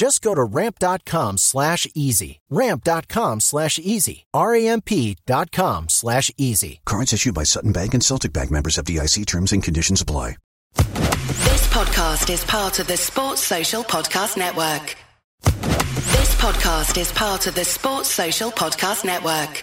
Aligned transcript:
Just 0.00 0.22
go 0.22 0.34
to 0.34 0.42
ramp.com 0.42 1.36
slash 1.36 1.86
easy. 1.94 2.40
Ramp.com 2.48 3.38
slash 3.40 3.78
easy. 3.78 4.24
R-A-M-P 4.32 5.18
dot 5.26 5.52
com 5.52 5.90
slash 5.90 6.30
easy. 6.38 6.80
Cards 6.86 7.12
issued 7.12 7.34
by 7.34 7.42
Sutton 7.42 7.72
Bank 7.72 7.92
and 7.92 8.02
Celtic 8.02 8.32
Bank 8.32 8.50
members 8.50 8.78
of 8.78 8.86
FDIC 8.86 9.26
terms 9.26 9.52
and 9.52 9.62
conditions 9.62 10.00
apply. 10.00 10.36
This 10.74 11.66
podcast 11.66 12.32
is 12.32 12.42
part 12.44 12.78
of 12.78 12.86
the 12.86 12.96
Sports 12.96 13.42
Social 13.42 13.84
Podcast 13.84 14.38
Network. 14.38 14.96
This 15.42 16.34
podcast 16.36 16.98
is 16.98 17.12
part 17.12 17.46
of 17.46 17.54
the 17.54 17.66
Sports 17.66 18.08
Social 18.08 18.50
Podcast 18.50 19.04
Network. 19.04 19.62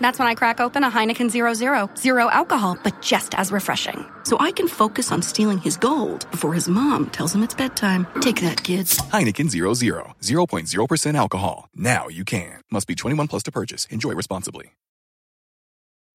That's 0.00 0.18
when 0.18 0.28
I 0.28 0.34
crack 0.34 0.60
open 0.60 0.84
a 0.84 0.90
Heineken 0.90 1.30
Zero 1.30 1.54
Zero. 1.54 1.90
Zero 1.96 2.30
alcohol, 2.30 2.78
but 2.82 3.00
just 3.00 3.34
as 3.34 3.50
refreshing. 3.50 4.04
So 4.24 4.36
I 4.38 4.52
can 4.52 4.68
focus 4.68 5.10
on 5.12 5.22
stealing 5.22 5.58
his 5.58 5.76
gold 5.76 6.30
before 6.30 6.54
his 6.54 6.68
mom 6.68 7.10
tells 7.10 7.34
him 7.34 7.42
it's 7.42 7.54
bedtime. 7.54 8.06
Take 8.20 8.40
that, 8.42 8.62
kids. 8.62 8.98
Heineken 9.12 9.48
Zero 9.50 9.74
Zero. 9.74 10.14
0.0% 10.20 11.16
alcohol. 11.16 11.68
Now 11.74 12.08
you 12.08 12.24
can. 12.24 12.60
Must 12.70 12.86
be 12.86 12.94
21 12.94 13.28
plus 13.28 13.42
to 13.44 13.52
purchase. 13.52 13.86
Enjoy 13.86 14.12
responsibly. 14.12 14.72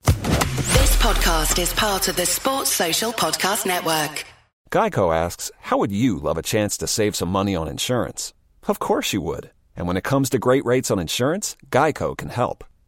This 0.04 0.96
podcast 0.98 1.60
is 1.62 1.74
part 1.74 2.08
of 2.08 2.16
the 2.16 2.26
Sports 2.26 2.72
Social 2.72 3.12
Podcast 3.12 3.66
Network. 3.66 4.26
Geico 4.72 5.16
asks, 5.16 5.52
How 5.60 5.78
would 5.78 5.92
you 5.92 6.18
love 6.20 6.38
a 6.38 6.42
chance 6.44 6.78
to 6.78 6.88
save 6.88 7.16
some 7.16 7.30
money 7.30 7.56
on 7.56 7.68
insurance? 7.68 8.34
Of 8.68 8.80
course 8.80 9.14
you 9.14 9.22
would. 9.22 9.52
And 9.76 9.88
when 9.88 9.98
it 9.98 10.04
comes 10.04 10.30
to 10.32 10.40
great 10.40 10.66
rates 10.66 10.92
on 10.92 11.00
insurance, 11.00 11.56
Geico 11.70 12.18
can 12.18 12.30
help. 12.30 12.64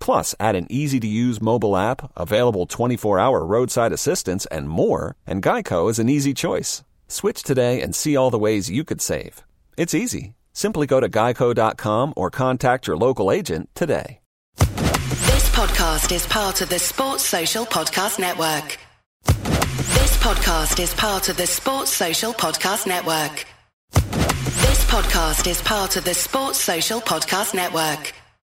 Plus, 0.00 0.34
add 0.38 0.56
an 0.56 0.66
easy 0.70 1.00
to 1.00 1.06
use 1.06 1.40
mobile 1.40 1.76
app, 1.76 2.12
available 2.16 2.66
24 2.66 3.18
hour 3.18 3.44
roadside 3.44 3.92
assistance, 3.92 4.46
and 4.46 4.68
more, 4.68 5.16
and 5.26 5.42
Geico 5.42 5.90
is 5.90 5.98
an 5.98 6.08
easy 6.08 6.34
choice. 6.34 6.84
Switch 7.08 7.42
today 7.42 7.80
and 7.80 7.94
see 7.94 8.16
all 8.16 8.30
the 8.30 8.38
ways 8.38 8.70
you 8.70 8.84
could 8.84 9.00
save. 9.00 9.44
It's 9.76 9.94
easy. 9.94 10.34
Simply 10.52 10.86
go 10.86 11.00
to 11.00 11.08
geico.com 11.08 12.14
or 12.16 12.30
contact 12.30 12.86
your 12.86 12.96
local 12.96 13.30
agent 13.30 13.68
today. 13.74 14.20
This 14.56 15.50
podcast 15.50 16.12
is 16.12 16.26
part 16.26 16.60
of 16.62 16.68
the 16.68 16.78
Sports 16.78 17.24
Social 17.24 17.66
Podcast 17.66 18.18
Network. 18.18 18.78
This 19.26 20.16
podcast 20.18 20.80
is 20.82 20.94
part 20.94 21.28
of 21.28 21.36
the 21.36 21.46
Sports 21.46 21.90
Social 21.92 22.32
Podcast 22.32 22.86
Network. 22.86 23.46
This 23.92 24.84
podcast 24.86 25.46
is 25.46 25.60
part 25.62 25.96
of 25.96 26.04
the 26.04 26.14
Sports 26.14 26.60
Social 26.60 27.00
Podcast 27.00 27.54
Network. 27.54 28.14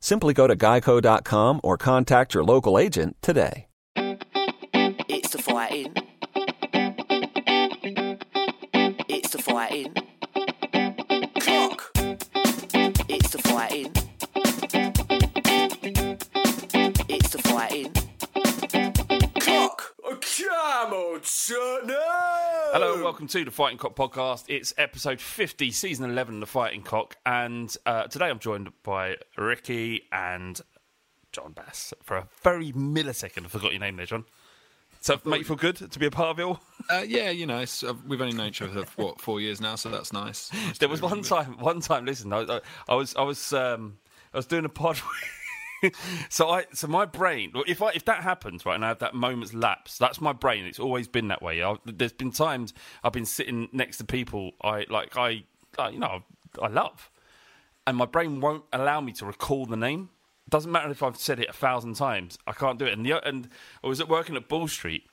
Simply 0.00 0.34
go 0.34 0.46
to 0.46 0.56
geico.com 0.56 1.60
or 1.62 1.76
contact 1.76 2.34
your 2.34 2.42
local 2.42 2.78
agent 2.78 3.16
today. 3.22 3.66
It's 5.08 5.30
the 5.30 5.38
fighting. 5.38 5.92
It's 9.08 9.30
the 9.30 9.38
fighting. 9.42 9.94
Cock. 11.40 11.90
It's 13.08 13.30
the 13.30 13.38
fighting. 13.38 13.92
It's 17.08 17.30
the 17.30 17.42
fighting. 17.42 18.09
Cock. 19.70 19.94
Come 20.02 20.92
on, 20.92 21.22
son. 21.22 21.86
No. 21.86 21.94
Hello 22.72 22.94
and 22.94 23.04
welcome 23.04 23.28
to 23.28 23.44
the 23.44 23.52
Fighting 23.52 23.78
Cock 23.78 23.94
podcast. 23.94 24.44
It's 24.48 24.74
episode 24.76 25.20
50, 25.20 25.70
season 25.70 26.10
11 26.10 26.34
of 26.34 26.40
the 26.40 26.46
Fighting 26.46 26.82
Cock. 26.82 27.16
And 27.24 27.74
uh, 27.86 28.04
today 28.04 28.30
I'm 28.30 28.40
joined 28.40 28.70
by 28.82 29.16
Ricky 29.36 30.08
and 30.10 30.60
John 31.30 31.52
Bass. 31.52 31.94
For 32.02 32.16
a 32.16 32.26
very 32.42 32.72
millisecond, 32.72 33.44
I 33.44 33.48
forgot 33.48 33.70
your 33.70 33.80
name 33.80 33.96
there, 33.96 34.06
John. 34.06 34.24
So, 35.02 35.20
make 35.24 35.38
you 35.38 35.44
feel 35.44 35.56
good 35.56 35.76
to 35.76 35.98
be 36.00 36.06
a 36.06 36.10
part 36.10 36.30
of 36.30 36.40
it 36.40 36.42
all? 36.42 36.60
Uh, 36.90 37.04
yeah, 37.06 37.30
you 37.30 37.46
know, 37.46 37.60
it's, 37.60 37.84
uh, 37.84 37.94
we've 38.08 38.20
only 38.20 38.36
known 38.36 38.48
each 38.48 38.62
other 38.62 38.84
for 38.84 39.04
what 39.04 39.20
four 39.20 39.40
years 39.40 39.60
now, 39.60 39.76
so 39.76 39.88
that's 39.88 40.12
nice. 40.12 40.50
There 40.80 40.88
was 40.88 41.00
one 41.00 41.22
time, 41.22 41.58
one 41.58 41.80
time. 41.80 42.06
Listen, 42.06 42.32
I, 42.32 42.40
I, 42.40 42.60
I 42.88 42.94
was, 42.96 43.14
I 43.14 43.22
was, 43.22 43.52
um, 43.52 43.98
I 44.34 44.38
was 44.38 44.46
doing 44.46 44.64
a 44.64 44.68
pod. 44.68 45.00
so 46.28 46.48
I, 46.48 46.66
so 46.72 46.86
my 46.86 47.04
brain. 47.04 47.52
If 47.66 47.82
I, 47.82 47.90
if 47.90 48.04
that 48.06 48.22
happens, 48.22 48.64
right, 48.66 48.74
and 48.74 48.84
I 48.84 48.88
have 48.88 48.98
that 49.00 49.14
moment's 49.14 49.54
lapse, 49.54 49.98
that's 49.98 50.20
my 50.20 50.32
brain. 50.32 50.64
It's 50.64 50.78
always 50.78 51.08
been 51.08 51.28
that 51.28 51.42
way. 51.42 51.62
I, 51.62 51.76
there's 51.84 52.12
been 52.12 52.32
times 52.32 52.74
I've 53.02 53.12
been 53.12 53.26
sitting 53.26 53.68
next 53.72 53.98
to 53.98 54.04
people 54.04 54.52
I 54.62 54.86
like, 54.88 55.16
I, 55.16 55.44
I, 55.78 55.90
you 55.90 55.98
know, 55.98 56.22
I 56.60 56.68
love, 56.68 57.10
and 57.86 57.96
my 57.96 58.06
brain 58.06 58.40
won't 58.40 58.64
allow 58.72 59.00
me 59.00 59.12
to 59.14 59.26
recall 59.26 59.66
the 59.66 59.76
name. 59.76 60.10
Doesn't 60.48 60.70
matter 60.70 60.90
if 60.90 61.02
I've 61.02 61.16
said 61.16 61.38
it 61.38 61.48
a 61.48 61.52
thousand 61.52 61.94
times. 61.94 62.36
I 62.46 62.52
can't 62.52 62.78
do 62.78 62.84
it. 62.84 62.92
And 62.92 63.06
the, 63.06 63.26
and 63.26 63.48
I 63.84 63.86
was 63.86 64.00
at 64.00 64.08
working 64.08 64.36
at 64.36 64.48
Bull 64.48 64.66
Street, 64.66 65.04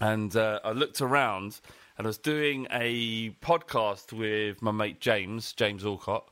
and 0.00 0.34
uh, 0.34 0.60
I 0.64 0.72
looked 0.72 1.00
around, 1.00 1.60
and 1.96 2.06
I 2.06 2.08
was 2.08 2.18
doing 2.18 2.66
a 2.70 3.30
podcast 3.42 4.12
with 4.12 4.60
my 4.60 4.72
mate 4.72 5.00
James, 5.00 5.52
James 5.52 5.84
Alcott. 5.84 6.28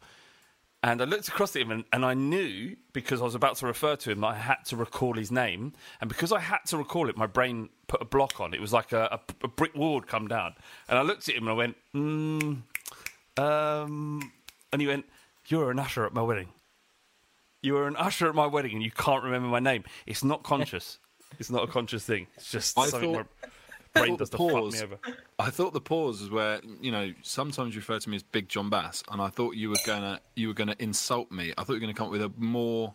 And 0.82 1.02
I 1.02 1.06
looked 1.06 1.26
across 1.26 1.56
at 1.56 1.62
him 1.62 1.72
and, 1.72 1.84
and 1.92 2.04
I 2.04 2.14
knew 2.14 2.76
because 2.92 3.20
I 3.20 3.24
was 3.24 3.34
about 3.34 3.56
to 3.56 3.66
refer 3.66 3.96
to 3.96 4.12
him 4.12 4.20
that 4.20 4.28
I 4.28 4.34
had 4.36 4.64
to 4.66 4.76
recall 4.76 5.14
his 5.14 5.32
name. 5.32 5.72
And 6.00 6.08
because 6.08 6.30
I 6.32 6.38
had 6.38 6.58
to 6.66 6.76
recall 6.76 7.08
it, 7.08 7.16
my 7.16 7.26
brain 7.26 7.68
put 7.88 8.00
a 8.00 8.04
block 8.04 8.40
on. 8.40 8.54
It 8.54 8.60
was 8.60 8.72
like 8.72 8.92
a, 8.92 9.18
a, 9.18 9.20
a 9.44 9.48
brick 9.48 9.74
wall 9.74 9.98
had 9.98 10.06
come 10.06 10.28
down. 10.28 10.54
And 10.88 10.96
I 10.96 11.02
looked 11.02 11.28
at 11.28 11.34
him 11.34 11.42
and 11.44 11.50
I 11.50 11.54
went, 11.54 11.76
mm, 11.92 12.62
um, 13.36 14.32
and 14.72 14.80
he 14.80 14.86
went, 14.86 15.06
You're 15.48 15.70
an 15.72 15.80
usher 15.80 16.06
at 16.06 16.14
my 16.14 16.22
wedding. 16.22 16.48
You 17.60 17.74
were 17.74 17.88
an 17.88 17.96
usher 17.96 18.28
at 18.28 18.36
my 18.36 18.46
wedding 18.46 18.74
and 18.74 18.82
you 18.82 18.92
can't 18.92 19.24
remember 19.24 19.48
my 19.48 19.58
name. 19.58 19.82
It's 20.06 20.22
not 20.22 20.44
conscious. 20.44 21.00
it's 21.40 21.50
not 21.50 21.64
a 21.64 21.66
conscious 21.66 22.04
thing. 22.04 22.28
It's 22.36 22.52
just 22.52 22.78
I 22.78 22.86
something 22.86 23.14
thought- 23.14 23.26
my 23.42 23.48
brain 23.94 24.16
does 24.16 24.30
the 24.30 24.36
to 24.38 24.44
fuck 24.44 24.52
pause- 24.52 24.72
me 24.74 24.80
over. 24.80 24.98
I 25.38 25.50
thought 25.50 25.72
the 25.72 25.80
pause 25.80 26.20
was 26.20 26.30
where 26.30 26.60
you 26.80 26.90
know 26.92 27.12
sometimes 27.22 27.74
you 27.74 27.80
refer 27.80 27.98
to 27.98 28.08
me 28.10 28.16
as 28.16 28.22
Big 28.22 28.48
John 28.48 28.70
Bass, 28.70 29.02
and 29.10 29.20
I 29.22 29.28
thought 29.28 29.54
you 29.56 29.70
were 29.70 29.76
gonna 29.86 30.20
you 30.36 30.48
were 30.48 30.54
gonna 30.54 30.76
insult 30.78 31.30
me. 31.30 31.52
I 31.56 31.64
thought 31.64 31.74
you 31.74 31.76
were 31.76 31.80
gonna 31.80 31.94
come 31.94 32.06
up 32.06 32.12
with 32.12 32.22
a 32.22 32.32
more 32.36 32.94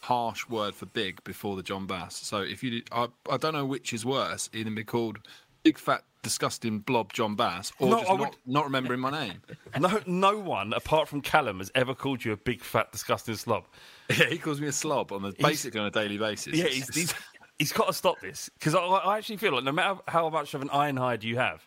harsh 0.00 0.48
word 0.48 0.74
for 0.74 0.86
big 0.86 1.22
before 1.24 1.56
the 1.56 1.62
John 1.62 1.86
Bass. 1.86 2.16
So 2.16 2.38
if 2.42 2.62
you 2.62 2.70
did, 2.70 2.88
I, 2.90 3.08
I 3.30 3.36
don't 3.36 3.52
know 3.54 3.64
which 3.64 3.92
is 3.92 4.04
worse, 4.04 4.50
either 4.52 4.70
be 4.70 4.82
called 4.84 5.18
Big 5.62 5.78
Fat 5.78 6.02
Disgusting 6.24 6.80
Blob 6.80 7.12
John 7.12 7.34
Bass, 7.36 7.72
or 7.78 7.88
No, 7.90 7.98
just 7.98 8.08
not, 8.10 8.18
would- 8.18 8.36
not 8.46 8.64
remembering 8.64 8.98
my 9.00 9.10
name. 9.10 9.42
No, 9.78 10.00
no 10.06 10.38
one 10.38 10.72
apart 10.72 11.08
from 11.08 11.20
Callum 11.20 11.58
has 11.58 11.70
ever 11.76 11.94
called 11.94 12.24
you 12.24 12.32
a 12.32 12.36
big, 12.36 12.62
fat, 12.62 12.90
disgusting 12.92 13.34
slob. 13.36 13.64
Yeah, 14.10 14.26
he 14.26 14.36
calls 14.36 14.60
me 14.60 14.66
a 14.66 14.72
slob 14.72 15.10
on 15.12 15.22
the 15.22 15.32
basically 15.40 15.80
on 15.80 15.86
a 15.86 15.90
daily 15.90 16.18
basis. 16.18 16.54
Yeah, 16.54 16.66
he's, 16.66 16.94
he's, 16.94 17.14
he's 17.62 17.72
got 17.72 17.86
to 17.86 17.92
stop 17.92 18.20
this 18.20 18.50
because 18.58 18.74
I, 18.74 18.80
I 18.80 19.18
actually 19.18 19.36
feel 19.36 19.54
like 19.54 19.62
no 19.62 19.70
matter 19.70 20.00
how 20.08 20.28
much 20.28 20.52
of 20.54 20.62
an 20.62 20.70
iron 20.70 20.96
hide 20.96 21.22
you 21.22 21.36
have, 21.36 21.64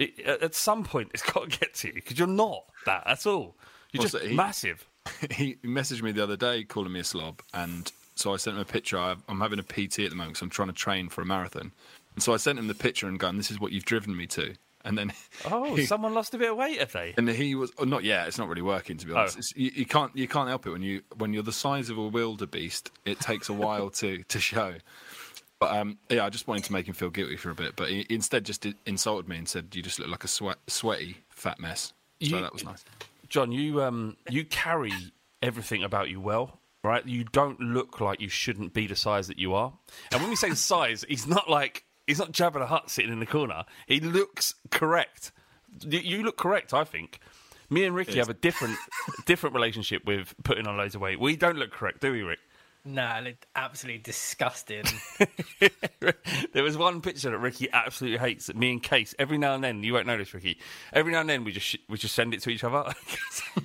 it, 0.00 0.18
at 0.18 0.56
some 0.56 0.82
point 0.82 1.10
it's 1.14 1.22
got 1.22 1.48
to 1.48 1.58
get 1.58 1.74
to 1.74 1.88
you 1.88 1.94
because 1.94 2.18
you're 2.18 2.26
not 2.26 2.64
that 2.84 3.06
at 3.06 3.24
all. 3.24 3.54
You're 3.92 4.02
just 4.02 4.18
he- 4.18 4.34
massive. 4.34 4.84
he 5.30 5.54
messaged 5.62 6.02
me 6.02 6.10
the 6.10 6.22
other 6.22 6.36
day 6.36 6.64
calling 6.64 6.92
me 6.92 6.98
a 7.00 7.04
slob, 7.04 7.42
and 7.52 7.92
so 8.16 8.32
I 8.32 8.38
sent 8.38 8.56
him 8.56 8.62
a 8.62 8.64
picture. 8.64 8.98
I, 8.98 9.14
I'm 9.28 9.40
having 9.40 9.60
a 9.60 9.62
PT 9.62 10.00
at 10.00 10.10
the 10.10 10.16
moment 10.16 10.32
because 10.32 10.42
I'm 10.42 10.50
trying 10.50 10.68
to 10.68 10.74
train 10.74 11.08
for 11.08 11.22
a 11.22 11.26
marathon, 11.26 11.70
and 12.14 12.22
so 12.22 12.34
I 12.34 12.38
sent 12.38 12.58
him 12.58 12.66
the 12.66 12.74
picture 12.74 13.06
and 13.06 13.18
going, 13.18 13.36
"This 13.36 13.52
is 13.52 13.60
what 13.60 13.70
you've 13.70 13.84
driven 13.84 14.16
me 14.16 14.26
to." 14.28 14.54
And 14.84 14.98
then, 14.98 15.12
Oh, 15.46 15.74
he, 15.74 15.86
someone 15.86 16.12
lost 16.12 16.34
a 16.34 16.38
bit 16.38 16.50
of 16.50 16.56
weight, 16.58 16.78
have 16.78 16.92
they? 16.92 17.14
and 17.16 17.26
he 17.28 17.54
was 17.54 17.72
oh, 17.78 17.84
not 17.84 18.04
yet. 18.04 18.28
It's 18.28 18.36
not 18.38 18.48
really 18.48 18.60
working 18.62 18.96
to 18.98 19.06
be 19.06 19.12
honest. 19.14 19.38
Oh. 19.56 19.60
You, 19.60 19.70
you 19.74 19.86
can't 19.86 20.14
you 20.14 20.28
can't 20.28 20.48
help 20.48 20.66
it 20.66 20.70
when 20.72 20.82
you 20.82 21.02
when 21.16 21.32
you're 21.32 21.42
the 21.42 21.52
size 21.52 21.88
of 21.90 21.96
a 21.98 22.06
wildebeest. 22.06 22.90
It 23.06 23.18
takes 23.20 23.48
a 23.48 23.54
while 23.54 23.88
to 23.90 24.22
to 24.28 24.38
show. 24.40 24.74
But 25.58 25.70
um, 25.76 25.98
yeah, 26.10 26.26
I 26.26 26.30
just 26.30 26.46
wanted 26.48 26.64
to 26.64 26.72
make 26.72 26.86
him 26.86 26.94
feel 26.94 27.10
guilty 27.10 27.36
for 27.36 27.48
a 27.50 27.54
bit, 27.54 27.76
but 27.76 27.88
he 27.88 28.04
instead 28.10 28.44
just 28.44 28.66
insulted 28.86 29.28
me 29.28 29.38
and 29.38 29.48
said, 29.48 29.74
"You 29.74 29.82
just 29.82 29.98
look 29.98 30.08
like 30.08 30.24
a 30.24 30.28
sweat, 30.28 30.58
sweaty 30.66 31.18
fat 31.30 31.58
mess." 31.60 31.92
So 32.20 32.36
You- 32.36 32.42
that 32.42 32.52
was 32.52 32.64
nice. 32.64 32.84
John, 33.28 33.52
you 33.52 33.82
um, 33.82 34.16
you 34.28 34.44
carry 34.44 34.92
everything 35.42 35.82
about 35.82 36.10
you 36.10 36.20
well, 36.20 36.58
right? 36.82 37.06
You 37.06 37.24
don't 37.24 37.58
look 37.58 38.00
like 38.00 38.20
you 38.20 38.28
shouldn't 38.28 38.74
be 38.74 38.86
the 38.86 38.96
size 38.96 39.28
that 39.28 39.38
you 39.38 39.54
are. 39.54 39.72
And 40.12 40.20
when 40.20 40.28
we 40.30 40.36
say 40.36 40.50
size, 40.54 41.04
he's 41.08 41.26
not 41.26 41.48
like 41.48 41.84
he's 42.06 42.18
not 42.18 42.32
Jabba 42.32 42.54
the 42.54 42.66
Hutt 42.66 42.90
sitting 42.90 43.12
in 43.12 43.20
the 43.20 43.26
corner. 43.26 43.64
He 43.86 44.00
looks 44.00 44.54
correct. 44.70 45.32
You, 45.80 45.98
you 46.00 46.22
look 46.22 46.36
correct, 46.36 46.72
I 46.72 46.84
think. 46.84 47.20
Me 47.70 47.84
and 47.84 47.94
Ricky 47.94 48.18
have 48.18 48.28
a 48.28 48.34
different 48.34 48.76
different 49.26 49.54
relationship 49.54 50.04
with 50.04 50.34
putting 50.44 50.66
on 50.66 50.76
loads 50.76 50.94
of 50.94 51.00
weight. 51.00 51.18
We 51.18 51.36
don't 51.36 51.56
look 51.56 51.72
correct, 51.72 52.00
do 52.00 52.12
we, 52.12 52.22
Rick? 52.22 52.38
No, 52.86 53.02
I 53.02 53.20
looked 53.20 53.46
absolutely 53.56 54.02
disgusting. 54.02 54.84
there 56.52 56.62
was 56.62 56.76
one 56.76 57.00
picture 57.00 57.30
that 57.30 57.38
Ricky 57.38 57.68
absolutely 57.72 58.18
hates. 58.18 58.46
That 58.48 58.56
me 58.56 58.72
and 58.72 58.82
Case 58.82 59.14
every 59.18 59.38
now 59.38 59.54
and 59.54 59.64
then 59.64 59.82
you 59.82 59.94
won't 59.94 60.06
notice 60.06 60.34
Ricky. 60.34 60.58
Every 60.92 61.12
now 61.12 61.20
and 61.20 61.28
then 61.30 61.44
we 61.44 61.52
just 61.52 61.66
sh- 61.66 61.76
we 61.88 61.96
just 61.96 62.14
send 62.14 62.34
it 62.34 62.42
to 62.42 62.50
each 62.50 62.62
other. 62.62 62.92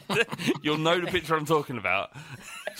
You'll 0.61 0.77
know 0.77 0.99
the 0.99 1.07
picture 1.07 1.35
I'm 1.35 1.45
talking 1.45 1.77
about. 1.77 2.11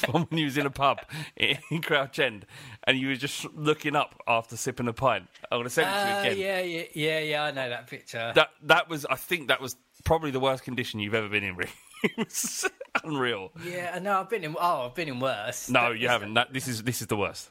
It's 0.01 0.07
one 0.13 0.27
when 0.29 0.37
you 0.37 0.45
was 0.45 0.57
in 0.57 0.65
a 0.65 0.69
pub 0.69 0.99
in 1.35 1.81
Crouch 1.81 2.19
End 2.19 2.45
and 2.85 2.97
you 2.97 3.09
were 3.09 3.15
just 3.15 3.43
looking 3.53 3.97
up 3.97 4.15
after 4.27 4.55
sipping 4.55 4.87
a 4.87 4.93
pint. 4.93 5.25
I'm 5.51 5.59
gonna 5.59 5.69
send 5.69 5.89
it 5.89 5.91
to 5.91 5.97
you 5.97 6.05
Ah, 6.15 6.19
again. 6.21 6.37
yeah, 6.37 6.59
yeah, 6.61 6.83
yeah, 6.93 7.19
yeah. 7.19 7.43
I 7.43 7.51
know 7.51 7.67
that 7.69 7.87
picture. 7.87 8.31
That 8.33 8.49
that 8.63 8.87
was 8.87 9.05
I 9.09 9.15
think 9.15 9.49
that 9.49 9.59
was 9.59 9.75
probably 10.05 10.31
the 10.31 10.39
worst 10.39 10.63
condition 10.63 11.01
you've 11.01 11.15
ever 11.15 11.27
been 11.27 11.43
in, 11.43 11.57
Rick. 11.57 11.71
It 12.03 12.17
was 12.17 12.69
unreal. 13.03 13.51
Yeah, 13.65 13.97
know. 13.99 14.19
I've 14.19 14.29
been 14.29 14.43
in. 14.43 14.55
Oh, 14.59 14.87
I've 14.87 14.95
been 14.95 15.07
in 15.07 15.19
worse. 15.19 15.69
No, 15.69 15.91
you 15.91 16.07
haven't. 16.07 16.33
That, 16.33 16.53
this 16.53 16.67
is 16.67 16.83
this 16.83 17.01
is 17.01 17.07
the 17.07 17.17
worst. 17.17 17.49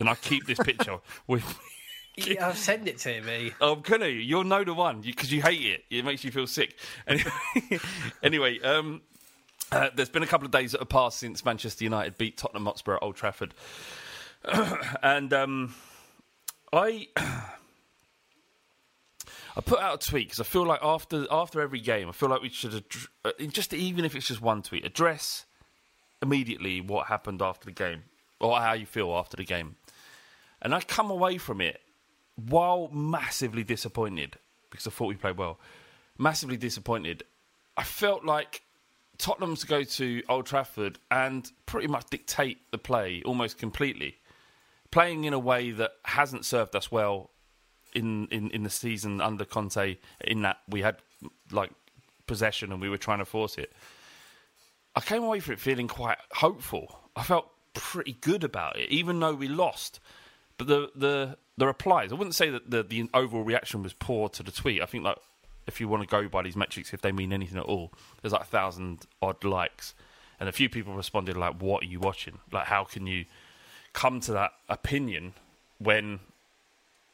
And 0.00 0.08
I 0.08 0.14
keep 0.14 0.46
this 0.46 0.58
picture 0.58 0.98
with 1.26 1.46
me. 1.46 2.34
Yeah, 2.34 2.52
send 2.52 2.88
it 2.88 2.98
to 2.98 3.22
me. 3.22 3.52
Oh, 3.60 3.76
can 3.76 4.02
you? 4.02 4.08
You'll 4.08 4.44
know 4.44 4.64
the 4.64 4.74
one 4.74 5.00
because 5.00 5.32
you, 5.32 5.40
hate 5.40 5.62
it. 5.62 5.84
It 5.90 6.04
makes 6.04 6.24
you 6.24 6.30
feel 6.30 6.46
sick. 6.46 6.76
Anyway, 7.06 7.30
anyway 8.22 8.60
um, 8.60 9.00
uh, 9.70 9.88
there's 9.94 10.10
been 10.10 10.22
a 10.22 10.26
couple 10.26 10.44
of 10.44 10.50
days 10.50 10.72
that 10.72 10.80
have 10.80 10.90
passed 10.90 11.18
since 11.18 11.42
Manchester 11.44 11.84
United 11.84 12.18
beat 12.18 12.36
Tottenham 12.36 12.66
Hotspur 12.66 12.96
at 12.96 13.02
Old 13.02 13.16
Trafford, 13.16 13.54
and 15.02 15.32
um, 15.32 15.74
I. 16.72 17.08
I 19.56 19.60
put 19.60 19.80
out 19.80 20.02
a 20.02 20.10
tweet 20.10 20.28
because 20.28 20.40
I 20.40 20.44
feel 20.44 20.64
like 20.64 20.80
after 20.82 21.26
after 21.30 21.60
every 21.60 21.80
game, 21.80 22.08
I 22.08 22.12
feel 22.12 22.28
like 22.28 22.42
we 22.42 22.48
should 22.48 22.72
addr- 22.72 23.08
uh, 23.24 23.32
just 23.48 23.74
even 23.74 24.04
if 24.04 24.14
it's 24.14 24.28
just 24.28 24.40
one 24.40 24.62
tweet, 24.62 24.84
address 24.84 25.44
immediately 26.22 26.80
what 26.80 27.08
happened 27.08 27.42
after 27.42 27.66
the 27.66 27.72
game 27.72 28.04
or 28.40 28.58
how 28.58 28.72
you 28.72 28.86
feel 28.86 29.12
after 29.12 29.36
the 29.36 29.44
game. 29.44 29.76
And 30.62 30.74
I 30.74 30.80
come 30.80 31.10
away 31.10 31.38
from 31.38 31.60
it 31.60 31.80
while 32.36 32.88
massively 32.92 33.64
disappointed 33.64 34.38
because 34.70 34.86
I 34.86 34.90
thought 34.90 35.08
we 35.08 35.16
played 35.16 35.36
well. 35.36 35.58
Massively 36.18 36.56
disappointed. 36.56 37.24
I 37.76 37.82
felt 37.82 38.24
like 38.24 38.62
Tottenham 39.18 39.56
to 39.56 39.66
go 39.66 39.82
to 39.82 40.22
Old 40.28 40.46
Trafford 40.46 40.98
and 41.10 41.50
pretty 41.66 41.88
much 41.88 42.06
dictate 42.10 42.58
the 42.70 42.78
play 42.78 43.22
almost 43.24 43.58
completely, 43.58 44.16
playing 44.90 45.24
in 45.24 45.32
a 45.32 45.38
way 45.38 45.70
that 45.72 45.92
hasn't 46.04 46.44
served 46.44 46.74
us 46.74 46.90
well 46.90 47.30
in, 47.94 48.26
in, 48.28 48.50
in 48.50 48.62
the 48.62 48.70
season 48.70 49.20
under 49.20 49.44
Conte. 49.44 49.96
In 50.22 50.42
that 50.42 50.58
we 50.68 50.82
had 50.82 50.96
like 51.50 51.70
possession 52.26 52.72
and 52.72 52.80
we 52.80 52.88
were 52.88 52.98
trying 52.98 53.18
to 53.18 53.24
force 53.24 53.58
it. 53.58 53.72
I 54.94 55.00
came 55.00 55.22
away 55.22 55.40
from 55.40 55.54
it 55.54 55.60
feeling 55.60 55.88
quite 55.88 56.18
hopeful. 56.32 56.98
I 57.16 57.22
felt 57.22 57.50
pretty 57.74 58.12
good 58.20 58.44
about 58.44 58.78
it, 58.78 58.90
even 58.90 59.18
though 59.20 59.34
we 59.34 59.48
lost. 59.48 60.00
But 60.58 60.66
the 60.66 60.90
the 60.94 61.38
the 61.56 61.66
replies, 61.66 62.12
I 62.12 62.16
wouldn't 62.16 62.34
say 62.34 62.50
that 62.50 62.70
the 62.70 62.82
the 62.82 63.08
overall 63.14 63.44
reaction 63.44 63.82
was 63.82 63.92
poor 63.92 64.28
to 64.30 64.42
the 64.42 64.52
tweet. 64.52 64.82
I 64.82 64.86
think 64.86 65.04
like 65.04 65.18
if 65.66 65.80
you 65.80 65.88
want 65.88 66.02
to 66.02 66.08
go 66.08 66.28
by 66.28 66.42
these 66.42 66.56
metrics, 66.56 66.92
if 66.92 67.00
they 67.00 67.12
mean 67.12 67.32
anything 67.32 67.58
at 67.58 67.64
all, 67.64 67.92
there's 68.20 68.32
like 68.32 68.42
a 68.42 68.46
thousand 68.46 69.06
odd 69.20 69.44
likes, 69.44 69.94
and 70.40 70.48
a 70.48 70.52
few 70.52 70.68
people 70.68 70.94
responded 70.94 71.36
like, 71.36 71.60
"What 71.60 71.84
are 71.84 71.86
you 71.86 72.00
watching? 72.00 72.38
Like, 72.50 72.66
how 72.66 72.84
can 72.84 73.06
you 73.06 73.24
come 73.92 74.20
to 74.20 74.32
that 74.32 74.52
opinion 74.68 75.34
when 75.78 76.20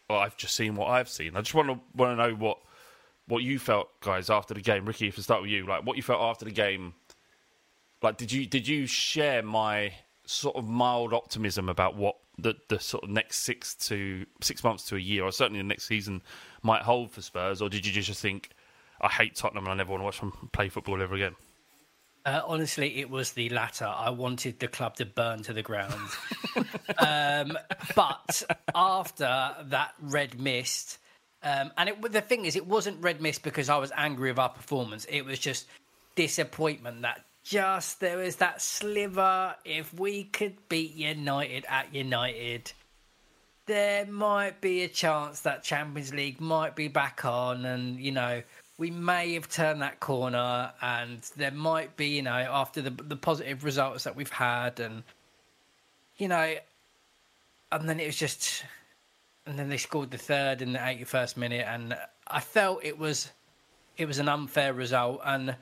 well, 0.09 0.19
I've 0.21 0.37
just 0.37 0.55
seen 0.55 0.75
what 0.75 0.89
I've 0.89 1.09
seen?" 1.09 1.37
I 1.37 1.41
just 1.41 1.55
want 1.55 1.69
to 1.69 1.81
want 1.95 2.19
to 2.19 2.29
know 2.29 2.35
what 2.35 2.59
what 3.27 3.43
you 3.43 3.59
felt, 3.59 3.89
guys, 4.01 4.31
after 4.31 4.55
the 4.55 4.61
game. 4.61 4.87
Ricky, 4.87 5.09
if 5.09 5.19
I 5.19 5.23
start 5.23 5.43
with 5.43 5.51
you, 5.51 5.67
like 5.67 5.85
what 5.85 5.97
you 5.97 6.03
felt 6.03 6.21
after 6.21 6.45
the 6.45 6.51
game. 6.51 6.95
Like, 8.03 8.17
did 8.17 8.33
you 8.33 8.47
did 8.47 8.67
you 8.69 8.87
share 8.87 9.43
my 9.43 9.93
sort 10.25 10.57
of 10.57 10.67
mild 10.67 11.13
optimism 11.13 11.69
about 11.69 11.97
what 11.97 12.17
the 12.39 12.55
the 12.69 12.79
sort 12.79 13.05
of 13.05 13.11
next 13.11 13.39
six 13.39 13.75
to 13.75 14.25
six 14.41 14.63
months 14.63 14.85
to 14.85 14.97
a 14.97 15.01
year, 15.01 15.25
or 15.25 15.33
certainly 15.33 15.61
the 15.61 15.65
next 15.67 15.87
season, 15.87 16.23
might 16.63 16.83
hold 16.83 17.11
for 17.11 17.21
Spurs, 17.23 17.61
or 17.61 17.69
did 17.69 17.85
you 17.85 17.93
just 17.93 18.21
think, 18.21 18.51
I 19.01 19.09
hate 19.09 19.35
Tottenham 19.35 19.65
and 19.65 19.73
I 19.73 19.77
never 19.77 19.91
want 19.91 20.01
to 20.01 20.05
watch 20.05 20.21
them 20.21 20.51
play 20.53 20.69
football 20.69 21.03
ever 21.03 21.15
again? 21.15 21.35
Uh, 22.25 22.43
honestly, 22.47 22.99
it 22.99 23.09
was 23.09 23.33
the 23.33 23.49
latter. 23.49 23.87
I 23.87 24.11
wanted 24.11 24.59
the 24.59 24.69
club 24.69 24.97
to 24.97 25.07
burn 25.07 25.43
to 25.45 25.53
the 25.53 25.63
ground. 25.63 25.95
um, 26.99 27.57
but 27.95 28.43
after 28.75 29.55
that 29.65 29.95
red 30.01 30.39
mist, 30.39 30.99
um, 31.43 31.71
and 31.79 31.89
it, 31.89 32.13
the 32.13 32.21
thing 32.21 32.45
is, 32.45 32.57
it 32.57 32.67
wasn't 32.67 33.01
red 33.03 33.21
mist 33.21 33.43
because 33.43 33.69
I 33.69 33.79
was 33.79 33.93
angry 33.97 34.31
with 34.31 34.39
our 34.39 34.49
performance. 34.49 35.07
It 35.09 35.25
was 35.25 35.39
just 35.39 35.67
disappointment 36.17 37.03
that 37.03 37.25
just 37.45 38.01
there 38.01 38.19
was 38.19 38.37
that 38.37 38.61
sliver. 38.61 39.55
If 39.65 39.95
we 39.95 40.25
could 40.25 40.69
beat 40.69 40.95
United 40.95 41.65
at 41.69 41.95
United, 41.95 42.73
there 43.67 44.05
might 44.07 44.61
be 44.61 44.83
a 44.83 44.89
chance 44.89 45.41
that 45.41 45.63
Champions 45.63 46.13
League 46.13 46.41
might 46.41 46.75
be 46.75 46.89
back 46.89 47.25
on, 47.25 47.65
and 47.65 47.99
you 47.99 48.13
know 48.13 48.43
we 48.79 48.91
may 48.93 49.35
have 49.35 49.49
turned 49.49 49.83
that 49.83 49.99
corner, 49.99 50.73
and 50.81 51.21
there 51.37 51.51
might 51.51 51.97
be 51.97 52.07
you 52.07 52.23
know 52.23 52.31
after 52.31 52.81
the 52.81 52.91
the 52.91 53.17
positive 53.17 53.65
results 53.65 54.05
that 54.05 54.17
we've 54.17 54.33
had, 54.33 54.81
and 54.81 55.03
you 56.17 56.29
know, 56.29 56.55
and 57.73 57.89
then 57.89 58.01
it 58.01 58.07
was 58.07 58.17
just, 58.17 58.65
and 59.47 59.59
then 59.59 59.69
they 59.69 59.77
scored 59.77 60.11
the 60.11 60.19
third 60.19 60.63
in 60.63 60.73
the 60.73 60.89
eighty 60.89 61.05
first 61.05 61.37
minute, 61.37 61.67
and 61.69 61.97
I 62.29 62.41
felt 62.41 62.85
it 62.85 62.99
was 62.99 63.31
it 63.97 64.07
was 64.07 64.21
an 64.21 64.29
unfair 64.29 64.73
result, 64.73 65.21
and 65.25 65.57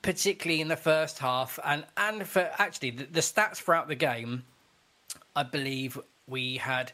particularly 0.00 0.60
in 0.60 0.68
the 0.68 0.76
first 0.76 1.18
half, 1.18 1.58
and 1.64 1.84
and 1.96 2.26
for 2.26 2.48
actually 2.58 2.90
the, 2.90 3.04
the 3.04 3.20
stats 3.20 3.56
throughout 3.56 3.88
the 3.88 3.96
game, 3.96 4.44
I 5.34 5.42
believe 5.42 5.98
we 6.28 6.56
had 6.56 6.92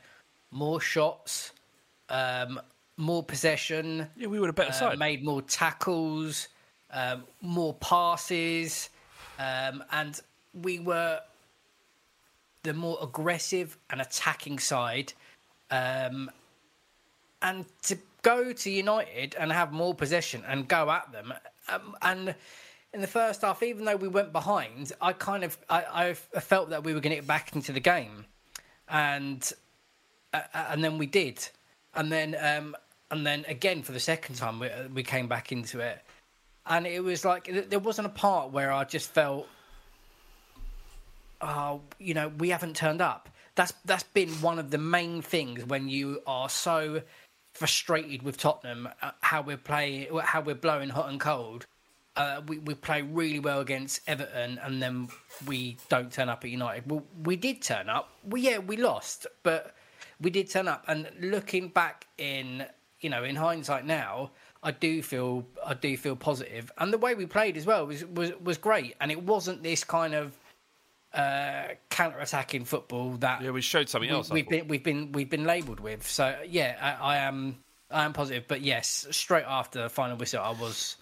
more 0.51 0.81
shots, 0.81 1.53
um, 2.09 2.61
more 2.97 3.23
possession. 3.23 4.09
Yeah, 4.17 4.29
we 4.29 4.41
were 4.41 4.49
a 4.49 4.53
better 4.53 4.71
uh, 4.71 4.75
side. 4.75 4.99
Made 4.99 5.25
more 5.25 5.43
tackles, 5.43 6.49
um, 6.91 7.25
more 7.41 7.75
passes, 7.75 8.91
um, 9.39 9.83
and 9.93 10.21
we 10.55 10.79
were 10.79 11.21
the 12.63 12.75
more 12.75 12.99
aggressive 13.03 13.77
and 13.91 14.01
attacking 14.01 14.59
side. 14.59 15.13
Um, 15.71 16.31
and 17.41 17.65
to 17.83 17.99
go 18.23 18.53
to 18.53 18.71
United 18.71 19.35
and 19.39 19.51
have 19.51 19.73
more 19.73 19.95
possession 19.95 20.45
and 20.47 20.69
go 20.69 20.91
at 20.91 21.11
them, 21.13 21.33
um, 21.69 21.97
and 22.03 22.35
in 22.93 23.01
the 23.01 23.07
first 23.07 23.41
half, 23.41 23.63
even 23.63 23.85
though 23.85 23.97
we 23.97 24.09
went 24.09 24.33
behind, 24.33 24.93
I 25.01 25.13
kind 25.13 25.45
of 25.45 25.57
I, 25.69 26.11
I 26.35 26.41
felt 26.41 26.71
that 26.71 26.85
we 26.85 26.93
were 26.95 27.01
going 27.01 27.13
to 27.13 27.17
get 27.17 27.27
back 27.27 27.55
into 27.57 27.73
the 27.73 27.81
game, 27.81 28.27
and 28.89 29.51
uh, 30.33 30.43
and 30.55 30.85
then 30.85 30.99
we 30.99 31.07
did, 31.07 31.49
and 31.95 32.11
then 32.11 32.37
um, 32.41 32.77
and 33.11 33.27
then 33.27 33.45
again 33.49 33.83
for 33.83 33.93
the 33.93 34.01
second 34.01 34.37
time 34.37 34.59
we 34.59 34.71
we 34.93 35.03
came 35.03 35.29
back 35.29 35.53
into 35.53 35.81
it, 35.81 36.01
and 36.67 36.87
it 36.87 37.03
was 37.03 37.25
like 37.25 37.51
there 37.69 37.79
wasn't 37.79 38.07
a 38.07 38.11
part 38.11 38.53
where 38.53 38.73
I 38.73 38.85
just 38.85 39.11
felt, 39.11 39.47
oh, 41.41 41.81
you 41.99 42.15
know, 42.15 42.29
we 42.29 42.51
haven't 42.51 42.77
turned 42.77 43.01
up. 43.01 43.29
That's 43.55 43.73
that's 43.85 44.05
been 44.05 44.31
one 44.41 44.59
of 44.59 44.71
the 44.71 44.79
main 44.79 45.23
things 45.23 45.65
when 45.65 45.89
you 45.89 46.23
are 46.27 46.49
so 46.49 47.03
frustrated 47.55 48.23
with 48.23 48.39
Tottenham, 48.39 48.89
uh, 49.03 49.11
how 49.21 49.43
we're 49.43 49.59
playing, 49.59 50.09
how 50.23 50.41
we're 50.41 50.55
blowing 50.55 50.89
hot 50.89 51.11
and 51.11 51.21
cold 51.21 51.67
uh, 52.17 52.43
we, 52.47 52.59
we 52.59 52.75
play 52.75 53.03
really 53.03 53.39
well 53.39 53.61
against 53.61 54.01
Everton 54.07 54.61
and 54.63 54.83
then 54.83 55.09
we 55.47 55.79
don't 55.89 56.13
turn 56.13 56.29
up 56.29 56.45
at 56.45 56.51
United. 56.51 56.91
Well, 56.91 57.05
we 57.25 57.37
did 57.37 57.63
turn 57.63 57.89
up. 57.89 58.11
We, 58.29 58.43
yeah, 58.43 58.59
we 58.59 58.77
lost, 58.77 59.27
but 59.43 59.75
we 60.23 60.31
did 60.31 60.51
turn 60.51 60.69
up. 60.69 60.85
And 60.89 61.09
looking 61.21 61.69
back 61.69 62.07
in, 62.19 62.65
you 63.01 63.11
know, 63.11 63.25
in 63.25 63.37
hindsight 63.37 63.85
now, 63.85 64.31
I 64.63 64.71
do 64.71 65.03
feel 65.03 65.45
I 65.67 65.75
do 65.75 65.97
feel 65.97 66.17
positive. 66.17 66.73
And 66.79 66.93
the 66.93 66.99
way 66.99 67.15
we 67.15 67.27
played 67.27 67.57
as 67.57 67.67
well 67.67 67.87
was 67.87 68.05
was, 68.07 68.33
was 68.43 68.59
great. 68.59 68.95
And 69.01 69.11
it 69.11 69.23
wasn't 69.23 69.63
this 69.63 69.85
kind 69.85 70.15
of 70.15 70.39
uh, 71.15 71.75
counter-attacking 71.91 72.65
football 72.65 73.13
that 73.19 73.43
yeah 73.43 73.51
we 73.51 73.61
showed 73.61 73.89
something 73.89 74.11
else. 74.11 74.31
I 74.31 74.35
We've 74.35 74.49
been 74.49 74.69
we've 74.69 74.83
been 74.83 75.13
we've 75.13 75.29
been 75.29 75.45
labelled 75.45 75.81
with. 75.81 76.09
So 76.09 76.35
yeah, 76.47 76.77
I, 76.81 77.15
I 77.15 77.17
am 77.19 77.59
I 77.91 78.05
am 78.05 78.13
positive. 78.13 78.45
But 78.49 78.63
yes, 78.63 79.07
straight 79.11 79.45
after 79.47 79.83
the 79.83 79.89
final 79.91 80.17
whistle, 80.17 80.43
I 80.43 80.53
was 80.53 80.97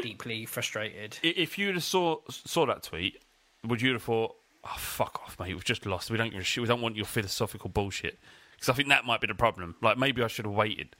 deeply 0.00 0.44
frustrated. 0.44 1.18
If 1.22 1.58
you'd 1.58 1.74
have 1.74 1.84
saw 1.84 2.18
saw 2.28 2.66
that 2.66 2.82
tweet, 2.82 3.20
would 3.64 3.80
you 3.80 3.94
have 3.94 4.02
thought, 4.02 4.36
"Oh 4.64 4.76
fuck 4.76 5.20
off, 5.24 5.38
mate, 5.40 5.54
we've 5.54 5.64
just 5.64 5.86
lost. 5.86 6.10
We 6.10 6.18
don't 6.18 6.30
give 6.30 6.40
a 6.40 6.44
shit. 6.44 6.60
We 6.60 6.68
don't 6.68 6.82
want 6.82 6.96
your 6.96 7.06
philosophical 7.06 7.70
bullshit." 7.70 8.18
Because 8.66 8.74
I 8.74 8.76
think 8.78 8.88
that 8.88 9.04
might 9.04 9.20
be 9.20 9.28
the 9.28 9.34
problem. 9.34 9.76
Like 9.80 9.96
maybe 9.96 10.24
I 10.24 10.26
should 10.26 10.44
have 10.44 10.54
waited. 10.54 10.96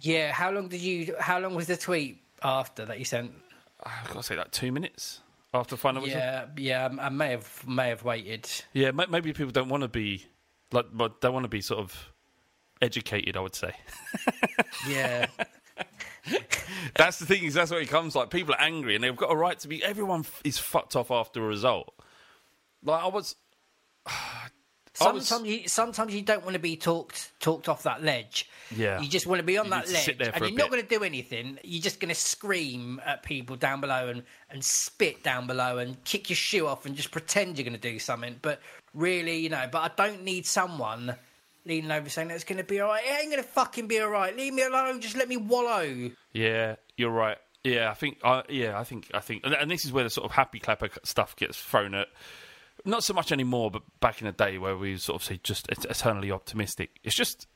Yeah, 0.00 0.32
how 0.32 0.50
long 0.50 0.68
did 0.68 0.82
you? 0.82 1.14
How 1.18 1.38
long 1.38 1.54
was 1.54 1.66
the 1.66 1.78
tweet 1.78 2.22
after 2.42 2.84
that 2.84 2.98
you 2.98 3.06
sent? 3.06 3.32
I've 3.82 4.08
got 4.08 4.16
to 4.16 4.22
say, 4.22 4.36
like 4.36 4.50
two 4.50 4.70
minutes 4.70 5.20
after 5.54 5.78
final 5.78 6.02
whistle. 6.02 6.18
Yeah, 6.18 6.44
yeah, 6.58 6.84
um, 6.84 7.00
I 7.00 7.08
may 7.08 7.30
have 7.30 7.66
may 7.66 7.88
have 7.88 8.04
waited. 8.04 8.50
Yeah, 8.74 8.90
maybe 8.90 9.32
people 9.32 9.50
don't 9.50 9.70
want 9.70 9.82
to 9.82 9.88
be 9.88 10.26
like, 10.72 10.86
but 10.92 11.22
they 11.22 11.30
want 11.30 11.44
to 11.44 11.48
be 11.48 11.62
sort 11.62 11.80
of 11.80 12.12
educated. 12.82 13.36
I 13.36 13.40
would 13.40 13.54
say. 13.54 13.72
Yeah, 14.86 15.26
that's 16.94 17.18
the 17.18 17.24
thing. 17.24 17.44
Is 17.44 17.54
that's 17.54 17.70
what 17.70 17.80
it 17.80 17.88
comes 17.88 18.14
like. 18.14 18.28
People 18.28 18.52
are 18.54 18.60
angry, 18.60 18.94
and 18.94 19.02
they've 19.02 19.16
got 19.16 19.32
a 19.32 19.36
right 19.36 19.58
to 19.60 19.68
be. 19.68 19.82
Everyone 19.82 20.26
is 20.44 20.58
fucked 20.58 20.96
off 20.96 21.10
after 21.10 21.42
a 21.42 21.46
result. 21.46 21.94
Like 22.82 23.02
I 23.02 23.06
was. 23.06 23.36
I 25.00 25.10
was- 25.10 25.26
sometimes 25.26 25.48
you 25.50 25.68
sometimes 25.68 26.14
you 26.14 26.22
don't 26.22 26.44
want 26.44 26.54
to 26.54 26.60
be 26.60 26.76
talked 26.76 27.32
talked 27.40 27.68
off 27.68 27.82
that 27.82 28.02
ledge. 28.02 28.48
Yeah. 28.74 29.00
you 29.00 29.08
just 29.08 29.26
want 29.26 29.40
to 29.40 29.44
be 29.44 29.58
on 29.58 29.66
You 29.66 29.70
that 29.72 29.88
ledge, 29.90 30.08
and 30.08 30.20
you're 30.46 30.52
not 30.52 30.70
going 30.70 30.82
to 30.82 30.88
do 30.88 31.04
anything. 31.04 31.58
You're 31.62 31.82
just 31.82 32.00
going 32.00 32.08
to 32.08 32.14
scream 32.14 33.00
at 33.04 33.22
people 33.22 33.56
down 33.56 33.80
below 33.80 34.08
and 34.08 34.22
and 34.50 34.64
spit 34.64 35.22
down 35.22 35.46
below 35.46 35.78
and 35.78 36.02
kick 36.04 36.30
your 36.30 36.36
shoe 36.36 36.66
off 36.66 36.86
and 36.86 36.94
just 36.96 37.10
pretend 37.10 37.58
you're 37.58 37.64
going 37.64 37.78
to 37.78 37.90
do 37.92 37.98
something. 37.98 38.36
But 38.40 38.60
really, 38.94 39.38
you 39.38 39.48
know, 39.50 39.68
but 39.70 39.82
I 39.82 40.06
don't 40.08 40.22
need 40.22 40.46
someone 40.46 41.16
leaning 41.66 41.90
over 41.90 42.08
saying 42.08 42.30
it's 42.30 42.44
going 42.44 42.58
to 42.58 42.64
be 42.64 42.80
all 42.80 42.88
right. 42.88 43.04
It 43.04 43.20
ain't 43.20 43.30
going 43.30 43.42
to 43.42 43.48
fucking 43.48 43.86
be 43.88 44.00
all 44.00 44.10
right. 44.10 44.36
Leave 44.36 44.54
me 44.54 44.62
alone. 44.62 45.00
Just 45.00 45.16
let 45.16 45.28
me 45.28 45.36
wallow. 45.36 46.10
Yeah, 46.32 46.76
you're 46.96 47.10
right. 47.10 47.38
Yeah, 47.64 47.90
I 47.90 47.94
think. 47.94 48.18
Uh, 48.22 48.42
yeah, 48.48 48.78
I 48.78 48.84
think. 48.84 49.10
I 49.14 49.20
think, 49.20 49.44
and, 49.44 49.54
and 49.54 49.70
this 49.70 49.84
is 49.84 49.92
where 49.92 50.04
the 50.04 50.10
sort 50.10 50.26
of 50.26 50.32
happy 50.32 50.60
clapper 50.60 50.90
stuff 51.02 51.34
gets 51.36 51.58
thrown 51.58 51.94
at. 51.94 52.08
Not 52.84 53.02
so 53.04 53.14
much 53.14 53.32
anymore, 53.32 53.70
but 53.70 53.82
back 54.00 54.20
in 54.20 54.26
the 54.26 54.32
day 54.32 54.58
where 54.58 54.76
we 54.76 54.96
sort 54.98 55.20
of 55.20 55.24
say 55.24 55.40
just 55.42 55.68
eternally 55.70 56.30
optimistic. 56.30 57.00
It's 57.02 57.16
just, 57.16 57.46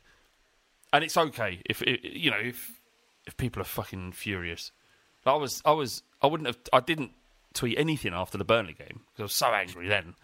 and 0.93 1.05
it's 1.05 1.17
okay 1.17 1.61
if 1.69 1.83
i 1.87 1.99
you 2.03 2.31
know 2.31 2.39
if 2.39 2.81
if 3.27 3.37
people 3.37 3.61
are 3.61 3.67
fucking 3.67 4.13
furious. 4.13 4.73
I 5.27 5.35
was, 5.35 5.61
I 5.65 5.73
was, 5.73 6.03
I 6.23 6.27
wouldn't 6.27 6.47
have, 6.47 6.59
I 6.73 6.81
didn't 6.81 7.13
tweet 7.53 7.79
anything 7.79 8.15
after 8.15 8.39
the 8.39 8.45
Burnley 8.45 8.73
game 8.73 9.01
because 9.07 9.21
I 9.21 9.23
was 9.25 9.35
so 9.35 9.49
angry 9.49 9.89
then. 9.89 10.15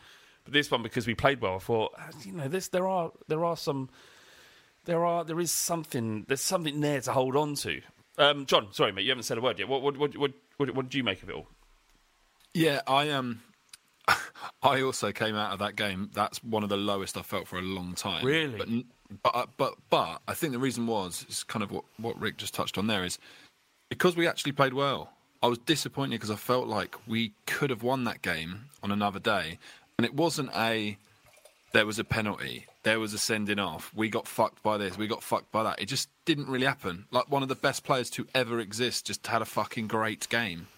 But 0.45 0.55
this 0.55 0.71
one, 0.71 0.83
because 0.83 1.07
we 1.07 1.15
played 1.15 1.41
well, 1.41 1.57
I 1.57 1.59
thought, 1.59 1.93
ah, 1.99 2.09
you 2.25 2.33
know, 2.33 2.49
this 2.49 2.69
there 2.69 2.89
are 2.89 3.13
there 3.29 3.45
are 3.45 3.57
some 3.57 3.91
there 4.85 5.05
are 5.05 5.25
there 5.25 5.41
is 5.41 5.53
something 5.53 6.25
there's 6.29 6.41
something 6.41 6.81
there 6.81 7.01
to 7.03 7.13
hold 7.13 7.37
on 7.37 7.55
to. 7.57 7.81
Um, 8.17 8.47
John, 8.47 8.69
sorry 8.73 8.93
mate, 8.93 9.03
you 9.03 9.11
haven't 9.11 9.25
said 9.25 9.39
a 9.39 9.41
word 9.41 9.59
yet. 9.59 9.69
What 9.69 9.83
what 9.83 9.97
what 9.97 10.17
what, 10.17 10.33
what, 10.57 10.75
what 10.75 10.87
did 10.87 10.95
you 10.95 11.05
make 11.05 11.23
of 11.23 11.29
it 11.29 11.35
all? 11.35 11.49
Yeah, 12.53 12.83
I 12.87 13.11
um, 13.11 13.43
I 14.63 14.83
also 14.83 15.13
came 15.13 15.35
out 15.35 15.53
of 15.53 15.59
that 15.61 15.77
game. 15.77 16.11
That's 16.13 16.43
one 16.43 16.63
of 16.63 16.69
the 16.69 16.77
lowest 16.77 17.17
I 17.17 17.23
felt 17.23 17.49
for 17.49 17.59
a 17.59 17.63
long 17.63 17.95
time. 17.95 18.25
Really? 18.25 18.59
But 18.59 18.69
but 19.23 19.35
uh, 19.35 19.47
but 19.57 19.75
but 19.91 20.23
I 20.29 20.35
think 20.35 20.53
the 20.53 20.59
reason 20.59 20.87
was 20.87 21.25
is 21.29 21.45
kind 21.45 21.63
of 21.63 21.71
what 21.71 21.85
what 21.99 22.19
Rick 22.21 22.39
just 22.39 22.55
touched 22.55 22.79
on 22.79 22.87
there 22.87 23.05
is 23.05 23.19
because 23.89 24.17
we 24.17 24.27
actually 24.27 24.53
played 24.53 24.75
well. 24.75 25.11
I 25.43 25.47
was 25.47 25.59
disappointed 25.59 26.17
because 26.17 26.31
I 26.31 26.37
felt 26.37 26.69
like 26.69 26.97
we 27.07 27.33
could 27.47 27.69
have 27.71 27.83
won 27.83 28.05
that 28.05 28.23
game 28.23 28.67
on 28.83 28.91
another 28.91 29.21
day, 29.21 29.59
and 29.99 30.07
it 30.07 30.15
wasn't 30.15 30.51
a 30.57 30.97
there 31.75 31.85
was 31.85 31.99
a 31.99 32.05
penalty, 32.05 32.67
there 32.85 33.01
was 33.01 33.13
a 33.13 33.19
sending 33.19 33.59
off, 33.59 33.93
we 33.97 34.09
got 34.09 34.29
fucked 34.29 34.63
by 34.63 34.79
this, 34.79 34.97
we 34.97 35.09
got 35.09 35.25
fucked 35.25 35.51
by 35.51 35.65
that. 35.65 35.83
It 35.83 35.87
just 35.87 36.09
didn't 36.25 36.49
really 36.49 36.67
happen. 36.67 37.05
Like 37.11 37.29
one 37.31 37.43
of 37.43 37.49
the 37.49 37.57
best 37.57 37.83
players 37.83 38.09
to 38.11 38.27
ever 38.33 38.61
exist 38.61 39.07
just 39.07 39.27
had 39.27 39.43
a 39.43 39.45
fucking 39.45 39.89
great 39.89 40.29
game. 40.29 40.69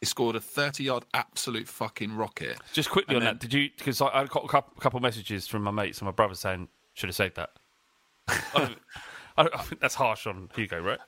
He 0.00 0.06
scored 0.06 0.34
a 0.34 0.40
30 0.40 0.82
yard 0.84 1.04
absolute 1.14 1.68
fucking 1.68 2.16
rocket. 2.16 2.58
Just 2.72 2.90
quickly 2.90 3.16
And 3.16 3.22
on 3.22 3.26
then- 3.26 3.34
that, 3.34 3.40
did 3.40 3.52
you? 3.54 3.68
Because 3.76 4.00
I, 4.00 4.06
I 4.08 4.24
got 4.24 4.44
a 4.44 4.48
couple, 4.48 4.80
couple 4.80 5.00
messages 5.00 5.46
from 5.46 5.62
my 5.62 5.70
mates 5.70 5.98
and 5.98 6.06
my 6.06 6.12
brother 6.12 6.34
saying 6.34 6.68
should 6.94 7.08
have 7.08 7.16
saved 7.16 7.36
that. 7.36 7.50
I, 8.28 8.74
I, 9.36 9.48
I 9.54 9.58
think 9.62 9.80
that's 9.80 9.94
harsh 9.94 10.26
on 10.26 10.48
Hugo, 10.54 10.80
right? 10.80 10.98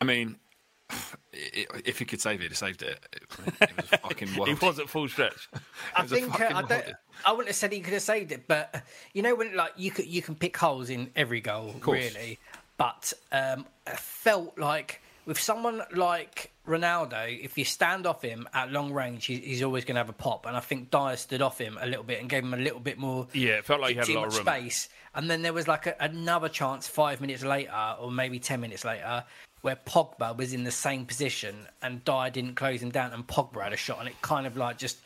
I 0.00 0.04
mean, 0.04 0.36
i- 0.90 0.96
i- 1.34 1.82
if 1.84 1.98
he 1.98 2.04
could 2.04 2.20
save 2.20 2.40
it, 2.40 2.48
he 2.50 2.54
saved 2.54 2.82
it. 2.82 3.04
It, 3.12 3.22
it 3.60 3.76
was 3.76 3.92
a 3.92 3.98
fucking 4.08 4.28
He 4.28 4.38
world. 4.40 4.62
was 4.62 4.78
at 4.78 4.88
full 4.88 5.08
stretch. 5.08 5.48
I 5.96 6.06
think 6.06 6.32
uh, 6.40 6.44
I 6.44 6.48
don't. 6.48 6.52
holiday. 6.68 6.92
I 7.26 7.30
wouldn't 7.32 7.48
have 7.48 7.56
said 7.56 7.72
he 7.72 7.80
could 7.80 7.94
have 7.94 8.02
saved 8.02 8.30
it, 8.30 8.46
but 8.46 8.84
you 9.14 9.22
know 9.22 9.34
when 9.34 9.56
like 9.56 9.72
you 9.76 9.90
could 9.90 10.06
you 10.06 10.22
can 10.22 10.36
pick 10.36 10.56
holes 10.56 10.90
in 10.90 11.10
every 11.16 11.40
goal, 11.40 11.74
really. 11.84 12.38
But 12.76 13.12
um, 13.32 13.66
I 13.88 13.96
felt 13.96 14.56
like 14.58 15.02
with 15.28 15.38
someone 15.38 15.82
like 15.94 16.52
Ronaldo, 16.66 17.38
if 17.44 17.58
you 17.58 17.64
stand 17.66 18.06
off 18.06 18.22
him 18.22 18.48
at 18.54 18.72
long 18.72 18.94
range, 18.94 19.26
he, 19.26 19.36
he's 19.36 19.62
always 19.62 19.84
going 19.84 19.96
to 19.96 20.00
have 20.00 20.08
a 20.08 20.14
pop. 20.14 20.46
And 20.46 20.56
I 20.56 20.60
think 20.60 20.90
Dier 20.90 21.18
stood 21.18 21.42
off 21.42 21.58
him 21.58 21.76
a 21.78 21.86
little 21.86 22.02
bit 22.02 22.18
and 22.18 22.30
gave 22.30 22.42
him 22.42 22.54
a 22.54 22.56
little 22.56 22.80
bit 22.80 22.96
more. 22.96 23.26
Yeah, 23.34 23.58
it 23.58 23.66
felt 23.66 23.82
like 23.82 23.90
he 23.90 23.96
had 23.96 24.08
a 24.08 24.14
lot 24.14 24.28
of 24.28 24.34
room. 24.34 24.46
space. 24.46 24.88
And 25.14 25.28
then 25.30 25.42
there 25.42 25.52
was 25.52 25.68
like 25.68 25.86
a, 25.86 25.94
another 26.00 26.48
chance 26.48 26.88
five 26.88 27.20
minutes 27.20 27.44
later, 27.44 27.94
or 28.00 28.10
maybe 28.10 28.38
ten 28.38 28.62
minutes 28.62 28.86
later, 28.86 29.22
where 29.60 29.76
Pogba 29.76 30.34
was 30.34 30.54
in 30.54 30.64
the 30.64 30.70
same 30.70 31.04
position 31.04 31.66
and 31.82 32.02
Dier 32.06 32.30
didn't 32.30 32.54
close 32.54 32.80
him 32.82 32.90
down, 32.90 33.12
and 33.12 33.26
Pogba 33.26 33.64
had 33.64 33.74
a 33.74 33.76
shot, 33.76 33.98
and 33.98 34.08
it 34.08 34.14
kind 34.22 34.46
of 34.46 34.56
like 34.56 34.78
just 34.78 34.96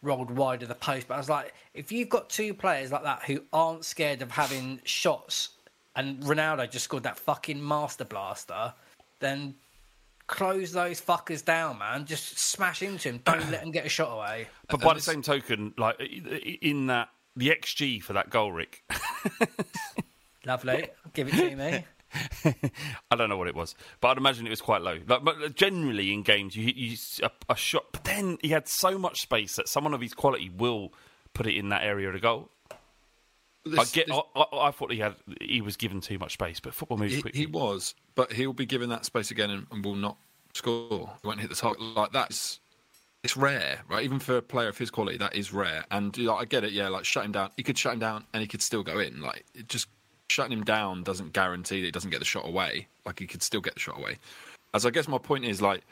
rolled 0.00 0.30
wide 0.30 0.62
of 0.62 0.68
the 0.68 0.76
post. 0.76 1.08
But 1.08 1.14
I 1.14 1.18
was 1.18 1.28
like, 1.28 1.54
if 1.74 1.90
you've 1.90 2.08
got 2.08 2.30
two 2.30 2.54
players 2.54 2.92
like 2.92 3.02
that 3.02 3.24
who 3.24 3.42
aren't 3.52 3.84
scared 3.84 4.22
of 4.22 4.30
having 4.30 4.80
shots, 4.84 5.48
and 5.96 6.22
Ronaldo 6.22 6.70
just 6.70 6.84
scored 6.84 7.02
that 7.02 7.18
fucking 7.18 7.66
master 7.66 8.04
blaster, 8.04 8.74
then 9.18 9.56
close 10.26 10.72
those 10.72 11.00
fuckers 11.00 11.44
down, 11.44 11.78
man. 11.78 12.06
Just 12.06 12.38
smash 12.38 12.82
into 12.82 13.10
him. 13.10 13.20
Don't 13.24 13.50
let 13.50 13.62
him 13.62 13.70
get 13.70 13.86
a 13.86 13.88
shot 13.88 14.16
away. 14.16 14.48
But 14.68 14.80
by 14.80 14.94
the 14.94 15.00
same 15.00 15.20
token, 15.20 15.74
like 15.76 16.00
in 16.00 16.86
that 16.86 17.10
the 17.36 17.50
XG 17.50 18.02
for 18.02 18.14
that 18.14 18.30
goal, 18.30 18.50
Rick, 18.50 18.82
Lovely. 20.46 20.88
Give 21.12 21.28
it 21.28 21.32
to 21.32 21.56
me. 21.56 21.84
I 23.10 23.16
don't 23.16 23.28
know 23.28 23.36
what 23.36 23.48
it 23.48 23.54
was, 23.54 23.74
but 24.00 24.08
I'd 24.08 24.18
imagine 24.18 24.46
it 24.46 24.50
was 24.50 24.60
quite 24.60 24.82
low. 24.82 24.98
Like, 25.06 25.24
but 25.24 25.42
uh, 25.42 25.48
generally 25.48 26.12
in 26.12 26.22
games, 26.22 26.56
you, 26.56 26.72
you 26.74 26.96
a, 27.22 27.30
a 27.48 27.56
shot, 27.56 27.84
but 27.92 28.04
then 28.04 28.38
he 28.42 28.48
had 28.48 28.68
so 28.68 28.98
much 28.98 29.22
space 29.22 29.56
that 29.56 29.68
someone 29.68 29.94
of 29.94 30.00
his 30.00 30.12
quality 30.12 30.50
will 30.50 30.92
put 31.32 31.46
it 31.46 31.56
in 31.56 31.70
that 31.70 31.84
area 31.84 32.08
of 32.08 32.14
the 32.14 32.20
goal. 32.20 32.50
I 33.66 33.84
get. 33.84 34.06
this- 34.06 34.16
I, 34.34 34.40
I, 34.40 34.68
I 34.68 34.70
thought 34.70 34.92
he 34.92 34.98
had. 34.98 35.14
He 35.40 35.60
was 35.60 35.76
given 35.76 36.00
too 36.00 36.18
much 36.18 36.34
space, 36.34 36.60
but 36.60 36.74
football 36.74 36.98
moves 36.98 37.14
he, 37.14 37.22
quickly. 37.22 37.40
he 37.40 37.46
was, 37.46 37.94
but 38.14 38.32
he'll 38.32 38.52
be 38.52 38.66
given 38.66 38.88
that 38.90 39.04
space 39.04 39.30
again 39.30 39.50
and, 39.50 39.66
and 39.70 39.84
will 39.84 39.94
not 39.94 40.16
score. 40.54 41.10
He 41.22 41.26
won't 41.26 41.40
hit 41.40 41.50
the 41.50 41.56
target 41.56 41.80
like 41.80 42.12
that. 42.12 42.30
It's, 42.30 42.60
it's 43.22 43.36
rare, 43.36 43.80
right? 43.88 44.04
Even 44.04 44.18
for 44.18 44.38
a 44.38 44.42
player 44.42 44.68
of 44.68 44.78
his 44.78 44.90
quality, 44.90 45.16
that 45.18 45.36
is 45.36 45.52
rare. 45.52 45.84
And 45.90 46.16
you 46.16 46.26
know, 46.26 46.36
I 46.36 46.44
get 46.44 46.64
it. 46.64 46.72
Yeah, 46.72 46.88
like 46.88 47.04
shut 47.04 47.24
him 47.24 47.32
down. 47.32 47.50
He 47.56 47.62
could 47.62 47.78
shut 47.78 47.94
him 47.94 48.00
down, 48.00 48.24
and 48.32 48.40
he 48.40 48.48
could 48.48 48.62
still 48.62 48.82
go 48.82 48.98
in. 48.98 49.20
Like 49.20 49.44
it 49.54 49.68
just 49.68 49.88
shutting 50.28 50.52
him 50.52 50.64
down 50.64 51.02
doesn't 51.04 51.32
guarantee 51.32 51.80
that 51.80 51.86
he 51.86 51.90
doesn't 51.92 52.10
get 52.10 52.18
the 52.18 52.24
shot 52.24 52.46
away. 52.46 52.88
Like 53.04 53.18
he 53.18 53.26
could 53.26 53.42
still 53.42 53.60
get 53.60 53.74
the 53.74 53.80
shot 53.80 53.98
away. 53.98 54.18
As 54.74 54.86
I 54.86 54.90
guess 54.90 55.06
my 55.06 55.18
point 55.18 55.44
is, 55.44 55.60
like 55.62 55.82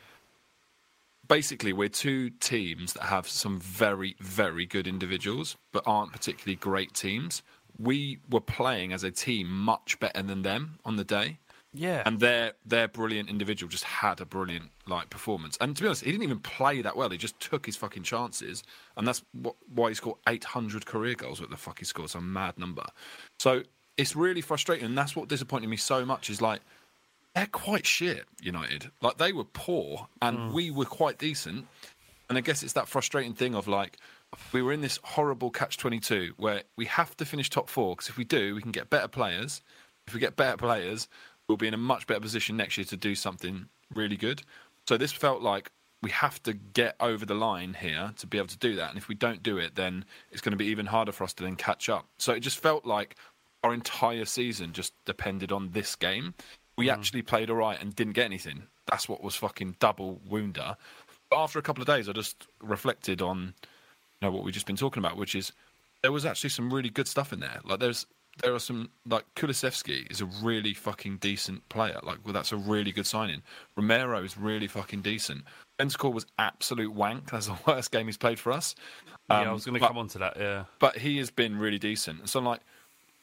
basically 1.29 1.73
we're 1.73 1.89
two 1.89 2.31
teams 2.41 2.95
that 2.95 3.05
have 3.05 3.29
some 3.29 3.61
very 3.61 4.17
very 4.19 4.67
good 4.67 4.89
individuals 4.89 5.57
but 5.71 5.81
aren't 5.87 6.11
particularly 6.11 6.57
great 6.57 6.93
teams 6.93 7.43
we 7.81 8.19
were 8.29 8.41
playing 8.41 8.93
as 8.93 9.05
a 9.05 9.11
team 9.11 9.51
much 9.51 9.99
better 10.01 10.23
than 10.23 10.43
them 10.43 10.79
on 10.85 10.97
the 10.97 11.05
day. 11.05 11.39
Yeah. 11.73 12.03
and 12.05 12.19
their 12.19 12.55
their 12.67 12.89
brilliant 12.89 13.29
individual 13.31 13.71
just 13.71 13.85
had 13.85 14.21
a 14.21 14.25
brilliant 14.25 14.73
like 14.89 15.09
performance. 15.09 15.57
And 15.61 15.77
to 15.77 15.83
be 15.83 15.87
honest 15.87 16.03
he 16.03 16.11
didn't 16.11 16.25
even 16.25 16.41
play 16.41 16.83
that 16.83 16.97
well. 16.97 17.11
He 17.11 17.17
just 17.17 17.39
took 17.39 17.65
his 17.65 17.77
fucking 17.77 18.03
chances. 18.03 18.65
And 18.97 19.07
that's 19.07 19.23
what, 19.33 19.55
why 19.73 19.91
he 19.91 19.95
scored 19.95 20.19
800 20.29 20.85
career 20.85 21.15
goals 21.15 21.41
what 21.41 21.51
the 21.51 21.57
fuck 21.57 21.79
he 21.79 21.85
scored. 21.85 22.11
Some 22.11 22.33
mad 22.33 22.59
number. 22.59 22.87
So 23.39 23.63
it's 23.97 24.17
really 24.17 24.41
frustrating. 24.41 24.87
And 24.87 24.99
that's 24.99 25.15
what 25.15 25.29
disappointed 25.29 25.69
me 25.69 25.77
so 25.77 26.05
much 26.05 26.29
is 26.29 26.43
like 26.43 26.61
they're 27.35 27.47
quite 27.47 27.87
shit, 27.87 28.25
United. 28.43 28.91
Like 29.01 29.19
they 29.19 29.33
were 29.33 29.45
poor 29.45 30.09
and 30.21 30.39
mm. 30.39 30.53
we 30.53 30.73
were 30.73 30.87
quite 30.87 31.19
decent. 31.19 31.69
And 32.29 32.37
I 32.37 32.41
guess 32.41 32.63
it's 32.63 32.73
that 32.73 32.89
frustrating 32.89 33.35
thing 33.35 33.55
of 33.55 33.69
like 33.69 33.97
we 34.53 34.63
were 34.63 34.73
in 34.73 34.81
this 34.81 34.99
horrible 35.03 35.51
catch 35.51 35.77
twenty 35.77 36.01
two 36.01 36.35
where 36.37 36.63
we 36.77 36.87
have 36.87 37.17
to 37.19 37.25
finish 37.25 37.51
top 37.51 37.69
four 37.69 37.95
because 37.95 38.09
if 38.09 38.17
we 38.17 38.25
do, 38.25 38.55
we 38.55 38.63
can 38.63 38.73
get 38.73 38.91
better 38.91 39.09
players. 39.09 39.63
If 40.07 40.15
we 40.15 40.21
get 40.21 40.37
better 40.37 40.57
players, 40.57 41.09
we'll 41.49 41.57
be 41.57 41.69
in 41.69 41.75
a 41.75 41.79
much 41.79 42.07
better 42.07 42.21
position 42.21 42.57
next 42.57 42.79
year 42.79 42.85
to 42.87 42.97
do 42.97 43.15
something 43.15 43.69
really 43.95 44.17
good. 44.17 44.43
So 44.89 44.97
this 44.97 45.13
felt 45.13 45.43
like 45.43 45.71
we 46.03 46.11
have 46.11 46.43
to 46.45 46.55
get 46.55 46.97
over 47.01 47.27
the 47.27 47.35
line 47.35 47.75
here 47.75 48.13
to 48.19 48.27
be 48.27 48.39
able 48.39 48.49
to 48.49 48.59
do 48.59 48.77
that. 48.77 48.89
And 48.89 48.99
if 48.99 49.09
we 49.09 49.15
don't 49.15 49.43
do 49.43 49.59
it, 49.59 49.75
then 49.75 50.05
it's 50.31 50.41
going 50.41 50.53
to 50.53 50.57
be 50.57 50.67
even 50.67 50.87
harder 50.87 51.13
for 51.13 51.25
us 51.25 51.35
to 51.35 51.43
then 51.43 51.57
catch 51.57 51.89
up. 51.89 52.07
So 52.19 52.33
it 52.33 52.41
just 52.41 52.59
felt 52.59 52.87
like 52.87 53.17
our 53.63 53.75
entire 53.75 54.25
season 54.25 54.73
just 54.73 54.95
depended 55.05 55.53
on 55.53 55.73
this 55.73 55.95
game. 55.97 56.35
We 56.77 56.87
mm. 56.87 56.93
actually 56.93 57.23
played 57.23 57.51
all 57.51 57.57
right 57.57 57.81
and 57.81 57.95
didn't 57.95 58.15
get 58.15 58.25
anything. 58.25 58.63
That's 58.87 59.09
what 59.09 59.23
was 59.23 59.37
fucking 59.37 59.77
double 59.79 60.21
wounder. 60.29 60.77
But 61.29 61.37
after 61.37 61.59
a 61.59 61.63
couple 61.63 61.83
of 61.83 61.87
days, 61.87 62.09
I 62.09 62.13
just 62.13 62.47
reflected 62.61 63.21
on 63.21 63.55
know 64.23 64.31
what 64.31 64.45
we've 64.45 64.55
just 64.55 64.67
been 64.67 64.77
talking 64.77 65.01
about, 65.03 65.17
which 65.17 65.35
is 65.35 65.53
there 66.03 66.13
was 66.13 66.25
actually 66.27 66.51
some 66.51 66.73
really 66.73 66.91
good 66.91 67.09
stuff 67.09 67.33
in 67.33 67.41
there. 67.41 67.61
Like 67.65 67.81
there's 67.81 68.07
there 68.43 68.55
are 68.55 68.59
some 68.61 68.91
like 69.07 69.25
Kulusevski 69.35 70.11
is 70.11 70.21
a 70.21 70.27
really 70.43 70.73
fucking 70.73 71.19
decent 71.19 71.69
player. 71.69 71.99
Like 72.03 72.19
well, 72.25 72.33
that's 72.33 72.53
a 72.53 72.57
really 72.57 72.93
good 72.93 73.07
signing. 73.07 73.43
Romero 73.77 74.23
is 74.23 74.37
really 74.39 74.67
fucking 74.69 75.03
decent. 75.03 75.43
Bentancur 75.79 76.13
was 76.13 76.27
absolute 76.39 76.93
wank. 76.93 77.31
That's 77.31 77.47
the 77.47 77.57
worst 77.67 77.91
game 77.91 78.07
he's 78.07 78.17
played 78.19 78.39
for 78.39 78.53
us. 78.53 78.75
yeah, 79.31 79.41
I 79.41 79.47
Um, 79.47 79.55
was 79.55 79.65
going 79.65 79.81
to 79.81 79.87
come 79.87 79.99
on 79.99 80.09
to 80.09 80.19
that. 80.19 80.37
Yeah. 80.39 80.65
but 80.79 80.97
he 80.99 81.19
has 81.19 81.31
been 81.31 81.59
really 81.59 81.79
decent. 81.79 82.29
So, 82.29 82.41
like, 82.41 82.61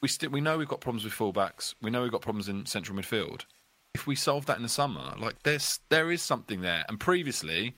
we 0.01 0.07
still 0.07 0.29
we 0.31 0.41
know 0.41 0.57
we've 0.57 0.67
got 0.67 0.81
problems 0.81 1.03
with 1.03 1.13
fullbacks. 1.13 1.73
We 1.81 1.89
know 1.91 2.01
we've 2.01 2.12
got 2.12 2.21
problems 2.21 2.49
in 2.49 2.65
central 2.65 2.97
midfield. 2.97 3.45
If 3.95 4.05
we 4.07 4.15
solve 4.15 4.45
that 4.47 4.57
in 4.57 4.63
the 4.63 4.69
summer, 4.69 5.13
like, 5.17 5.41
there's 5.43 5.79
there 5.89 6.12
is 6.12 6.21
something 6.21 6.62
there. 6.62 6.83
And 6.89 6.99
previously, 6.99 7.75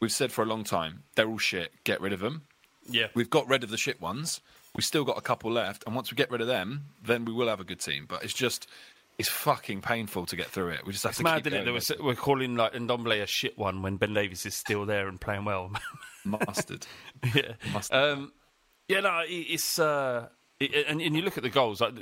we've 0.00 0.10
said 0.12 0.32
for 0.32 0.42
a 0.42 0.46
long 0.46 0.64
time 0.64 1.02
they're 1.16 1.28
all 1.28 1.38
shit. 1.38 1.72
Get 1.84 2.00
rid 2.00 2.12
of 2.12 2.20
them. 2.20 2.42
Yeah. 2.88 3.06
We've 3.14 3.30
got 3.30 3.48
rid 3.48 3.64
of 3.64 3.70
the 3.70 3.76
shit 3.78 4.00
ones. 4.00 4.40
We've 4.74 4.84
still 4.84 5.04
got 5.04 5.18
a 5.18 5.20
couple 5.22 5.50
left, 5.52 5.84
and 5.86 5.94
once 5.94 6.10
we 6.10 6.16
get 6.16 6.30
rid 6.30 6.40
of 6.40 6.46
them, 6.46 6.86
then 7.04 7.24
we 7.24 7.32
will 7.32 7.48
have 7.48 7.60
a 7.60 7.64
good 7.64 7.80
team. 7.80 8.06
But 8.08 8.24
it's 8.24 8.34
just. 8.34 8.66
It's 9.18 9.28
fucking 9.28 9.82
painful 9.82 10.24
to 10.26 10.36
get 10.36 10.46
through 10.46 10.70
it. 10.70 10.86
We 10.86 10.92
just 10.92 11.04
have 11.04 11.10
It's 11.10 11.18
to 11.18 11.22
mad, 11.24 11.44
keep 11.44 11.52
isn't 11.52 11.98
it? 11.98 12.02
we're 12.02 12.14
calling 12.14 12.56
like 12.56 12.72
Ndombele 12.72 13.22
a 13.22 13.26
shit 13.26 13.58
one 13.58 13.82
when 13.82 13.96
Ben 13.96 14.14
Davies 14.14 14.46
is 14.46 14.54
still 14.54 14.86
there 14.86 15.06
and 15.06 15.20
playing 15.20 15.44
well. 15.44 15.70
mustard. 16.24 16.86
yeah. 17.34 17.52
Um, 17.90 18.32
yeah, 18.88 19.00
no, 19.00 19.20
it's 19.26 19.78
uh, 19.78 20.28
it, 20.58 20.86
and, 20.88 21.00
and 21.02 21.14
you 21.14 21.20
look 21.20 21.36
at 21.36 21.42
the 21.42 21.50
goals, 21.50 21.82
like 21.82 21.92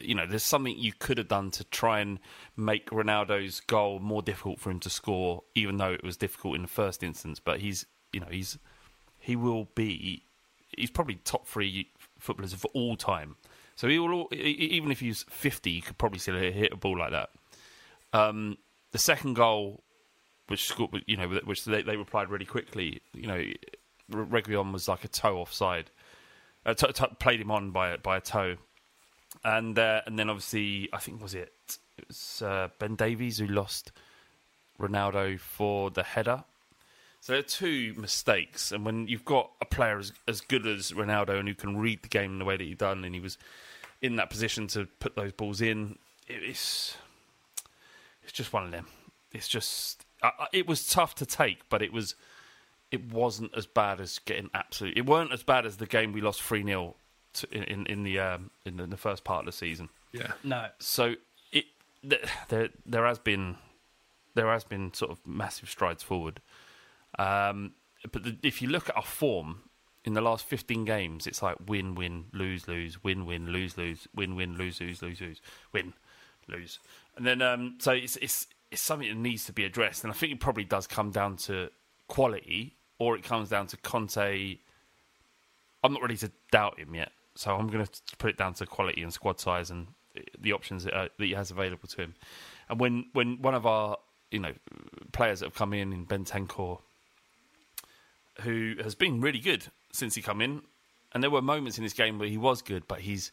you 0.00 0.14
know, 0.14 0.24
there's 0.24 0.44
something 0.44 0.78
you 0.78 0.92
could 0.92 1.18
have 1.18 1.28
done 1.28 1.50
to 1.52 1.64
try 1.64 1.98
and 1.98 2.20
make 2.56 2.90
Ronaldo's 2.90 3.58
goal 3.60 3.98
more 3.98 4.22
difficult 4.22 4.60
for 4.60 4.70
him 4.70 4.80
to 4.80 4.90
score, 4.90 5.42
even 5.56 5.78
though 5.78 5.92
it 5.92 6.04
was 6.04 6.16
difficult 6.16 6.54
in 6.54 6.62
the 6.62 6.68
first 6.68 7.02
instance. 7.02 7.40
But 7.40 7.58
he's, 7.60 7.86
you 8.12 8.20
know, 8.20 8.28
he's 8.30 8.56
he 9.28 9.36
will 9.36 9.68
be, 9.74 10.22
he's 10.74 10.90
probably 10.90 11.16
top 11.16 11.46
three 11.46 11.90
footballers 12.18 12.54
of 12.54 12.64
all 12.72 12.96
time. 12.96 13.36
So 13.76 13.86
he 13.86 13.98
will, 13.98 14.26
even 14.32 14.90
if 14.90 15.00
he's 15.00 15.26
50, 15.28 15.70
you 15.70 15.82
could 15.82 15.98
probably 15.98 16.18
still 16.18 16.36
hit 16.36 16.72
a 16.72 16.76
ball 16.76 16.98
like 16.98 17.10
that. 17.10 17.28
Um, 18.14 18.56
the 18.92 18.98
second 18.98 19.34
goal, 19.34 19.82
which 20.46 20.72
you 21.04 21.18
know, 21.18 21.28
which 21.44 21.66
they, 21.66 21.82
they 21.82 21.98
replied 21.98 22.30
really 22.30 22.46
quickly. 22.46 23.02
You 23.12 23.26
know, 23.26 23.44
Reguilon 24.10 24.72
was 24.72 24.88
like 24.88 25.04
a 25.04 25.08
toe 25.08 25.36
offside, 25.36 25.90
uh, 26.64 26.72
t- 26.72 26.90
t- 26.90 27.04
played 27.20 27.42
him 27.42 27.50
on 27.50 27.70
by 27.70 27.98
by 27.98 28.16
a 28.16 28.20
toe, 28.22 28.56
and 29.44 29.78
uh, 29.78 30.00
and 30.06 30.18
then 30.18 30.30
obviously 30.30 30.88
I 30.90 30.98
think 31.00 31.20
was 31.20 31.34
it 31.34 31.52
it 31.98 32.08
was 32.08 32.40
uh, 32.42 32.68
Ben 32.78 32.96
Davies 32.96 33.38
who 33.38 33.46
lost 33.46 33.92
Ronaldo 34.80 35.38
for 35.38 35.90
the 35.90 36.02
header. 36.02 36.44
So 37.20 37.32
there 37.32 37.40
are 37.40 37.42
two 37.42 37.94
mistakes, 37.96 38.72
and 38.72 38.84
when 38.84 39.08
you've 39.08 39.24
got 39.24 39.50
a 39.60 39.64
player 39.64 39.98
as, 39.98 40.12
as 40.26 40.40
good 40.40 40.66
as 40.66 40.92
Ronaldo 40.92 41.38
and 41.38 41.48
who 41.48 41.54
can 41.54 41.76
read 41.76 42.02
the 42.02 42.08
game 42.08 42.32
in 42.32 42.38
the 42.38 42.44
way 42.44 42.56
that 42.56 42.64
he 42.64 42.74
done, 42.74 43.04
and 43.04 43.14
he 43.14 43.20
was 43.20 43.36
in 44.00 44.16
that 44.16 44.30
position 44.30 44.66
to 44.68 44.86
put 45.00 45.16
those 45.16 45.32
balls 45.32 45.60
in, 45.60 45.98
it, 46.26 46.42
it's 46.42 46.96
it's 48.22 48.32
just 48.32 48.52
one 48.52 48.64
of 48.64 48.70
them. 48.70 48.86
It's 49.32 49.48
just 49.48 50.04
uh, 50.22 50.30
it 50.52 50.66
was 50.66 50.86
tough 50.86 51.14
to 51.16 51.26
take, 51.26 51.68
but 51.68 51.82
it 51.82 51.92
was 51.92 52.14
it 52.90 53.12
wasn't 53.12 53.52
as 53.56 53.66
bad 53.66 54.00
as 54.00 54.18
getting 54.20 54.50
absolute. 54.54 54.96
It 54.96 55.06
weren't 55.06 55.32
as 55.32 55.42
bad 55.42 55.66
as 55.66 55.76
the 55.76 55.86
game 55.86 56.12
we 56.12 56.20
lost 56.20 56.42
three 56.42 56.62
0 56.62 56.94
in, 57.50 57.64
in 57.64 57.86
in 57.86 58.02
the 58.04 58.18
um, 58.18 58.50
in 58.64 58.76
the, 58.76 58.84
in 58.84 58.90
the 58.90 58.96
first 58.96 59.24
part 59.24 59.40
of 59.40 59.46
the 59.46 59.52
season. 59.52 59.88
Yeah. 60.12 60.32
No. 60.42 60.68
So 60.78 61.14
it 61.52 61.66
th- 62.08 62.24
there 62.48 62.68
there 62.86 63.04
has 63.06 63.18
been 63.18 63.56
there 64.34 64.48
has 64.48 64.64
been 64.64 64.94
sort 64.94 65.10
of 65.10 65.26
massive 65.26 65.68
strides 65.68 66.02
forward. 66.02 66.40
Um, 67.18 67.72
but 68.12 68.24
the, 68.24 68.36
if 68.42 68.62
you 68.62 68.68
look 68.68 68.88
at 68.88 68.96
our 68.96 69.02
form 69.02 69.62
in 70.04 70.14
the 70.14 70.20
last 70.20 70.44
15 70.44 70.84
games, 70.84 71.26
it's 71.26 71.42
like 71.42 71.56
win, 71.66 71.94
win, 71.94 72.26
lose, 72.32 72.68
lose, 72.68 73.02
win, 73.02 73.26
win, 73.26 73.50
lose, 73.50 73.76
lose, 73.76 74.06
win, 74.14 74.36
win, 74.36 74.56
lose, 74.56 74.80
lose, 74.80 75.02
lose, 75.02 75.20
lose, 75.20 75.40
win, 75.72 75.94
lose. 76.46 76.78
And 77.16 77.26
then, 77.26 77.42
um, 77.42 77.76
so 77.78 77.92
it's, 77.92 78.16
it's, 78.16 78.46
it's 78.70 78.82
something 78.82 79.08
that 79.08 79.16
needs 79.16 79.44
to 79.46 79.52
be 79.52 79.64
addressed. 79.64 80.04
And 80.04 80.12
I 80.12 80.16
think 80.16 80.32
it 80.32 80.40
probably 80.40 80.64
does 80.64 80.86
come 80.86 81.10
down 81.10 81.36
to 81.38 81.70
quality 82.06 82.74
or 82.98 83.16
it 83.16 83.24
comes 83.24 83.48
down 83.48 83.66
to 83.68 83.76
Conte. 83.78 84.58
I'm 85.82 85.92
not 85.92 86.02
ready 86.02 86.16
to 86.18 86.30
doubt 86.50 86.78
him 86.78 86.94
yet. 86.94 87.12
So 87.34 87.54
I'm 87.54 87.68
going 87.68 87.84
to 87.84 88.16
put 88.18 88.30
it 88.30 88.36
down 88.36 88.54
to 88.54 88.66
quality 88.66 89.02
and 89.02 89.12
squad 89.12 89.38
size 89.38 89.70
and 89.70 89.88
the 90.40 90.52
options 90.52 90.84
that, 90.84 90.94
uh, 90.94 91.08
that 91.16 91.24
he 91.24 91.32
has 91.32 91.50
available 91.50 91.88
to 91.88 92.02
him. 92.02 92.14
And 92.68 92.80
when, 92.80 93.06
when 93.12 93.40
one 93.40 93.54
of 93.54 93.66
our 93.66 93.96
you 94.30 94.38
know 94.38 94.52
players 95.12 95.40
that 95.40 95.46
have 95.46 95.54
come 95.54 95.72
in 95.72 95.92
in 95.92 96.06
Bentancur, 96.06 96.80
who 98.42 98.74
has 98.82 98.94
been 98.94 99.20
really 99.20 99.40
good 99.40 99.66
since 99.92 100.14
he 100.14 100.22
come 100.22 100.40
in, 100.40 100.62
and 101.12 101.22
there 101.22 101.30
were 101.30 101.42
moments 101.42 101.78
in 101.78 101.84
this 101.84 101.92
game 101.92 102.18
where 102.18 102.28
he 102.28 102.38
was 102.38 102.62
good, 102.62 102.86
but 102.86 103.00
his 103.00 103.30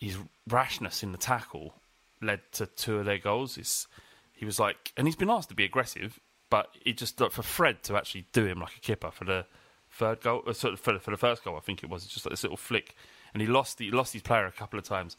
his 0.00 0.16
rashness 0.48 1.02
in 1.02 1.12
the 1.12 1.18
tackle 1.18 1.74
led 2.20 2.40
to 2.52 2.66
two 2.66 2.98
of 2.98 3.04
their 3.04 3.18
goals. 3.18 3.56
It's, 3.56 3.86
he 4.32 4.44
was 4.44 4.58
like, 4.58 4.92
and 4.96 5.06
he's 5.06 5.16
been 5.16 5.30
asked 5.30 5.50
to 5.50 5.54
be 5.54 5.64
aggressive, 5.64 6.18
but 6.50 6.74
it 6.84 6.96
just 6.96 7.20
like, 7.20 7.30
for 7.30 7.42
Fred 7.42 7.82
to 7.84 7.96
actually 7.96 8.26
do 8.32 8.44
him 8.44 8.60
like 8.60 8.76
a 8.76 8.80
kipper 8.80 9.10
for 9.10 9.24
the 9.24 9.46
third 9.90 10.20
goal, 10.20 10.42
uh, 10.46 10.52
sort 10.52 10.74
of 10.74 10.80
for, 10.80 10.98
for 10.98 11.10
the 11.10 11.16
first 11.16 11.44
goal, 11.44 11.56
I 11.56 11.60
think 11.60 11.84
it 11.84 11.90
was 11.90 12.06
just 12.06 12.26
like 12.26 12.30
this 12.30 12.42
little 12.42 12.56
flick, 12.56 12.96
and 13.32 13.40
he 13.40 13.46
lost 13.46 13.78
he 13.78 13.90
lost 13.90 14.12
his 14.12 14.22
player 14.22 14.46
a 14.46 14.52
couple 14.52 14.78
of 14.78 14.84
times. 14.84 15.16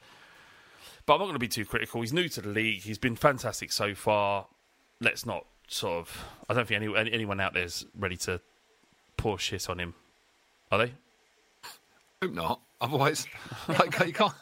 But 1.06 1.16
I'm 1.16 1.20
not 1.20 1.26
going 1.26 1.36
to 1.36 1.40
be 1.40 1.48
too 1.48 1.66
critical. 1.66 2.02
He's 2.02 2.14
new 2.14 2.30
to 2.30 2.42
the 2.42 2.50
league. 2.50 2.82
He's 2.82 2.98
been 2.98 3.16
fantastic 3.16 3.72
so 3.72 3.94
far. 3.94 4.48
Let's 5.02 5.26
not 5.26 5.46
sort 5.68 6.00
of. 6.00 6.26
I 6.50 6.54
don't 6.54 6.68
think 6.68 6.82
any, 6.82 7.12
anyone 7.12 7.40
out 7.40 7.54
there 7.54 7.64
is 7.64 7.86
ready 7.98 8.16
to 8.18 8.40
pour 9.24 9.40
shit 9.40 9.70
on 9.70 9.80
him. 9.80 9.94
Are 10.72 10.78
they? 10.80 10.94
Hope 12.22 12.34
not. 12.34 12.62
Otherwise, 12.82 13.26
like 13.68 13.98
you 14.06 14.14
can't. 14.14 14.34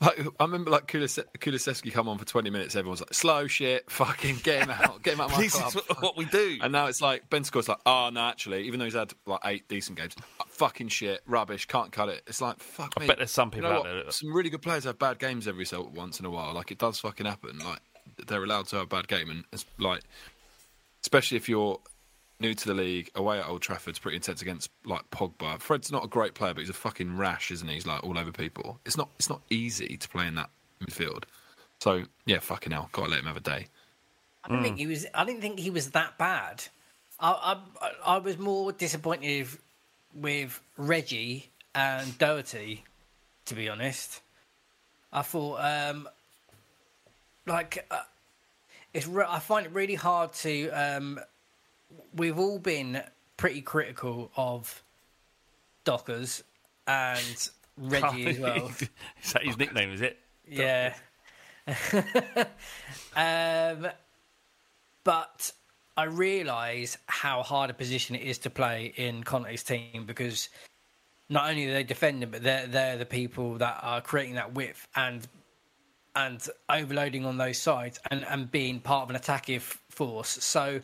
Like, 0.00 0.20
I 0.38 0.44
remember 0.44 0.70
like 0.70 0.86
Kulis- 0.86 1.24
Kulusevski 1.38 1.92
come 1.92 2.08
on 2.08 2.18
for 2.18 2.24
20 2.24 2.50
minutes. 2.50 2.76
Everyone's 2.76 3.00
like, 3.00 3.12
slow 3.14 3.48
shit, 3.48 3.90
fucking 3.90 4.36
get 4.44 4.62
him 4.62 4.70
out, 4.70 5.02
get 5.02 5.14
him 5.14 5.20
out 5.22 5.30
of 5.32 5.36
my 5.36 5.42
This 5.42 5.54
club. 5.56 5.74
is 5.74 5.96
what 6.00 6.16
we 6.16 6.24
do. 6.26 6.58
And 6.62 6.70
now 6.70 6.86
it's 6.86 7.02
like 7.02 7.28
Ben 7.30 7.42
Score's 7.42 7.66
like, 7.68 7.80
oh 7.84 8.10
no, 8.12 8.20
actually, 8.20 8.64
even 8.68 8.78
though 8.78 8.84
he's 8.84 8.94
had 8.94 9.12
like 9.26 9.40
eight 9.44 9.68
decent 9.68 9.98
games, 9.98 10.14
uh, 10.38 10.44
fucking 10.48 10.86
shit, 10.88 11.20
rubbish, 11.26 11.66
can't 11.66 11.90
cut 11.90 12.08
it. 12.10 12.22
It's 12.28 12.40
like 12.40 12.60
fuck 12.60 12.92
I 12.96 13.00
me. 13.00 13.06
bet 13.08 13.16
there's 13.18 13.32
some 13.32 13.48
You 13.48 13.52
people 13.54 13.70
know 13.70 13.76
out 13.76 13.80
what? 13.84 13.88
there 13.92 14.04
that- 14.04 14.12
Some 14.14 14.32
really 14.32 14.50
good 14.50 14.62
players 14.62 14.84
have 14.84 14.98
bad 15.00 15.18
games 15.18 15.48
every 15.48 15.64
so 15.64 15.90
once 15.94 16.20
in 16.20 16.26
a 16.26 16.30
while. 16.30 16.54
Like 16.54 16.70
it 16.70 16.78
does 16.78 17.00
fucking 17.00 17.26
happen. 17.26 17.58
Like 17.58 17.80
they're 18.28 18.44
allowed 18.44 18.66
to 18.68 18.76
have 18.76 18.84
a 18.84 18.88
bad 18.88 19.08
game, 19.08 19.30
and 19.30 19.44
it's 19.52 19.64
like, 19.78 20.02
especially 21.02 21.38
if 21.38 21.48
you're 21.48 21.80
new 22.40 22.54
to 22.54 22.68
the 22.68 22.74
league, 22.74 23.10
away 23.14 23.38
at 23.38 23.48
Old 23.48 23.62
Trafford's 23.62 23.98
pretty 23.98 24.16
intense 24.16 24.42
against 24.42 24.70
like 24.84 25.08
Pogba. 25.10 25.60
Fred's 25.60 25.90
not 25.90 26.04
a 26.04 26.08
great 26.08 26.34
player, 26.34 26.54
but 26.54 26.60
he's 26.60 26.70
a 26.70 26.74
fucking 26.74 27.16
rash, 27.16 27.50
isn't 27.50 27.66
he? 27.66 27.74
He's 27.74 27.86
like 27.86 28.04
all 28.04 28.18
over 28.18 28.32
people. 28.32 28.80
It's 28.84 28.96
not. 28.96 29.08
It's 29.18 29.28
not 29.28 29.42
easy 29.50 29.96
to 29.96 30.08
play 30.08 30.26
in 30.26 30.34
that 30.36 30.50
midfield. 30.80 31.24
So 31.80 32.04
yeah, 32.26 32.38
fucking 32.38 32.72
hell, 32.72 32.88
gotta 32.92 33.10
let 33.10 33.20
him 33.20 33.26
have 33.26 33.36
a 33.36 33.40
day. 33.40 33.66
I 34.44 34.48
didn't 34.48 34.62
think 34.62 34.78
he 34.78 34.86
was. 34.86 35.06
I 35.14 35.24
didn't 35.24 35.40
think 35.40 35.58
he 35.58 35.70
was 35.70 35.90
that 35.90 36.18
bad. 36.18 36.64
I 37.20 37.58
I, 37.80 37.90
I 38.04 38.18
was 38.18 38.38
more 38.38 38.72
disappointed 38.72 39.48
with 40.14 40.60
Reggie 40.76 41.50
and 41.74 42.16
Doherty, 42.18 42.84
to 43.46 43.54
be 43.54 43.68
honest. 43.68 44.20
I 45.12 45.22
thought, 45.22 45.60
um, 45.60 46.08
like, 47.46 47.86
uh, 47.90 48.02
it's. 48.92 49.06
Re- 49.06 49.24
I 49.26 49.38
find 49.38 49.66
it 49.66 49.72
really 49.72 49.94
hard 49.94 50.32
to. 50.34 50.68
Um, 50.70 51.20
we've 52.14 52.38
all 52.38 52.58
been 52.58 53.02
pretty 53.36 53.60
critical 53.60 54.30
of 54.36 54.82
Dockers 55.84 56.42
and 56.86 57.50
Reggie 57.76 58.26
as 58.26 58.38
well. 58.38 58.70
is 59.22 59.32
that 59.32 59.44
his 59.44 59.56
nickname? 59.58 59.90
Is 59.92 60.00
it? 60.00 60.18
Yeah. 60.46 60.94
um, 63.16 63.88
but 65.04 65.52
I 65.96 66.04
realise 66.04 66.96
how 67.06 67.42
hard 67.42 67.70
a 67.70 67.74
position 67.74 68.16
it 68.16 68.22
is 68.22 68.38
to 68.38 68.50
play 68.50 68.92
in 68.96 69.22
Conte's 69.24 69.62
team 69.62 70.04
because 70.06 70.48
not 71.28 71.50
only 71.50 71.66
are 71.68 71.72
they 71.72 71.84
defending, 71.84 72.30
but 72.30 72.42
they're 72.42 72.66
they're 72.66 72.96
the 72.96 73.06
people 73.06 73.58
that 73.58 73.78
are 73.82 74.00
creating 74.00 74.34
that 74.34 74.54
width 74.54 74.86
and 74.96 75.26
and 76.16 76.48
overloading 76.68 77.24
on 77.24 77.36
those 77.36 77.58
sides 77.58 78.00
and, 78.10 78.24
and 78.26 78.50
being 78.50 78.80
part 78.80 79.04
of 79.04 79.10
an 79.10 79.16
attacking 79.16 79.60
force. 79.60 80.28
So 80.28 80.80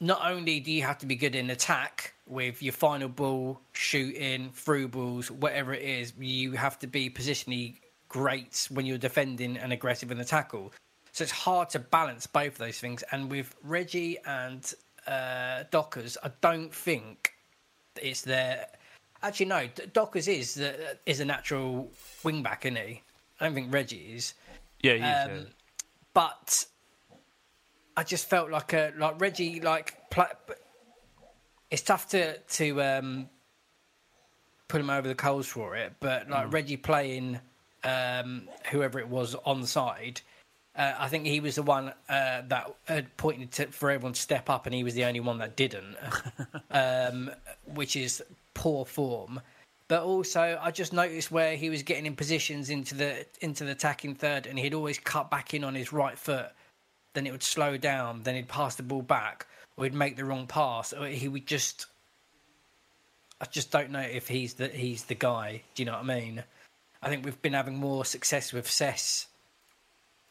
not 0.00 0.20
only 0.24 0.60
do 0.60 0.72
you 0.72 0.82
have 0.82 0.98
to 0.98 1.06
be 1.06 1.14
good 1.14 1.34
in 1.34 1.50
attack 1.50 2.14
with 2.26 2.62
your 2.62 2.72
final 2.72 3.08
ball, 3.08 3.60
shooting, 3.72 4.50
through 4.54 4.88
balls, 4.88 5.30
whatever 5.30 5.74
it 5.74 5.82
is, 5.82 6.12
you 6.18 6.52
have 6.52 6.78
to 6.78 6.86
be 6.86 7.10
positionally 7.10 7.76
great 8.08 8.66
when 8.70 8.86
you're 8.86 8.98
defending 8.98 9.56
and 9.56 9.72
aggressive 9.72 10.10
in 10.10 10.18
the 10.18 10.24
tackle. 10.24 10.72
So 11.12 11.22
it's 11.22 11.32
hard 11.32 11.68
to 11.70 11.78
balance 11.78 12.26
both 12.26 12.52
of 12.52 12.58
those 12.58 12.78
things. 12.78 13.04
And 13.12 13.30
with 13.30 13.54
Reggie 13.62 14.18
and 14.24 14.72
uh, 15.06 15.64
Dockers, 15.70 16.16
I 16.22 16.30
don't 16.40 16.74
think 16.74 17.34
it's 18.00 18.22
their. 18.22 18.66
Actually, 19.22 19.46
no. 19.46 19.68
Dockers 19.92 20.28
is 20.28 20.54
the, 20.54 20.96
is 21.04 21.20
a 21.20 21.24
natural 21.24 21.90
wing 22.22 22.42
back, 22.42 22.64
isn't 22.64 22.76
he? 22.76 23.02
I 23.38 23.44
don't 23.44 23.54
think 23.54 23.72
Reggie 23.72 24.14
is. 24.14 24.34
Yeah, 24.82 24.92
he 24.92 24.98
is. 24.98 25.04
Um, 25.04 25.36
yeah. 25.36 25.42
But 26.14 26.66
I 28.00 28.02
just 28.02 28.30
felt 28.30 28.50
like 28.50 28.72
a 28.72 28.94
like 28.96 29.20
Reggie 29.20 29.60
like 29.60 30.08
pla 30.08 30.28
it's 31.70 31.82
tough 31.82 32.08
to 32.08 32.38
to 32.38 32.82
um, 32.82 33.28
put 34.68 34.80
him 34.80 34.88
over 34.88 35.06
the 35.06 35.14
coals 35.14 35.46
for 35.46 35.76
it, 35.76 35.92
but 36.00 36.30
like 36.30 36.46
Mm. 36.46 36.52
Reggie 36.54 36.76
playing 36.78 37.40
um, 37.84 38.48
whoever 38.70 38.98
it 39.00 39.08
was 39.08 39.34
on 39.44 39.60
the 39.60 39.66
side. 39.66 40.22
Uh, 40.74 40.94
I 40.98 41.08
think 41.08 41.26
he 41.26 41.40
was 41.40 41.56
the 41.56 41.62
one 41.62 41.92
uh, 42.08 42.40
that 42.48 42.74
had 42.86 43.14
pointed 43.18 43.52
to, 43.52 43.66
for 43.66 43.90
everyone 43.90 44.14
to 44.14 44.20
step 44.20 44.48
up, 44.48 44.64
and 44.64 44.74
he 44.74 44.82
was 44.82 44.94
the 44.94 45.04
only 45.04 45.20
one 45.20 45.36
that 45.36 45.54
didn't, 45.56 45.94
um, 46.70 47.30
which 47.66 47.96
is 47.96 48.22
poor 48.54 48.86
form. 48.86 49.42
But 49.88 50.04
also, 50.04 50.58
I 50.62 50.70
just 50.70 50.94
noticed 50.94 51.30
where 51.30 51.54
he 51.54 51.68
was 51.68 51.82
getting 51.82 52.06
in 52.06 52.16
positions 52.16 52.70
into 52.70 52.94
the 52.94 53.26
into 53.42 53.64
the 53.64 53.72
attacking 53.72 54.14
third, 54.14 54.46
and 54.46 54.58
he'd 54.58 54.72
always 54.72 54.98
cut 54.98 55.30
back 55.30 55.52
in 55.52 55.64
on 55.64 55.74
his 55.74 55.92
right 55.92 56.18
foot. 56.18 56.46
Then 57.14 57.26
it 57.26 57.32
would 57.32 57.42
slow 57.42 57.76
down. 57.76 58.22
Then 58.22 58.36
he'd 58.36 58.48
pass 58.48 58.76
the 58.76 58.82
ball 58.82 59.02
back, 59.02 59.46
or 59.76 59.84
he'd 59.84 59.94
make 59.94 60.16
the 60.16 60.24
wrong 60.24 60.46
pass, 60.46 60.92
or 60.92 61.06
he 61.06 61.28
would 61.28 61.46
just. 61.46 61.86
I 63.40 63.46
just 63.46 63.70
don't 63.70 63.90
know 63.90 64.00
if 64.00 64.28
he's 64.28 64.54
the 64.54 64.68
he's 64.68 65.04
the 65.04 65.14
guy. 65.14 65.62
Do 65.74 65.82
you 65.82 65.86
know 65.86 65.92
what 65.92 66.02
I 66.10 66.20
mean? 66.20 66.44
I 67.02 67.08
think 67.08 67.24
we've 67.24 67.40
been 67.40 67.54
having 67.54 67.76
more 67.76 68.04
success 68.04 68.52
with 68.52 68.70
Cess 68.70 69.26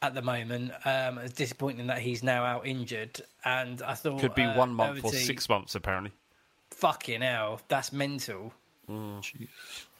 at 0.01 0.13
the 0.13 0.21
moment. 0.21 0.71
Um, 0.85 1.17
it's 1.17 1.33
disappointing 1.33 1.87
that 1.87 1.99
he's 1.99 2.23
now 2.23 2.43
out 2.43 2.65
injured, 2.65 3.21
and 3.43 3.81
I 3.81 3.95
thought 3.95 4.19
Could 4.19 4.35
be 4.35 4.43
uh, 4.43 4.57
one 4.57 4.73
month 4.73 5.03
or 5.03 5.11
six 5.11 5.49
months, 5.49 5.75
apparently. 5.75 6.11
Fucking 6.71 7.21
hell, 7.21 7.61
that's 7.67 7.91
mental. 7.91 8.53
Mm. 8.89 9.47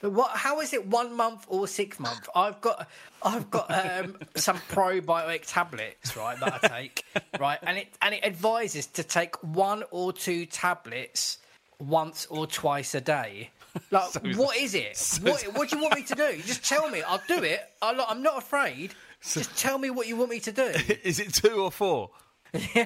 But 0.02 0.12
what? 0.14 0.32
How 0.32 0.62
is 0.62 0.74
it 0.74 0.88
one 0.88 1.16
month 1.16 1.46
or 1.48 1.68
six 1.68 2.00
months? 2.00 2.28
I've 2.36 2.60
got, 2.62 2.88
I've 3.22 3.50
got 3.52 3.70
um, 3.70 4.18
some 4.36 4.58
probiotic 4.70 5.44
tablets, 5.46 6.16
right, 6.18 6.40
that 6.40 6.64
I 6.64 6.68
take, 6.68 7.06
right, 7.40 7.60
and 7.62 7.78
it 7.78 7.88
and 8.02 8.16
it 8.16 8.24
advises 8.26 8.88
to 8.88 9.04
take 9.04 9.36
one 9.44 9.84
or 9.92 10.12
two 10.12 10.46
tablets 10.48 11.38
once 11.80 12.26
or 12.28 12.48
twice 12.48 12.96
a 12.96 13.02
day. 13.02 13.52
Like, 13.92 14.10
So- 14.10 14.20
what 14.36 14.58
is 14.58 14.74
it? 14.74 14.98
so- 14.98 15.22
what, 15.30 15.44
what 15.56 15.70
do 15.70 15.76
you 15.78 15.84
want 15.84 15.96
me 15.96 16.02
to 16.04 16.16
do? 16.16 16.42
Just 16.44 16.66
tell 16.66 16.90
me. 16.90 17.04
I'll 17.04 17.22
do 17.28 17.44
it. 17.44 17.62
I'll, 17.84 18.02
I'm 18.10 18.24
not 18.24 18.40
afraid. 18.40 18.96
Just 19.22 19.56
tell 19.56 19.78
me 19.78 19.92
what 19.92 20.08
you 20.08 20.16
want 20.16 20.32
me 20.32 20.40
to 20.40 20.52
do. 20.52 20.64
is 21.04 21.20
it 21.20 21.34
two 21.36 21.52
or 21.62 21.72
four? 21.72 22.10
yeah, 22.52 22.86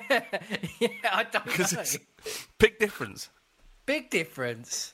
I 1.09 1.23
don't 1.31 1.45
know. 1.45 1.53
it's 1.57 1.97
big 2.57 2.79
difference. 2.79 3.29
Big 3.85 4.09
difference. 4.09 4.93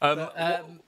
Um, 0.00 0.16
But, 0.18 0.40
um, 0.40 0.80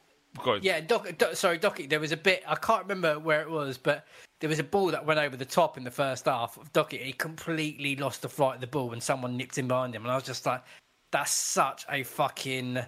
on. 0.46 0.62
Yeah, 0.62 0.80
Doc, 0.80 1.08
Doc, 1.18 1.34
sorry, 1.36 1.58
Docky. 1.58 1.88
There 1.88 2.00
was 2.00 2.12
a 2.12 2.16
bit 2.16 2.42
I 2.46 2.54
can't 2.54 2.82
remember 2.82 3.18
where 3.18 3.40
it 3.42 3.50
was, 3.50 3.78
but 3.78 4.06
there 4.40 4.48
was 4.48 4.58
a 4.58 4.64
ball 4.64 4.88
that 4.88 5.04
went 5.04 5.18
over 5.18 5.36
the 5.36 5.44
top 5.44 5.76
in 5.76 5.84
the 5.84 5.90
first 5.90 6.26
half 6.26 6.56
of 6.56 6.72
Docky. 6.72 7.02
He 7.02 7.12
completely 7.12 7.96
lost 7.96 8.22
the 8.22 8.28
flight 8.28 8.56
of 8.56 8.60
the 8.60 8.66
ball, 8.66 8.92
and 8.92 9.02
someone 9.02 9.36
nipped 9.36 9.58
him 9.58 9.68
behind 9.68 9.94
him, 9.94 10.02
and 10.02 10.12
I 10.12 10.14
was 10.14 10.24
just 10.24 10.46
like, 10.46 10.62
"That's 11.10 11.32
such 11.32 11.84
a 11.90 12.02
fucking 12.04 12.78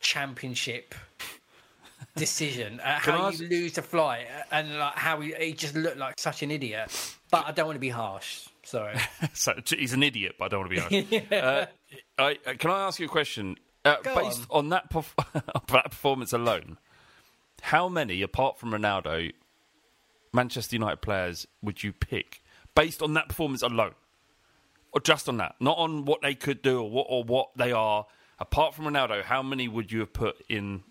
championship 0.00 0.94
decision. 2.16 2.80
Uh, 2.80 2.98
how 2.98 3.26
ask- 3.26 3.40
you 3.40 3.48
lose 3.48 3.72
the 3.72 3.82
flight, 3.82 4.26
and 4.50 4.78
like 4.78 4.94
how 4.94 5.20
he, 5.20 5.34
he 5.38 5.52
just 5.52 5.74
looked 5.74 5.98
like 5.98 6.18
such 6.18 6.42
an 6.42 6.50
idiot." 6.50 7.16
But 7.30 7.46
I 7.46 7.52
don't 7.52 7.66
want 7.66 7.76
to 7.76 7.80
be 7.80 7.88
harsh. 7.88 8.46
Sorry. 8.62 8.96
so 9.32 9.54
he's 9.66 9.92
an 9.92 10.02
idiot, 10.02 10.36
but 10.38 10.46
I 10.46 10.48
don't 10.48 10.60
want 10.60 10.72
to 10.72 10.88
be 10.88 11.06
honest. 11.12 11.32
uh, 11.32 11.66
I, 12.18 12.38
uh, 12.46 12.54
can 12.58 12.70
I 12.70 12.86
ask 12.86 12.98
you 13.00 13.06
a 13.06 13.08
question? 13.08 13.56
Uh, 13.84 13.96
based 14.02 14.46
on, 14.50 14.70
that, 14.70 14.90
perf- 14.90 15.14
that 15.68 15.90
performance 15.90 16.32
alone, 16.32 16.78
how 17.60 17.88
many, 17.88 18.22
apart 18.22 18.58
from 18.58 18.70
Ronaldo, 18.70 19.32
Manchester 20.32 20.76
United 20.76 21.02
players 21.02 21.46
would 21.62 21.82
you 21.82 21.92
pick 21.92 22.42
based 22.74 23.02
on 23.02 23.14
that 23.14 23.28
performance 23.28 23.62
alone, 23.62 23.94
or 24.92 25.00
just 25.00 25.28
on 25.28 25.36
that, 25.36 25.54
not 25.60 25.76
on 25.78 26.04
what 26.04 26.22
they 26.22 26.34
could 26.34 26.62
do 26.62 26.80
or 26.82 26.90
what 26.90 27.06
or 27.08 27.24
what 27.24 27.50
they 27.56 27.72
are? 27.72 28.06
Apart 28.38 28.74
from 28.74 28.86
Ronaldo, 28.86 29.22
how 29.22 29.42
many 29.42 29.68
would 29.68 29.92
you 29.92 30.00
have 30.00 30.12
put 30.12 30.36
in 30.48 30.82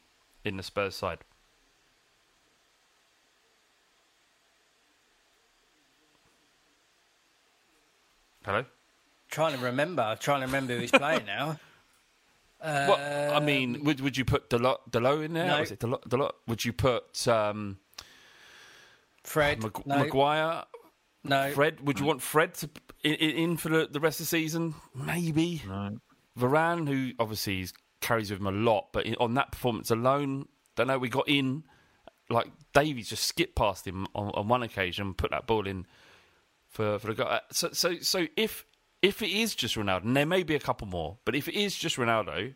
in 0.45 0.57
the 0.57 0.63
Spurs 0.63 0.95
side? 0.95 1.19
Hello. 8.45 8.65
Trying 9.29 9.57
to 9.57 9.63
remember. 9.65 10.01
I'm 10.01 10.17
trying 10.17 10.41
to 10.41 10.45
remember 10.47 10.77
who's 10.77 10.91
playing 10.91 11.25
now. 11.27 11.59
Well, 12.63 13.33
I 13.33 13.39
mean, 13.39 13.83
would 13.83 13.99
would 14.01 14.17
you 14.17 14.25
put 14.25 14.49
Dalot, 14.49 14.77
Dalot 14.89 15.25
in 15.25 15.33
there? 15.33 15.47
No. 15.47 15.59
Was 15.59 15.71
it 15.71 15.79
Dalot, 15.79 16.07
Dalot? 16.07 16.31
Would 16.47 16.63
you 16.63 16.73
put 16.73 17.27
um, 17.27 17.77
Fred? 19.23 19.61
Mag- 19.61 19.85
no. 19.85 19.97
Maguire? 19.99 20.63
No. 21.23 21.51
Fred? 21.51 21.85
Would 21.85 21.99
you 21.99 22.05
want 22.05 22.21
Fred 22.21 22.53
to 22.55 22.69
in, 23.03 23.13
in 23.13 23.57
for 23.57 23.69
the, 23.69 23.87
the 23.91 23.99
rest 23.99 24.19
of 24.19 24.25
the 24.25 24.29
season? 24.29 24.75
Maybe. 24.95 25.61
No. 25.67 25.97
Varane, 26.39 26.87
who 26.87 27.11
obviously 27.19 27.57
he's, 27.57 27.73
carries 28.01 28.31
with 28.31 28.39
him 28.39 28.47
a 28.47 28.51
lot, 28.51 28.87
but 28.91 29.05
on 29.19 29.33
that 29.35 29.51
performance 29.51 29.91
alone, 29.91 30.47
don't 30.75 30.87
know. 30.87 30.97
We 30.97 31.09
got 31.09 31.27
in 31.27 31.63
like 32.29 32.47
Davies 32.73 33.09
just 33.09 33.25
skipped 33.25 33.55
past 33.55 33.85
him 33.85 34.07
on, 34.15 34.29
on 34.29 34.47
one 34.47 34.63
occasion, 34.63 35.07
and 35.07 35.17
put 35.17 35.31
that 35.31 35.47
ball 35.47 35.67
in 35.67 35.85
for 36.69 36.97
for 36.99 37.07
the 37.07 37.15
guy. 37.15 37.41
So 37.51 37.69
so 37.71 37.99
so 37.99 38.27
if 38.35 38.65
if 39.03 39.21
it 39.21 39.29
is 39.29 39.53
just 39.53 39.75
Ronaldo, 39.75 40.05
and 40.05 40.15
there 40.15 40.25
may 40.25 40.43
be 40.43 40.55
a 40.55 40.59
couple 40.59 40.87
more, 40.87 41.17
but 41.25 41.35
if 41.35 41.49
it 41.49 41.55
is 41.55 41.75
just 41.75 41.97
Ronaldo, 41.97 42.53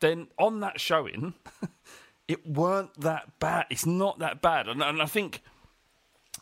then 0.00 0.28
on 0.38 0.60
that 0.60 0.80
showing, 0.80 1.34
it 2.28 2.46
weren't 2.46 2.98
that 3.00 3.40
bad. 3.40 3.66
It's 3.70 3.84
not 3.84 4.20
that 4.20 4.40
bad, 4.40 4.68
and, 4.68 4.80
and 4.82 5.02
I 5.02 5.06
think 5.06 5.42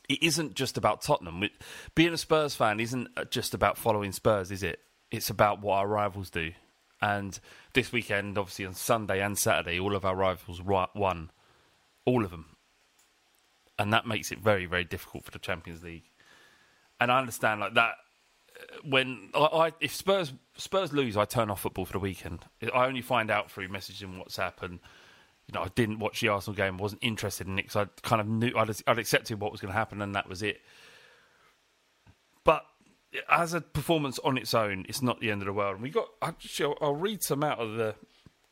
it 0.07 0.23
isn't 0.23 0.55
just 0.55 0.77
about 0.77 1.01
Tottenham. 1.01 1.49
Being 1.95 2.13
a 2.13 2.19
Spurs 2.19 2.55
fan 2.55 2.79
isn't 2.79 3.09
just 3.31 3.55
about 3.55 3.79
following 3.79 4.13
Spurs, 4.13 4.51
is 4.51 4.63
it? 4.63 4.81
It's 5.11 5.31
about 5.31 5.63
what 5.63 5.77
our 5.77 5.89
rivals 5.89 6.29
do. 6.29 6.53
And 7.01 7.39
this 7.73 7.91
weekend, 7.91 8.37
obviously 8.37 8.67
on 8.67 8.75
Sunday 8.75 9.23
and 9.23 9.37
Saturday, 9.37 9.81
all 9.81 9.97
of 9.97 10.05
our 10.05 10.15
rivals 10.15 10.61
won, 10.63 11.31
all 12.05 12.25
of 12.25 12.31
them, 12.31 12.57
and 13.79 13.93
that 13.95 14.07
makes 14.07 14.31
it 14.31 14.41
very, 14.41 14.67
very 14.67 14.85
difficult 14.85 15.25
for 15.25 15.31
the 15.31 15.39
Champions 15.39 15.83
League. 15.83 16.11
And 17.01 17.11
I 17.11 17.19
understand 17.19 17.61
like 17.61 17.75
that 17.75 17.81
uh, 17.91 17.95
when 18.85 19.31
I, 19.35 19.39
I 19.39 19.73
if 19.81 19.95
Spurs 19.95 20.33
Spurs 20.57 20.93
lose, 20.93 21.17
I 21.17 21.25
turn 21.25 21.51
off 21.51 21.61
football 21.61 21.85
for 21.85 21.93
the 21.93 21.99
weekend. 21.99 22.45
I 22.75 22.87
only 22.87 23.03
find 23.03 23.31
out 23.31 23.51
through 23.51 23.69
messaging 23.69 24.19
WhatsApp, 24.19 24.63
and 24.63 24.81
you 25.47 25.55
know 25.55 25.63
I 25.63 25.69
didn't 25.75 25.99
watch 25.99 26.21
the 26.21 26.29
Arsenal 26.29 26.57
game, 26.57 26.79
wasn't 26.79 27.03
interested 27.03 27.47
in 27.47 27.59
it 27.59 27.63
because 27.63 27.77
I 27.77 28.01
kind 28.07 28.21
of 28.21 28.29
knew 28.29 28.53
I'd, 28.57 28.71
I'd 28.87 28.99
accepted 28.99 29.41
what 29.41 29.53
was 29.53 29.61
going 29.61 29.73
to 29.73 29.79
happen, 29.79 30.03
and 30.03 30.15
that 30.15 30.29
was 30.29 30.43
it. 30.43 30.61
But 32.45 32.65
as 33.31 33.55
a 33.55 33.61
performance 33.61 34.19
on 34.21 34.37
its 34.39 34.55
own, 34.55 34.87
it's 34.89 35.03
not 35.03 35.21
the 35.21 35.31
end 35.31 35.43
of 35.43 35.47
the 35.47 35.53
world. 35.53 35.75
And 35.75 35.83
we 35.83 35.91
got. 35.91 36.09
Actually, 36.21 36.75
I'll, 36.81 36.89
I'll 36.89 36.97
read 36.97 37.23
some 37.23 37.43
out 37.43 37.59
of 37.59 37.77
the 37.77 37.95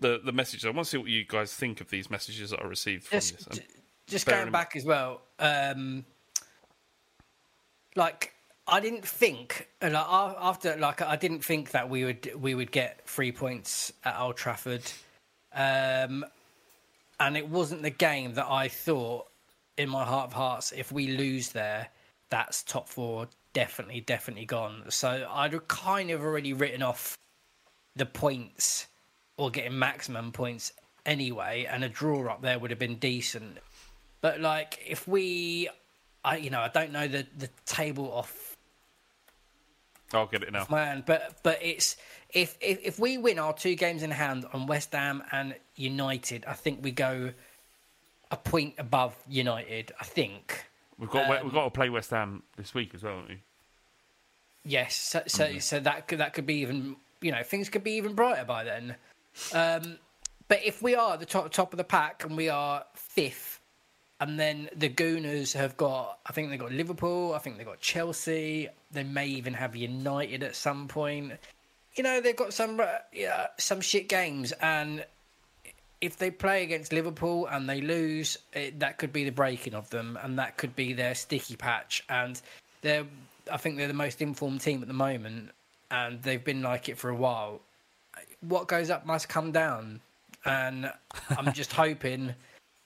the, 0.00 0.20
the 0.24 0.32
messages. 0.32 0.64
I 0.64 0.70
want 0.70 0.86
to 0.86 0.90
see 0.90 0.98
what 0.98 1.08
you 1.08 1.24
guys 1.26 1.52
think 1.54 1.80
of 1.80 1.90
these 1.90 2.10
messages 2.10 2.50
that 2.50 2.60
I 2.60 2.66
received 2.66 3.04
from 3.04 3.18
Just, 3.18 3.50
this. 3.50 3.60
Just 4.06 4.26
going 4.26 4.50
back 4.50 4.74
as 4.74 4.84
well. 4.84 5.20
Um, 5.38 6.04
like 7.94 8.34
I 8.70 8.78
didn't 8.78 9.04
think, 9.04 9.68
like 9.82 9.94
after, 9.94 10.76
like 10.76 11.02
I 11.02 11.16
didn't 11.16 11.44
think 11.44 11.72
that 11.72 11.90
we 11.90 12.04
would 12.04 12.30
we 12.40 12.54
would 12.54 12.70
get 12.70 13.04
three 13.04 13.32
points 13.32 13.92
at 14.04 14.18
Old 14.18 14.36
Trafford, 14.36 14.82
um, 15.52 16.24
and 17.18 17.36
it 17.36 17.48
wasn't 17.48 17.82
the 17.82 17.90
game 17.90 18.34
that 18.34 18.46
I 18.48 18.68
thought 18.68 19.26
in 19.76 19.88
my 19.88 20.04
heart 20.04 20.28
of 20.28 20.32
hearts. 20.34 20.72
If 20.72 20.92
we 20.92 21.08
lose 21.08 21.50
there, 21.50 21.88
that's 22.28 22.62
top 22.62 22.88
four 22.88 23.26
definitely, 23.52 24.02
definitely 24.02 24.46
gone. 24.46 24.84
So 24.88 25.28
I'd 25.28 25.66
kind 25.66 26.12
of 26.12 26.22
already 26.22 26.52
written 26.52 26.82
off 26.82 27.18
the 27.96 28.06
points 28.06 28.86
or 29.36 29.50
getting 29.50 29.76
maximum 29.76 30.30
points 30.30 30.72
anyway, 31.04 31.66
and 31.68 31.82
a 31.82 31.88
draw 31.88 32.30
up 32.30 32.42
there 32.42 32.58
would 32.60 32.70
have 32.70 32.78
been 32.78 32.96
decent. 32.96 33.58
But 34.20 34.40
like, 34.40 34.78
if 34.86 35.08
we, 35.08 35.68
I 36.24 36.36
you 36.36 36.50
know, 36.50 36.60
I 36.60 36.68
don't 36.68 36.92
know 36.92 37.08
the 37.08 37.26
the 37.36 37.50
table 37.66 38.12
off 38.12 38.49
I'll 40.12 40.26
get 40.26 40.42
it 40.42 40.52
now. 40.52 40.66
my 40.68 40.84
hand, 40.84 41.04
but 41.06 41.38
but 41.42 41.58
it's 41.62 41.96
if, 42.32 42.56
if 42.60 42.80
if 42.82 42.98
we 42.98 43.18
win 43.18 43.38
our 43.38 43.52
two 43.52 43.74
games 43.74 44.02
in 44.02 44.10
hand 44.10 44.46
on 44.52 44.66
West 44.66 44.92
Ham 44.92 45.22
and 45.32 45.54
United, 45.76 46.44
I 46.46 46.54
think 46.54 46.82
we 46.82 46.90
go 46.90 47.32
a 48.30 48.36
point 48.36 48.74
above 48.78 49.16
United. 49.28 49.92
I 50.00 50.04
think. 50.04 50.66
We've 50.98 51.10
got 51.10 51.30
Um, 51.30 51.44
we've 51.44 51.54
got 51.54 51.64
to 51.64 51.70
play 51.70 51.88
West 51.88 52.10
Ham 52.10 52.42
this 52.56 52.74
week 52.74 52.94
as 52.94 53.02
well, 53.02 53.14
haven't 53.14 53.28
we? 53.28 53.38
Yes, 54.64 54.94
so 54.94 55.22
so, 55.26 55.58
so 55.58 55.80
that 55.80 56.06
could 56.06 56.18
that 56.18 56.34
could 56.34 56.46
be 56.46 56.56
even 56.56 56.96
you 57.20 57.32
know 57.32 57.42
things 57.42 57.68
could 57.68 57.84
be 57.84 57.92
even 57.92 58.14
brighter 58.14 58.44
by 58.44 58.64
then. 58.64 58.96
Um, 59.54 59.98
but 60.48 60.62
if 60.64 60.82
we 60.82 60.94
are 60.94 61.16
the 61.16 61.26
top 61.26 61.50
top 61.52 61.72
of 61.72 61.78
the 61.78 61.84
pack 61.84 62.24
and 62.24 62.36
we 62.36 62.48
are 62.48 62.84
fifth, 62.94 63.60
and 64.20 64.38
then 64.38 64.68
the 64.76 64.90
Gooners 64.90 65.54
have 65.54 65.76
got 65.76 66.18
I 66.26 66.32
think 66.32 66.50
they've 66.50 66.60
got 66.60 66.72
Liverpool, 66.72 67.32
I 67.34 67.38
think 67.38 67.56
they've 67.56 67.66
got 67.66 67.80
Chelsea, 67.80 68.68
they 68.90 69.04
may 69.04 69.26
even 69.26 69.54
have 69.54 69.76
United 69.76 70.42
at 70.42 70.56
some 70.56 70.88
point. 70.88 71.32
You 71.94 72.04
know 72.04 72.20
they've 72.20 72.36
got 72.36 72.52
some 72.52 72.80
uh, 72.80 72.86
yeah, 73.12 73.48
some 73.58 73.80
shit 73.80 74.08
games, 74.08 74.52
and 74.52 75.04
if 76.00 76.16
they 76.16 76.30
play 76.30 76.62
against 76.62 76.92
Liverpool 76.92 77.46
and 77.46 77.68
they 77.68 77.80
lose, 77.80 78.38
it, 78.52 78.80
that 78.80 78.98
could 78.98 79.12
be 79.12 79.24
the 79.24 79.32
breaking 79.32 79.74
of 79.74 79.90
them, 79.90 80.18
and 80.22 80.38
that 80.38 80.56
could 80.56 80.74
be 80.74 80.92
their 80.92 81.14
sticky 81.14 81.56
patch. 81.56 82.04
And 82.08 82.40
they're, 82.80 83.06
I 83.52 83.56
think 83.56 83.76
they're 83.76 83.88
the 83.88 83.94
most 83.94 84.22
informed 84.22 84.60
team 84.60 84.82
at 84.82 84.88
the 84.88 84.94
moment, 84.94 85.50
and 85.90 86.22
they've 86.22 86.42
been 86.42 86.62
like 86.62 86.88
it 86.88 86.96
for 86.96 87.10
a 87.10 87.14
while. 87.14 87.60
What 88.40 88.68
goes 88.68 88.88
up 88.88 89.04
must 89.04 89.28
come 89.28 89.52
down, 89.52 90.00
and 90.44 90.90
I'm 91.36 91.52
just 91.52 91.72
hoping 91.72 92.34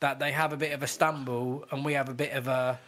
that 0.01 0.19
they 0.19 0.33
have 0.33 0.53
a 0.53 0.57
bit 0.57 0.73
of 0.73 0.83
a 0.83 0.87
stumble 0.87 1.65
and 1.71 1.85
we 1.85 1.95
have 1.95 2.09
a 2.09 2.15
bit 2.15 2.33
of 2.33 2.47
a 2.47 2.79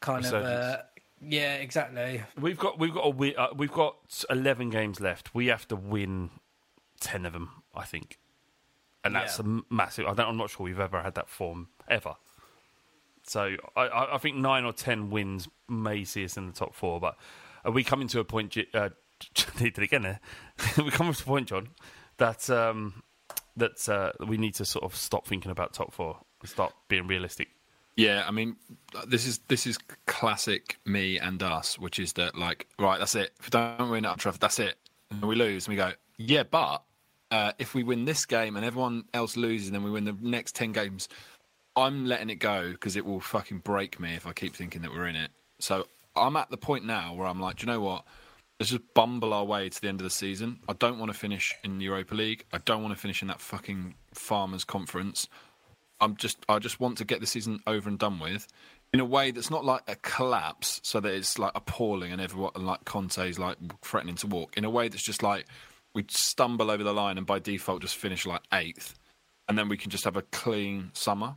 kind 0.00 0.24
of 0.24 0.32
a 0.32 0.36
Resurgence. 0.36 0.82
Yeah, 1.26 1.54
exactly. 1.56 2.22
We've 2.40 2.58
got 2.58 2.78
we've 2.78 2.92
got 2.94 3.06
a 3.06 3.10
wi- 3.10 3.34
uh, 3.36 3.48
we've 3.54 3.72
got 3.72 3.96
eleven 4.30 4.70
games 4.70 5.00
left. 5.00 5.34
We 5.34 5.46
have 5.46 5.66
to 5.68 5.76
win 5.76 6.30
ten 7.00 7.26
of 7.26 7.32
them, 7.32 7.50
I 7.74 7.84
think, 7.84 8.18
and 9.04 9.14
that's 9.14 9.38
Yeah. 9.38 9.44
a 9.46 9.74
massive. 9.74 10.06
I 10.06 10.14
don't, 10.14 10.28
I'm 10.28 10.36
not 10.36 10.50
sure 10.50 10.64
we've 10.64 10.80
ever 10.80 11.02
had 11.02 11.14
that 11.14 11.28
form 11.28 11.68
ever. 11.88 12.16
So 13.24 13.56
I, 13.76 14.14
I, 14.14 14.18
think 14.18 14.36
nine 14.36 14.64
or 14.64 14.72
ten 14.72 15.10
wins 15.10 15.48
may 15.68 16.04
see 16.04 16.24
us 16.24 16.36
in 16.36 16.46
the 16.48 16.52
top 16.52 16.74
four. 16.74 16.98
But 16.98 17.16
are 17.64 17.70
we 17.70 17.84
coming 17.84 18.08
to 18.08 18.20
a 18.20 18.24
point? 18.24 18.56
Uh, 18.74 18.88
did 19.56 19.78
it 19.78 19.82
again? 19.84 20.02
There. 20.02 20.20
we 20.78 20.90
come 20.90 21.12
to 21.12 21.22
a 21.22 21.24
point, 21.24 21.48
John, 21.48 21.68
that 22.16 22.50
um, 22.50 23.02
that 23.56 23.88
uh, 23.88 24.12
we 24.26 24.38
need 24.38 24.54
to 24.56 24.64
sort 24.64 24.84
of 24.84 24.96
stop 24.96 25.26
thinking 25.26 25.50
about 25.52 25.72
top 25.72 25.92
four 25.92 26.18
and 26.40 26.50
start 26.50 26.72
being 26.88 27.06
realistic. 27.06 27.48
Yeah, 27.96 28.24
I 28.26 28.30
mean, 28.30 28.56
this 29.06 29.26
is 29.26 29.40
this 29.48 29.66
is 29.66 29.78
classic 30.06 30.78
me 30.86 31.18
and 31.18 31.42
us, 31.42 31.78
which 31.78 31.98
is 31.98 32.14
that 32.14 32.36
like, 32.36 32.66
right, 32.78 32.98
that's 32.98 33.14
it. 33.14 33.32
If 33.38 33.46
we 33.46 33.50
don't 33.50 33.90
win 33.90 34.06
at 34.06 34.18
Trafford, 34.18 34.40
that's 34.40 34.58
it, 34.58 34.76
and 35.10 35.22
we 35.22 35.34
lose, 35.34 35.66
and 35.66 35.72
we 35.72 35.76
go, 35.76 35.92
yeah, 36.16 36.42
but 36.42 36.82
uh, 37.30 37.52
if 37.58 37.74
we 37.74 37.82
win 37.82 38.04
this 38.04 38.24
game 38.24 38.56
and 38.56 38.64
everyone 38.64 39.04
else 39.12 39.36
loses, 39.36 39.68
and 39.68 39.74
then 39.74 39.82
we 39.82 39.90
win 39.90 40.04
the 40.04 40.16
next 40.20 40.54
ten 40.54 40.72
games, 40.72 41.08
I'm 41.76 42.06
letting 42.06 42.30
it 42.30 42.36
go 42.36 42.72
because 42.72 42.96
it 42.96 43.04
will 43.04 43.20
fucking 43.20 43.58
break 43.58 44.00
me 44.00 44.14
if 44.14 44.26
I 44.26 44.32
keep 44.32 44.54
thinking 44.54 44.82
that 44.82 44.90
we're 44.90 45.06
in 45.06 45.16
it. 45.16 45.30
So 45.58 45.86
I'm 46.16 46.36
at 46.36 46.50
the 46.50 46.56
point 46.56 46.84
now 46.84 47.14
where 47.14 47.26
I'm 47.26 47.40
like, 47.40 47.56
do 47.56 47.66
you 47.66 47.72
know 47.72 47.80
what? 47.80 48.04
Let's 48.58 48.70
just 48.70 48.94
bumble 48.94 49.32
our 49.32 49.44
way 49.44 49.68
to 49.68 49.80
the 49.80 49.88
end 49.88 50.00
of 50.00 50.04
the 50.04 50.10
season. 50.10 50.60
I 50.68 50.74
don't 50.74 50.98
want 50.98 51.10
to 51.12 51.18
finish 51.18 51.54
in 51.64 51.78
the 51.78 51.84
Europa 51.86 52.14
League. 52.14 52.44
I 52.52 52.58
don't 52.58 52.82
want 52.82 52.94
to 52.94 53.00
finish 53.00 53.20
in 53.20 53.28
that 53.28 53.40
fucking 53.40 53.94
Farmers 54.14 54.64
Conference. 54.64 55.28
I'm 56.02 56.16
just 56.16 56.44
I 56.48 56.58
just 56.58 56.80
want 56.80 56.98
to 56.98 57.04
get 57.04 57.20
the 57.20 57.26
season 57.26 57.60
over 57.66 57.88
and 57.88 57.98
done 57.98 58.18
with 58.18 58.48
in 58.92 59.00
a 59.00 59.04
way 59.04 59.30
that's 59.30 59.50
not 59.50 59.64
like 59.64 59.82
a 59.88 59.96
collapse, 59.96 60.80
so 60.82 61.00
that 61.00 61.14
it's 61.14 61.38
like 61.38 61.52
appalling 61.54 62.12
and 62.12 62.20
everyone 62.20 62.50
and 62.54 62.66
like 62.66 62.84
Conte's 62.84 63.38
like 63.38 63.56
threatening 63.80 64.16
to 64.16 64.26
walk. 64.26 64.56
In 64.56 64.64
a 64.64 64.70
way 64.70 64.88
that's 64.88 65.02
just 65.02 65.22
like 65.22 65.46
we 65.94 66.04
stumble 66.08 66.70
over 66.70 66.82
the 66.82 66.92
line 66.92 67.16
and 67.16 67.26
by 67.26 67.38
default 67.38 67.82
just 67.82 67.96
finish 67.96 68.26
like 68.26 68.42
eighth, 68.52 68.94
and 69.48 69.56
then 69.56 69.68
we 69.68 69.76
can 69.76 69.90
just 69.90 70.04
have 70.04 70.16
a 70.16 70.22
clean 70.22 70.90
summer 70.92 71.36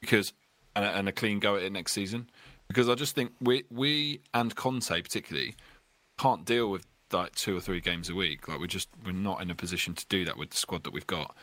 because 0.00 0.32
and 0.76 0.84
a, 0.84 0.88
and 0.88 1.08
a 1.08 1.12
clean 1.12 1.40
go 1.40 1.56
at 1.56 1.62
it 1.62 1.72
next 1.72 1.92
season. 1.92 2.28
Because 2.68 2.88
I 2.88 2.94
just 2.94 3.14
think 3.14 3.32
we 3.40 3.64
we 3.70 4.20
and 4.34 4.54
Conte 4.54 5.02
particularly 5.02 5.56
can't 6.18 6.44
deal 6.44 6.70
with 6.70 6.86
like 7.12 7.34
two 7.34 7.56
or 7.56 7.60
three 7.60 7.80
games 7.80 8.08
a 8.10 8.14
week. 8.14 8.46
Like 8.46 8.60
we're 8.60 8.66
just 8.66 8.88
we're 9.04 9.12
not 9.12 9.40
in 9.42 9.50
a 9.50 9.54
position 9.54 9.94
to 9.94 10.06
do 10.08 10.24
that 10.24 10.36
with 10.36 10.50
the 10.50 10.56
squad 10.56 10.84
that 10.84 10.92
we've 10.92 11.06
got. 11.06 11.34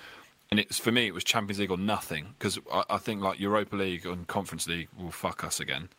And 0.51 0.59
it's 0.59 0.77
for 0.77 0.91
me, 0.91 1.07
it 1.07 1.13
was 1.13 1.23
Champions 1.23 1.59
League 1.59 1.71
or 1.71 1.77
nothing 1.77 2.35
because 2.37 2.59
I, 2.71 2.83
I 2.91 2.97
think 2.97 3.21
like 3.21 3.39
Europa 3.39 3.75
League 3.75 4.05
and 4.05 4.27
Conference 4.27 4.67
League 4.67 4.89
will 4.97 5.11
fuck 5.11 5.43
us 5.43 5.59
again. 5.59 5.89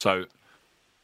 So 0.00 0.26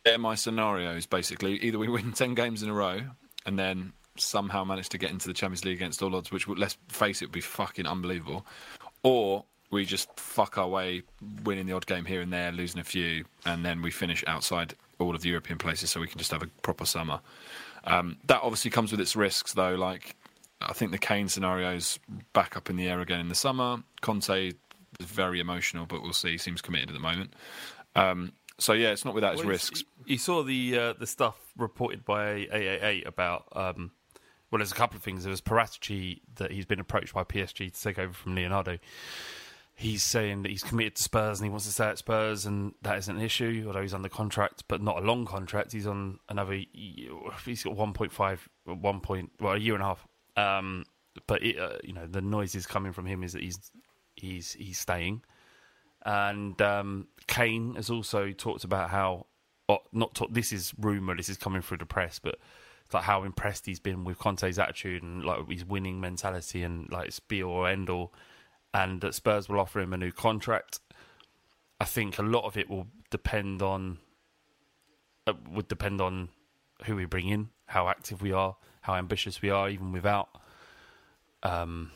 They're 0.05 0.19
my 0.19 0.35
scenarios, 0.35 1.07
basically. 1.07 1.55
Either 1.57 1.79
we 1.79 1.89
win 1.89 2.13
10 2.15 2.35
games 2.35 2.63
in 2.63 2.69
a 2.69 2.75
row 2.75 3.01
and 3.47 3.59
then 3.59 3.93
somehow 4.17 4.65
manage 4.65 4.89
to 4.91 4.99
get 4.99 5.11
into 5.11 5.29
the 5.29 5.35
Champions 5.35 5.65
League 5.65 5.77
against 5.77 6.03
all 6.03 6.15
odds, 6.15 6.31
which, 6.31 6.47
let's 6.49 6.77
face 6.89 7.23
it, 7.23 7.27
would 7.27 7.33
be 7.33 7.41
fucking 7.41 7.87
unbelievable. 7.87 8.45
Or 9.03 9.45
we 9.71 9.85
just 9.87 10.09
fuck 10.19 10.59
our 10.59 10.69
way, 10.69 11.03
winning 11.45 11.67
the 11.67 11.73
odd 11.73 11.87
game 11.87 12.05
here 12.05 12.21
and 12.21 12.33
there, 12.33 12.53
losing 12.53 12.81
a 12.81 12.85
few, 12.85 13.25
and 13.47 13.65
then 13.65 13.81
we 13.81 13.91
finish 13.91 14.23
outside 14.27 14.75
all 14.99 15.15
of 15.15 15.23
the 15.23 15.31
European 15.31 15.59
places 15.59 15.91
so 15.91 16.01
we 16.01 16.07
can 16.07 16.19
just 16.19 16.31
have 16.31 16.43
a 16.43 16.47
proper 16.63 16.85
summer. 16.85 17.21
Um, 17.85 18.19
that 18.27 18.41
obviously 18.43 18.71
comes 18.71 18.91
with 18.93 19.01
its 19.01 19.17
risks, 19.17 19.55
though. 19.55 19.75
Like, 19.75 20.15
I 20.69 20.73
think 20.73 20.93
the 20.93 20.99
Kane 20.99 21.29
scenario's 21.29 21.99
back 22.33 22.57
up 22.57 22.69
in 22.71 22.77
the 22.77 22.89
air 22.89 23.01
again 23.01 23.21
in 23.21 23.29
the 23.29 23.35
summer. 23.35 23.83
Conte 24.01 24.49
is 24.49 24.55
very 25.01 25.41
emotional, 25.41 25.87
but 25.87 26.03
we'll 26.03 26.13
see. 26.13 26.33
He 26.33 26.39
seems 26.39 26.61
committed 26.61 26.89
at 26.91 26.95
the 26.95 27.01
moment. 27.01 27.35
Um, 27.97 28.33
so 28.59 28.73
yeah, 28.73 28.91
it's 28.91 29.05
not 29.05 29.15
without 29.15 29.35
its 29.35 29.43
Well, 29.43 29.51
it's- 29.55 29.71
risks. 29.71 29.85
You 30.07 30.19
saw 30.19 30.43
the 30.43 30.79
uh, 30.79 30.93
the 30.95 31.07
stuff 31.07 31.37
reported 31.57 32.05
by 32.05 32.47
AAA 32.47 33.07
about. 33.07 33.47
Um, 33.53 33.93
well, 34.51 34.59
there's 34.59 34.73
a 34.73 34.75
couple 34.75 34.97
of 34.97 35.03
things. 35.03 35.23
There 35.25 35.31
was 35.31 35.41
Paratici 35.41 36.21
that 36.37 36.51
he's 36.51 36.67
been 36.67 36.81
approached 36.81 37.15
by 37.15 37.25
PSG 37.25 37.73
to 37.73 37.83
take 37.83 37.99
over 37.99 38.13
from 38.13 38.35
Leonardo. 38.35 38.79
He's 39.75 40.03
saying 40.03 40.43
that 40.43 40.51
he's 40.51 40.63
committed 40.63 40.97
to 40.97 41.03
Spurs 41.03 41.41
and 41.41 41.47
he 41.47 41.51
wants 41.51 41.65
to 41.65 41.73
stay 41.73 41.87
at 41.87 41.97
Spurs, 41.99 42.45
and 42.45 42.75
that 42.83 42.99
isn't 42.99 43.17
an 43.17 43.23
issue. 43.23 43.65
Although 43.67 43.81
he's 43.83 43.95
under 43.95 44.09
contract, 44.11 44.65
but 44.69 44.83
not 44.83 44.99
a 44.99 45.01
long 45.01 45.25
contract. 45.25 45.73
He's 45.73 45.87
on 45.87 46.19
another. 46.29 46.61
He's 46.73 47.09
got 47.65 47.75
1.5, 47.75 48.39
1 48.67 49.01
point, 49.01 49.31
well, 49.41 49.55
a 49.55 49.59
year 49.59 49.75
and 49.75 49.83
a 49.83 49.87
half. 49.87 50.07
Um, 50.37 50.85
but 51.27 51.43
it, 51.43 51.59
uh, 51.59 51.79
you 51.85 51.93
know, 51.93 52.07
the 52.07 52.21
noises 52.21 52.67
coming 52.67 52.93
from 52.93 53.07
him 53.07 53.23
is 53.23 53.33
that 53.33 53.43
he's 53.43 53.59
he's 54.17 54.53
he's 54.53 54.79
staying. 54.79 55.23
And 56.05 56.61
um, 56.61 57.09
Kane 57.29 57.77
has 57.77 57.89
also 57.91 58.33
talked 58.33 58.65
about 58.65 58.91
how, 58.91 59.27
oh, 59.69 59.79
not 59.93 60.15
talk, 60.15 60.33
this 60.33 60.53
is 60.53 60.73
rumor, 60.79 61.15
this 61.15 61.29
is 61.29 61.37
coming 61.37 61.63
through 61.63 61.79
the 61.79 61.87
press, 61.87 62.19
but 62.19 62.39
like 62.93 63.05
how 63.05 63.23
impressed 63.23 63.67
he's 63.67 63.81
been 63.81 64.05
with 64.05 64.19
Conte's 64.19 64.59
attitude 64.59 65.03
and 65.03 65.25
like 65.25 65.49
his 65.49 65.65
winning 65.65 66.01
mentality 66.01 66.63
and 66.63 66.91
like 66.91 67.09
it's 67.09 67.21
be 67.21 67.43
or 67.43 67.69
end 67.69 67.89
all, 67.89 68.13
and 68.75 69.01
that 69.01 69.15
Spurs 69.15 69.49
will 69.49 69.61
offer 69.61 69.81
him 69.81 69.93
a 69.93 69.97
new 69.97 70.13
contract. 70.13 70.81
I 71.81 71.85
think 71.85 72.19
a 72.19 72.23
lot 72.23 72.45
of 72.45 72.57
it 72.57 72.69
will 72.69 72.89
depend 73.11 73.63
on 73.63 73.99
uh, 75.27 75.35
would 75.51 75.69
depend 75.69 76.01
on 76.01 76.29
who 76.85 76.97
we 76.97 77.05
bring 77.05 77.29
in, 77.29 77.51
how 77.67 77.89
active 77.89 78.23
we 78.23 78.33
are, 78.33 78.57
how 78.83 78.95
ambitious 78.95 79.41
we 79.43 79.51
are, 79.51 79.69
even 79.71 79.93
without 79.93 80.29
um, 81.43 81.91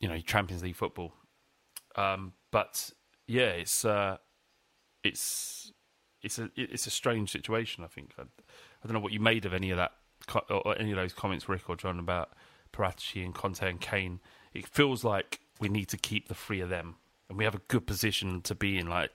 you 0.00 0.08
know 0.08 0.18
Champions 0.20 0.62
League 0.62 0.76
football. 0.76 1.12
Um, 1.96 2.32
but 2.50 2.90
yeah, 3.26 3.48
it's 3.50 3.84
uh, 3.84 4.18
it's 5.02 5.72
it's 6.22 6.38
a 6.38 6.50
it's 6.56 6.86
a 6.86 6.90
strange 6.90 7.30
situation. 7.30 7.82
I 7.84 7.88
think 7.88 8.12
I, 8.18 8.22
I 8.22 8.86
don't 8.86 8.94
know 8.94 9.00
what 9.00 9.12
you 9.12 9.20
made 9.20 9.44
of 9.44 9.54
any 9.54 9.70
of 9.70 9.78
that 9.78 9.92
or 10.50 10.76
any 10.78 10.92
of 10.92 10.96
those 10.96 11.12
comments, 11.12 11.48
Rick 11.48 11.68
or 11.68 11.76
John, 11.76 11.98
about 11.98 12.30
Paratici 12.72 13.24
and 13.24 13.34
Conte 13.34 13.68
and 13.68 13.80
Kane. 13.80 14.20
It 14.54 14.66
feels 14.66 15.02
like 15.02 15.40
we 15.60 15.68
need 15.68 15.86
to 15.88 15.96
keep 15.96 16.28
the 16.28 16.34
three 16.34 16.60
of 16.60 16.68
them, 16.68 16.96
and 17.28 17.38
we 17.38 17.44
have 17.44 17.54
a 17.54 17.60
good 17.68 17.86
position 17.86 18.40
to 18.42 18.54
be 18.54 18.78
in. 18.78 18.86
Like 18.86 19.10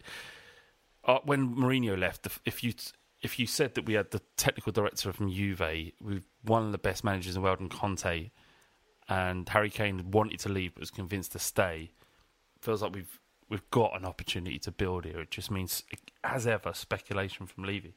uh, 1.06 1.20
when 1.24 1.56
Mourinho 1.56 1.98
left, 1.98 2.28
if- 2.46 2.64
you 2.64 2.74
if 3.22 3.40
you 3.40 3.48
said 3.48 3.74
that 3.74 3.86
we 3.86 3.94
had 3.96 4.12
the 4.12 4.22
technical 4.36 4.72
director 4.72 5.12
from 5.12 5.32
Juve, 5.32 5.92
with 6.02 6.24
one 6.48 6.66
of 6.66 6.72
the 6.72 6.78
best 6.78 7.04
managers 7.04 7.36
in 7.36 7.42
the 7.42 7.46
world, 7.46 7.60
in 7.60 7.70
Conte, 7.70 8.32
and 9.08 9.48
Harry 9.50 9.70
Kane 9.70 10.12
wanted 10.12 10.40
to 10.40 10.50
leave 10.50 10.74
but 10.74 10.82
was 10.82 10.92
convinced 10.92 11.32
to 11.34 11.40
stay, 11.40 11.92
feels 12.62 12.82
like 12.82 12.94
we've 12.94 13.20
we've 13.50 13.70
got 13.72 13.96
an 13.96 14.06
opportunity 14.06 14.60
to 14.60 14.72
build 14.72 15.06
here. 15.06 15.22
It 15.22 15.32
just 15.32 15.52
means, 15.52 15.84
as 16.24 16.48
ever, 16.48 16.74
speculation 16.74 17.46
from 17.46 17.64
Levy. 17.64 17.96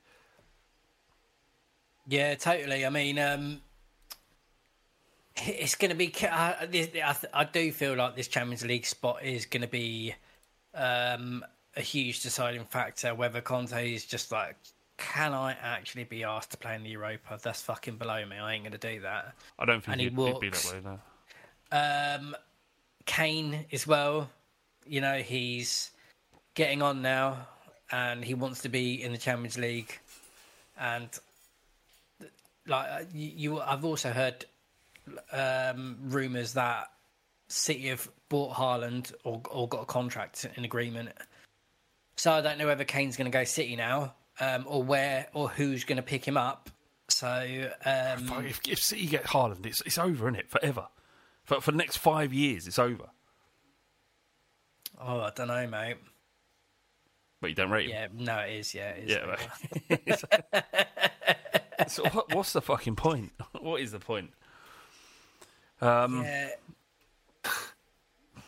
Yeah, 2.07 2.35
totally. 2.35 2.87
I 2.87 2.91
mean, 2.91 3.19
um, 3.19 3.61
it's 5.37 5.75
going 5.75 5.91
to 5.91 5.97
be. 5.97 6.13
I, 6.23 6.69
I, 7.05 7.17
I 7.35 7.45
do 7.45 7.73
feel 7.73 7.95
like 7.95 8.17
this 8.17 8.29
Champions 8.29 8.65
League 8.65 8.87
spot 8.87 9.25
is 9.25 9.47
going 9.47 9.63
to 9.63 9.69
be 9.69 10.15
um, 10.75 11.45
a 11.77 11.81
huge 11.81 12.23
deciding 12.23 12.65
factor. 12.65 13.15
Whether 13.15 13.41
Conte 13.41 13.95
is 13.95 14.05
just 14.05 14.33
like, 14.33 14.57
can 15.01 15.33
I 15.33 15.57
actually 15.63 16.05
be 16.05 16.25
asked 16.25 16.51
to 16.51 16.59
play 16.59 16.75
in 16.75 16.83
the 16.83 16.91
Europa? 16.91 17.39
That's 17.43 17.63
fucking 17.63 17.97
below 17.97 18.25
me. 18.27 18.37
I 18.37 18.53
ain't 18.53 18.65
going 18.65 18.79
to 18.79 18.79
do 18.79 19.01
that. 19.01 19.35
I 19.59 19.65
don't 19.65 19.83
think 19.83 19.93
And 19.93 20.01
he 20.01 20.09
he'd, 20.09 20.17
he'd 20.17 20.41
be 20.41 20.51
that 20.51 20.73
way. 20.73 20.99
No. 21.73 22.19
Um, 22.21 22.37
Kane 23.07 23.65
as 23.73 23.87
well. 23.87 24.31
You 24.87 25.01
know, 25.01 25.19
he's 25.19 25.91
getting 26.55 26.83
on 26.83 27.01
now, 27.01 27.49
and 27.91 28.23
he 28.23 28.35
wants 28.35 28.63
to 28.63 28.69
be 28.69 29.03
in 29.03 29.13
the 29.13 29.19
Champions 29.19 29.57
League. 29.57 29.99
And 30.79 31.09
like 32.67 32.89
uh, 32.91 33.05
you, 33.15 33.33
you 33.35 33.61
I've 33.61 33.85
also 33.85 34.11
heard 34.11 34.45
um, 35.33 35.97
rumors 36.03 36.53
that 36.55 36.91
City 37.49 37.89
have 37.89 38.07
bought 38.29 38.55
Haaland 38.55 39.15
or 39.25 39.41
or 39.51 39.67
got 39.67 39.83
a 39.83 39.87
contract 39.87 40.47
in 40.57 40.65
agreement. 40.65 41.11
So 42.17 42.33
I 42.33 42.43
don't 42.43 42.59
know 42.59 42.67
whether 42.67 42.85
Kane's 42.85 43.17
going 43.17 43.31
to 43.31 43.37
go 43.37 43.45
City 43.45 43.77
now, 43.77 44.13
um, 44.41 44.65
or 44.67 44.83
where 44.83 45.29
or 45.35 45.49
who's 45.49 45.85
going 45.85 45.97
to 45.97 46.03
pick 46.03 46.27
him 46.27 46.37
up. 46.37 46.71
So 47.09 47.71
um, 47.85 48.45
if, 48.47 48.61
if 48.69 48.81
City 48.81 49.07
get 49.07 49.25
Haaland, 49.25 49.67
it's 49.67 49.81
it's 49.83 49.99
over, 49.99 50.27
isn't 50.29 50.37
it? 50.41 50.49
Forever. 50.49 50.89
For 51.45 51.61
for 51.61 51.71
the 51.73 51.77
next 51.79 51.97
five 51.99 52.33
years, 52.33 52.67
it's 52.67 52.79
over. 52.79 53.07
oh, 55.01 55.21
I 55.21 55.31
don't 55.35 55.49
know, 55.49 55.67
mate. 55.67 55.97
But 57.41 57.51
you 57.51 57.57
don't 57.57 57.71
rate 57.71 57.89
him. 57.91 57.93
Yeah, 57.93 58.09
no, 58.25 58.39
it 58.41 58.53
is. 58.59 58.75
Yeah, 58.75 58.91
it 58.91 59.09
is. 59.09 59.11
Yeah, 59.11 59.37
right. 60.29 61.89
so 61.91 62.03
what, 62.11 62.35
what's 62.35 62.53
the 62.53 62.61
fucking 62.61 62.97
point? 62.97 63.33
What 63.61 63.81
is 63.81 63.93
the 63.93 63.99
point? 63.99 64.31
Um, 65.81 66.23
Yeah. 66.23 66.51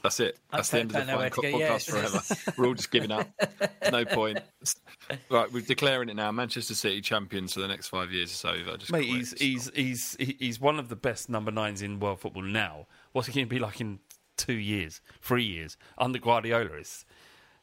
That's 0.03 0.19
it. 0.21 0.39
That's 0.51 0.71
the 0.71 0.81
end 0.81 0.95
of 0.95 1.07
the 1.07 1.13
don't 1.13 1.33
Fine 1.35 1.53
to 1.53 1.59
podcast 1.59 1.89
yeah. 1.89 2.07
forever. 2.09 2.53
We're 2.59 2.67
all 2.67 2.75
just 2.75 2.91
giving 2.91 3.13
up. 3.13 3.29
No 3.91 4.05
point. 4.05 4.41
Right, 5.31 5.53
we're 5.53 5.63
declaring 5.63 6.09
it 6.09 6.17
now. 6.17 6.33
Manchester 6.33 6.75
City 6.75 7.01
champions 7.01 7.55
for 7.55 7.61
the 7.61 7.69
next 7.69 7.89
five 7.89 8.11
years 8.13 8.31
or 8.33 8.35
so. 8.35 8.49
I 8.73 8.77
just 8.77 8.91
Mate, 8.93 9.05
he's 9.05 9.33
he's 9.39 9.71
he's 9.75 10.17
he's 10.19 10.61
one 10.61 10.79
of 10.79 10.89
the 10.89 10.97
best 10.97 11.29
number 11.29 11.51
nines 11.51 11.83
in 11.83 12.01
world 12.01 12.21
football 12.21 12.43
now. 12.43 12.87
What's 13.13 13.29
he 13.29 13.35
going 13.35 13.47
to 13.47 13.51
be 13.51 13.59
like 13.59 13.81
in 13.81 14.01
two 14.37 14.55
years, 14.55 15.01
three 15.21 15.45
years 15.45 15.77
under 15.99 16.19
Guardiola? 16.19 16.77
It's 16.79 17.05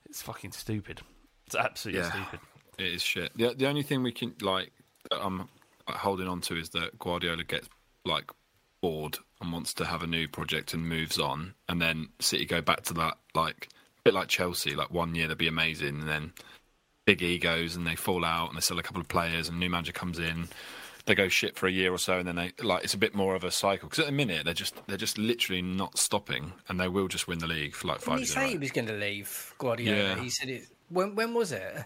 it's 0.06 0.22
fucking 0.22 0.52
stupid. 0.52 1.02
It's 1.48 1.56
absolutely 1.56 2.02
Yeah. 2.02 2.12
stupid. 2.12 2.40
It 2.78 2.88
is 2.94 3.02
shit. 3.02 3.32
The 3.38 3.54
the 3.54 3.68
only 3.68 3.84
thing 3.84 4.04
we 4.04 4.12
can 4.12 4.36
like 4.42 4.72
that 5.10 5.20
I'm 5.24 5.50
holding 5.88 6.28
on 6.28 6.40
to 6.42 6.58
is 6.58 6.70
that 6.70 6.98
Guardiola 7.00 7.44
gets 7.44 7.68
like 8.06 8.32
bored 8.82 9.18
and 9.42 9.52
wants 9.52 9.74
to 9.76 9.86
have 9.86 10.04
a 10.04 10.08
new 10.08 10.28
project 10.28 10.74
and 10.74 10.88
moves 10.88 11.20
on, 11.20 11.54
and 11.68 11.82
then 11.82 12.10
City 12.20 12.46
go 12.46 12.62
back 12.62 12.84
to 12.84 12.94
that 12.96 13.18
like 13.34 13.70
a 14.00 14.02
bit 14.04 14.14
like 14.14 14.28
Chelsea. 14.28 14.76
Like 14.76 14.92
one 14.92 15.16
year 15.16 15.28
they'll 15.28 15.36
be 15.38 15.48
amazing, 15.48 16.00
and 16.02 16.10
then 16.10 16.34
big 17.06 17.22
egos 17.22 17.76
and 17.76 17.88
they 17.88 17.96
fall 17.96 18.24
out 18.24 18.50
and 18.50 18.58
they 18.58 18.62
sell 18.62 18.78
a 18.78 18.84
couple 18.84 19.02
of 19.02 19.08
players 19.08 19.48
and 19.48 19.58
a 19.58 19.60
new 19.60 19.70
manager 19.70 19.92
comes 19.92 20.20
in. 20.20 20.48
They 21.06 21.16
go 21.16 21.28
shit 21.28 21.56
for 21.58 21.66
a 21.66 21.72
year 21.72 21.92
or 21.92 21.98
so, 21.98 22.20
and 22.20 22.28
then 22.28 22.36
they 22.36 22.52
like 22.62 22.84
it's 22.84 22.94
a 22.94 22.98
bit 22.98 23.16
more 23.16 23.34
of 23.34 23.44
a 23.44 23.50
cycle. 23.50 23.90
Because 23.90 24.00
at 24.00 24.06
the 24.06 24.12
minute 24.12 24.46
they're 24.46 24.54
just 24.54 24.76
they're 24.88 24.98
just 24.98 25.18
literally 25.18 25.62
not 25.62 25.98
stopping, 25.98 26.54
and 26.68 26.80
they 26.80 26.88
will 26.88 27.08
just 27.08 27.28
win 27.28 27.40
the 27.40 27.48
league 27.48 27.74
for 27.74 27.88
like 27.88 28.00
Didn't 28.00 28.08
five 28.10 28.20
he 28.20 28.26
years. 28.26 28.32
in 28.32 28.38
a 28.38 28.42
say 28.42 28.46
row. 28.46 28.52
he 28.52 28.58
was 28.60 28.72
going 28.72 28.88
to 28.88 28.94
leave 28.94 29.54
Guardiola? 29.58 29.98
Yeah. 29.98 30.20
He 30.22 30.30
said 30.30 30.50
it. 30.50 30.68
When 30.90 31.16
when 31.16 31.34
was 31.34 31.52
it? 31.52 31.86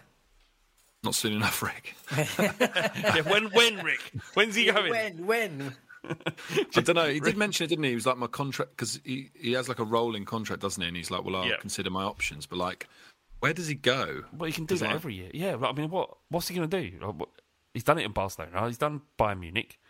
Not 1.04 1.14
soon 1.14 1.34
enough, 1.34 1.62
Rick. 1.62 1.94
yeah, 2.38 3.20
when 3.22 3.44
when 3.50 3.76
Rick? 3.84 4.00
When's 4.34 4.54
he 4.54 4.66
going? 4.66 4.90
When 4.90 5.26
when? 5.26 5.76
I 6.76 6.80
don't 6.80 6.94
know. 6.96 7.08
He 7.08 7.20
did 7.20 7.36
mention 7.36 7.64
it, 7.64 7.68
didn't 7.68 7.84
he? 7.84 7.90
He 7.90 7.94
was 7.94 8.06
like 8.06 8.16
my 8.16 8.26
contract 8.26 8.72
because 8.72 9.00
he, 9.04 9.30
he 9.34 9.52
has 9.52 9.68
like 9.68 9.78
a 9.78 9.84
rolling 9.84 10.24
contract, 10.24 10.62
doesn't 10.62 10.80
he? 10.80 10.88
And 10.88 10.96
he's 10.96 11.10
like, 11.10 11.24
well, 11.24 11.36
I'll 11.36 11.46
Yeah. 11.46 11.56
consider 11.60 11.90
my 11.90 12.04
options. 12.04 12.46
But 12.46 12.58
like, 12.58 12.88
where 13.40 13.52
does 13.52 13.68
he 13.68 13.74
go? 13.74 14.24
Well, 14.36 14.46
he 14.46 14.52
can 14.52 14.64
do 14.66 14.76
that 14.76 14.86
like, 14.86 14.94
every 14.94 15.14
year. 15.14 15.30
Yeah, 15.34 15.56
but 15.56 15.68
I 15.70 15.72
mean, 15.72 15.90
what 15.90 16.10
what's 16.30 16.48
he 16.48 16.54
going 16.54 16.68
to 16.68 16.80
do? 16.82 16.98
Like, 17.04 17.14
what- 17.14 17.28
He's 17.72 17.82
done 17.84 17.98
it 17.98 18.04
in 18.04 18.12
Barcelona. 18.12 18.66
He's 18.68 18.78
done 18.78 19.02
Bayern 19.18 19.40
Munich. 19.40 19.80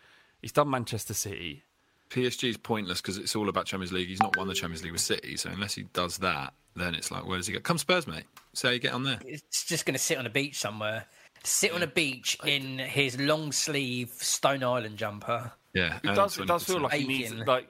He's 0.41 0.51
done 0.51 0.69
Manchester 0.71 1.13
City. 1.13 1.63
PSG's 2.09 2.57
pointless 2.57 2.99
because 2.99 3.17
it's 3.19 3.35
all 3.35 3.47
about 3.47 3.65
Champions 3.67 3.91
League. 3.91 4.07
He's 4.07 4.19
not 4.21 4.35
won 4.37 4.47
the 4.47 4.55
Champions 4.55 4.81
League 4.83 4.91
with 4.91 5.01
City, 5.01 5.37
so 5.37 5.49
unless 5.51 5.75
he 5.75 5.83
does 5.93 6.17
that, 6.17 6.53
then 6.75 6.95
it's 6.95 7.11
like, 7.11 7.27
where 7.27 7.37
does 7.37 7.45
he 7.47 7.53
go? 7.53 7.59
Come 7.59 7.77
Spurs, 7.77 8.07
mate. 8.07 8.23
See 8.53 8.67
how 8.67 8.73
you 8.73 8.79
get 8.79 8.93
on 8.93 9.03
there. 9.03 9.19
It's 9.23 9.63
just 9.65 9.85
going 9.85 9.93
to 9.93 9.99
sit 9.99 10.17
on 10.17 10.25
a 10.25 10.29
beach 10.31 10.57
somewhere. 10.57 11.05
Sit 11.43 11.73
on 11.73 11.83
a 11.83 11.87
beach 11.87 12.37
in 12.43 12.79
his 12.79 13.19
long 13.19 13.51
sleeve 13.51 14.09
Stone 14.17 14.63
Island 14.63 14.97
jumper. 14.97 15.51
Yeah, 15.75 15.97
It 16.03 16.09
earn 16.09 16.15
does. 16.15 16.39
It 16.39 16.47
does 16.47 16.63
feel 16.63 16.79
like 16.79 16.93
he 16.93 17.05
needs 17.05 17.33
like 17.33 17.67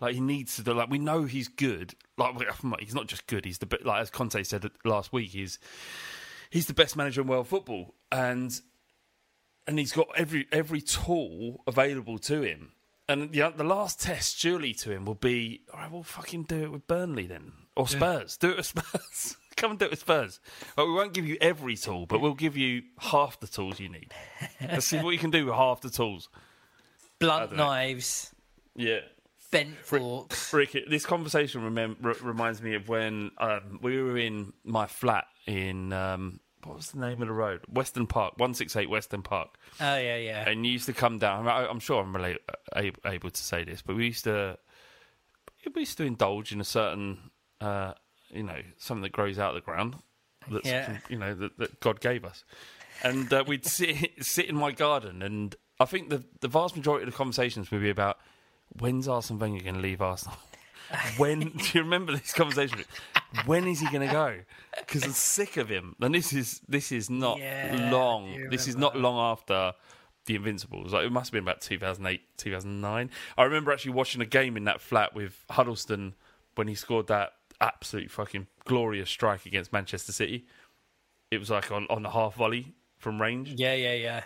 like 0.00 0.14
he 0.14 0.20
needs 0.20 0.56
to 0.56 0.62
do 0.62 0.74
like 0.74 0.90
we 0.90 0.98
know 0.98 1.24
he's 1.24 1.48
good. 1.48 1.94
Like 2.18 2.34
he's 2.80 2.94
not 2.94 3.06
just 3.06 3.26
good. 3.26 3.44
He's 3.44 3.58
the 3.58 3.66
be- 3.66 3.78
like 3.82 4.02
as 4.02 4.10
Conte 4.10 4.42
said 4.42 4.70
last 4.84 5.12
week. 5.12 5.30
He's 5.30 5.58
he's 6.50 6.66
the 6.66 6.74
best 6.74 6.96
manager 6.96 7.22
in 7.22 7.28
world 7.28 7.48
football, 7.48 7.94
and 8.12 8.60
and 9.66 9.78
he's 9.78 9.92
got 9.92 10.08
every 10.16 10.46
every 10.52 10.80
tool 10.80 11.62
available 11.66 12.18
to 12.18 12.42
him. 12.42 12.72
And 13.08 13.32
the 13.32 13.52
the 13.56 13.64
last 13.64 14.00
test 14.00 14.38
surely 14.38 14.74
to 14.74 14.90
him 14.90 15.04
will 15.04 15.14
be 15.14 15.62
all 15.72 15.78
right. 15.80 15.90
will 15.90 16.02
fucking 16.02 16.44
do 16.44 16.64
it 16.64 16.72
with 16.72 16.86
Burnley 16.86 17.26
then, 17.26 17.52
or 17.76 17.86
Spurs. 17.86 18.36
Do 18.36 18.50
it 18.50 18.56
with 18.56 18.66
Spurs 18.66 19.36
come 19.56 19.72
and 19.72 19.78
do 19.78 19.86
it 19.86 19.90
with 19.92 20.00
Spurs. 20.00 20.40
But 20.76 20.86
we 20.86 20.92
won't 20.92 21.12
give 21.12 21.26
you 21.26 21.36
every 21.40 21.76
tool, 21.76 22.06
but 22.06 22.20
we'll 22.20 22.34
give 22.34 22.56
you 22.56 22.82
half 22.98 23.40
the 23.40 23.46
tools 23.46 23.80
you 23.80 23.88
need. 23.88 24.12
Let's 24.60 24.86
see 24.86 24.98
what 24.98 25.10
you 25.10 25.18
can 25.18 25.30
do 25.30 25.46
with 25.46 25.54
half 25.54 25.80
the 25.80 25.90
tools. 25.90 26.28
Blunt 27.18 27.52
knives, 27.56 28.34
Yeah. 28.74 29.00
bent 29.50 29.76
forks. 29.78 30.52
Rick, 30.52 30.76
this 30.88 31.06
conversation 31.06 31.62
remem- 31.62 31.96
r- 32.04 32.16
reminds 32.22 32.60
me 32.62 32.74
of 32.74 32.88
when 32.88 33.30
um, 33.38 33.78
we 33.82 34.02
were 34.02 34.16
in 34.18 34.52
my 34.64 34.86
flat 34.86 35.26
in 35.46 35.92
um, 35.92 36.40
what 36.64 36.76
was 36.76 36.90
the 36.92 36.98
name 37.00 37.20
of 37.22 37.28
the 37.28 37.34
road? 37.34 37.60
Western 37.68 38.06
Park, 38.06 38.34
one 38.38 38.54
six 38.54 38.74
eight 38.76 38.88
Western 38.90 39.22
Park. 39.22 39.56
Oh 39.80 39.96
yeah, 39.96 40.16
yeah. 40.16 40.48
And 40.48 40.64
you 40.66 40.72
used 40.72 40.86
to 40.86 40.92
come 40.92 41.18
down. 41.18 41.46
I, 41.46 41.66
I'm 41.66 41.80
sure 41.80 42.02
I'm 42.02 42.14
relate, 42.14 42.38
able, 42.74 42.98
able 43.06 43.30
to 43.30 43.42
say 43.42 43.64
this, 43.64 43.82
but 43.82 43.96
we 43.96 44.06
used 44.06 44.24
to 44.24 44.58
we 45.74 45.82
used 45.82 45.96
to 45.98 46.04
indulge 46.04 46.52
in 46.52 46.60
a 46.60 46.64
certain, 46.64 47.30
uh, 47.60 47.92
you 48.30 48.42
know, 48.42 48.58
something 48.78 49.02
that 49.02 49.12
grows 49.12 49.38
out 49.38 49.50
of 49.50 49.54
the 49.56 49.60
ground. 49.64 49.96
That's 50.50 50.66
Yeah. 50.66 50.98
you 51.08 51.16
know 51.18 51.34
that, 51.34 51.58
that 51.58 51.80
God 51.80 52.00
gave 52.00 52.24
us, 52.24 52.44
and 53.02 53.32
uh, 53.32 53.44
we'd 53.46 53.64
sit 53.66 54.12
sit 54.24 54.46
in 54.46 54.56
my 54.56 54.72
garden, 54.72 55.22
and 55.22 55.54
I 55.80 55.84
think 55.84 56.10
the 56.10 56.24
the 56.40 56.48
vast 56.48 56.76
majority 56.76 57.04
of 57.04 57.10
the 57.10 57.16
conversations 57.16 57.70
will 57.70 57.80
be 57.80 57.90
about 57.90 58.18
when's 58.78 59.08
Arsene 59.08 59.38
Wenger 59.38 59.62
going 59.62 59.74
to 59.76 59.80
leave 59.80 60.00
Arsenal. 60.00 60.36
When 61.16 61.40
do 61.40 61.64
you 61.72 61.82
remember 61.82 62.12
this 62.12 62.34
conversation? 62.34 62.84
When 63.46 63.66
is 63.66 63.80
he 63.80 63.86
going 63.90 64.06
to 64.06 64.12
go? 64.12 64.40
Because 64.78 65.02
I'm 65.02 65.12
sick 65.12 65.56
of 65.56 65.68
him. 65.68 65.96
And 66.00 66.14
this 66.14 66.32
is 66.32 66.60
this 66.68 66.92
is 66.92 67.08
not 67.08 67.38
Yeah, 67.38 67.88
long. 67.90 68.48
This 68.50 68.68
is 68.68 68.76
not 68.76 68.94
long 68.94 69.16
after 69.32 69.72
the 70.26 70.36
Invincibles. 70.36 70.92
Like 70.92 71.06
it 71.06 71.10
must 71.10 71.28
have 71.28 71.32
been 71.32 71.42
about 71.42 71.62
2008, 71.62 72.20
2009. 72.36 73.10
I 73.36 73.42
remember 73.42 73.72
actually 73.72 73.92
watching 73.92 74.20
a 74.20 74.26
game 74.26 74.56
in 74.58 74.64
that 74.64 74.80
flat 74.80 75.14
with 75.14 75.44
Huddlestone 75.50 76.14
when 76.54 76.68
he 76.68 76.74
scored 76.74 77.06
that 77.08 77.32
absolute 77.60 78.10
fucking 78.10 78.46
glorious 78.66 79.08
strike 79.08 79.46
against 79.46 79.72
Manchester 79.72 80.12
City. 80.12 80.44
It 81.30 81.38
was 81.38 81.50
like 81.50 81.72
on 81.72 81.86
on 81.88 82.02
the 82.02 82.10
half 82.10 82.34
volley 82.36 82.74
from 82.98 83.20
range. 83.20 83.54
Yeah, 83.56 83.74
yeah, 83.74 83.94
yeah. 83.94 84.22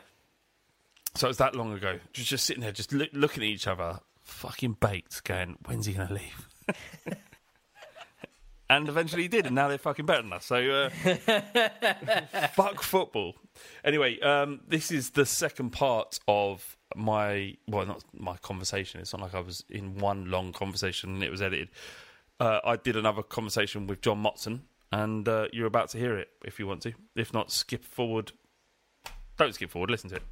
So 1.19 1.27
it 1.27 1.31
was 1.31 1.39
that 1.39 1.57
long 1.57 1.73
ago. 1.73 1.99
Just 2.12 2.29
just 2.29 2.47
sitting 2.47 2.62
there, 2.62 2.71
just 2.71 2.93
look, 2.93 3.09
looking 3.12 3.43
at 3.43 3.49
each 3.49 3.66
other, 3.66 3.99
fucking 4.23 4.77
baked, 4.79 5.25
going, 5.25 5.59
"When's 5.66 5.87
he 5.87 5.95
going 5.95 6.07
to 6.07 6.14
leave?" 6.14 6.49
and 8.71 8.89
eventually 8.89 9.23
he 9.23 9.29
did, 9.29 9.45
and 9.45 9.57
now 9.57 9.66
they're 9.66 9.79
fucking 9.79 10.07
better 10.07 10.23
than 10.23 10.33
us. 10.33 10.47
So 10.47 10.57
uh, 10.57 10.91
fuck 12.55 12.85
football. 12.85 13.35
Anyway, 13.85 14.21
um, 14.21 14.61
this 14.69 14.93
is 14.93 15.11
the 15.11 15.27
second 15.27 15.71
part 15.71 16.21
of 16.29 16.77
my 16.95 17.57
well, 17.66 17.85
not 17.85 18.05
my 18.14 18.37
conversation. 18.37 19.01
It's 19.01 19.12
not 19.12 19.21
like 19.21 19.35
I 19.35 19.41
was 19.41 19.64
in 19.69 19.99
one 19.99 20.31
long 20.31 20.53
conversation 20.53 21.14
and 21.14 21.25
it 21.25 21.33
was 21.33 21.43
edited. 21.43 21.71
Uh, 22.39 22.61
I 22.64 22.77
did 22.77 22.95
another 22.95 23.25
conversation 23.25 23.89
with 23.89 24.03
John 24.03 24.23
Motson, 24.23 24.61
and 24.93 25.29
uh, 25.29 25.49
you're 25.53 25.66
about 25.66 25.89
to 25.89 25.99
hear 25.99 26.16
it 26.16 26.29
if 26.45 26.61
you 26.61 26.69
want 26.69 26.83
to. 26.83 26.93
If 27.16 27.35
not, 27.35 27.51
skip 27.51 27.83
forward. 27.83 28.31
Don't 29.37 29.53
skip 29.53 29.73
forward. 29.73 29.91
Listen 29.91 30.11
to 30.11 30.16
it. 30.16 30.23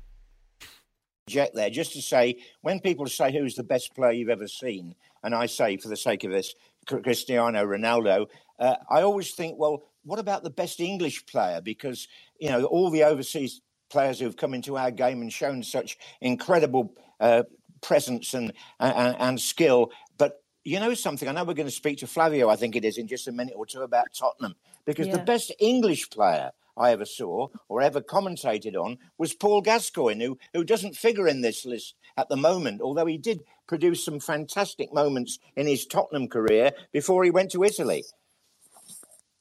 There, 1.28 1.70
just 1.70 1.92
to 1.94 2.02
say, 2.02 2.38
when 2.60 2.78
people 2.78 3.04
say 3.08 3.32
who's 3.32 3.56
the 3.56 3.64
best 3.64 3.96
player 3.96 4.12
you've 4.12 4.28
ever 4.28 4.46
seen, 4.46 4.94
and 5.24 5.34
I 5.34 5.46
say, 5.46 5.76
for 5.76 5.88
the 5.88 5.96
sake 5.96 6.22
of 6.22 6.30
this, 6.30 6.54
Cristiano 6.86 7.66
Ronaldo, 7.66 8.28
uh, 8.60 8.76
I 8.88 9.02
always 9.02 9.32
think, 9.32 9.58
well, 9.58 9.82
what 10.04 10.20
about 10.20 10.44
the 10.44 10.50
best 10.50 10.78
English 10.78 11.26
player? 11.26 11.60
Because, 11.60 12.06
you 12.38 12.48
know, 12.48 12.62
all 12.66 12.90
the 12.90 13.02
overseas 13.02 13.60
players 13.90 14.20
who've 14.20 14.36
come 14.36 14.54
into 14.54 14.78
our 14.78 14.92
game 14.92 15.20
and 15.20 15.32
shown 15.32 15.64
such 15.64 15.98
incredible 16.20 16.94
uh, 17.18 17.42
presence 17.80 18.32
and, 18.32 18.52
and, 18.78 19.16
and 19.18 19.40
skill. 19.40 19.90
But 20.18 20.44
you 20.62 20.78
know 20.78 20.94
something? 20.94 21.28
I 21.28 21.32
know 21.32 21.42
we're 21.42 21.54
going 21.54 21.66
to 21.66 21.72
speak 21.72 21.98
to 21.98 22.06
Flavio, 22.06 22.48
I 22.48 22.54
think 22.54 22.76
it 22.76 22.84
is, 22.84 22.98
in 22.98 23.08
just 23.08 23.26
a 23.26 23.32
minute 23.32 23.54
or 23.56 23.66
two 23.66 23.82
about 23.82 24.06
Tottenham, 24.16 24.54
because 24.84 25.08
the 25.08 25.18
best 25.18 25.50
English 25.58 26.08
player 26.08 26.52
I 26.76 26.92
ever 26.92 27.04
saw 27.04 27.48
or 27.68 27.82
ever 27.82 28.00
commentated 28.00 28.74
on 28.76 28.98
was 29.18 29.34
Paul 29.34 29.60
Gascoigne, 29.62 30.24
who, 30.24 30.38
who 30.52 30.64
doesn't 30.64 30.96
figure 30.96 31.28
in 31.28 31.40
this 31.40 31.64
list 31.64 31.94
at 32.16 32.28
the 32.28 32.36
moment, 32.36 32.80
although 32.80 33.06
he 33.06 33.18
did 33.18 33.42
produce 33.66 34.04
some 34.04 34.20
fantastic 34.20 34.92
moments 34.92 35.38
in 35.56 35.66
his 35.66 35.86
Tottenham 35.86 36.28
career 36.28 36.72
before 36.92 37.24
he 37.24 37.30
went 37.30 37.50
to 37.52 37.64
Italy. 37.64 38.04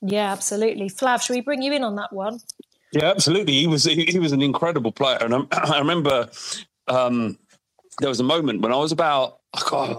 Yeah, 0.02 0.32
absolutely. 0.32 0.90
Flav, 0.90 1.22
should 1.22 1.34
we 1.34 1.42
bring 1.42 1.62
you 1.62 1.74
in 1.74 1.84
on 1.84 1.96
that 1.96 2.14
one? 2.14 2.40
Yeah, 2.92 3.06
absolutely. 3.06 3.54
He 3.54 3.68
was 3.68 3.84
he, 3.84 4.06
he 4.06 4.20
was 4.20 4.32
an 4.32 4.42
incredible 4.42 4.92
player, 4.92 5.18
and 5.20 5.34
I'm, 5.34 5.48
I 5.52 5.80
remember 5.80 6.30
um, 6.88 7.38
there 8.00 8.10
was 8.10 8.20
a 8.20 8.24
moment 8.24 8.62
when 8.62 8.72
I 8.72 8.78
was 8.78 8.92
about 8.92 9.40
God, 9.45 9.45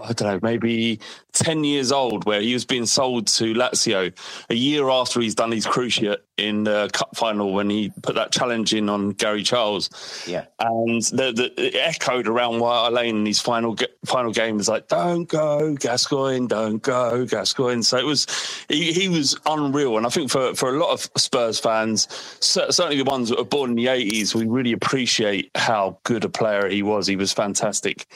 I 0.02 0.12
don't 0.12 0.22
know, 0.22 0.40
maybe 0.42 1.00
ten 1.32 1.64
years 1.64 1.92
old, 1.92 2.24
where 2.24 2.40
he 2.40 2.54
was 2.54 2.64
being 2.64 2.86
sold 2.86 3.26
to 3.28 3.54
Lazio 3.54 4.12
a 4.48 4.54
year 4.54 4.88
after 4.88 5.20
he's 5.20 5.34
done 5.34 5.52
his 5.52 5.66
cruciate 5.66 6.18
in 6.36 6.64
the 6.64 6.90
cup 6.92 7.16
final 7.16 7.52
when 7.52 7.70
he 7.70 7.90
put 8.02 8.14
that 8.14 8.30
challenge 8.30 8.74
in 8.74 8.88
on 8.88 9.10
Gary 9.10 9.42
Charles. 9.42 9.90
Yeah, 10.26 10.46
and 10.58 11.02
the, 11.02 11.32
the 11.32 11.66
it 11.66 11.74
echoed 11.74 12.28
around 12.28 12.60
White 12.60 12.88
Lane 12.88 13.16
in 13.16 13.26
his 13.26 13.40
final 13.40 13.76
final 14.04 14.32
game 14.32 14.56
was 14.56 14.68
like, 14.68 14.88
"Don't 14.88 15.24
go, 15.28 15.74
Gascoigne, 15.74 16.46
don't 16.46 16.82
go, 16.82 17.24
Gascoigne." 17.26 17.82
So 17.82 17.98
it 17.98 18.06
was 18.06 18.26
he, 18.68 18.92
he 18.92 19.08
was 19.08 19.38
unreal, 19.46 19.96
and 19.96 20.06
I 20.06 20.10
think 20.10 20.30
for 20.30 20.54
for 20.54 20.74
a 20.74 20.78
lot 20.78 20.92
of 20.92 21.10
Spurs 21.16 21.58
fans, 21.58 22.08
certainly 22.40 22.96
the 22.96 23.04
ones 23.04 23.28
that 23.28 23.38
were 23.38 23.44
born 23.44 23.70
in 23.70 23.76
the 23.76 23.88
eighties, 23.88 24.34
we 24.34 24.46
really 24.46 24.72
appreciate 24.72 25.50
how 25.54 25.98
good 26.04 26.24
a 26.24 26.28
player 26.28 26.68
he 26.68 26.82
was. 26.82 27.06
He 27.06 27.16
was 27.16 27.32
fantastic. 27.32 28.06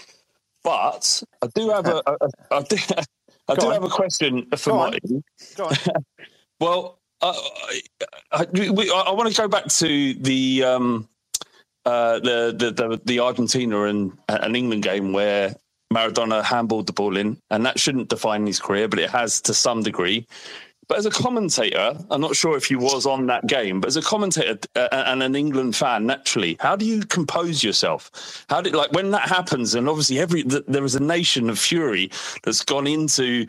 But 0.63 1.23
I 1.43 1.47
do 1.55 1.71
have 1.71 1.87
a, 1.87 2.03
a, 2.07 2.17
I 2.51 2.63
do, 2.63 2.77
I 3.49 3.55
do 3.55 3.67
on. 3.67 3.73
have 3.73 3.85
a 3.85 3.89
question 3.89 4.47
for 4.57 4.71
Go. 4.71 4.77
Martin. 4.77 5.25
Go 5.57 5.67
on. 5.67 5.77
Well, 6.61 6.99
uh, 7.23 7.33
I, 8.33 8.47
we, 8.53 8.91
I, 8.91 9.05
I 9.07 9.13
want 9.13 9.35
to 9.35 9.41
go 9.41 9.49
back 9.49 9.65
to 9.69 10.13
the 10.13 10.63
um, 10.63 11.09
uh, 11.87 12.19
the, 12.19 12.55
the 12.55 12.71
the 12.71 13.01
the 13.07 13.21
Argentina 13.21 13.85
and 13.85 14.13
and 14.29 14.55
England 14.55 14.83
game 14.83 15.15
where 15.15 15.55
Maradona 15.93 16.43
handballed 16.43 16.87
the 16.87 16.93
ball 16.93 17.17
in, 17.17 17.39
and 17.51 17.65
that 17.67 17.81
shouldn't 17.81 18.11
define 18.11 18.47
his 18.47 18.61
career, 18.61 18.89
but 18.89 18.99
it 18.99 19.11
has 19.11 19.41
to 19.43 19.55
some 19.55 19.83
degree. 19.83 20.27
But 20.91 20.99
as 20.99 21.07
a 21.07 21.11
commentator, 21.11 21.97
I'm 22.11 22.20
not 22.20 22.34
sure 22.34 22.57
if 22.57 22.64
he 22.64 22.74
was 22.74 23.07
on 23.07 23.26
that 23.26 23.47
game, 23.47 23.80
but 23.80 23.86
as 23.86 23.97
a 23.97 24.03
commentator 24.03 24.59
uh, 24.74 24.88
and 24.91 25.22
an 25.22 25.36
England 25.36 25.76
fan, 25.76 26.05
naturally, 26.05 26.57
how 26.59 26.74
do 26.74 26.84
you 26.84 27.03
compose 27.03 27.62
yourself? 27.62 28.45
How 28.51 28.61
did 28.61 28.74
like 28.74 28.91
when 28.91 29.12
that 29.12 29.28
happens, 29.28 29.76
and 29.76 29.88
obviously 29.88 30.18
every 30.18 30.43
th- 30.43 30.64
there 30.66 30.84
is 30.84 30.97
a 30.97 31.01
nation 31.01 31.49
of 31.49 31.61
fury 31.61 32.11
that's 32.43 32.64
gone 32.64 32.88
into 32.88 33.47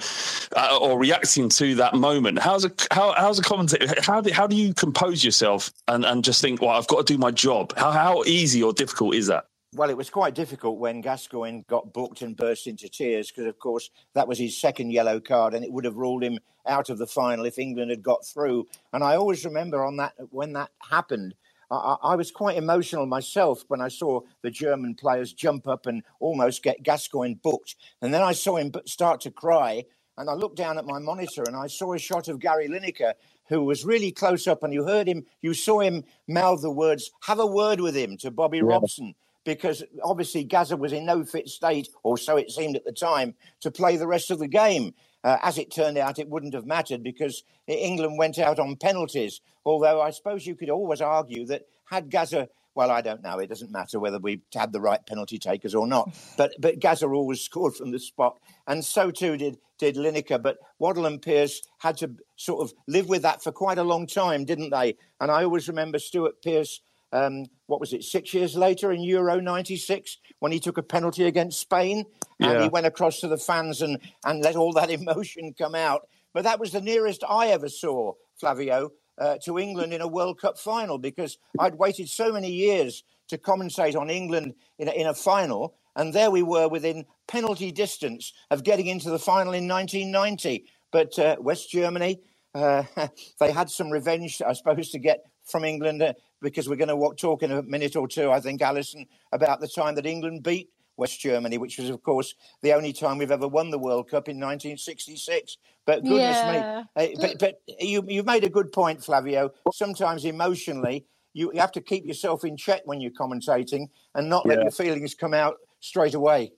uh, 0.55 0.77
or 0.79 0.99
reacting 0.99 1.49
to 1.49 1.73
that 1.73 1.95
moment. 1.95 2.37
How's 2.37 2.63
a 2.63 2.71
how, 2.91 3.15
how's 3.17 3.39
a 3.39 3.41
commentator? 3.41 3.91
How 4.03 4.21
do 4.21 4.31
how 4.31 4.45
do 4.45 4.55
you 4.55 4.75
compose 4.75 5.23
yourself 5.23 5.71
and, 5.87 6.05
and 6.05 6.23
just 6.23 6.43
think, 6.43 6.61
well, 6.61 6.69
I've 6.69 6.85
got 6.85 7.07
to 7.07 7.13
do 7.13 7.17
my 7.17 7.31
job? 7.31 7.75
How 7.75 7.89
how 7.89 8.23
easy 8.27 8.61
or 8.61 8.71
difficult 8.71 9.15
is 9.15 9.25
that? 9.27 9.47
Well, 9.73 9.89
it 9.89 9.95
was 9.97 10.09
quite 10.09 10.35
difficult 10.35 10.79
when 10.79 10.99
Gascoigne 10.99 11.61
got 11.69 11.93
booked 11.93 12.23
and 12.23 12.35
burst 12.35 12.67
into 12.67 12.89
tears 12.89 13.31
because, 13.31 13.45
of 13.47 13.57
course, 13.57 13.89
that 14.15 14.27
was 14.27 14.37
his 14.37 14.59
second 14.59 14.91
yellow 14.91 15.21
card, 15.21 15.53
and 15.53 15.63
it 15.63 15.71
would 15.71 15.85
have 15.85 15.95
ruled 15.95 16.25
him 16.25 16.39
out 16.67 16.89
of 16.89 16.97
the 16.97 17.07
final 17.07 17.45
if 17.45 17.57
England 17.57 17.89
had 17.89 18.03
got 18.03 18.25
through. 18.25 18.67
And 18.91 19.01
I 19.01 19.15
always 19.15 19.45
remember 19.45 19.85
on 19.85 19.95
that 19.97 20.13
when 20.31 20.51
that 20.53 20.71
happened, 20.89 21.35
I, 21.71 21.95
I 22.03 22.15
was 22.17 22.31
quite 22.31 22.57
emotional 22.57 23.05
myself 23.05 23.63
when 23.69 23.79
I 23.79 23.87
saw 23.87 24.21
the 24.43 24.51
German 24.51 24.93
players 24.95 25.31
jump 25.31 25.69
up 25.69 25.85
and 25.85 26.03
almost 26.19 26.63
get 26.63 26.83
Gascoigne 26.83 27.35
booked, 27.35 27.77
and 28.01 28.13
then 28.13 28.23
I 28.23 28.33
saw 28.33 28.57
him 28.57 28.73
start 28.87 29.21
to 29.21 29.31
cry. 29.31 29.85
And 30.17 30.29
I 30.29 30.33
looked 30.33 30.57
down 30.57 30.77
at 30.77 30.85
my 30.85 30.99
monitor 30.99 31.43
and 31.47 31.55
I 31.55 31.67
saw 31.67 31.93
a 31.93 31.99
shot 31.99 32.27
of 32.27 32.39
Gary 32.39 32.67
Lineker, 32.67 33.13
who 33.47 33.63
was 33.63 33.85
really 33.85 34.11
close 34.11 34.47
up, 34.47 34.63
and 34.63 34.73
you 34.73 34.85
heard 34.85 35.07
him, 35.07 35.25
you 35.41 35.53
saw 35.53 35.79
him 35.79 36.03
mouth 36.27 36.61
the 36.61 36.69
words, 36.71 37.11
"Have 37.23 37.39
a 37.39 37.47
word 37.47 37.79
with 37.79 37.95
him" 37.95 38.17
to 38.17 38.31
Bobby 38.31 38.61
Yeah. 38.61 38.65
Robson 38.65 39.15
because 39.43 39.83
obviously 40.03 40.43
Gaza 40.43 40.77
was 40.77 40.93
in 40.93 41.05
no 41.05 41.23
fit 41.23 41.49
state, 41.49 41.89
or 42.03 42.17
so 42.17 42.37
it 42.37 42.51
seemed 42.51 42.75
at 42.75 42.85
the 42.85 42.91
time, 42.91 43.33
to 43.61 43.71
play 43.71 43.97
the 43.97 44.07
rest 44.07 44.31
of 44.31 44.39
the 44.39 44.47
game. 44.47 44.93
Uh, 45.23 45.37
as 45.43 45.59
it 45.59 45.71
turned 45.71 45.97
out, 45.97 46.17
it 46.17 46.29
wouldn't 46.29 46.55
have 46.55 46.65
mattered 46.65 47.03
because 47.03 47.43
England 47.67 48.17
went 48.17 48.39
out 48.39 48.59
on 48.59 48.75
penalties. 48.75 49.41
Although 49.65 50.01
I 50.01 50.09
suppose 50.09 50.47
you 50.47 50.55
could 50.55 50.69
always 50.69 51.01
argue 51.01 51.45
that 51.45 51.67
had 51.85 52.09
Gaza, 52.09 52.49
well, 52.73 52.89
I 52.89 53.01
don't 53.01 53.21
know, 53.21 53.37
it 53.37 53.47
doesn't 53.47 53.71
matter 53.71 53.99
whether 53.99 54.17
we 54.17 54.41
had 54.53 54.71
the 54.73 54.81
right 54.81 55.05
penalty 55.05 55.37
takers 55.37 55.75
or 55.75 55.85
not, 55.85 56.11
but 56.37 56.53
but 56.59 56.79
Gaza 56.79 57.07
always 57.07 57.41
scored 57.41 57.75
from 57.75 57.91
the 57.91 57.99
spot, 57.99 58.39
and 58.67 58.83
so 58.83 59.11
too 59.11 59.37
did 59.37 59.57
did 59.77 59.95
Lineker. 59.95 60.41
But 60.41 60.57
Waddle 60.79 61.05
and 61.05 61.21
Pearce 61.21 61.61
had 61.77 61.97
to 61.97 62.15
sort 62.35 62.61
of 62.61 62.73
live 62.87 63.07
with 63.07 63.21
that 63.21 63.43
for 63.43 63.51
quite 63.51 63.77
a 63.77 63.83
long 63.83 64.07
time, 64.07 64.45
didn't 64.45 64.71
they? 64.71 64.97
And 65.19 65.29
I 65.29 65.43
always 65.43 65.67
remember 65.67 65.99
Stuart 65.99 66.41
Pearce 66.41 66.81
um, 67.11 67.45
what 67.67 67.79
was 67.79 67.93
it, 67.93 68.03
six 68.03 68.33
years 68.33 68.55
later 68.55 68.91
in 68.91 69.01
Euro 69.03 69.39
96 69.39 70.17
when 70.39 70.51
he 70.51 70.59
took 70.59 70.77
a 70.77 70.83
penalty 70.83 71.25
against 71.25 71.59
Spain 71.59 72.05
and 72.39 72.51
Yeah. 72.53 72.63
he 72.63 72.69
went 72.69 72.85
across 72.85 73.19
to 73.19 73.27
the 73.27 73.37
fans 73.37 73.81
and, 73.81 73.99
and 74.25 74.41
let 74.41 74.55
all 74.55 74.73
that 74.73 74.89
emotion 74.99 75.53
come 75.57 75.75
out. 75.75 76.07
But 76.33 76.43
that 76.43 76.59
was 76.59 76.71
the 76.71 76.81
nearest 76.81 77.23
I 77.27 77.47
ever 77.47 77.69
saw, 77.69 78.13
Flavio, 78.39 78.91
uh, 79.17 79.37
to 79.43 79.59
England 79.59 79.93
in 79.93 80.01
a 80.01 80.07
World 80.07 80.39
Cup 80.39 80.57
final 80.57 80.97
because 80.97 81.37
I'd 81.59 81.75
waited 81.75 82.09
so 82.09 82.31
many 82.31 82.49
years 82.51 83.03
to 83.27 83.37
commentate 83.37 83.99
on 83.99 84.09
England 84.09 84.53
in 84.79 84.87
a, 84.87 84.91
in 84.91 85.07
a 85.07 85.13
final. 85.13 85.75
And 85.95 86.13
there 86.13 86.31
we 86.31 86.41
were 86.43 86.69
within 86.69 87.05
penalty 87.27 87.71
distance 87.71 88.33
of 88.49 88.63
getting 88.63 88.87
into 88.87 89.09
the 89.09 89.19
final 89.19 89.53
in 89.53 89.67
1990. 89.67 90.65
But 90.91 91.19
uh, 91.19 91.35
West 91.39 91.69
Germany 91.69 92.21
uh, 92.53 92.83
they 93.39 93.51
had 93.51 93.69
some 93.69 93.89
revenge, 93.89 94.41
I 94.45 94.53
suppose, 94.53 94.89
to 94.91 94.99
get 94.99 95.23
from 95.45 95.63
England 95.63 96.01
uh, 96.01 96.13
because 96.41 96.67
we're 96.67 96.75
going 96.75 96.87
to 96.87 96.95
walk, 96.95 97.17
talk 97.17 97.43
in 97.43 97.51
a 97.51 97.61
minute 97.63 97.95
or 97.95 98.07
two, 98.07 98.31
I 98.31 98.39
think, 98.39 98.61
Alison, 98.61 99.05
about 99.31 99.61
the 99.61 99.67
time 99.67 99.95
that 99.95 100.05
England 100.05 100.43
beat 100.43 100.69
West 100.97 101.19
Germany, 101.19 101.57
which 101.57 101.77
was, 101.77 101.89
of 101.89 102.01
course, 102.03 102.35
the 102.61 102.73
only 102.73 102.93
time 102.93 103.17
we've 103.17 103.31
ever 103.31 103.47
won 103.47 103.71
the 103.71 103.79
World 103.79 104.09
Cup 104.09 104.27
in 104.27 104.37
1966. 104.39 105.57
But 105.85 106.03
goodness 106.03 106.43
Yeah. 106.43 106.51
me, 106.51 106.57
uh, 106.95 107.07
but, 107.19 107.39
but 107.39 107.55
you, 107.79 108.03
you've 108.07 108.25
made 108.25 108.43
a 108.43 108.49
good 108.49 108.71
point, 108.71 109.03
Flavio. 109.03 109.51
Sometimes 109.73 110.25
emotionally, 110.25 111.05
you, 111.33 111.51
you 111.53 111.59
have 111.59 111.71
to 111.71 111.81
keep 111.81 112.05
yourself 112.05 112.43
in 112.43 112.57
check 112.57 112.81
when 112.85 112.99
you're 112.99 113.11
commentating 113.11 113.87
and 114.15 114.29
not 114.29 114.45
let 114.45 114.57
Yeah. 114.57 114.63
your 114.65 114.71
feelings 114.71 115.15
come 115.15 115.33
out 115.33 115.57
straight 115.79 116.13
away. 116.13 116.51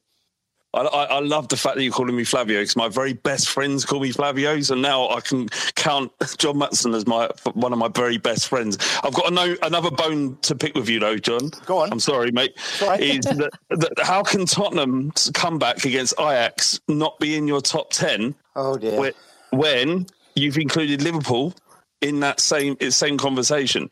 I, 0.73 0.81
I, 0.81 1.03
I 1.05 1.19
love 1.19 1.49
the 1.49 1.57
fact 1.57 1.75
that 1.75 1.83
you're 1.83 1.93
calling 1.93 2.15
me 2.15 2.23
Flavio 2.23 2.59
because 2.61 2.75
my 2.75 2.89
very 2.89 3.13
best 3.13 3.49
friends 3.49 3.85
call 3.85 3.99
me 3.99 4.11
Flavios, 4.11 4.71
and 4.71 4.81
now 4.81 5.07
I 5.09 5.21
can 5.21 5.49
count 5.75 6.11
John 6.37 6.55
Motson 6.55 6.95
as 6.95 7.05
my 7.05 7.29
one 7.53 7.71
of 7.73 7.79
my 7.79 7.89
very 7.89 8.17
best 8.17 8.47
friends. 8.47 8.77
I've 9.03 9.13
got 9.13 9.27
a 9.27 9.31
no, 9.31 9.55
another 9.61 9.91
bone 9.91 10.37
to 10.41 10.55
pick 10.55 10.73
with 10.75 10.89
you, 10.89 10.99
though, 10.99 11.17
John. 11.17 11.51
Go 11.65 11.77
on. 11.79 11.91
I'm 11.91 11.99
sorry, 11.99 12.31
mate. 12.31 12.53
Is 12.99 13.25
that, 13.25 13.51
that 13.69 13.93
how 14.01 14.23
can 14.23 14.45
Tottenham's 14.45 15.29
comeback 15.33 15.85
against 15.85 16.13
Ajax 16.19 16.79
not 16.87 17.19
be 17.19 17.35
in 17.35 17.47
your 17.47 17.61
top 17.61 17.91
ten? 17.91 18.33
Oh 18.55 18.77
dear. 18.77 18.99
When, 18.99 19.13
when 19.51 20.07
you've 20.35 20.57
included 20.57 21.01
Liverpool 21.03 21.53
in 22.01 22.19
that 22.21 22.39
same 22.39 22.77
same 22.89 23.17
conversation? 23.17 23.91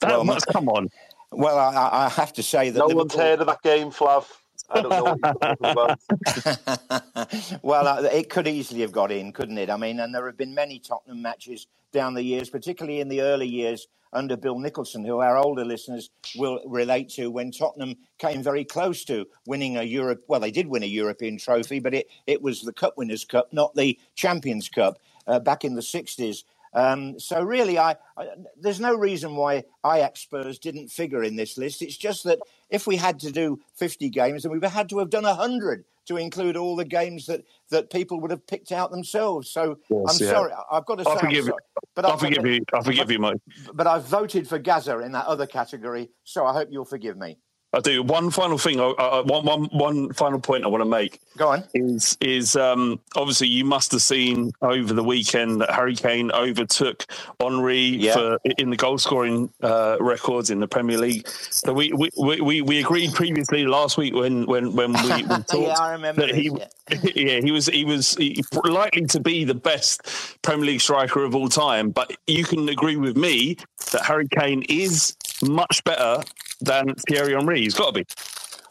That 0.00 0.10
Well, 0.10 0.24
must 0.24 0.46
come 0.46 0.68
on. 0.68 0.88
Well, 1.36 1.58
I- 1.58 1.74
I, 1.74 2.06
I 2.06 2.08
have 2.10 2.32
to 2.34 2.44
say 2.44 2.70
that 2.70 2.78
No 2.78 2.84
Liverpool... 2.86 3.06
one's 3.06 3.14
heard 3.16 3.40
of 3.40 3.48
that 3.48 3.60
game, 3.62 3.90
Flav. 3.90 4.24
I 4.70 4.80
don't 4.80 4.90
know 4.90 5.16
what 5.20 5.58
you're 5.60 5.70
about. 5.70 7.62
well, 7.62 7.86
uh, 7.86 8.02
it 8.02 8.30
could 8.30 8.48
easily 8.48 8.80
have 8.80 8.92
got 8.92 9.12
in, 9.12 9.32
couldn't 9.32 9.58
it? 9.58 9.70
I 9.70 9.76
mean, 9.76 10.00
and 10.00 10.14
there 10.14 10.26
have 10.26 10.36
been 10.36 10.54
many 10.54 10.78
Tottenham 10.78 11.22
matches 11.22 11.66
down 11.92 12.14
the 12.14 12.22
years, 12.22 12.50
particularly 12.50 13.00
in 13.00 13.08
the 13.08 13.20
early 13.20 13.46
years 13.46 13.88
under 14.14 14.36
Bill 14.36 14.58
Nicholson, 14.58 15.04
who 15.04 15.18
our 15.18 15.36
older 15.36 15.64
listeners 15.64 16.10
will 16.36 16.60
relate 16.66 17.08
to 17.10 17.30
when 17.30 17.50
Tottenham 17.50 17.96
came 18.18 18.42
very 18.42 18.64
close 18.64 19.04
to 19.04 19.26
winning 19.46 19.76
a 19.76 19.82
Europe. 19.82 20.22
Well, 20.28 20.40
they 20.40 20.52
did 20.52 20.68
win 20.68 20.82
a 20.82 20.86
European 20.86 21.36
trophy, 21.36 21.80
but 21.80 21.94
it, 21.94 22.06
it 22.26 22.40
was 22.40 22.62
the 22.62 22.72
Cup 22.72 22.96
Winners' 22.96 23.24
Cup, 23.24 23.52
not 23.52 23.74
the 23.74 23.98
Champions' 24.14 24.68
Cup, 24.68 24.98
uh, 25.26 25.40
back 25.40 25.64
in 25.64 25.74
the 25.74 25.80
60s. 25.80 26.44
Um, 26.74 27.18
so 27.20 27.42
really, 27.42 27.78
I, 27.78 27.96
I 28.16 28.28
there's 28.60 28.80
no 28.80 28.94
reason 28.96 29.36
why 29.36 29.64
Ajax 29.86 30.20
Spurs 30.20 30.58
didn't 30.58 30.88
figure 30.88 31.22
in 31.22 31.36
this 31.36 31.56
list. 31.56 31.82
It's 31.82 31.96
just 31.96 32.24
that 32.24 32.38
if 32.70 32.86
we 32.86 32.96
had 32.96 33.20
to 33.20 33.30
do 33.30 33.60
50 33.76 34.10
games, 34.10 34.42
then 34.42 34.52
we 34.52 34.66
had 34.66 34.88
to 34.90 34.98
have 34.98 35.10
done 35.10 35.24
100 35.24 35.84
to 36.06 36.16
include 36.18 36.56
all 36.56 36.76
the 36.76 36.84
games 36.84 37.24
that, 37.26 37.42
that 37.70 37.90
people 37.90 38.20
would 38.20 38.30
have 38.30 38.46
picked 38.46 38.72
out 38.72 38.90
themselves. 38.90 39.48
So 39.48 39.78
Yes, 39.88 40.20
I'm 40.20 40.26
yeah. 40.26 40.32
sorry, 40.32 40.52
I- 40.52 40.76
I've 40.76 40.84
got 40.84 40.98
to 40.98 41.04
say, 41.04 41.10
I 41.10 41.14
I'm 41.14 41.20
forgive, 41.20 41.44
sorry, 41.46 41.62
but 41.94 42.04
I 42.04 42.08
I've- 42.10 42.26
forgive 42.26 42.46
you. 42.46 42.60
I 42.74 42.82
forgive 42.82 43.10
you, 43.10 43.18
mate. 43.18 43.36
but 43.72 43.86
I've 43.86 44.04
voted 44.04 44.46
for 44.48 44.58
Gaza 44.58 44.98
in 44.98 45.12
that 45.12 45.26
other 45.26 45.46
category, 45.46 46.10
so 46.24 46.44
I 46.44 46.52
hope 46.52 46.68
you'll 46.70 46.84
forgive 46.84 47.16
me. 47.16 47.38
I 47.74 47.80
do. 47.80 48.02
One 48.02 48.30
final 48.30 48.56
thing, 48.56 48.80
I, 48.80 48.84
I, 48.84 49.20
one, 49.22 49.44
one, 49.44 49.64
one 49.66 50.12
final 50.12 50.38
point 50.38 50.64
I 50.64 50.68
want 50.68 50.82
to 50.82 50.88
make. 50.88 51.20
Go 51.36 51.48
on. 51.48 51.64
Is 51.74 52.16
is 52.20 52.54
um, 52.54 53.00
obviously 53.16 53.48
you 53.48 53.64
must 53.64 53.90
have 53.92 54.02
seen 54.02 54.52
over 54.62 54.94
the 54.94 55.02
weekend 55.02 55.60
that 55.60 55.70
Harry 55.72 55.96
Kane 55.96 56.30
overtook 56.30 57.04
Henry 57.40 57.80
Yeah. 57.80 58.14
for 58.14 58.38
in 58.58 58.70
the 58.70 58.76
goal 58.76 58.98
scoring 58.98 59.50
uh, 59.62 59.96
records 59.98 60.50
in 60.50 60.60
the 60.60 60.68
Premier 60.68 60.98
League. 60.98 61.26
So 61.28 61.72
we 61.72 61.92
we, 61.92 62.40
we, 62.40 62.60
we 62.62 62.78
agreed 62.78 63.12
previously 63.14 63.66
last 63.66 63.96
week 63.96 64.14
when 64.14 64.46
when 64.46 64.76
when 64.76 64.92
we, 64.92 65.08
we 65.08 65.22
talked 65.28 65.52
Yeah, 65.54 65.74
I 65.80 65.92
remember 65.92 66.26
that 66.26 66.34
he 66.34 66.50
yeah 67.14 67.40
he 67.40 67.50
was 67.50 67.66
he 67.66 67.84
was 67.84 68.14
he, 68.14 68.44
likely 68.64 69.06
to 69.06 69.18
be 69.20 69.42
the 69.44 69.54
best 69.54 70.02
Premier 70.42 70.66
League 70.66 70.80
striker 70.80 71.24
of 71.24 71.34
all 71.34 71.48
time. 71.48 71.90
But 71.90 72.16
you 72.28 72.44
can 72.44 72.68
agree 72.68 72.96
with 72.96 73.16
me 73.16 73.56
that 73.90 74.04
Harry 74.04 74.28
Kane 74.28 74.62
is 74.68 75.16
much 75.48 75.82
better 75.84 76.22
than 76.60 76.94
Thierry 77.08 77.32
Henry. 77.32 77.60
He's 77.60 77.74
got 77.74 77.94
to 77.94 78.00
be. 78.00 78.06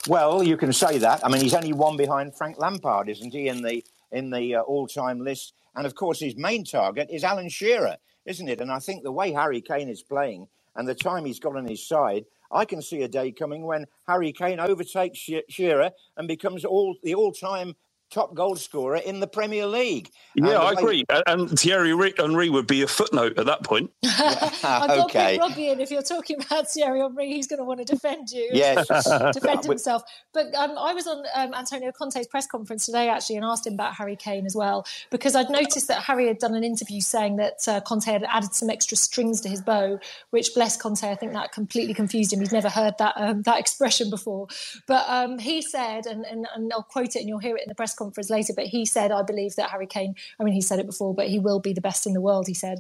Well, 0.08 0.44
you 0.44 0.58
can 0.58 0.74
say 0.74 0.98
that. 0.98 1.26
I 1.26 1.30
mean, 1.30 1.42
he's 1.42 1.54
only 1.54 1.74
one 1.74 1.96
behind 1.96 2.36
Frank 2.36 2.60
Lampard, 2.60 3.08
isn't 3.10 3.32
he, 3.34 3.48
in 3.48 3.62
the 3.62 3.84
in 4.12 4.30
the 4.30 4.56
uh, 4.56 4.62
all-time 4.62 5.20
list? 5.22 5.54
And 5.76 5.86
of 5.86 5.96
course, 5.96 6.20
his 6.20 6.36
main 6.36 6.64
target 6.66 7.08
is 7.10 7.24
Alan 7.24 7.50
Shearer, 7.50 7.98
isn't 8.26 8.48
it? 8.48 8.62
And 8.62 8.72
I 8.72 8.80
think 8.80 9.04
the 9.04 9.12
way 9.12 9.32
Harry 9.32 9.62
Kane 9.62 9.90
is 9.90 10.04
playing 10.04 10.48
and 10.76 10.88
the 10.88 10.94
time 10.94 11.26
he's 11.26 11.40
got 11.40 11.56
on 11.56 11.66
his 11.66 11.88
side, 11.88 12.26
I 12.52 12.66
can 12.66 12.82
see 12.82 13.02
a 13.02 13.08
day 13.08 13.32
coming 13.32 13.64
when 13.64 13.86
Harry 14.08 14.32
Kane 14.32 14.60
overtakes 14.60 15.18
She- 15.18 15.44
Shearer 15.50 15.92
and 16.18 16.28
becomes 16.28 16.64
all 16.64 16.96
the 17.02 17.16
all-time 17.16 17.76
top 18.14 18.34
goal 18.36 18.56
scorer 18.56 18.98
in 18.98 19.20
the 19.20 19.28
Premier 19.28 19.66
League. 19.66 20.10
Yeah, 20.36 20.46
the 20.48 20.56
I 20.56 20.66
way- 20.74 20.74
agree. 20.82 21.06
And- 21.10 21.24
And 21.26 21.60
Thierry 21.60 21.90
Henry- 21.90 22.14
Henry 22.18 22.50
would 22.50 22.68
be 22.68 22.82
a 22.84 22.88
footnote 22.88 23.38
at 23.40 23.46
that 23.48 23.64
point. 23.64 23.90
I've 24.06 24.62
got 24.62 25.00
Okay. 25.06 25.34
Big 25.34 25.40
Robbie 25.42 25.70
in. 25.70 25.80
If 25.80 25.90
you're 25.92 26.02
talking 26.04 26.42
about 26.44 26.70
Thierry 26.70 27.00
Henry, 27.00 27.28
he's 27.28 27.48
going 27.48 27.58
to 27.60 27.64
want 27.66 27.80
to 27.80 27.86
defend 27.86 28.30
you. 28.30 28.50
Yes. 28.54 28.88
defend 29.34 29.66
himself. 29.66 30.04
But 30.34 30.54
um, 30.56 30.78
I 30.78 30.94
was 30.94 31.08
on 31.08 31.24
um, 31.36 31.54
Antonio 31.54 31.92
Conte's 31.92 32.28
press 32.28 32.46
conference 32.48 32.86
today, 32.86 33.10
actually, 33.10 33.38
and 33.38 33.46
asked 33.46 33.66
him 33.66 33.74
about 33.74 33.96
Harry 33.96 34.16
Kane 34.16 34.46
as 34.46 34.56
well, 34.56 34.86
because 35.10 35.36
I'd 35.36 35.50
noticed 35.50 35.88
that 35.88 36.04
Harry 36.04 36.28
had 36.28 36.38
done 36.38 36.54
an 36.56 36.64
interview 36.64 37.02
saying 37.02 37.38
that 37.38 37.68
uh, 37.68 37.82
Conte 37.82 38.06
had 38.06 38.24
added 38.30 38.54
some 38.54 38.70
extra 38.70 38.96
strings 38.96 39.42
to 39.42 39.50
his 39.50 39.62
bow, 39.62 40.00
which, 40.30 40.54
bless 40.54 40.78
Conte, 40.78 41.04
I 41.10 41.16
think 41.16 41.34
that 41.34 41.52
completely 41.52 41.94
confused 41.94 42.32
him. 42.32 42.40
He's 42.40 42.52
never 42.54 42.70
heard 42.70 42.94
that 43.00 43.14
um, 43.18 43.42
that 43.44 43.60
expression 43.60 44.10
before. 44.10 44.48
But 44.88 45.06
um, 45.08 45.40
he 45.40 45.62
said, 45.62 46.06
and, 46.06 46.26
and, 46.26 46.48
and 46.56 46.72
I'll 46.74 46.84
quote 46.84 47.16
it 47.16 47.20
and 47.20 47.28
you'll 47.30 47.40
hear 47.40 47.56
it 47.56 47.64
in 47.64 47.70
the 47.70 47.76
press 47.76 47.94
conference 47.96 48.03
later, 48.30 48.54
but 48.56 48.66
he 48.66 48.86
said, 48.86 49.12
I 49.12 49.22
believe 49.22 49.56
that 49.56 49.70
Harry 49.70 49.88
Kane, 49.88 50.16
I 50.40 50.44
mean, 50.44 50.54
he 50.54 50.62
said 50.62 50.80
it 50.80 50.86
before, 50.86 51.14
but 51.14 51.28
he 51.28 51.40
will 51.40 51.60
be 51.60 51.74
the 51.74 51.82
best 51.82 52.06
in 52.06 52.14
the 52.14 52.22
world, 52.22 52.48
he 52.48 52.54
said. 52.54 52.80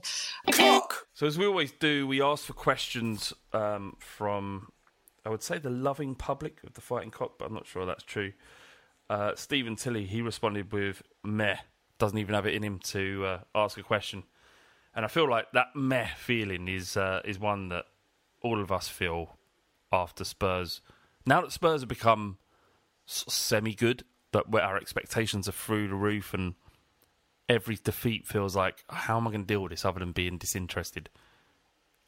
So 1.13 1.27
as 1.27 1.37
we 1.37 1.45
always 1.45 1.71
do, 1.71 2.07
we 2.07 2.21
ask 2.21 2.45
for 2.45 2.53
questions 2.53 3.33
um, 3.53 3.95
from, 3.99 4.71
I 5.25 5.29
would 5.29 5.43
say, 5.43 5.57
the 5.57 5.69
loving 5.69 6.15
public 6.15 6.63
of 6.63 6.73
the 6.73 6.81
Fighting 6.81 7.11
Cock, 7.11 7.33
but 7.37 7.45
I'm 7.45 7.53
not 7.53 7.67
sure 7.67 7.85
that's 7.85 8.03
true. 8.03 8.33
Uh, 9.09 9.33
Stephen 9.35 9.75
Tilley, 9.75 10.05
he 10.05 10.21
responded 10.21 10.71
with 10.71 11.03
meh, 11.23 11.57
doesn't 11.99 12.17
even 12.17 12.35
have 12.35 12.45
it 12.45 12.53
in 12.53 12.63
him 12.63 12.79
to 12.79 13.25
uh, 13.25 13.39
ask 13.53 13.77
a 13.77 13.83
question, 13.83 14.23
and 14.95 15.05
I 15.05 15.07
feel 15.07 15.29
like 15.29 15.51
that 15.53 15.67
meh 15.75 16.07
feeling 16.17 16.67
is 16.67 16.97
uh, 16.97 17.21
is 17.25 17.39
one 17.39 17.69
that 17.69 17.85
all 18.41 18.61
of 18.61 18.71
us 18.71 18.87
feel 18.87 19.37
after 19.91 20.23
Spurs. 20.23 20.81
Now 21.25 21.41
that 21.41 21.51
Spurs 21.51 21.81
have 21.81 21.89
become 21.89 22.37
semi 23.05 23.73
good, 23.73 24.03
where 24.41 24.63
our 24.63 24.77
expectations 24.77 25.47
are 25.47 25.51
through 25.53 25.87
the 25.87 25.95
roof 25.95 26.33
and 26.33 26.55
every 27.49 27.77
defeat 27.83 28.25
feels 28.25 28.55
like 28.55 28.83
how 28.89 29.17
am 29.17 29.27
I 29.27 29.31
going 29.31 29.43
to 29.43 29.47
deal 29.47 29.61
with 29.61 29.71
this 29.71 29.85
other 29.85 29.99
than 29.99 30.11
being 30.11 30.37
disinterested? 30.37 31.09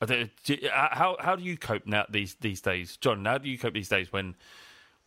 Do 0.05 0.30
you- 0.45 0.69
uh, 0.69 0.89
How 0.95 1.17
how 1.19 1.36
do 1.36 1.43
you 1.43 1.57
cope 1.57 1.88
now 1.88 2.05
these 2.09 2.36
these 2.36 2.61
days, 2.61 2.97
John? 2.97 3.26
How 3.26 3.38
do 3.39 3.49
you 3.49 3.57
cope 3.57 3.73
these 3.73 3.89
days 3.89 4.11
when 4.11 4.36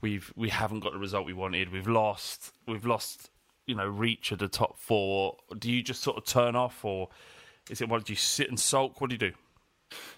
we've 0.01 0.33
we 0.35 0.49
haven't 0.49 0.81
got 0.81 0.93
the 0.93 0.99
result 0.99 1.25
we 1.27 1.33
wanted? 1.33 1.71
We've 1.71 1.87
lost 1.87 2.53
we've 2.67 2.87
lost 2.87 3.31
you 3.67 3.75
know 3.77 3.87
reach 3.87 4.33
of 4.33 4.39
the 4.39 4.49
top 4.49 4.77
four. 4.79 5.37
Do 5.57 5.71
you 5.71 5.83
just 5.83 6.03
sort 6.03 6.17
of 6.17 6.25
turn 6.25 6.57
off, 6.57 6.85
or 6.85 7.11
is 7.71 7.81
it 7.81 7.89
what 7.89 8.05
do 8.07 8.13
you 8.13 8.17
sit 8.17 8.49
and 8.49 8.59
sulk? 8.59 9.01
What 9.01 9.11
do 9.11 9.15
you 9.15 9.19
do? 9.19 9.33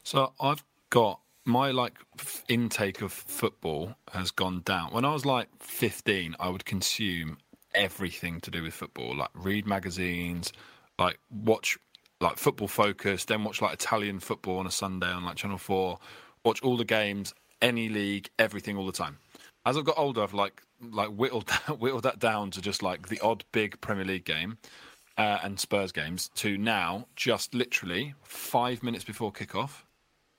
So 0.02 0.32
I've 0.40 0.64
got 0.88 1.20
my 1.50 1.70
like 1.70 1.94
f- 2.18 2.44
intake 2.48 3.02
of 3.02 3.12
football 3.12 3.96
has 4.12 4.30
gone 4.30 4.62
down. 4.64 4.92
When 4.92 5.04
I 5.04 5.12
was 5.12 5.26
like 5.26 5.48
15, 5.58 6.36
I 6.40 6.48
would 6.48 6.64
consume 6.64 7.38
everything 7.74 8.40
to 8.40 8.50
do 8.50 8.62
with 8.62 8.74
football, 8.74 9.16
like 9.16 9.30
read 9.34 9.66
magazines, 9.66 10.52
like 10.98 11.18
watch 11.30 11.78
like 12.20 12.36
football 12.36 12.68
focus, 12.68 13.24
then 13.24 13.44
watch 13.44 13.60
like 13.60 13.74
Italian 13.74 14.20
football 14.20 14.58
on 14.58 14.66
a 14.66 14.70
Sunday 14.70 15.08
on 15.08 15.24
like 15.24 15.36
Channel 15.36 15.58
4, 15.58 15.98
watch 16.44 16.62
all 16.62 16.76
the 16.76 16.84
games, 16.84 17.34
any 17.60 17.88
league, 17.88 18.30
everything 18.38 18.76
all 18.76 18.86
the 18.86 18.92
time. 18.92 19.18
As 19.66 19.76
I've 19.76 19.84
got 19.84 19.98
older, 19.98 20.22
I've 20.22 20.34
like 20.34 20.62
like 20.80 21.10
whittled 21.10 21.50
whittled 21.78 22.04
that 22.04 22.18
down 22.18 22.50
to 22.52 22.62
just 22.62 22.82
like 22.82 23.08
the 23.08 23.20
odd 23.20 23.44
big 23.52 23.80
Premier 23.80 24.04
League 24.04 24.24
game 24.24 24.58
uh, 25.18 25.38
and 25.42 25.60
Spurs 25.60 25.92
games 25.92 26.30
to 26.36 26.56
now 26.56 27.06
just 27.16 27.54
literally 27.54 28.14
five 28.22 28.82
minutes 28.82 29.04
before 29.04 29.32
kickoff 29.32 29.82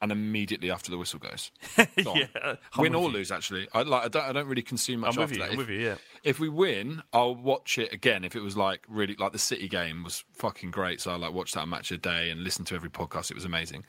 and 0.01 0.11
immediately 0.11 0.71
after 0.71 0.89
the 0.91 0.97
whistle 0.97 1.19
goes. 1.19 1.51
Yeah, 1.97 2.55
win 2.77 2.95
or 2.95 3.03
you. 3.07 3.13
lose. 3.15 3.31
Actually, 3.31 3.67
I 3.73 3.83
like. 3.83 4.05
I 4.05 4.07
don't. 4.07 4.23
I 4.23 4.31
don't 4.33 4.47
really 4.47 4.61
consume 4.61 5.01
much 5.01 5.15
I'm 5.15 5.21
with 5.21 5.31
after 5.31 5.35
you, 5.35 5.39
that. 5.41 5.45
I'm 5.47 5.51
If- 5.53 5.57
with 5.59 5.69
you, 5.69 5.79
yeah. 5.87 5.95
If 6.23 6.39
we 6.39 6.49
win, 6.49 7.01
I'll 7.13 7.35
watch 7.35 7.77
it 7.77 7.91
again. 7.93 8.23
If 8.23 8.35
it 8.35 8.41
was 8.41 8.55
like 8.57 8.83
really 8.87 9.15
like 9.15 9.31
the 9.31 9.39
City 9.39 9.67
game 9.67 10.03
was 10.03 10.23
fucking 10.33 10.71
great, 10.71 11.01
so 11.01 11.11
I 11.11 11.15
like 11.15 11.33
watched 11.33 11.55
that 11.55 11.67
match 11.67 11.91
a 11.91 11.97
day 11.97 12.29
and 12.29 12.43
listened 12.43 12.67
to 12.67 12.75
every 12.75 12.89
podcast. 12.89 13.31
It 13.31 13.35
was 13.35 13.45
amazing. 13.45 13.85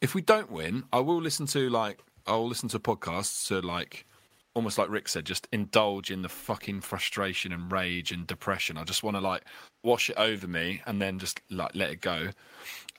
If 0.00 0.14
we 0.14 0.22
don't 0.22 0.50
win, 0.50 0.84
I 0.92 1.00
will 1.00 1.20
listen 1.20 1.46
to 1.48 1.68
like 1.70 1.98
I'll 2.26 2.46
listen 2.46 2.68
to 2.70 2.78
podcasts 2.78 3.46
to 3.48 3.60
like 3.60 4.06
almost 4.54 4.76
like 4.78 4.88
Rick 4.90 5.08
said, 5.08 5.24
just 5.24 5.46
indulge 5.52 6.10
in 6.10 6.22
the 6.22 6.28
fucking 6.28 6.80
frustration 6.80 7.52
and 7.52 7.70
rage 7.70 8.10
and 8.10 8.26
depression. 8.26 8.76
I 8.76 8.82
just 8.84 9.02
want 9.04 9.16
to 9.16 9.20
like 9.20 9.44
wash 9.84 10.10
it 10.10 10.16
over 10.16 10.48
me 10.48 10.82
and 10.86 11.00
then 11.00 11.18
just 11.20 11.40
like 11.50 11.74
let 11.74 11.90
it 11.90 12.00
go. 12.00 12.30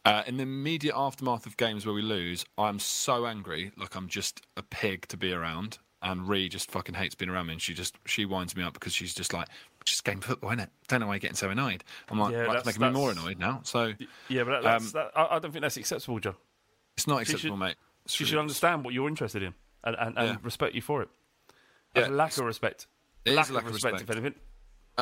Uh, 0.06 0.24
in 0.26 0.38
the 0.38 0.44
immediate 0.44 0.96
aftermath 0.96 1.46
of 1.46 1.58
games 1.58 1.86
where 1.86 1.94
we 1.94 2.02
lose, 2.02 2.46
I'm 2.58 2.80
so 2.80 3.26
angry, 3.26 3.72
like 3.78 3.96
I'm 3.96 4.08
just 4.08 4.42
a 4.58 4.64
pig 4.64 5.08
to 5.10 5.18
be 5.18 5.34
around. 5.34 5.78
and 6.02 6.30
Ree 6.30 6.48
just 6.48 6.72
fucking 6.72 6.96
hates 6.96 7.14
being 7.14 7.30
around 7.30 7.48
me, 7.48 7.54
and 7.54 7.62
she 7.62 7.74
just 7.74 7.98
she 8.06 8.24
winds 8.26 8.56
me 8.56 8.64
up 8.64 8.72
because 8.74 8.94
she's 8.94 9.14
just 9.14 9.34
like, 9.34 9.50
just 9.84 10.06
game 10.06 10.22
football, 10.22 10.50
innit? 10.52 10.70
Don't 10.88 11.02
know 11.02 11.08
why 11.08 11.16
you're 11.16 11.20
getting 11.20 11.36
so 11.36 11.50
annoyed. 11.50 11.84
I'm 12.10 12.18
like, 12.18 12.32
Yeah, 12.32 12.44
that's- 12.44 12.66
it's 12.68 12.80
making 12.80 12.82
me 12.94 12.98
more 13.00 13.12
annoyed 13.12 13.38
now. 13.38 13.60
So 13.64 13.94
Yeah, 14.30 14.44
but 14.46 14.52
that, 14.52 14.64
that's, 14.64 14.86
um, 14.86 14.92
that, 14.94 15.12
I, 15.14 15.36
I 15.36 15.40
don't 15.40 15.52
think 15.52 15.62
that's 15.64 15.76
acceptable, 15.76 16.20
John. 16.20 16.36
it's 16.96 17.06
not 17.06 17.18
She 17.18 17.34
acceptable, 17.34 17.56
should- 17.58 17.60
mate. 17.60 17.76
She 18.08 18.24
should 18.26 18.40
understand 18.40 18.86
what 18.86 18.94
you're 18.94 19.10
interested 19.10 19.44
in 19.44 19.54
and, 19.84 19.96
and, 20.00 20.18
and 20.18 20.28
Yeah. 20.30 20.36
respect 20.42 20.74
you 20.74 20.82
for 20.82 21.02
it. 21.02 21.10
Yeah, 21.96 22.08
lack 22.08 22.38
of 22.38 22.46
respect. 22.46 22.88
Lack, 23.26 23.36
lack 23.36 23.50
of 23.50 23.56
of 23.68 23.74
respect, 23.74 23.94
respect. 23.96 24.10
if 24.10 24.16
anything. 24.16 24.40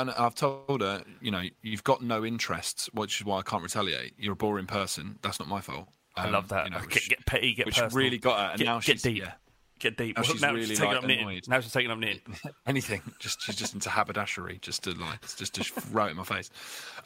And 0.02 0.12
I've 0.12 0.36
told 0.36 0.82
her, 0.82 1.04
you 1.22 1.32
know, 1.32 1.44
you've 1.62 1.84
got 1.84 2.02
no 2.02 2.24
interests, 2.26 2.90
which 2.94 3.20
is 3.20 3.26
why 3.26 3.40
I 3.40 3.42
can't 3.42 3.64
retaliate. 3.64 4.14
You're 4.18 4.34
a 4.34 4.36
boring 4.38 4.68
person. 4.68 5.20
That's 5.22 5.40
not 5.40 5.48
my 5.50 5.62
fault. 5.62 5.88
I 6.16 6.26
Um, 6.28 6.32
love 6.34 6.48
that. 6.50 6.66
you 6.66 6.72
know, 6.72 6.80
get, 6.80 6.94
which- 6.94 7.10
get 7.10 7.26
petty, 7.26 7.54
get 7.54 7.66
which 7.66 7.76
personal. 7.76 7.98
really 8.04 8.18
got 8.18 8.38
her. 8.40 8.46
And 8.52 8.60
get, 8.60 8.66
now 8.66 8.76
get 8.80 8.84
she's 8.84 9.02
deep. 9.02 9.18
yeah. 9.20 9.34
Get 9.80 9.96
deep. 9.98 10.16
Now 10.18 10.24
Well, 10.24 10.32
she's 10.32 10.42
now 10.42 10.54
really 10.54 10.66
she's 10.66 10.80
taking 10.80 10.94
like, 10.94 11.04
up 11.04 11.08
knitting. 11.08 11.42
Now 11.48 11.60
she's 11.60 11.72
taking 11.72 11.92
up 11.92 12.00
knitting. 12.00 12.22
anything. 12.66 13.02
Just 13.20 13.42
she's 13.44 13.56
just 13.56 13.76
into 13.76 13.90
haberdashery, 13.90 14.58
just 14.62 14.84
to 14.86 14.92
like 14.92 15.22
just 15.38 15.54
to 15.54 15.64
throw 15.82 16.08
it 16.08 16.12
in 16.12 16.18
my 16.18 16.24
face. 16.24 16.50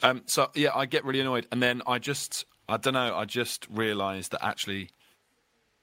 Um, 0.02 0.22
so 0.24 0.50
yeah, 0.54 0.70
I 0.74 0.86
get 0.86 1.04
really 1.04 1.20
annoyed, 1.20 1.46
and 1.52 1.62
then 1.62 1.82
I 1.86 1.98
just 1.98 2.46
I 2.70 2.78
don't 2.78 2.94
know. 2.94 3.14
I 3.14 3.26
just 3.26 3.66
realised 3.68 4.32
that 4.32 4.42
actually 4.42 4.88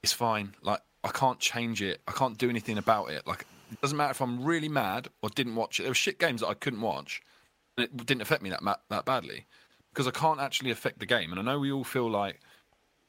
it's 0.02 0.14
fine. 0.14 0.56
Like 0.64 0.80
I 1.04 1.10
can't 1.10 1.38
change 1.40 1.84
it. 1.84 2.02
I 2.08 2.12
can't 2.12 2.38
do 2.40 2.50
anything 2.50 2.80
about 2.80 3.12
it. 3.12 3.28
Like 3.28 3.46
it 3.72 3.82
doesn't 3.82 3.98
matter 3.98 4.12
if 4.12 4.22
I'm 4.22 4.44
really 4.44 4.70
mad 4.70 5.08
or 5.22 5.30
didn't 5.30 5.56
watch 5.56 5.80
it. 5.80 5.84
There 5.84 5.92
were 5.92 5.96
shit 5.96 6.20
games 6.20 6.42
that 6.42 6.48
I 6.48 6.54
couldn't 6.54 6.82
watch, 6.82 7.22
and 7.78 7.86
it 7.86 8.06
didn't 8.06 8.22
affect 8.22 8.42
me 8.42 8.50
that 8.50 8.62
ma- 8.62 8.76
that 8.90 9.06
badly 9.06 9.46
because 9.94 10.08
I 10.08 10.12
can't 10.12 10.40
actually 10.40 10.72
affect 10.72 11.00
the 11.00 11.06
game. 11.06 11.32
And 11.32 11.40
I 11.40 11.44
know 11.44 11.60
we 11.60 11.72
all 11.72 11.84
feel 11.84 12.10
like 12.10 12.40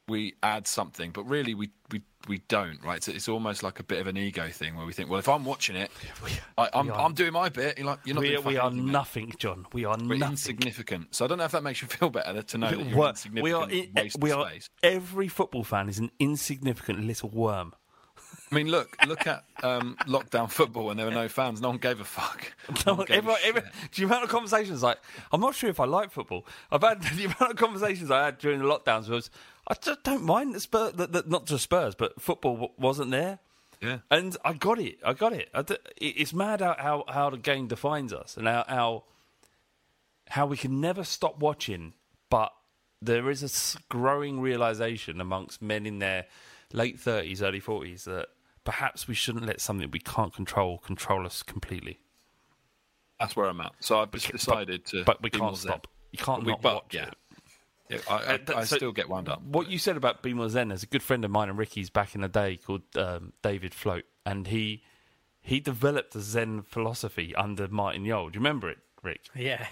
we 0.07 0.33
add 0.43 0.67
something, 0.67 1.11
but 1.11 1.23
really 1.23 1.53
we 1.53 1.69
we, 1.91 2.01
we 2.27 2.39
don't, 2.47 2.83
right? 2.83 2.97
It's, 2.97 3.07
it's 3.07 3.29
almost 3.29 3.63
like 3.63 3.79
a 3.79 3.83
bit 3.83 3.99
of 3.99 4.07
an 4.07 4.17
ego 4.17 4.47
thing 4.49 4.75
where 4.75 4.85
we 4.85 4.93
think, 4.93 5.09
well, 5.09 5.19
if 5.19 5.27
I'm 5.29 5.43
watching 5.45 5.75
it, 5.75 5.89
I, 6.57 6.69
I'm, 6.73 6.89
are- 6.91 6.99
I'm 6.99 7.13
doing 7.13 7.33
my 7.33 7.49
bit. 7.49 7.77
You're 7.77 7.87
like, 7.87 7.99
you're 8.05 8.15
not 8.15 8.21
we, 8.21 8.37
we 8.37 8.57
are 8.57 8.67
anything, 8.67 8.91
nothing, 8.91 9.33
John. 9.37 9.65
We 9.73 9.85
are 9.85 9.97
We're 9.97 10.17
nothing. 10.17 10.31
insignificant. 10.33 11.15
So 11.15 11.25
I 11.25 11.27
don't 11.27 11.37
know 11.39 11.45
if 11.45 11.51
that 11.51 11.63
makes 11.63 11.81
you 11.81 11.87
feel 11.87 12.09
better 12.09 12.41
to 12.41 12.57
know 12.57 12.69
that 12.69 12.79
you're 12.87 12.97
We're- 12.97 13.09
insignificant. 13.09 13.43
we 13.43 13.53
are, 13.53 13.69
in, 13.69 13.91
waste 13.95 14.17
we 14.19 14.31
of 14.31 14.39
are 14.39 14.49
space. 14.49 14.69
every 14.83 15.27
football 15.27 15.63
fan 15.63 15.87
is 15.89 15.99
an 15.99 16.11
insignificant 16.19 17.05
little 17.05 17.29
worm. 17.29 17.73
I 18.51 18.55
mean, 18.55 18.67
look, 18.67 18.97
look 19.07 19.27
at 19.27 19.45
um, 19.63 19.95
lockdown 20.07 20.51
football 20.51 20.87
when 20.87 20.97
there 20.97 21.05
were 21.05 21.13
no 21.13 21.29
fans. 21.29 21.61
No 21.61 21.69
one 21.69 21.77
gave 21.77 22.01
a 22.01 22.03
fuck. 22.03 22.51
No, 22.85 22.95
one 22.95 23.05
gave 23.05 23.15
a 23.15 23.31
everyone, 23.31 23.39
every, 23.45 23.61
the 23.95 24.03
amount 24.03 24.23
of 24.25 24.29
conversations 24.29 24.83
like 24.83 24.97
I'm 25.31 25.39
not 25.39 25.55
sure 25.55 25.69
if 25.69 25.79
I 25.79 25.85
like 25.85 26.11
football. 26.11 26.45
I've 26.71 26.81
had 26.81 27.01
the 27.15 27.25
amount 27.25 27.51
of 27.51 27.55
conversations 27.55 28.11
I 28.11 28.25
had 28.25 28.37
during 28.39 28.59
the 28.59 28.65
lockdowns 28.65 29.07
was 29.07 29.29
I 29.67 29.75
just 29.75 30.03
don't 30.03 30.23
mind 30.23 30.53
the 30.53 30.59
Spurs, 30.59 30.93
the, 30.93 31.07
the, 31.07 31.23
not 31.27 31.45
just 31.45 31.63
Spurs, 31.63 31.95
but 31.95 32.21
football 32.21 32.53
w- 32.55 32.73
wasn't 32.77 33.11
there. 33.11 33.39
Yeah, 33.81 33.99
and 34.11 34.35
I 34.43 34.53
got 34.53 34.79
it. 34.79 34.99
I 35.03 35.13
got 35.13 35.33
it. 35.33 35.49
I 35.53 35.61
d- 35.61 35.77
it's 35.97 36.33
mad 36.33 36.59
how, 36.61 36.75
how 36.77 37.05
how 37.07 37.29
the 37.29 37.37
game 37.37 37.67
defines 37.67 38.11
us 38.11 38.35
and 38.35 38.47
how, 38.47 38.65
how 38.67 39.03
how 40.27 40.45
we 40.45 40.57
can 40.57 40.81
never 40.81 41.03
stop 41.03 41.39
watching, 41.39 41.93
but 42.29 42.51
there 43.01 43.29
is 43.29 43.41
a 43.43 43.79
growing 43.89 44.41
realization 44.41 45.19
amongst 45.21 45.61
men 45.61 45.85
in 45.85 45.99
their 45.99 46.25
late 46.73 46.99
thirties, 46.99 47.41
early 47.41 47.59
forties 47.59 48.03
that 48.03 48.27
perhaps 48.63 49.07
we 49.07 49.13
shouldn't 49.13 49.45
let 49.45 49.59
something 49.61 49.89
we 49.91 49.99
can't 49.99 50.33
control 50.33 50.77
control 50.79 51.25
us 51.25 51.43
completely. 51.43 51.99
That's 53.19 53.35
where 53.35 53.47
I'm 53.47 53.61
at. 53.61 53.73
So 53.79 53.99
I've 53.99 54.11
just 54.11 54.31
decided 54.31 54.85
to. 54.87 55.03
but 55.03 55.21
we 55.21 55.29
can't 55.29 55.43
more 55.43 55.55
zen. 55.55 55.71
stop. 55.71 55.87
You 56.11 56.17
can't 56.19 56.43
We- 56.43 56.51
not 56.53 56.61
but, 56.61 56.73
watch 56.75 56.93
yeah. 56.93 57.07
it. 57.07 57.13
Yeah, 57.89 57.97
I, 58.09 58.39
I, 58.55 58.59
I 58.59 58.63
so 58.63 58.77
still 58.77 58.91
get 58.93 59.09
wound 59.09 59.27
up. 59.27 59.41
What 59.43 59.69
you 59.69 59.77
said 59.77 59.97
about 59.97 60.23
Be 60.23 60.33
More 60.33 60.47
Zen, 60.47 60.69
there's 60.69 60.81
a 60.83 60.85
good 60.87 61.03
friend 61.03 61.25
of 61.25 61.31
mine 61.31 61.49
and 61.49 61.57
Ricky's 61.57 61.89
back 61.89 62.15
in 62.15 62.21
the 62.21 62.29
day 62.29 62.55
called 62.55 62.83
um, 62.95 63.33
David 63.43 63.73
Float, 63.73 64.05
and 64.25 64.47
he 64.47 64.81
he 65.41 65.59
developed 65.59 66.15
a 66.15 66.21
Zen 66.21 66.61
philosophy 66.61 67.35
under 67.35 67.67
Martin 67.67 68.05
Jol. 68.05 68.29
Do 68.29 68.35
you 68.35 68.39
remember 68.39 68.69
it, 68.69 68.77
Rick? 69.03 69.23
Yeah. 69.35 69.67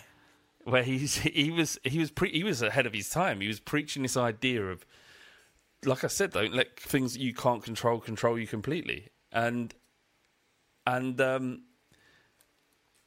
Where 0.66 0.84
he's 0.84 1.16
he 1.20 1.50
was 1.50 1.80
he 1.84 1.98
was 1.98 2.12
pre- 2.12 2.34
he 2.34 2.44
was 2.44 2.62
ahead 2.62 2.86
of 2.86 2.92
his 2.94 3.10
time. 3.10 3.40
He 3.40 3.48
was 3.48 3.62
preaching 3.62 4.04
this 4.04 4.18
idea 4.18 4.66
of, 4.66 4.86
like 5.86 6.04
I 6.04 6.08
said, 6.08 6.32
don't 6.32 6.54
let 6.54 6.80
things 6.80 7.18
you 7.18 7.34
can't 7.34 7.64
control 7.64 8.00
control 8.00 8.38
you 8.38 8.48
completely, 8.48 9.10
and 9.32 9.74
and 10.86 11.20
um, 11.22 11.64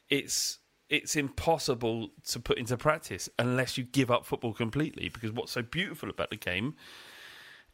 it's 0.09 0.59
it's 0.89 1.17
impossible 1.17 2.11
to 2.29 2.39
put 2.41 2.59
into 2.59 2.77
practice 2.77 3.29
unless 3.39 3.79
you 3.79 3.85
give 3.85 4.11
up 4.11 4.27
football 4.27 4.53
completely. 4.53 5.09
Because 5.09 5.33
what's 5.33 5.53
so 5.53 5.63
beautiful 5.63 6.11
about 6.11 6.31
the 6.31 6.37
game 6.37 6.75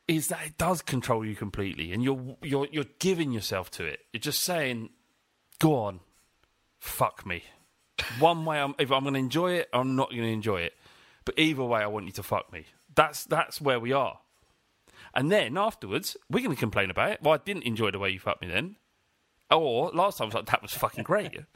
is 0.07 0.28
that 0.28 0.46
it 0.46 0.57
does 0.57 0.82
control 0.82 1.24
you 1.24 1.34
completely, 1.34 1.92
and 1.92 2.03
you're 2.03 2.36
you're 2.42 2.68
you're 2.72 2.84
giving 2.99 3.32
yourself 3.32 3.70
to 3.72 3.84
it. 3.84 4.01
You're 4.12 4.20
just 4.20 4.42
saying, 4.42 4.90
"Go 5.59 5.76
on, 5.76 6.01
fuck 6.78 7.26
me." 7.26 7.44
One 8.20 8.44
way, 8.44 8.61
I'm, 8.61 8.74
if 8.78 8.92
I'm 8.92 9.03
going 9.03 9.14
to 9.14 9.20
enjoy 9.20 9.55
it, 9.55 9.68
I'm 9.72 9.96
not 9.96 10.11
going 10.11 10.22
to 10.22 10.28
enjoy 10.28 10.61
it. 10.61 10.74
But 11.24 11.38
either 11.38 11.64
way, 11.64 11.80
I 11.80 11.88
want 11.88 12.07
you 12.07 12.12
to 12.12 12.22
fuck 12.22 12.53
me. 12.53 12.64
That's 12.94 13.24
that's 13.24 13.61
where 13.61 13.78
we 13.78 13.92
are. 13.92 14.18
And 15.14 15.30
then 15.30 15.56
afterwards, 15.56 16.16
we're 16.30 16.42
going 16.42 16.54
to 16.54 16.61
complain 16.61 16.90
about 16.90 17.12
it. 17.12 17.22
Well, 17.22 17.34
I 17.34 17.38
didn't 17.38 17.64
enjoy 17.64 17.90
the 17.90 17.98
way 17.98 18.11
you 18.11 18.18
fucked 18.18 18.42
me 18.42 18.48
then. 18.48 18.76
Or 19.50 19.90
last 19.90 20.18
time 20.18 20.26
I 20.26 20.28
was 20.28 20.34
like, 20.34 20.46
that 20.46 20.62
was 20.62 20.72
fucking 20.72 21.04
great. 21.04 21.36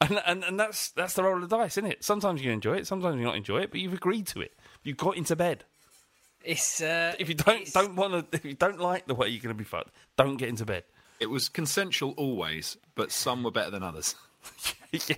And, 0.00 0.20
and 0.26 0.42
and 0.42 0.58
that's 0.58 0.90
that's 0.90 1.14
the 1.14 1.22
roll 1.22 1.40
of 1.40 1.48
the 1.48 1.56
dice, 1.56 1.78
isn't 1.78 1.88
it? 1.88 2.02
Sometimes 2.02 2.42
you 2.42 2.50
enjoy 2.50 2.74
it, 2.74 2.88
sometimes 2.88 3.16
you 3.16 3.24
not 3.24 3.36
enjoy 3.36 3.60
it, 3.60 3.70
but 3.70 3.78
you've 3.78 3.92
agreed 3.92 4.26
to 4.28 4.40
it. 4.40 4.52
You 4.82 4.94
got 4.94 5.16
into 5.16 5.36
bed. 5.36 5.62
It's 6.44 6.82
uh, 6.82 7.14
if 7.20 7.28
you 7.28 7.36
don't 7.36 7.72
don't 7.72 7.94
want 7.94 8.32
to, 8.32 8.36
if 8.36 8.44
you 8.44 8.54
don't 8.54 8.80
like 8.80 9.06
the 9.06 9.14
way 9.14 9.28
you're 9.28 9.40
going 9.40 9.54
to 9.54 9.58
be 9.58 9.62
fucked, 9.62 9.90
don't 10.16 10.38
get 10.38 10.48
into 10.48 10.64
bed. 10.64 10.82
It 11.20 11.30
was 11.30 11.48
consensual 11.48 12.14
always, 12.16 12.76
but 12.96 13.12
some 13.12 13.44
were 13.44 13.52
better 13.52 13.70
than 13.70 13.84
others. 13.84 14.16
yeah, 14.92 15.16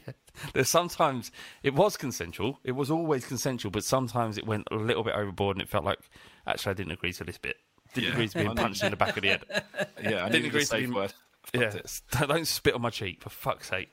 there's 0.53 0.69
sometimes 0.69 1.33
it 1.63 1.75
was 1.75 1.97
consensual. 1.97 2.61
It 2.63 2.73
was 2.73 2.91
always 2.91 3.25
consensual, 3.25 3.71
but 3.71 3.85
sometimes 3.85 4.37
it 4.37 4.47
went 4.47 4.69
a 4.71 4.77
little 4.77 5.03
bit 5.03 5.15
overboard, 5.15 5.57
and 5.57 5.63
it 5.63 5.69
felt 5.71 5.85
like 5.85 6.01
actually 6.47 6.73
I 6.73 6.75
didn't 6.75 6.93
agree 6.93 7.13
to 7.15 7.25
this 7.25 7.39
bit. 7.39 7.57
Didn't 7.95 8.07
Yeah. 8.09 8.13
agree 8.13 8.29
to 8.29 8.39
being 8.39 8.55
punched 8.57 8.83
in 8.83 8.91
the 8.91 8.97
back 8.97 9.17
of 9.17 9.23
the 9.23 9.29
head. 9.29 9.45
Yeah, 10.03 10.25
I 10.25 10.29
didn't 10.29 10.47
agree 10.49 10.61
to 10.61 10.67
safe 10.67 10.81
being. 10.81 10.95
word. 10.95 11.13
Yeah, 11.55 11.73
don't 12.27 12.47
spit 12.47 12.75
on 12.75 12.83
my 12.83 12.91
cheek 12.91 13.23
for 13.23 13.31
fuck's 13.31 13.69
sake. 13.71 13.91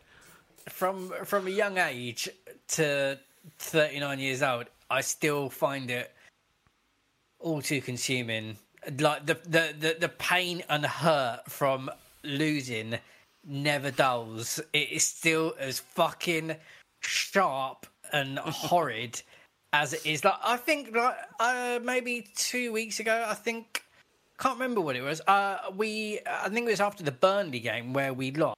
from 0.70 1.14
from 1.24 1.48
a 1.48 1.52
young 1.52 1.78
age 1.78 2.28
to 2.70 3.18
39 3.60 4.20
years 4.20 4.42
old, 4.44 4.66
I 4.90 5.02
still 5.02 5.50
find 5.50 5.90
it 5.90 6.14
all 7.40 7.62
too 7.62 7.82
consuming. 7.82 8.58
Like 9.00 9.26
the 9.26 9.36
the 9.44 9.74
the, 9.80 9.98
the 10.00 10.10
pain 10.10 10.64
and 10.70 10.86
hurt 10.86 11.42
from 11.48 11.90
losing 12.24 12.98
never 13.46 13.92
dulls. 13.92 14.60
It 14.74 14.90
is 14.92 15.04
still 15.04 15.54
as 15.60 15.80
fucking 15.80 16.56
sharp 17.02 17.86
and 18.12 18.38
horrid 18.40 19.22
as 19.74 19.94
it 19.94 20.06
is. 20.06 20.24
Like 20.24 20.36
I 20.44 20.58
think, 20.58 20.96
like 20.96 21.16
uh, 21.40 21.80
maybe 21.84 22.28
two 22.36 22.72
weeks 22.72 23.00
ago, 23.00 23.26
I 23.28 23.34
think 23.36 23.84
can't 24.42 24.56
remember 24.56 24.82
what 24.82 24.96
it 24.96 25.02
was. 25.02 25.22
Uh, 25.28 25.58
we 25.76 26.20
I 26.28 26.50
think 26.50 26.68
it 26.68 26.72
was 26.72 26.82
after 26.82 27.04
the 27.04 27.12
Burnley 27.12 27.60
game 27.60 27.94
where 27.94 28.14
we 28.14 28.32
lost, 28.32 28.58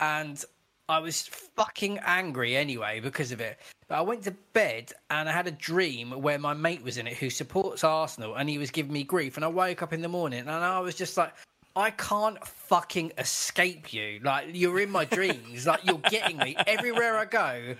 and 0.00 0.42
I 0.88 0.98
was 0.98 1.22
fucking 1.56 1.98
angry 2.04 2.56
anyway 2.56 3.00
because 3.00 3.32
of 3.32 3.40
it. 3.40 3.58
But 3.88 3.96
I 3.96 4.00
went 4.02 4.22
to 4.24 4.32
bed 4.52 4.92
and 5.10 5.28
I 5.28 5.32
had 5.32 5.46
a 5.46 5.50
dream 5.50 6.10
where 6.10 6.38
my 6.38 6.52
mate 6.52 6.82
was 6.82 6.98
in 6.98 7.06
it 7.06 7.16
who 7.16 7.30
supports 7.30 7.84
Arsenal 7.84 8.34
and 8.34 8.48
he 8.48 8.58
was 8.58 8.70
giving 8.70 8.92
me 8.92 9.02
grief. 9.02 9.36
And 9.36 9.44
I 9.44 9.48
woke 9.48 9.82
up 9.82 9.92
in 9.92 10.02
the 10.02 10.08
morning 10.08 10.40
and 10.40 10.50
I 10.50 10.80
was 10.80 10.94
just 10.94 11.16
like, 11.16 11.32
I 11.76 11.90
can't 11.90 12.42
fucking 12.46 13.12
escape 13.18 13.92
you. 13.92 14.20
Like, 14.22 14.48
you're 14.52 14.80
in 14.80 14.90
my 14.90 15.04
dreams. 15.06 15.66
like, 15.66 15.84
you're 15.84 15.98
getting 16.10 16.36
me. 16.38 16.54
Everywhere 16.66 17.16
I 17.16 17.24
go, 17.24 17.74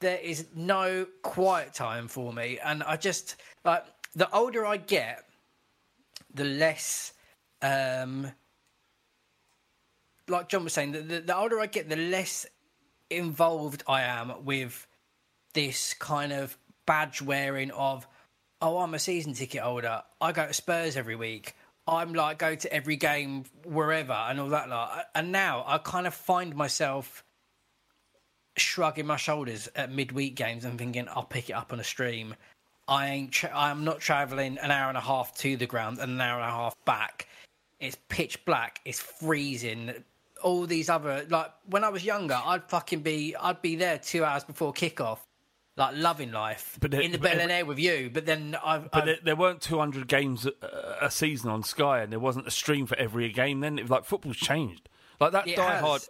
there 0.00 0.18
is 0.18 0.46
no 0.54 1.06
quiet 1.22 1.74
time 1.74 2.08
for 2.08 2.32
me. 2.32 2.58
And 2.64 2.82
I 2.84 2.96
just, 2.96 3.36
like, 3.64 3.84
the 4.14 4.30
older 4.34 4.64
I 4.64 4.78
get, 4.78 5.24
the 6.34 6.44
less. 6.44 7.12
Um, 7.62 8.30
like 10.28 10.48
John 10.48 10.64
was 10.64 10.72
saying, 10.72 10.92
the, 10.92 11.00
the, 11.00 11.20
the 11.20 11.36
older 11.36 11.60
I 11.60 11.66
get, 11.66 11.88
the 11.88 11.96
less 11.96 12.46
involved 13.10 13.82
I 13.86 14.02
am 14.02 14.44
with 14.44 14.86
this 15.52 15.94
kind 15.94 16.32
of 16.32 16.56
badge 16.86 17.22
wearing 17.22 17.70
of, 17.70 18.06
oh, 18.60 18.78
I'm 18.78 18.94
a 18.94 18.98
season 18.98 19.34
ticket 19.34 19.62
holder. 19.62 20.02
I 20.20 20.32
go 20.32 20.46
to 20.46 20.54
Spurs 20.54 20.96
every 20.96 21.16
week. 21.16 21.54
I'm 21.86 22.14
like 22.14 22.38
go 22.38 22.54
to 22.54 22.72
every 22.72 22.96
game 22.96 23.44
wherever 23.64 24.12
and 24.12 24.40
all 24.40 24.48
that 24.48 24.68
lot. 24.68 25.06
And 25.14 25.32
now 25.32 25.64
I 25.66 25.78
kind 25.78 26.06
of 26.06 26.14
find 26.14 26.54
myself 26.56 27.22
shrugging 28.56 29.06
my 29.06 29.16
shoulders 29.16 29.68
at 29.74 29.92
midweek 29.92 30.34
games 30.34 30.64
and 30.64 30.78
thinking 30.78 31.08
I'll 31.08 31.24
pick 31.24 31.50
it 31.50 31.54
up 31.54 31.72
on 31.72 31.80
a 31.80 31.84
stream. 31.84 32.36
I 32.86 33.08
ain't. 33.08 33.32
Tra- 33.32 33.52
I'm 33.54 33.84
not 33.84 34.00
traveling 34.00 34.58
an 34.58 34.70
hour 34.70 34.88
and 34.88 34.98
a 34.98 35.00
half 35.02 35.34
to 35.38 35.56
the 35.56 35.66
ground 35.66 35.98
and 35.98 36.12
an 36.12 36.20
hour 36.20 36.40
and 36.40 36.48
a 36.50 36.52
half 36.54 36.76
back. 36.84 37.28
It's 37.80 37.96
pitch 38.08 38.44
black. 38.44 38.80
It's 38.84 39.00
freezing. 39.00 39.92
All 40.42 40.66
these 40.66 40.88
other 40.90 41.24
like 41.30 41.50
when 41.66 41.84
I 41.84 41.88
was 41.88 42.04
younger, 42.04 42.38
I'd 42.44 42.64
fucking 42.68 43.00
be. 43.00 43.34
I'd 43.36 43.62
be 43.62 43.76
there 43.76 43.98
two 43.98 44.24
hours 44.24 44.44
before 44.44 44.74
kickoff, 44.74 45.18
like 45.76 45.96
loving 45.96 46.32
life 46.32 46.76
But 46.80 46.90
there- 46.90 47.00
in 47.00 47.12
the 47.12 47.18
Bel 47.18 47.40
Air 47.50 47.64
with 47.64 47.78
you. 47.78 48.10
But 48.12 48.26
then 48.26 48.56
I've. 48.62 48.90
But 48.90 48.98
I've 49.00 49.06
there, 49.06 49.16
there 49.24 49.36
weren't 49.36 49.62
200 49.62 50.06
games 50.06 50.46
a, 50.46 50.52
a 51.00 51.10
season 51.10 51.48
on 51.50 51.62
Sky, 51.62 52.00
and 52.02 52.12
there 52.12 52.20
wasn't 52.20 52.46
a 52.46 52.50
stream 52.50 52.86
for 52.86 52.96
every 52.98 53.30
game. 53.30 53.60
Then 53.60 53.78
it 53.78 53.82
was 53.82 53.90
like 53.90 54.04
football's 54.04 54.36
changed. 54.36 54.88
Like 55.20 55.32
that 55.32 55.48
It 55.48 55.56
die 55.56 55.78
hard, 55.78 56.02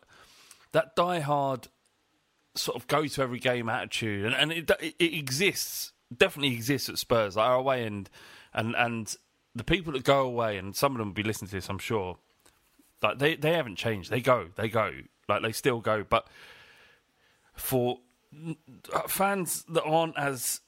that 0.72 0.96
die 0.96 1.20
hard 1.20 1.68
sort 2.56 2.76
of 2.76 2.86
go 2.88 3.06
to 3.06 3.22
every 3.22 3.38
game 3.38 3.68
attitude, 3.68 4.24
and, 4.26 4.34
and 4.34 4.52
it, 4.52 4.70
it, 4.80 4.94
it 4.98 5.14
exists, 5.14 5.92
definitely 6.18 6.54
exists 6.54 6.88
at 6.88 6.98
Spurs. 6.98 7.36
Like 7.36 7.46
our 7.46 7.56
away 7.56 7.84
and 7.84 8.08
and 8.52 8.74
and 8.76 9.14
the 9.54 9.64
people 9.64 9.92
that 9.92 10.04
go 10.04 10.22
away, 10.22 10.56
and 10.56 10.74
some 10.74 10.92
of 10.92 10.98
them 10.98 11.08
will 11.08 11.14
be 11.14 11.22
listening 11.22 11.48
to 11.48 11.56
this, 11.56 11.68
I'm 11.68 11.78
sure. 11.78 12.18
Like 13.02 13.18
they 13.18 13.36
they 13.36 13.52
haven't 13.52 13.76
changed. 13.76 14.10
They 14.10 14.20
go, 14.20 14.48
they 14.56 14.68
go, 14.68 14.92
like 15.28 15.42
they 15.42 15.52
still 15.52 15.80
go. 15.80 16.04
But 16.08 16.26
for 17.54 17.98
fans 19.08 19.64
that 19.68 19.84
aren't 19.84 20.18
as 20.18 20.60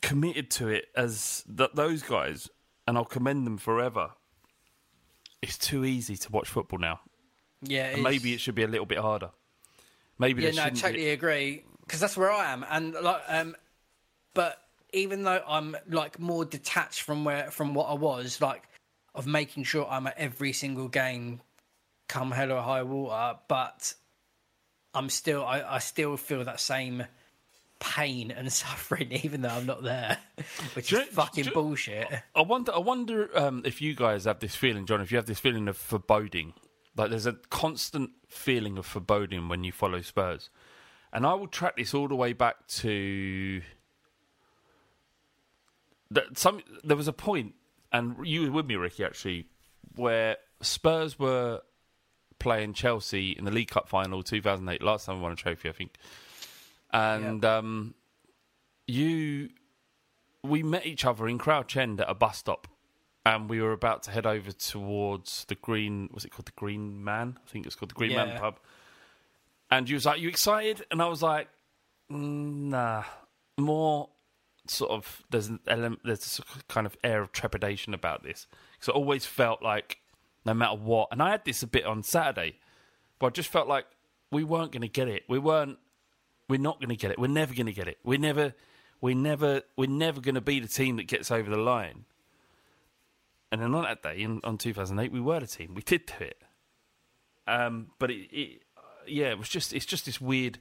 committed 0.00 0.50
to 0.50 0.68
it 0.68 0.86
as 0.94 1.44
th- 1.56 1.70
those 1.74 2.02
guys, 2.02 2.50
and 2.86 2.96
I'll 2.96 3.04
commend 3.04 3.46
them 3.46 3.58
forever. 3.58 4.10
It's 5.40 5.58
too 5.58 5.84
easy 5.84 6.16
to 6.16 6.30
watch 6.30 6.48
football 6.48 6.78
now. 6.78 7.00
Yeah, 7.62 7.88
it 7.88 8.02
maybe 8.02 8.34
it 8.34 8.40
should 8.40 8.54
be 8.54 8.62
a 8.62 8.68
little 8.68 8.86
bit 8.86 8.98
harder. 8.98 9.30
Maybe 10.18 10.42
yeah, 10.42 10.50
no, 10.50 10.64
I 10.64 10.70
totally 10.70 11.04
be. 11.04 11.10
agree 11.10 11.64
because 11.80 12.00
that's 12.00 12.16
where 12.16 12.30
I 12.30 12.52
am, 12.52 12.64
and 12.70 12.94
like, 12.94 13.22
um, 13.28 13.56
but 14.34 14.58
even 14.92 15.22
though 15.24 15.42
I'm 15.46 15.76
like 15.88 16.18
more 16.18 16.44
detached 16.44 17.02
from 17.02 17.24
where 17.24 17.50
from 17.50 17.74
what 17.74 17.84
I 17.84 17.94
was, 17.94 18.40
like 18.40 18.62
of 19.14 19.26
making 19.26 19.64
sure 19.64 19.86
I'm 19.88 20.06
at 20.06 20.18
every 20.18 20.52
single 20.52 20.88
game, 20.88 21.40
come 22.08 22.30
hell 22.30 22.52
or 22.52 22.62
high 22.62 22.82
water, 22.82 23.38
but 23.48 23.94
I'm 24.94 25.08
still, 25.10 25.44
I, 25.44 25.62
I 25.62 25.78
still 25.78 26.16
feel 26.16 26.44
that 26.44 26.60
same 26.60 27.04
pain 27.78 28.30
and 28.30 28.52
suffering, 28.62 29.12
even 29.12 29.42
though 29.42 29.48
I'm 29.50 29.66
not 29.66 29.82
there, 29.82 30.18
which 30.74 30.88
Do 30.88 30.98
is 30.98 31.06
know- 31.06 31.12
fucking 31.24 31.44
you- 31.46 31.50
bullshit. 31.52 32.08
I 32.34 32.42
wonder. 32.42 32.74
I 32.74 32.78
wonder 32.78 33.30
um, 33.38 33.62
if 33.64 33.80
you 33.82 33.94
guys 33.94 34.24
have 34.24 34.40
this 34.40 34.54
feeling, 34.54 34.86
John. 34.86 35.00
If 35.00 35.10
you 35.10 35.16
have 35.16 35.26
this 35.26 35.40
feeling 35.40 35.68
of 35.68 35.76
foreboding, 35.76 36.52
like 36.96 37.10
there's 37.10 37.26
a 37.26 37.34
constant 37.50 38.10
feeling 38.28 38.76
of 38.78 38.86
foreboding 38.86 39.48
when 39.48 39.64
you 39.64 39.72
follow 39.72 40.00
Spurs, 40.02 40.50
and 41.12 41.26
I 41.26 41.34
will 41.34 41.48
track 41.48 41.76
this 41.76 41.92
all 41.94 42.08
the 42.08 42.14
way 42.16 42.32
back 42.34 42.66
to 42.68 43.62
that. 46.14 46.38
Some 46.38 46.62
there 46.84 46.96
was 46.96 47.08
a 47.08 47.12
point, 47.12 47.54
and 47.92 48.16
you 48.26 48.42
were 48.42 48.50
with 48.50 48.66
me, 48.66 48.76
Ricky, 48.76 49.04
actually, 49.04 49.46
where 49.96 50.36
Spurs 50.60 51.18
were 51.18 51.60
playing 52.38 52.74
Chelsea 52.74 53.30
in 53.30 53.44
the 53.44 53.50
League 53.50 53.70
Cup 53.70 53.88
final 53.88 54.22
2008. 54.22 54.82
Last 54.82 55.06
time 55.06 55.16
we 55.16 55.22
won 55.22 55.32
a 55.32 55.36
trophy, 55.36 55.68
I 55.68 55.72
think, 55.72 55.94
and 56.92 57.44
um, 57.44 57.94
you 58.86 59.50
we 60.42 60.62
met 60.62 60.86
each 60.86 61.04
other 61.04 61.28
in 61.28 61.38
Crouch 61.38 61.76
End 61.76 62.00
at 62.00 62.10
a 62.10 62.14
bus 62.14 62.38
stop, 62.38 62.66
and 63.24 63.48
we 63.48 63.60
were 63.60 63.72
about 63.72 64.02
to 64.04 64.10
head 64.10 64.26
over 64.26 64.52
towards 64.52 65.44
the 65.46 65.54
Green. 65.54 66.08
Was 66.12 66.24
it 66.24 66.32
called 66.32 66.46
the 66.46 66.52
Green 66.56 67.02
Man? 67.04 67.38
I 67.44 67.50
think 67.50 67.66
it's 67.66 67.74
called 67.74 67.90
the 67.90 67.94
Green 67.94 68.14
Man 68.14 68.38
pub. 68.38 68.58
And 69.70 69.88
you 69.88 69.96
was 69.96 70.04
like, 70.04 70.20
"You 70.20 70.28
excited?" 70.28 70.84
And 70.90 71.00
I 71.00 71.06
was 71.06 71.22
like, 71.22 71.48
"Mm, 72.10 72.70
"Nah, 72.70 73.04
more 73.58 74.10
sort 74.66 74.90
of." 74.90 75.22
There's 75.30 75.48
an 75.48 75.60
element. 75.66 76.00
There's 76.04 76.40
a 76.40 76.72
kind 76.72 76.86
of 76.86 76.96
air 77.02 77.22
of 77.22 77.32
trepidation 77.32 77.94
about 77.94 78.22
this 78.22 78.46
because 78.72 78.88
I 78.88 78.92
always 78.92 79.26
felt 79.26 79.62
like, 79.62 79.98
no 80.44 80.54
matter 80.54 80.76
what, 80.76 81.08
and 81.10 81.22
I 81.22 81.30
had 81.30 81.44
this 81.44 81.62
a 81.62 81.66
bit 81.66 81.84
on 81.84 82.02
Saturday, 82.02 82.58
but 83.18 83.28
I 83.28 83.30
just 83.30 83.48
felt 83.48 83.68
like 83.68 83.86
we 84.30 84.44
weren't 84.44 84.72
going 84.72 84.82
to 84.82 84.88
get 84.88 85.08
it. 85.08 85.24
We 85.28 85.38
weren't 85.38 85.78
we're 86.52 86.60
not 86.60 86.80
going 86.80 86.90
to 86.90 86.96
get 86.96 87.10
it. 87.10 87.18
We're 87.18 87.28
never 87.28 87.54
going 87.54 87.66
to 87.66 87.72
get 87.72 87.88
it. 87.88 87.98
We're 88.04 88.18
never, 88.18 88.54
we're 89.00 89.14
never, 89.14 89.62
we're 89.74 89.88
never 89.88 90.20
going 90.20 90.34
to 90.34 90.42
be 90.42 90.60
the 90.60 90.68
team 90.68 90.96
that 90.96 91.06
gets 91.06 91.30
over 91.30 91.48
the 91.48 91.56
line. 91.56 92.04
And 93.50 93.62
then 93.62 93.74
on 93.74 93.84
that 93.84 94.02
day, 94.02 94.20
in, 94.20 94.40
on 94.44 94.58
2008, 94.58 95.12
we 95.12 95.20
were 95.20 95.40
the 95.40 95.46
team. 95.46 95.74
We 95.74 95.80
did 95.80 96.04
do 96.04 96.24
it. 96.24 96.42
Um, 97.46 97.88
but 97.98 98.10
it, 98.10 98.28
it, 98.30 98.62
yeah, 99.06 99.30
it 99.30 99.38
was 99.38 99.48
just, 99.48 99.72
it's 99.72 99.86
just 99.86 100.04
this 100.04 100.20
weird 100.20 100.58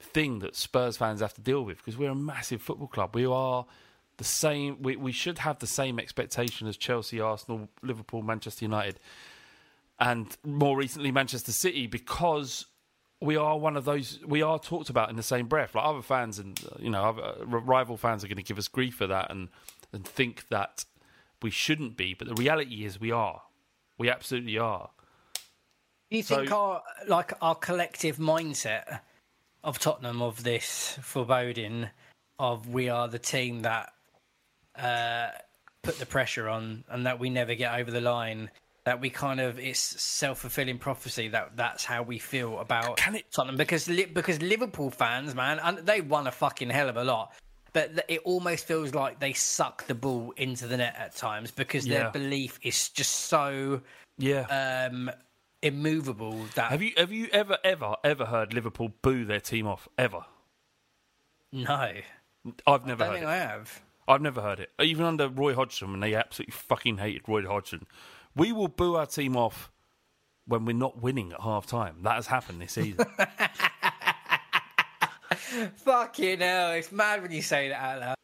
thing 0.00 0.38
that 0.40 0.56
Spurs 0.56 0.96
fans 0.96 1.20
have 1.20 1.34
to 1.34 1.40
deal 1.40 1.62
with 1.62 1.78
because 1.78 1.96
we're 1.96 2.10
a 2.10 2.14
massive 2.14 2.62
football 2.62 2.88
club. 2.88 3.14
We 3.14 3.26
are 3.26 3.66
the 4.16 4.24
same. 4.24 4.82
We, 4.82 4.96
we 4.96 5.12
should 5.12 5.38
have 5.38 5.58
the 5.58 5.66
same 5.66 5.98
expectation 5.98 6.66
as 6.66 6.76
Chelsea, 6.76 7.20
Arsenal, 7.20 7.68
Liverpool, 7.82 8.22
Manchester 8.22 8.64
United, 8.64 8.98
and 9.98 10.36
more 10.44 10.76
recently 10.76 11.10
Manchester 11.12 11.52
City 11.52 11.86
because 11.86 12.66
we 13.20 13.36
are 13.36 13.58
one 13.58 13.76
of 13.76 13.84
those. 13.84 14.18
We 14.26 14.42
are 14.42 14.58
talked 14.58 14.88
about 14.90 15.10
in 15.10 15.16
the 15.16 15.22
same 15.22 15.46
breath. 15.46 15.74
Like 15.74 15.84
other 15.84 16.02
fans 16.02 16.38
and 16.38 16.58
you 16.78 16.90
know, 16.90 17.02
other 17.04 17.22
uh, 17.22 17.44
rival 17.44 17.96
fans 17.96 18.24
are 18.24 18.28
going 18.28 18.36
to 18.38 18.42
give 18.42 18.58
us 18.58 18.68
grief 18.68 18.94
for 18.96 19.06
that 19.06 19.30
and 19.30 19.48
and 19.92 20.04
think 20.06 20.48
that 20.48 20.84
we 21.42 21.50
shouldn't 21.50 21.96
be. 21.96 22.14
But 22.14 22.28
the 22.28 22.34
reality 22.34 22.84
is, 22.84 23.00
we 23.00 23.10
are. 23.10 23.42
We 23.98 24.08
absolutely 24.10 24.56
are. 24.58 24.90
Do 26.10 26.16
you 26.16 26.22
So- 26.22 26.36
think 26.36 26.52
our 26.52 26.82
like 27.06 27.32
our 27.42 27.54
collective 27.54 28.16
mindset 28.16 29.00
of 29.64 29.78
Tottenham 29.78 30.22
of 30.22 30.42
this 30.42 30.98
foreboding 31.02 31.88
of 32.38 32.68
we 32.68 32.88
are 32.88 33.08
the 33.08 33.18
team 33.18 33.62
that 33.62 33.92
uh, 34.78 35.28
put 35.82 35.98
the 35.98 36.06
pressure 36.06 36.48
on 36.48 36.84
and 36.88 37.06
that 37.06 37.18
we 37.18 37.30
never 37.30 37.54
get 37.54 37.74
over 37.78 37.90
the 37.90 38.00
line 38.00 38.50
that 38.84 39.00
we 39.00 39.10
kind 39.10 39.40
of 39.40 39.58
it's 39.58 39.78
self 39.78 40.38
fulfilling 40.38 40.78
prophecy 40.78 41.28
that 41.28 41.50
that's 41.54 41.84
how 41.84 42.02
we 42.02 42.18
feel 42.18 42.58
about 42.60 42.98
Tottenham 43.30 43.56
because 43.56 43.86
because 43.86 44.40
Liverpool 44.40 44.90
fans 44.90 45.34
man 45.34 45.58
and 45.62 45.78
they 45.78 46.00
won 46.00 46.26
a 46.26 46.32
fucking 46.32 46.70
hell 46.70 46.88
of 46.88 46.96
a 46.96 47.04
lot. 47.04 47.32
But 47.72 48.04
it 48.08 48.22
almost 48.24 48.66
feels 48.66 48.94
like 48.94 49.20
they 49.20 49.32
suck 49.32 49.86
the 49.86 49.94
ball 49.94 50.32
into 50.36 50.66
the 50.66 50.76
net 50.76 50.96
at 50.98 51.14
times 51.14 51.52
because 51.52 51.86
Yeah. 51.86 51.98
their 51.98 52.10
belief 52.10 52.58
is 52.62 52.88
just 52.88 53.12
so 53.26 53.82
yeah 54.18 54.86
um, 54.90 55.10
immovable 55.62 56.44
that 56.54 56.70
Have 56.70 56.82
you 56.82 56.92
have 56.96 57.12
you 57.12 57.28
ever 57.32 57.58
ever 57.64 57.96
ever 58.02 58.26
heard 58.26 58.54
Liverpool 58.54 58.92
boo 59.02 59.24
their 59.24 59.40
team 59.40 59.66
off 59.66 59.88
ever? 59.98 60.24
No, 61.52 61.92
I've 62.66 62.86
never 62.86 63.04
don't 63.04 63.08
heard 63.08 63.12
think 63.14 63.24
it. 63.24 63.28
I 63.28 63.36
have. 63.36 63.82
I've 64.08 64.22
never 64.22 64.40
heard 64.40 64.60
it. 64.60 64.70
Even 64.80 65.04
under 65.04 65.28
Roy 65.28 65.54
Hodgson, 65.54 65.90
when 65.90 66.00
they 66.00 66.14
absolutely 66.14 66.52
fucking 66.52 66.98
hated 66.98 67.28
Roy 67.28 67.46
Hodgson, 67.46 67.86
we 68.34 68.52
will 68.52 68.68
boo 68.68 68.96
our 68.96 69.06
team 69.06 69.36
off 69.36 69.70
when 70.46 70.64
we're 70.64 70.72
not 70.72 71.00
winning 71.02 71.32
at 71.32 71.40
half 71.40 71.66
time. 71.66 71.98
That 72.02 72.14
has 72.16 72.26
happened 72.26 72.60
this 72.60 72.72
season. 72.72 73.04
Fucking 75.76 76.40
hell, 76.40 76.72
it's 76.72 76.90
mad 76.92 77.22
when 77.22 77.32
you 77.32 77.42
say 77.42 77.68
that 77.68 77.80
out 77.80 78.00
loud. 78.00 78.14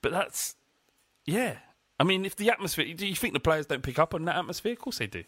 but 0.00 0.12
that's 0.12 0.54
yeah. 1.24 1.56
I 2.00 2.04
mean, 2.04 2.24
if 2.24 2.34
the 2.36 2.50
atmosphere, 2.50 2.92
do 2.94 3.06
you 3.06 3.14
think 3.14 3.32
the 3.34 3.40
players 3.40 3.66
don't 3.66 3.82
pick 3.82 3.98
up 3.98 4.14
on 4.14 4.24
that 4.24 4.36
atmosphere? 4.36 4.72
Of 4.72 4.80
course 4.80 4.98
they 4.98 5.06
do. 5.06 5.22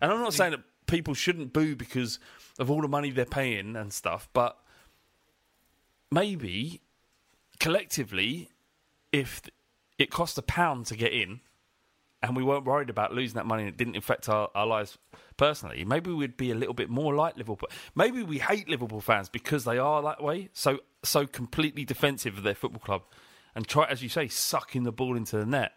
And 0.00 0.12
I'm 0.12 0.20
not 0.20 0.34
saying 0.34 0.52
that 0.52 0.62
people 0.86 1.14
shouldn't 1.14 1.52
boo 1.52 1.76
because 1.76 2.18
of 2.58 2.70
all 2.70 2.80
the 2.80 2.88
money 2.88 3.10
they're 3.10 3.24
paying 3.24 3.76
and 3.76 3.92
stuff, 3.92 4.28
but 4.32 4.56
maybe 6.10 6.80
collectively, 7.58 8.50
if 9.12 9.42
it 9.98 10.10
cost 10.10 10.38
a 10.38 10.42
pound 10.42 10.86
to 10.86 10.96
get 10.96 11.12
in, 11.12 11.40
and 12.22 12.34
we 12.34 12.42
weren't 12.42 12.64
worried 12.64 12.90
about 12.90 13.12
losing 13.12 13.36
that 13.36 13.46
money 13.46 13.62
and 13.62 13.68
it 13.68 13.76
didn't 13.76 13.96
affect 13.96 14.28
our, 14.28 14.50
our 14.54 14.66
lives 14.66 14.98
personally, 15.36 15.84
maybe 15.84 16.10
we'd 16.10 16.36
be 16.36 16.50
a 16.50 16.54
little 16.54 16.74
bit 16.74 16.88
more 16.88 17.14
like 17.14 17.36
Liverpool. 17.36 17.68
Maybe 17.94 18.22
we 18.22 18.38
hate 18.38 18.68
Liverpool 18.68 19.00
fans 19.00 19.28
because 19.28 19.64
they 19.64 19.78
are 19.78 20.02
that 20.02 20.22
way, 20.22 20.48
so 20.52 20.80
so 21.02 21.26
completely 21.26 21.84
defensive 21.84 22.36
of 22.36 22.42
their 22.42 22.54
football 22.54 22.80
club, 22.80 23.02
and 23.54 23.66
try, 23.66 23.86
as 23.86 24.02
you 24.02 24.08
say, 24.08 24.28
sucking 24.28 24.82
the 24.82 24.92
ball 24.92 25.16
into 25.16 25.36
the 25.36 25.46
net. 25.46 25.72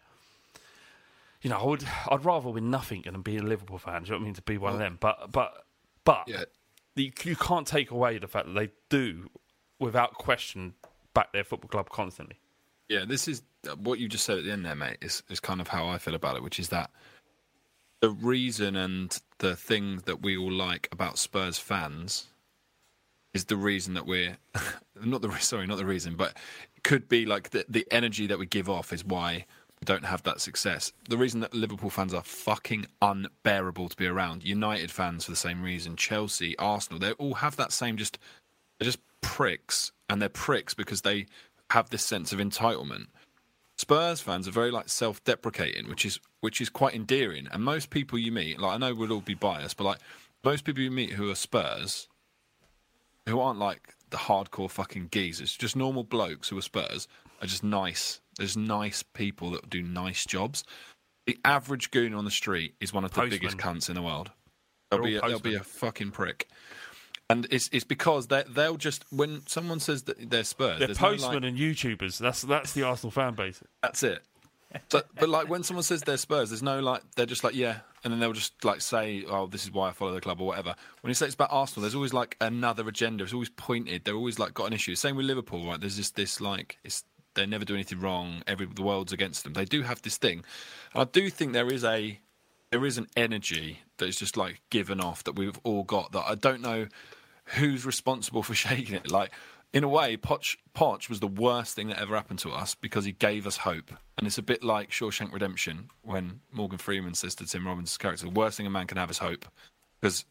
You 1.42 1.50
know, 1.50 1.58
I 1.58 1.64
would, 1.64 1.84
I'd 2.10 2.24
rather 2.24 2.50
win 2.50 2.70
nothing 2.70 3.02
than 3.04 3.22
be 3.22 3.38
a 3.38 3.42
Liverpool 3.42 3.78
fan. 3.78 4.02
Do 4.02 4.06
you 4.06 4.10
know 4.12 4.18
what 4.18 4.22
I 4.22 4.24
mean? 4.26 4.34
To 4.34 4.42
be 4.42 4.58
one 4.58 4.72
of 4.74 4.78
them, 4.78 4.98
but 5.00 5.32
but 5.32 5.64
but 6.04 6.28
you, 6.96 7.12
you 7.24 7.36
can't 7.36 7.66
take 7.66 7.90
away 7.90 8.18
the 8.18 8.28
fact 8.28 8.46
that 8.46 8.54
they 8.54 8.70
do, 8.88 9.30
without 9.78 10.14
question, 10.14 10.74
back 11.14 11.32
their 11.32 11.44
football 11.44 11.68
club 11.68 11.88
constantly. 11.88 12.38
Yeah, 12.88 13.04
this 13.06 13.28
is 13.28 13.42
what 13.78 13.98
you 13.98 14.08
just 14.08 14.24
said 14.24 14.38
at 14.38 14.44
the 14.44 14.52
end 14.52 14.66
there, 14.66 14.74
mate. 14.74 14.98
Is 15.00 15.22
is 15.30 15.40
kind 15.40 15.60
of 15.60 15.68
how 15.68 15.88
I 15.88 15.98
feel 15.98 16.14
about 16.14 16.36
it, 16.36 16.42
which 16.42 16.58
is 16.58 16.68
that 16.68 16.90
the 18.00 18.10
reason 18.10 18.76
and 18.76 19.18
the 19.38 19.56
thing 19.56 20.02
that 20.06 20.22
we 20.22 20.36
all 20.36 20.52
like 20.52 20.88
about 20.90 21.18
Spurs 21.18 21.58
fans 21.58 22.26
is 23.32 23.44
the 23.44 23.56
reason 23.56 23.94
that 23.94 24.06
we're 24.06 24.36
not 25.04 25.22
the 25.22 25.30
sorry, 25.38 25.66
not 25.66 25.78
the 25.78 25.86
reason, 25.86 26.16
but 26.16 26.36
could 26.82 27.08
be 27.08 27.26
like 27.26 27.50
the 27.50 27.64
the 27.68 27.86
energy 27.90 28.26
that 28.26 28.38
we 28.38 28.46
give 28.46 28.68
off 28.68 28.92
is 28.92 29.04
why 29.04 29.46
don't 29.86 30.04
have 30.04 30.22
that 30.24 30.40
success. 30.40 30.92
The 31.08 31.16
reason 31.16 31.40
that 31.40 31.54
Liverpool 31.54 31.90
fans 31.90 32.12
are 32.12 32.22
fucking 32.22 32.86
unbearable 33.00 33.88
to 33.88 33.96
be 33.96 34.06
around. 34.06 34.44
United 34.44 34.90
fans 34.90 35.24
for 35.24 35.30
the 35.30 35.36
same 35.36 35.62
reason. 35.62 35.96
Chelsea, 35.96 36.56
Arsenal, 36.58 36.98
they 36.98 37.12
all 37.12 37.34
have 37.34 37.56
that 37.56 37.72
same 37.72 37.96
just 37.96 38.18
they're 38.78 38.86
just 38.86 39.00
pricks, 39.20 39.92
and 40.08 40.20
they're 40.20 40.28
pricks 40.28 40.74
because 40.74 41.02
they 41.02 41.26
have 41.70 41.90
this 41.90 42.04
sense 42.04 42.32
of 42.32 42.38
entitlement. 42.38 43.06
Spurs 43.76 44.20
fans 44.20 44.46
are 44.46 44.50
very 44.52 44.70
like 44.70 44.90
self-deprecating, 44.90 45.88
which 45.88 46.04
is 46.04 46.20
which 46.40 46.60
is 46.60 46.68
quite 46.68 46.94
endearing. 46.94 47.48
And 47.50 47.64
most 47.64 47.88
people 47.88 48.18
you 48.18 48.32
meet, 48.32 48.60
like 48.60 48.74
I 48.74 48.78
know 48.78 48.94
we'll 48.94 49.12
all 49.12 49.20
be 49.20 49.34
biased, 49.34 49.78
but 49.78 49.84
like 49.84 49.98
most 50.44 50.64
people 50.64 50.82
you 50.82 50.90
meet 50.90 51.12
who 51.12 51.30
are 51.30 51.34
Spurs, 51.34 52.08
who 53.26 53.40
aren't 53.40 53.58
like 53.58 53.94
the 54.10 54.18
hardcore 54.18 54.70
fucking 54.70 55.08
geezers, 55.10 55.56
just 55.56 55.76
normal 55.76 56.04
blokes 56.04 56.50
who 56.50 56.58
are 56.58 56.62
Spurs, 56.62 57.08
are 57.40 57.46
just 57.46 57.64
nice. 57.64 58.20
There's 58.36 58.56
nice 58.56 59.02
people 59.02 59.50
that 59.52 59.68
do 59.68 59.82
nice 59.82 60.24
jobs. 60.24 60.64
The 61.26 61.38
average 61.44 61.90
goon 61.90 62.14
on 62.14 62.24
the 62.24 62.30
street 62.30 62.74
is 62.80 62.92
one 62.92 63.04
of 63.04 63.10
the 63.12 63.20
Postman. 63.20 63.38
biggest 63.38 63.58
cunts 63.58 63.88
in 63.88 63.94
the 63.94 64.02
world. 64.02 64.30
They're 64.90 65.02
be 65.02 65.16
a, 65.16 65.20
there'll 65.20 65.40
be 65.40 65.54
a 65.54 65.60
fucking 65.62 66.10
prick. 66.10 66.48
And 67.28 67.46
it's 67.50 67.68
it's 67.72 67.84
because 67.84 68.26
they 68.26 68.42
they'll 68.48 68.76
just 68.76 69.04
when 69.12 69.46
someone 69.46 69.78
says 69.78 70.02
that 70.04 70.30
they're 70.30 70.42
Spurs, 70.42 70.78
They're 70.78 70.88
there's 70.88 71.00
no, 71.00 71.10
postmen 71.10 71.34
like- 71.34 71.44
and 71.44 71.58
YouTubers. 71.58 72.18
That's 72.18 72.42
that's 72.42 72.72
the 72.72 72.82
Arsenal 72.82 73.12
fan 73.12 73.34
base. 73.34 73.62
That's 73.82 74.02
it. 74.02 74.22
But 74.90 75.08
but 75.16 75.28
like 75.28 75.48
when 75.48 75.62
someone 75.64 75.82
says 75.82 76.02
they're 76.02 76.16
Spurs, 76.16 76.50
there's 76.50 76.62
no 76.62 76.80
like 76.80 77.02
they're 77.16 77.26
just 77.26 77.42
like 77.44 77.54
yeah, 77.54 77.78
and 78.04 78.12
then 78.12 78.20
they'll 78.20 78.32
just 78.32 78.64
like 78.64 78.80
say, 78.80 79.24
oh, 79.28 79.46
this 79.46 79.64
is 79.64 79.72
why 79.72 79.88
I 79.88 79.92
follow 79.92 80.14
the 80.14 80.20
club 80.20 80.40
or 80.40 80.46
whatever. 80.46 80.74
When 81.00 81.10
you 81.10 81.14
say 81.14 81.26
it's 81.26 81.34
about 81.34 81.48
Arsenal, 81.52 81.82
there's 81.82 81.94
always 81.94 82.12
like 82.12 82.36
another 82.40 82.86
agenda. 82.88 83.24
It's 83.24 83.32
always 83.32 83.48
pointed. 83.50 84.04
They're 84.04 84.14
always 84.14 84.38
like 84.38 84.54
got 84.54 84.66
an 84.66 84.72
issue. 84.72 84.94
Same 84.94 85.16
with 85.16 85.26
Liverpool, 85.26 85.66
right? 85.66 85.80
There's 85.80 85.96
just 85.96 86.14
this 86.14 86.40
like 86.40 86.78
it's 86.84 87.04
they 87.34 87.46
never 87.46 87.64
do 87.64 87.74
anything 87.74 88.00
wrong. 88.00 88.42
Every 88.46 88.66
the 88.66 88.82
world's 88.82 89.12
against 89.12 89.44
them. 89.44 89.52
They 89.54 89.64
do 89.64 89.82
have 89.82 90.02
this 90.02 90.16
thing. 90.16 90.44
I 90.94 91.04
do 91.04 91.30
think 91.30 91.52
there 91.52 91.72
is 91.72 91.84
a 91.84 92.18
there 92.70 92.84
is 92.84 92.98
an 92.98 93.08
energy 93.16 93.80
that 93.98 94.08
is 94.08 94.16
just 94.16 94.36
like 94.36 94.60
given 94.70 95.00
off 95.00 95.24
that 95.24 95.36
we've 95.36 95.58
all 95.64 95.84
got. 95.84 96.12
That 96.12 96.24
I 96.26 96.34
don't 96.34 96.60
know 96.60 96.86
who's 97.44 97.84
responsible 97.84 98.42
for 98.42 98.54
shaking 98.66 98.94
it. 98.94 99.10
Like 99.10 99.32
in 99.72 99.84
a 99.84 99.88
way, 99.88 100.16
Poch 100.16 100.56
Poch 100.74 101.08
was 101.08 101.20
the 101.20 101.26
worst 101.26 101.74
thing 101.74 101.88
that 101.88 102.00
ever 102.00 102.14
happened 102.14 102.40
to 102.40 102.50
us 102.50 102.74
because 102.74 103.04
he 103.04 103.12
gave 103.12 103.46
us 103.46 103.58
hope. 103.58 103.92
And 104.18 104.26
it's 104.26 104.38
a 104.38 104.42
bit 104.42 104.64
like 104.64 104.90
Shawshank 104.90 105.32
Redemption 105.32 105.90
when 106.02 106.40
Morgan 106.52 106.78
Freeman 106.78 107.14
says 107.14 107.34
to 107.36 107.46
Tim 107.46 107.66
Robbins' 107.66 107.96
character, 107.96 108.26
"The 108.26 108.32
worst 108.32 108.56
thing 108.56 108.66
a 108.66 108.70
man 108.70 108.86
can 108.86 108.98
have 108.98 109.10
is 109.10 109.18
hope." 109.18 109.46
Because 110.00 110.24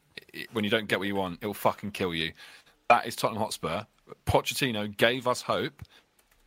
when 0.52 0.64
you 0.64 0.70
don't 0.70 0.88
get 0.88 1.00
what 1.00 1.08
you 1.08 1.16
want, 1.16 1.40
it'll 1.42 1.54
fucking 1.54 1.92
kill 1.92 2.14
you. 2.14 2.34
That 2.90 3.06
is 3.06 3.16
Tottenham 3.16 3.42
Hotspur. 3.42 3.84
Pochettino 4.26 4.96
gave 4.96 5.28
us 5.28 5.42
hope, 5.44 5.84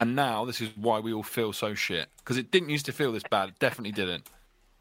and 0.02 0.16
now 0.16 0.44
this 0.44 0.60
is 0.60 0.68
why 0.76 0.98
we 0.98 1.12
all 1.12 1.22
feel 1.22 1.52
so 1.52 1.74
shit. 1.74 2.08
Because 2.18 2.36
it 2.36 2.50
didn't 2.50 2.70
used 2.70 2.86
to 2.86 2.92
feel 2.92 3.12
this 3.12 3.22
bad. 3.30 3.50
It 3.50 3.58
definitely 3.60 3.92
didn't. 3.92 4.28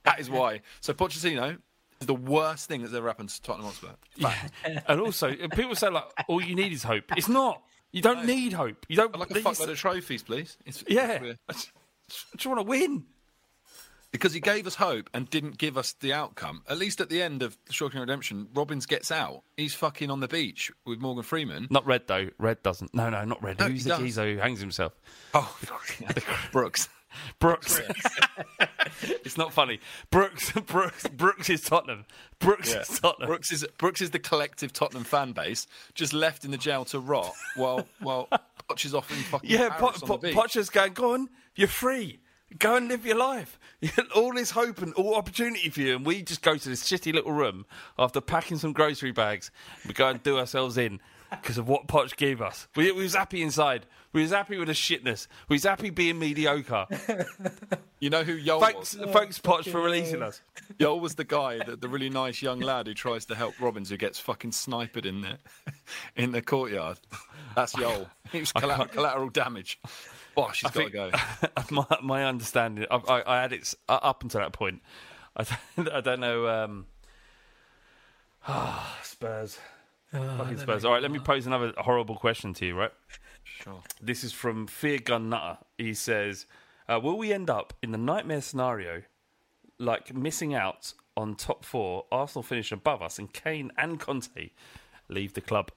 That 0.04 0.20
is 0.20 0.30
why. 0.30 0.62
So 0.80 0.94
Pochettino 0.94 1.58
is 2.00 2.08
the 2.08 2.16
worst 2.16 2.68
thing 2.68 2.82
that's 2.82 2.94
ever 2.96 3.08
happened 3.08 3.30
to 3.30 3.42
Tottenham 3.44 3.68
Hotspur. 3.72 4.82
and 4.88 5.00
also, 5.00 5.36
people 5.56 5.76
say 5.76 5.90
like, 5.90 6.06
all 6.28 6.42
you 6.42 6.56
need 6.56 6.72
is 6.74 6.82
hope. 6.84 7.04
It's 7.16 7.30
not. 7.30 7.62
You 7.92 8.02
don't 8.02 8.26
need 8.26 8.54
hope. 8.54 8.86
You 8.90 8.96
don't. 8.96 9.14
I'd 9.14 9.20
like 9.20 9.32
a 9.32 9.36
fuckload 9.36 9.70
of 9.70 9.78
trophies, 9.78 10.24
please. 10.24 10.58
It's- 10.66 10.84
yeah. 10.88 11.22
we're- 11.22 11.38
I 11.50 11.54
just 11.54 12.46
want 12.48 12.60
to 12.60 12.64
win. 12.64 13.04
Because 14.12 14.34
he 14.34 14.41
gave 14.41 14.68
us 14.68 14.76
hope 14.76 15.09
and 15.14 15.30
didn't 15.30 15.57
give 15.57 15.78
us 15.78 15.93
the 15.93 16.12
outcome. 16.12 16.64
At 16.68 16.78
least 16.78 16.99
at 16.99 17.09
the 17.09 17.22
end 17.22 17.41
of 17.41 17.57
Shawshank 17.72 17.99
Redemption, 18.01 18.49
Robbins 18.53 18.86
gets 18.86 19.09
out. 19.12 19.43
He's 19.55 19.74
fucking 19.74 20.12
on 20.12 20.20
the 20.20 20.28
beach 20.28 20.70
with 20.86 20.99
Morgan 20.99 21.24
Freeman. 21.24 21.68
Not 21.70 21.86
red 21.86 22.07
though. 22.07 22.28
Red 22.38 22.62
doesn't. 22.62 22.93
No, 22.93 23.09
no, 23.09 23.24
not 23.24 23.41
red. 23.41 23.59
No, 23.59 23.68
Who's 23.70 23.84
he 23.86 23.89
the 23.89 23.95
does. 23.95 23.99
geezer 23.99 24.34
who 24.34 24.38
hangs 24.39 24.59
himself? 24.59 24.93
Oh, 25.34 25.57
Brooks. 26.51 26.89
Brooks. 27.39 27.82
it's 29.01 29.38
not 29.38 29.51
funny. 29.53 29.80
Brooks. 30.12 30.51
Brooks. 30.51 31.07
Brooks 31.09 31.49
is 31.49 31.62
Tottenham. 31.62 32.05
Brooks 32.39 32.72
Yeah. 32.74 32.82
is 32.82 32.99
Tottenham. 32.99 33.28
Brooks 33.28 33.51
is 33.51 33.66
Brooks 33.78 34.01
is 34.01 34.12
the 34.12 34.20
collective 34.20 34.72
Tottenham 34.74 35.03
fan 35.03 35.34
base, 35.34 35.68
just 35.93 36.14
left 36.14 36.45
in 36.45 36.51
the 36.51 36.57
jail 36.57 36.86
to 36.86 36.99
rot 36.99 37.34
while 37.55 37.86
while 37.99 38.28
Poch 38.70 38.86
is 38.86 38.93
off 38.95 39.09
in 39.12 39.18
fucking 39.18 39.49
Yeah, 39.49 39.70
po- 39.70 39.91
po- 39.91 40.18
beach. 40.18 40.34
Pocher's 40.36 40.70
going. 40.70 40.93
Go 40.93 41.14
on. 41.14 41.30
You're 41.55 41.68
free. 41.68 42.21
Go 42.60 42.76
and 42.76 42.88
live 42.88 43.06
your 43.06 43.18
life. 43.18 43.60
all 44.16 44.34
this 44.34 44.52
hope 44.52 44.82
and 44.82 44.93
all 44.93 45.16
opportunity 45.16 45.70
for 45.70 45.82
you, 45.82 45.95
and 45.95 46.06
we 46.06 46.22
just 46.22 46.41
go 46.41 46.58
to 46.58 46.70
this 46.70 46.84
shitty 46.84 47.14
little 47.14 47.32
room 47.32 47.66
after 47.97 48.22
packing 48.22 48.58
some 48.58 48.74
grocery 48.74 49.12
bags. 49.12 49.52
We 49.88 49.93
go 49.93 50.08
and 50.10 50.22
do 50.22 50.38
ourselves 50.38 50.78
in 50.78 50.99
because 51.30 51.58
of 51.58 51.68
what 51.68 51.88
Poch 51.88 52.16
gave 52.18 52.41
us. 52.41 52.68
We, 52.76 52.91
we 52.91 53.04
was 53.04 53.16
happy 53.16 53.41
inside. 53.41 53.86
We 54.14 54.22
was 54.22 54.32
happy 54.32 54.58
with 54.58 54.68
the 54.68 54.74
shitness. 54.74 55.28
We 55.47 55.56
was 55.56 55.64
happy 55.64 55.89
being 55.89 56.20
mediocre. 56.20 56.86
You 58.02 58.10
know 58.10 58.24
who 58.24 58.41
Jol 58.41 58.60
Thanks, 58.60 58.95
was? 58.97 59.12
thanks 59.12 59.39
Poch 59.39 59.70
for 59.70 59.80
releasing 59.80 60.22
us. 60.22 60.41
Jol 60.80 60.99
was 60.99 61.16
the 61.16 61.24
guy, 61.24 61.64
the, 61.64 61.76
the 61.76 61.88
really 61.88 62.10
nice 62.10 62.41
young 62.41 62.60
lad 62.60 62.88
who 62.88 62.93
tries 62.93 63.26
to 63.26 63.36
help 63.36 63.60
Robbins, 63.62 63.89
who 63.89 63.97
gets 63.97 64.20
fucking 64.20 64.52
sniped 64.52 65.06
in 65.06 65.22
the 65.22 65.38
in 66.16 66.32
the 66.32 66.41
courtyard. 66.41 66.99
That's 67.56 67.74
Jol. 67.74 68.10
He 68.32 68.39
was 68.39 68.54
collateral, 68.54 68.88
collateral 68.88 69.30
damage. 69.30 69.78
Bosh, 70.36 70.62
he's 70.62 70.72
I 70.72 70.90
got 70.90 71.12
to 71.12 71.48
go. 71.48 71.64
my, 71.72 71.98
my 72.02 72.26
understanding, 72.26 72.86
I, 72.90 72.96
I, 72.96 73.38
I 73.38 73.42
had 73.42 73.54
it 73.54 73.74
uh, 73.90 74.00
up 74.02 74.24
until 74.24 74.42
that 74.42 74.54
point. 74.54 74.82
I 75.36 75.46
don't, 75.76 75.90
I 75.90 76.02
don't 76.02 76.20
know. 76.20 76.48
Um, 76.48 76.86
ah, 78.48 79.00
Spurs. 79.04 79.60
Fucking 80.12 80.58
Spurs. 80.58 80.84
All 80.84 80.92
right, 80.92 81.02
let 81.02 81.12
me 81.12 81.20
pose 81.20 81.48
another 81.48 81.74
horrible 81.78 82.16
question 82.16 82.54
to 82.56 82.66
you, 82.66 82.76
right? 82.76 82.92
Sure. 83.44 83.82
This 84.02 84.24
is 84.24 84.34
from 84.34 84.68
Fear 84.68 85.00
Gun 85.00 85.30
Nutter. 85.30 85.58
He 85.78 85.94
says, 85.94 86.46
uh, 86.90 87.00
Will 87.02 87.18
we 87.18 87.32
end 87.32 87.50
up 87.50 87.74
in 87.82 87.92
the 87.92 87.98
nightmare 87.98 88.42
scenario 88.42 89.04
like 89.80 90.14
missing 90.14 90.54
out 90.54 90.94
on 91.16 91.36
top 91.36 91.64
four, 91.64 92.06
Arsenal 92.12 92.44
finish 92.44 92.72
above 92.72 93.02
us, 93.02 93.20
and 93.20 93.32
Kane 93.32 93.72
and 93.78 94.00
Conte 94.00 94.52
leave 95.08 95.34
the 95.34 95.42
club? 95.42 95.72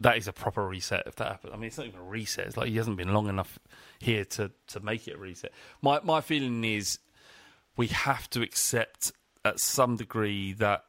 That 0.00 0.16
is 0.16 0.28
a 0.28 0.32
proper 0.32 0.66
reset 0.66 1.04
if 1.06 1.16
that 1.16 1.28
happens. 1.28 1.52
I 1.54 1.56
mean, 1.56 1.68
it's 1.68 1.78
not 1.78 1.86
even 1.86 2.00
a 2.00 2.04
reset. 2.04 2.46
It's 2.46 2.56
like 2.56 2.68
he 2.68 2.76
hasn't 2.76 2.96
been 2.96 3.14
long 3.14 3.28
enough 3.28 3.58
here 4.00 4.24
to, 4.24 4.50
to 4.68 4.80
make 4.80 5.06
it 5.06 5.14
a 5.14 5.18
reset. 5.18 5.52
My 5.82 6.00
my 6.02 6.20
feeling 6.20 6.64
is 6.64 6.98
we 7.76 7.86
have 7.88 8.28
to 8.30 8.42
accept 8.42 9.12
at 9.44 9.60
some 9.60 9.96
degree 9.96 10.52
that 10.54 10.84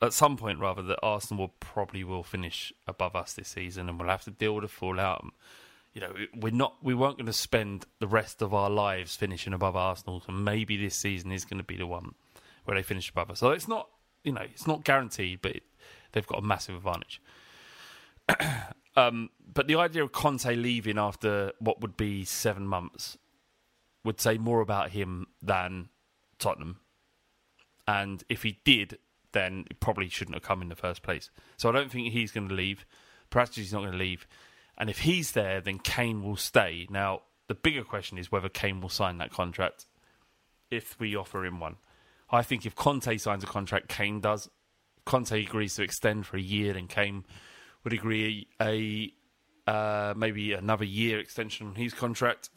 at 0.00 0.12
some 0.12 0.36
point 0.36 0.60
rather 0.60 0.82
that 0.82 0.98
Arsenal 1.02 1.44
will 1.44 1.54
probably 1.60 2.04
will 2.04 2.22
finish 2.22 2.72
above 2.86 3.16
us 3.16 3.32
this 3.32 3.48
season, 3.48 3.88
and 3.88 3.98
we'll 3.98 4.08
have 4.08 4.24
to 4.24 4.30
deal 4.30 4.54
with 4.54 4.62
the 4.62 4.68
fallout. 4.68 5.24
You 5.94 6.02
know, 6.02 6.12
we're 6.36 6.52
not 6.52 6.76
we 6.82 6.94
weren't 6.94 7.16
going 7.16 7.26
to 7.26 7.32
spend 7.32 7.86
the 7.98 8.06
rest 8.06 8.42
of 8.42 8.54
our 8.54 8.70
lives 8.70 9.16
finishing 9.16 9.52
above 9.52 9.74
Arsenal, 9.74 10.20
so 10.20 10.32
maybe 10.32 10.76
this 10.76 10.94
season 10.94 11.32
is 11.32 11.44
going 11.44 11.58
to 11.58 11.64
be 11.64 11.76
the 11.76 11.86
one 11.86 12.14
where 12.64 12.76
they 12.76 12.82
finish 12.82 13.10
above 13.10 13.30
us. 13.30 13.40
So 13.40 13.50
it's 13.50 13.68
not 13.68 13.88
you 14.22 14.32
know 14.32 14.42
it's 14.42 14.66
not 14.66 14.84
guaranteed, 14.84 15.40
but 15.42 15.56
it, 15.56 15.62
they've 16.12 16.26
got 16.26 16.40
a 16.40 16.46
massive 16.46 16.76
advantage. 16.76 17.20
um, 18.96 19.30
but 19.52 19.66
the 19.66 19.76
idea 19.76 20.04
of 20.04 20.12
Conte 20.12 20.54
leaving 20.54 20.98
after 20.98 21.52
what 21.58 21.80
would 21.80 21.96
be 21.96 22.24
seven 22.24 22.66
months 22.66 23.18
would 24.04 24.20
say 24.20 24.38
more 24.38 24.60
about 24.60 24.90
him 24.90 25.26
than 25.42 25.88
Tottenham. 26.38 26.78
And 27.86 28.22
if 28.28 28.42
he 28.42 28.58
did, 28.64 28.98
then 29.32 29.64
it 29.70 29.80
probably 29.80 30.08
shouldn't 30.08 30.34
have 30.34 30.42
come 30.42 30.62
in 30.62 30.68
the 30.68 30.76
first 30.76 31.02
place. 31.02 31.30
So 31.56 31.68
I 31.68 31.72
don't 31.72 31.90
think 31.90 32.12
he's 32.12 32.32
going 32.32 32.48
to 32.48 32.54
leave. 32.54 32.86
Perhaps 33.30 33.56
he's 33.56 33.72
not 33.72 33.80
going 33.80 33.92
to 33.92 33.98
leave. 33.98 34.26
And 34.76 34.88
if 34.88 35.00
he's 35.00 35.32
there, 35.32 35.60
then 35.60 35.78
Kane 35.78 36.22
will 36.22 36.36
stay. 36.36 36.86
Now, 36.88 37.22
the 37.48 37.54
bigger 37.54 37.82
question 37.82 38.18
is 38.18 38.30
whether 38.30 38.48
Kane 38.48 38.80
will 38.80 38.88
sign 38.88 39.18
that 39.18 39.32
contract 39.32 39.86
if 40.70 40.98
we 41.00 41.16
offer 41.16 41.44
him 41.44 41.60
one. 41.60 41.76
I 42.30 42.42
think 42.42 42.66
if 42.66 42.74
Conte 42.74 43.16
signs 43.16 43.42
a 43.42 43.46
contract, 43.46 43.88
Kane 43.88 44.20
does. 44.20 44.48
Conte 45.04 45.42
agrees 45.42 45.74
to 45.76 45.82
extend 45.82 46.26
for 46.26 46.36
a 46.36 46.42
year, 46.42 46.74
then 46.74 46.86
Kane 46.86 47.24
would 47.84 47.92
agree 47.92 48.48
a 48.60 49.12
uh, 49.70 50.14
maybe 50.16 50.52
another 50.54 50.84
year 50.84 51.18
extension 51.18 51.66
on 51.66 51.74
his 51.74 51.92
contract. 51.92 52.50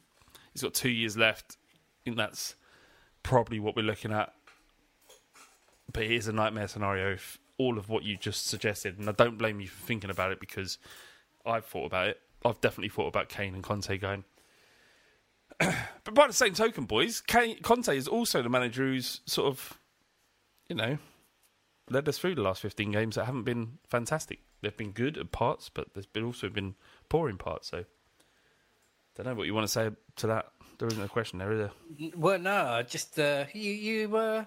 He's 0.54 0.62
got 0.62 0.74
two 0.74 0.90
years 0.90 1.18
left. 1.18 1.58
I 1.64 2.00
think 2.06 2.18
that's 2.18 2.56
probably 3.24 3.60
what 3.60 3.76
we're 3.76 3.86
looking 3.86 4.12
at. 4.12 4.34
But 5.92 6.04
it 6.04 6.12
is 6.12 6.28
a 6.28 6.34
nightmare 6.34 6.68
scenario 6.68 7.14
if 7.14 7.38
all 7.58 7.78
of 7.78 7.90
what 7.90 8.04
you 8.04 8.18
just 8.18 8.48
suggested, 8.48 8.98
and 8.98 9.10
I 9.10 9.12
don't 9.12 9.38
blame 9.38 9.60
you 9.60 9.68
for 9.68 9.86
thinking 9.86 10.10
about 10.10 10.32
it 10.32 10.40
because 10.40 10.78
I've 11.46 11.66
thought 11.66 11.86
about 11.86 12.08
it. 12.08 12.22
I've 12.46 12.62
definitely 12.62 12.90
thought 12.90 13.08
about 13.08 13.30
Kane 13.30 13.54
and 13.54 13.64
Conte 13.64 13.98
going. 13.98 14.24
but 15.60 16.14
by 16.14 16.28
the 16.28 16.34
same 16.34 16.54
token, 16.54 16.86
boys, 16.86 17.22
Kane, 17.22 17.62
Conte 17.62 17.96
is 17.96 18.08
also 18.08 18.42
the 18.42 18.50
manager 18.50 18.84
who's 18.84 19.22
sort 19.26 19.48
of, 19.48 19.78
you 20.70 20.76
know, 20.76 20.98
led 21.90 22.08
us 22.08 22.18
through 22.18 22.36
the 22.36 22.42
last 22.42 22.62
15 22.62 22.92
games 22.92 23.16
that 23.16 23.26
haven't 23.26 23.44
been 23.44 23.78
fantastic. 23.88 24.40
They've 24.62 24.76
been 24.76 24.92
good 24.92 25.18
at 25.18 25.32
parts, 25.32 25.70
but 25.70 25.94
there's 25.94 26.06
been 26.06 26.24
also 26.24 26.50
been 26.50 26.76
poor 27.10 27.30
in 27.30 27.38
parts. 27.38 27.70
So, 27.70 27.80
I 27.80 27.84
don't 29.16 29.26
know 29.26 29.34
what 29.36 29.48
you 29.48 29.54
want 29.54 29.66
to 29.66 29.72
say 29.72 29.90
to 30.18 30.28
that. 30.28 30.48
There 30.78 30.88
isn't 30.88 31.04
a 31.04 31.08
question 31.08 31.40
there, 31.40 31.52
is 31.52 31.60
there? 31.60 32.12
Well, 32.16 32.40
no, 32.40 32.84
just 32.88 33.20
uh, 33.20 33.46
you 33.54 33.72
you 33.72 34.16
uh, 34.16 34.46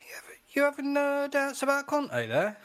you 0.00 0.14
having, 0.14 0.36
you 0.50 0.62
having 0.62 0.96
uh, 0.96 1.26
doubts 1.28 1.62
about 1.62 1.86
Conte 1.86 2.26
there? 2.28 2.56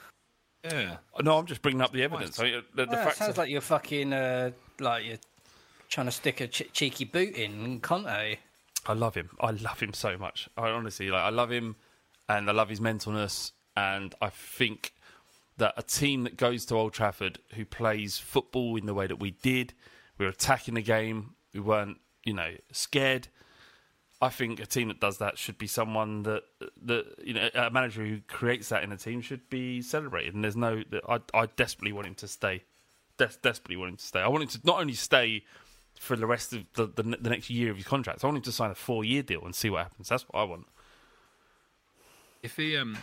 Yeah. 0.64 0.98
No, 1.22 1.38
I'm 1.38 1.46
just 1.46 1.62
bringing 1.62 1.82
up 1.82 1.94
the 1.94 2.04
evidence. 2.04 2.40
I 2.40 2.44
mean, 2.44 2.64
the, 2.76 2.86
the 2.86 2.92
Yeah, 2.92 3.12
sounds 3.12 3.38
are- 3.38 3.42
like 3.42 3.50
you're 3.50 3.62
fucking 3.62 4.14
uh, 4.14 4.52
like 4.80 5.06
you're 5.06 5.18
trying 5.90 6.08
to 6.08 6.12
stick 6.12 6.42
a 6.42 6.48
ch- 6.48 6.72
cheeky 6.74 7.06
boot 7.06 7.34
in 7.36 7.80
Conte. 7.82 8.38
I 8.86 8.94
love 8.94 9.16
him. 9.16 9.30
I 9.40 9.52
love 9.52 9.80
him 9.80 9.94
so 9.94 10.18
much. 10.18 10.48
I 10.58 10.70
honestly 10.70 11.10
like. 11.10 11.22
I 11.22 11.30
love 11.30 11.50
him, 11.52 11.76
and 12.28 12.50
I 12.50 12.54
love 12.54 12.70
his 12.70 12.80
mentalness. 12.80 13.52
And 13.76 14.14
I 14.22 14.30
think 14.30 14.94
that 15.60 15.74
a 15.78 15.84
team 15.84 16.24
that 16.24 16.38
goes 16.38 16.66
to 16.66 16.76
Old 16.76 16.94
Trafford 16.94 17.40
who 17.56 17.66
plays 17.66 18.18
football 18.18 18.76
in 18.76 18.86
the 18.86 18.94
way 18.94 19.08
that 19.08 19.18
we 19.18 19.32
did, 19.32 19.74
we 20.18 20.26
were 20.26 20.32
attacking 20.32 20.74
the 20.74 20.82
game. 20.82 21.36
We 21.54 21.60
weren't, 21.60 21.98
you 22.24 22.34
know, 22.34 22.56
scared. 22.72 23.28
I 24.22 24.30
think 24.30 24.60
a 24.60 24.66
team 24.66 24.90
that 24.90 25.00
does 25.00 25.20
that 25.20 25.38
should 25.38 25.58
be 25.58 25.68
someone 25.68 26.24
that 26.24 26.44
that 26.84 27.06
you 27.24 27.34
know 27.34 27.50
a 27.54 27.70
manager 27.70 28.06
who 28.06 28.20
creates 28.28 28.68
that 28.70 28.84
in 28.84 28.92
a 28.92 28.98
team 28.98 29.22
should 29.22 29.50
be 29.50 29.82
celebrated. 29.82 30.34
And 30.34 30.44
there's 30.44 30.58
no, 30.58 30.84
I 31.08 31.20
I 31.34 31.46
desperately 31.46 31.94
want 31.94 32.08
him 32.08 32.16
to 32.16 32.28
stay. 32.28 32.64
Des- 33.18 33.40
desperately 33.42 33.78
want 33.78 33.92
him 33.92 33.98
to 33.98 34.06
stay. 34.06 34.20
I 34.20 34.28
want 34.28 34.44
him 34.44 34.50
to 34.50 34.60
not 34.66 34.82
only 34.82 34.94
stay 34.94 35.44
for 36.00 36.18
the 36.18 36.28
rest 36.28 36.52
of 36.52 36.66
the, 36.74 36.88
the 36.88 37.18
the 37.18 37.30
next 37.30 37.50
year 37.50 37.72
of 37.72 37.78
his 37.78 37.86
contract. 37.86 38.24
I 38.24 38.28
want 38.28 38.38
him 38.38 38.44
to 38.44 38.52
sign 38.52 38.72
a 38.72 38.76
four 38.76 39.06
year 39.06 39.24
deal 39.24 39.46
and 39.46 39.56
see 39.56 39.70
what 39.70 39.84
happens. 39.84 40.10
That's 40.10 40.24
what 40.24 40.42
I 40.42 40.44
want. 40.44 40.68
If 42.44 42.58
he 42.58 42.76
um, 42.76 42.98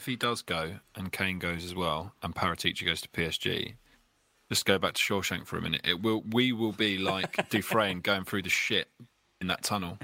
if 0.00 0.06
he 0.06 0.16
does 0.16 0.40
go 0.42 0.76
and 0.96 1.12
Kane 1.12 1.38
goes 1.38 1.62
as 1.64 1.74
well 1.74 2.14
and 2.22 2.34
Paratici 2.34 2.86
goes 2.86 3.02
to 3.02 3.08
PSG, 3.10 3.74
just 4.48 4.64
go 4.64 4.78
back 4.78 4.94
to 4.94 5.02
Shawshank 5.02 5.46
for 5.46 5.58
a 5.58 5.60
minute. 5.60 5.82
It 5.84 6.00
will 6.02 6.22
we 6.28 6.52
will 6.52 6.72
be 6.72 6.96
like 6.98 7.48
Dufresne 7.50 8.00
going 8.00 8.24
through 8.24 8.42
the 8.42 8.48
shit 8.50 8.88
in 9.40 9.48
that 9.48 9.62
tunnel. 9.62 9.98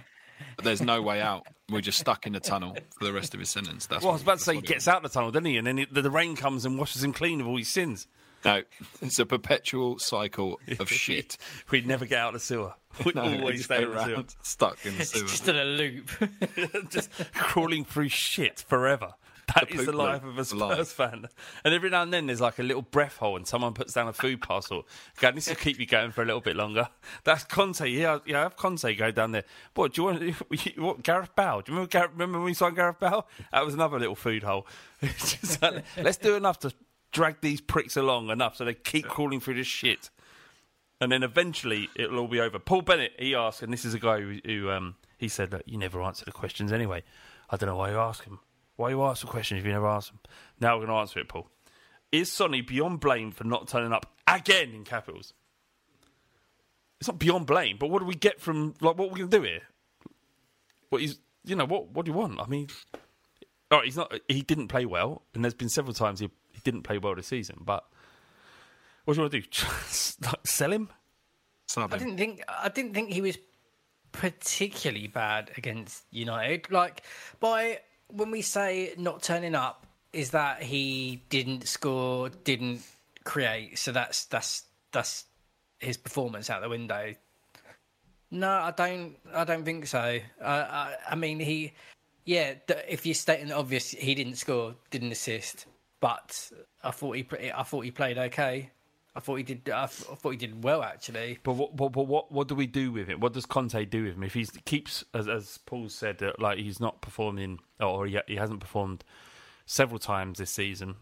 But 0.57 0.66
there's 0.66 0.82
no 0.82 1.01
way 1.01 1.22
out. 1.22 1.47
We're 1.70 1.80
just 1.80 1.99
stuck 1.99 2.26
in 2.26 2.34
the 2.34 2.40
tunnel 2.40 2.76
for 2.99 3.05
the 3.07 3.12
rest 3.12 3.32
of 3.32 3.40
his 3.40 3.49
sentence. 3.49 3.86
That's 3.86 4.03
well, 4.03 4.11
I 4.11 4.14
was 4.14 4.22
about 4.22 4.38
to 4.38 4.44
say 4.44 4.57
he 4.57 4.61
gets 4.61 4.86
out 4.86 4.99
of 4.99 5.03
the 5.05 5.09
tunnel, 5.09 5.30
doesn't 5.30 5.47
he? 5.47 5.57
And 5.57 5.66
then 5.66 5.78
it, 5.78 5.92
the, 5.94 6.03
the 6.03 6.11
rain 6.11 6.36
comes 6.36 6.66
and 6.66 6.78
washes 6.78 7.03
him 7.03 7.14
clean 7.14 7.40
of 7.40 7.47
all 7.49 7.57
his 7.57 7.68
sins. 7.68 8.07
No, 8.44 8.62
it's 9.01 9.18
a 9.18 9.24
perpetual 9.24 9.99
cycle 9.99 10.61
of 10.78 10.88
shit. 10.90 11.38
We'd 11.70 11.86
never 11.86 12.05
get 12.05 12.18
out 12.18 12.28
of 12.28 12.34
the 12.34 12.40
sewer. 12.40 12.74
We'd 13.05 13.14
No, 13.14 13.24
we 13.24 13.38
always 13.38 13.64
stay 13.64 13.80
go 13.80 13.90
in 13.90 13.97
the 13.97 14.05
sewer. 14.05 14.24
stuck 14.42 14.84
in 14.84 14.94
the 14.94 15.01
It's 15.01 15.11
sewer. 15.12 15.26
just 15.26 15.49
in 15.49 15.57
a 15.57 15.64
loop. 15.64 16.11
just 16.90 17.11
crawling 17.34 17.84
through 17.86 18.11
shit 18.11 18.61
forever. 18.68 19.14
That 19.55 19.68
The 19.68 19.74
is 19.78 19.86
the 19.86 19.92
life 19.92 20.24
of 20.24 20.36
a 20.38 20.44
Spurs 20.44 20.61
Life. 20.61 20.88
fan. 20.88 21.28
And 21.64 21.72
every 21.72 21.88
now 21.88 22.03
and 22.03 22.12
then 22.12 22.26
there's 22.26 22.40
like 22.40 22.59
a 22.59 22.62
little 22.62 22.82
breath 22.82 23.18
hole 23.18 23.36
and 23.36 23.47
someone 23.47 23.74
puts 23.74 23.92
down 23.94 24.09
a 24.09 24.12
food 24.12 24.40
parcel. 24.42 24.86
God, 25.20 25.36
this 25.36 25.49
will 25.49 25.55
keep 25.55 25.78
you 25.78 25.86
going 25.86 26.11
for 26.11 26.22
a 26.22 26.24
little 26.26 26.40
bit 26.40 26.57
longer. 26.57 26.88
That's 27.24 27.44
Conte. 27.44 27.88
Yeah, 27.88 28.18
yeah, 28.26 28.40
I 28.40 28.42
have 28.42 28.57
Conte 28.57 28.92
go 28.97 29.11
down 29.12 29.32
there. 29.32 29.44
What, 29.74 29.94
do 29.94 30.03
you 30.03 30.05
want, 30.07 30.76
what, 30.78 31.03
Gareth 31.05 31.34
Bale? 31.36 31.61
Do 31.61 31.70
you 31.70 31.76
remember, 31.76 31.88
Gareth, 31.88 32.11
remember 32.12 32.38
when 32.38 32.47
we 32.47 32.55
signed 32.55 32.76
Gareth 32.76 32.99
Bale? 32.99 33.26
That 33.53 33.64
was 33.64 33.74
another 33.74 33.99
little 34.01 34.16
food 34.16 34.42
hole. 34.42 34.66
Just 35.03 35.62
like, 35.62 35.84
let's 35.97 36.18
do 36.18 36.34
enough 36.34 36.59
to 36.61 36.72
drag 37.12 37.40
these 37.40 37.61
pricks 37.61 37.97
along 37.97 38.30
enough 38.30 38.57
so 38.57 38.64
they 38.64 38.74
keep 38.74 39.07
crawling 39.07 39.40
through 39.40 39.55
this 39.55 39.66
shit. 39.66 40.11
And 41.01 41.12
then 41.12 41.22
eventually 41.22 41.88
it'll 41.94 42.18
all 42.18 42.28
be 42.28 42.40
over. 42.40 42.59
Paul 42.59 42.82
Bennett, 42.82 43.12
he 43.18 43.34
asked, 43.34 43.62
and 43.62 43.72
this 43.72 43.84
is 43.84 43.94
a 43.94 43.99
guy 44.01 44.20
who, 44.20 44.38
who 44.44 44.70
um, 44.70 44.97
he 45.18 45.28
said 45.28 45.51
that 45.53 45.68
you 45.68 45.78
never 45.78 46.03
answer 46.03 46.24
the 46.24 46.32
questions 46.32 46.72
anyway. 46.72 47.05
I 47.49 47.57
don't 47.57 47.68
know 47.68 47.76
why 47.76 47.90
you 47.90 47.99
ask 47.99 48.24
him. 48.24 48.40
Why 48.76 48.90
you 48.90 49.02
ask 49.02 49.22
the 49.22 49.26
question 49.26 49.58
if 49.58 49.64
you 49.64 49.72
never 49.72 49.88
ask 49.88 50.08
them? 50.08 50.20
Now 50.60 50.74
we're 50.76 50.86
going 50.86 50.96
to 50.96 51.00
answer 51.00 51.18
it, 51.18 51.28
Paul. 51.28 51.48
Is 52.12 52.30
Sonny 52.30 52.60
beyond 52.60 53.00
blame 53.00 53.30
for 53.32 53.44
not 53.44 53.68
turning 53.68 53.92
up 53.92 54.14
again 54.28 54.70
in 54.70 54.84
capitals? 54.84 55.32
It's 57.00 57.08
not 57.08 57.18
beyond 57.18 57.46
blame, 57.46 57.76
but 57.78 57.90
what 57.90 57.98
do 57.98 58.06
we 58.06 58.14
get 58.14 58.40
from 58.40 58.74
like 58.80 58.96
what 58.96 59.08
are 59.08 59.12
we 59.12 59.20
going 59.20 59.30
to 59.30 59.38
do 59.38 59.42
here? 59.42 59.62
What 60.88 61.02
is 61.02 61.18
you 61.44 61.56
know 61.56 61.66
what 61.66 61.90
what 61.90 62.06
do 62.06 62.12
you 62.12 62.16
want? 62.16 62.40
I 62.40 62.46
mean, 62.46 62.68
all 63.70 63.78
right, 63.78 63.84
he's 63.84 63.96
not. 63.96 64.12
He 64.28 64.42
didn't 64.42 64.68
play 64.68 64.86
well, 64.86 65.22
and 65.34 65.44
there's 65.44 65.54
been 65.54 65.68
several 65.68 65.92
times 65.92 66.20
he, 66.20 66.30
he 66.52 66.60
didn't 66.64 66.82
play 66.82 66.98
well 66.98 67.14
this 67.14 67.26
season. 67.26 67.58
But 67.60 67.84
what 69.04 69.14
do 69.14 69.18
you 69.18 69.22
want 69.22 69.32
to 69.32 69.40
do? 69.40 69.46
Like, 70.22 70.46
Sell 70.46 70.72
him? 70.72 70.88
I 71.76 71.98
didn't 71.98 72.16
think 72.16 72.42
I 72.48 72.68
didn't 72.68 72.94
think 72.94 73.10
he 73.10 73.20
was 73.20 73.36
particularly 74.12 75.08
bad 75.08 75.50
against 75.56 76.04
United. 76.10 76.70
Like 76.70 77.02
by 77.40 77.80
when 78.09 78.30
we 78.30 78.42
say 78.42 78.94
not 78.96 79.22
turning 79.22 79.54
up, 79.54 79.86
is 80.12 80.30
that 80.30 80.62
he 80.62 81.22
didn't 81.28 81.68
score, 81.68 82.30
didn't 82.30 82.82
create. 83.24 83.78
So 83.78 83.92
that's 83.92 84.24
that's 84.26 84.64
that's 84.92 85.24
his 85.78 85.96
performance 85.96 86.48
out 86.48 86.62
the 86.62 86.68
window. 86.68 87.14
No, 88.30 88.50
I 88.50 88.70
don't. 88.72 89.16
I 89.34 89.44
don't 89.44 89.64
think 89.64 89.86
so. 89.86 90.18
Uh, 90.40 90.44
I, 90.44 90.94
I 91.11 91.14
mean, 91.14 91.38
he, 91.38 91.72
yeah. 92.24 92.54
If 92.88 93.07
you're 93.07 93.14
stating 93.14 93.48
the 93.48 93.57
obvious, 93.57 93.90
he 93.90 94.14
didn't 94.14 94.36
score, 94.36 94.74
didn't 94.90 95.12
assist, 95.12 95.66
but 96.00 96.50
I 96.82 96.90
thought 96.90 97.16
he, 97.16 97.26
I 97.54 97.62
thought 97.62 97.84
he 97.84 97.90
played 97.90 98.18
okay. 98.18 98.70
I 99.16 99.20
thought 99.20 99.36
he 99.36 99.42
did. 99.42 99.68
I, 99.70 99.86
th- 99.86 100.08
I 100.12 100.14
thought 100.14 100.30
he 100.30 100.36
did 100.36 100.62
well 100.62 100.82
actually. 100.82 101.38
But 101.42 101.54
what, 101.54 101.72
what, 101.74 101.96
what, 101.96 102.06
what, 102.06 102.32
what 102.32 102.48
do 102.48 102.54
we 102.54 102.66
do 102.66 102.92
with 102.92 103.08
him? 103.08 103.18
What 103.20 103.32
does 103.32 103.46
Conte 103.46 103.82
do 103.86 104.04
with 104.04 104.14
him? 104.14 104.22
If 104.22 104.34
he 104.34 104.46
keeps, 104.66 105.04
as, 105.14 105.26
as 105.26 105.58
Paul 105.64 105.88
said, 105.88 106.22
uh, 106.22 106.32
like 106.38 106.58
he's 106.58 106.80
not 106.80 107.00
performing, 107.00 107.60
or 107.80 108.06
he, 108.06 108.18
he 108.26 108.36
hasn't 108.36 108.60
performed 108.60 109.02
several 109.64 109.98
times 109.98 110.38
this 110.38 110.50
season. 110.50 110.96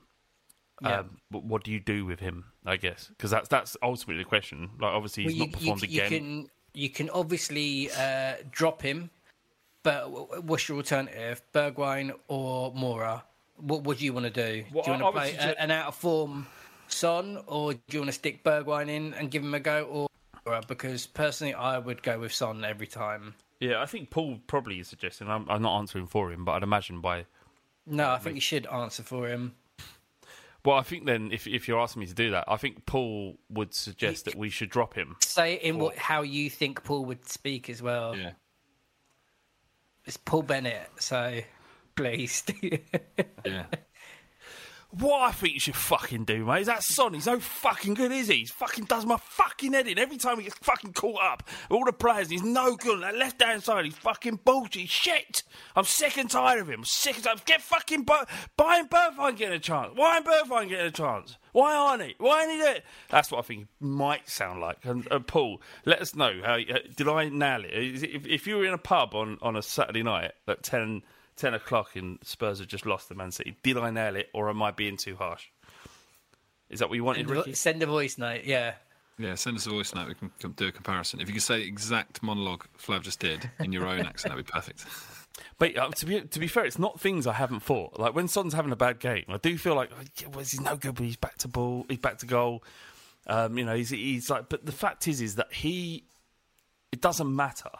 Yeah. 0.80 1.00
Um, 1.00 1.18
but 1.30 1.44
what 1.44 1.64
do 1.64 1.70
you 1.72 1.80
do 1.80 2.04
with 2.04 2.20
him? 2.20 2.46
I 2.66 2.76
guess 2.76 3.08
because 3.08 3.30
that's 3.30 3.48
that's 3.48 3.76
ultimately 3.82 4.22
the 4.22 4.28
question. 4.28 4.70
Like 4.80 4.92
obviously 4.92 5.24
he's 5.24 5.38
Well, 5.38 5.46
not 5.48 5.52
performed 5.52 5.82
you, 5.82 5.88
again. 6.02 6.12
You 6.12 6.18
can 6.18 6.50
you 6.72 6.90
can 6.90 7.10
obviously 7.10 7.90
uh, 7.96 8.34
drop 8.50 8.82
him, 8.82 9.10
but 9.82 10.44
what's 10.44 10.68
your 10.68 10.78
alternative? 10.78 11.42
Bergwijn 11.52 12.12
or 12.28 12.72
Moura? 12.72 13.22
What 13.56 13.84
would 13.84 14.00
you 14.00 14.12
want 14.12 14.24
to 14.26 14.30
do? 14.30 14.64
Well, 14.72 14.84
do 14.84 14.92
you 14.92 14.98
want 14.98 15.14
to 15.14 15.20
play 15.20 15.30
suggest- 15.32 15.56
an 15.58 15.70
out 15.70 15.88
of 15.88 15.94
form 15.94 16.46
Son, 16.88 17.42
or 17.46 17.74
do 17.74 17.80
you 17.90 18.00
want 18.00 18.08
to 18.08 18.12
stick 18.12 18.44
Bergwijn 18.44 18.88
in 18.88 19.14
and 19.14 19.30
give 19.30 19.42
him 19.42 19.54
a 19.54 19.60
go? 19.60 20.08
Or 20.46 20.60
because 20.68 21.06
personally, 21.06 21.54
I 21.54 21.78
would 21.78 22.02
go 22.02 22.18
with 22.18 22.32
Son 22.32 22.64
every 22.64 22.86
time. 22.86 23.34
Yeah, 23.60 23.80
I 23.80 23.86
think 23.86 24.10
Paul 24.10 24.40
probably 24.46 24.80
is 24.80 24.88
suggesting. 24.88 25.28
I'm, 25.28 25.48
I'm 25.48 25.62
not 25.62 25.78
answering 25.78 26.06
for 26.06 26.32
him, 26.32 26.44
but 26.44 26.52
I'd 26.52 26.62
imagine 26.62 27.00
by. 27.00 27.26
No, 27.86 28.10
I 28.10 28.18
think 28.18 28.34
you 28.34 28.40
should 28.40 28.66
answer 28.66 29.02
for 29.02 29.28
him. 29.28 29.54
Well, 30.64 30.76
I 30.76 30.82
think 30.82 31.04
then 31.04 31.30
if 31.30 31.46
if 31.46 31.68
you're 31.68 31.80
asking 31.80 32.00
me 32.00 32.06
to 32.06 32.14
do 32.14 32.30
that, 32.30 32.44
I 32.48 32.56
think 32.56 32.86
Paul 32.86 33.36
would 33.50 33.74
suggest 33.74 34.24
that 34.24 34.34
we 34.34 34.48
should 34.48 34.70
drop 34.70 34.94
him. 34.94 35.16
Say 35.20 35.54
in 35.56 35.78
what 35.78 35.96
how 35.96 36.22
you 36.22 36.48
think 36.48 36.82
Paul 36.84 37.04
would 37.04 37.28
speak 37.28 37.68
as 37.68 37.82
well. 37.82 38.16
Yeah. 38.16 38.30
It's 40.06 40.16
Paul 40.16 40.42
Bennett, 40.42 40.88
so 40.98 41.40
please. 41.96 42.44
yeah. 43.44 43.64
What 44.98 45.22
I 45.22 45.32
think 45.32 45.54
you 45.54 45.60
should 45.60 45.74
fucking 45.74 46.24
do, 46.24 46.44
mate, 46.44 46.60
is 46.60 46.66
that 46.68 46.84
Son. 46.84 47.14
He's 47.14 47.24
so 47.24 47.40
fucking 47.40 47.94
good, 47.94 48.12
is 48.12 48.28
he? 48.28 48.36
He 48.36 48.46
fucking 48.46 48.84
does 48.84 49.04
my 49.04 49.16
fucking 49.16 49.72
head 49.72 49.88
in 49.88 49.98
every 49.98 50.18
time 50.18 50.36
he 50.36 50.44
gets 50.44 50.56
fucking 50.58 50.92
caught 50.92 51.20
up. 51.20 51.48
All 51.68 51.84
the 51.84 51.92
players, 51.92 52.30
he's 52.30 52.44
no 52.44 52.76
good. 52.76 53.02
That 53.02 53.16
left 53.16 53.42
hand 53.42 53.64
side, 53.64 53.86
he's 53.86 53.96
fucking 53.96 54.40
bullshit. 54.44 54.88
Shit. 54.88 55.42
I'm 55.74 55.84
sick 55.84 56.16
and 56.16 56.30
tired 56.30 56.60
of 56.60 56.68
him. 56.70 56.80
I'm 56.80 56.84
sick 56.84 57.16
and 57.16 57.24
tired. 57.24 57.44
Get 57.44 57.60
fucking 57.60 58.04
Bur- 58.04 58.26
Brian 58.56 58.86
Burfine 58.86 59.36
getting 59.36 59.56
a 59.56 59.58
chance. 59.58 59.92
Why 59.96 60.18
ain't 60.18 60.26
Burfine 60.26 60.68
getting 60.68 60.86
a 60.86 60.90
chance? 60.92 61.38
Why 61.50 61.74
aren't 61.74 62.02
he? 62.02 62.14
Why 62.18 62.42
ain't 62.42 62.52
he 62.52 62.58
there? 62.58 62.82
That's 63.10 63.32
what 63.32 63.38
I 63.38 63.42
think 63.42 63.60
he 63.60 63.84
might 63.84 64.28
sound 64.28 64.60
like. 64.60 64.78
And 64.84 65.10
uh, 65.10 65.18
Paul, 65.18 65.60
let 65.84 66.00
us 66.00 66.14
know. 66.14 66.40
How, 66.44 66.54
uh, 66.54 66.78
did 66.96 67.08
I 67.08 67.28
nail 67.30 67.64
it? 67.64 67.72
It 67.72 68.02
if, 68.04 68.26
if 68.26 68.46
you 68.46 68.58
were 68.58 68.64
in 68.64 68.74
a 68.74 68.78
pub 68.78 69.14
on, 69.14 69.38
on 69.42 69.56
a 69.56 69.62
Saturday 69.62 70.04
night 70.04 70.32
at 70.46 70.62
10, 70.62 71.02
10 71.36 71.54
o'clock 71.54 71.96
and 71.96 72.18
Spurs 72.22 72.58
have 72.60 72.68
just 72.68 72.86
lost 72.86 73.08
to 73.08 73.14
Man 73.14 73.30
City, 73.30 73.56
did 73.62 73.76
I 73.76 73.90
nail 73.90 74.16
it 74.16 74.28
or 74.32 74.48
am 74.50 74.62
I 74.62 74.70
being 74.70 74.96
too 74.96 75.16
harsh? 75.16 75.46
Is 76.70 76.80
that 76.80 76.88
what 76.88 76.96
you 76.96 77.04
wanted, 77.04 77.26
Send 77.26 77.30
a- 77.30 77.40
Ricky? 77.40 77.52
Send 77.54 77.82
a 77.82 77.86
voice 77.86 78.18
note, 78.18 78.44
yeah. 78.44 78.74
Yeah, 79.18 79.34
send 79.36 79.56
us 79.56 79.66
a 79.66 79.70
voice 79.70 79.94
note. 79.94 80.08
We 80.08 80.28
can 80.40 80.52
do 80.52 80.66
a 80.66 80.72
comparison. 80.72 81.20
If 81.20 81.28
you 81.28 81.34
could 81.34 81.42
say 81.42 81.58
the 81.58 81.66
exact 81.68 82.22
monologue 82.22 82.64
Flav 82.78 83.02
just 83.02 83.20
did 83.20 83.48
in 83.60 83.70
your 83.72 83.86
own 83.86 84.00
accent, 84.00 84.32
that'd 84.32 84.44
be 84.44 84.50
perfect. 84.50 84.84
But 85.58 85.76
uh, 85.76 85.90
to 85.90 86.06
be 86.06 86.20
to 86.20 86.38
be 86.40 86.46
fair, 86.48 86.64
it's 86.64 86.78
not 86.78 87.00
things 87.00 87.26
I 87.26 87.32
haven't 87.32 87.60
thought. 87.60 87.98
Like 87.98 88.14
when 88.14 88.26
Son's 88.26 88.54
having 88.54 88.72
a 88.72 88.76
bad 88.76 88.98
game, 88.98 89.24
I 89.28 89.36
do 89.36 89.56
feel 89.56 89.76
like 89.76 89.90
oh, 89.92 90.02
yeah, 90.20 90.28
well, 90.28 90.40
he's 90.40 90.60
no 90.60 90.76
good, 90.76 90.96
but 90.96 91.04
he's 91.04 91.16
back 91.16 91.38
to 91.38 91.48
ball, 91.48 91.86
he's 91.88 91.98
back 91.98 92.18
to 92.18 92.26
goal. 92.26 92.64
Um, 93.26 93.56
you 93.56 93.64
know, 93.64 93.74
he's 93.74 93.90
he's 93.90 94.28
like. 94.30 94.48
But 94.48 94.66
the 94.66 94.72
fact 94.72 95.06
is, 95.06 95.20
is 95.20 95.36
that 95.36 95.52
he, 95.52 96.04
it 96.92 97.00
doesn't 97.00 97.34
matter 97.34 97.70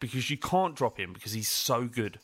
because 0.00 0.30
you 0.30 0.36
can't 0.38 0.74
drop 0.74 0.98
him 0.98 1.12
because 1.12 1.32
he's 1.32 1.48
so 1.48 1.86
good. 1.86 2.18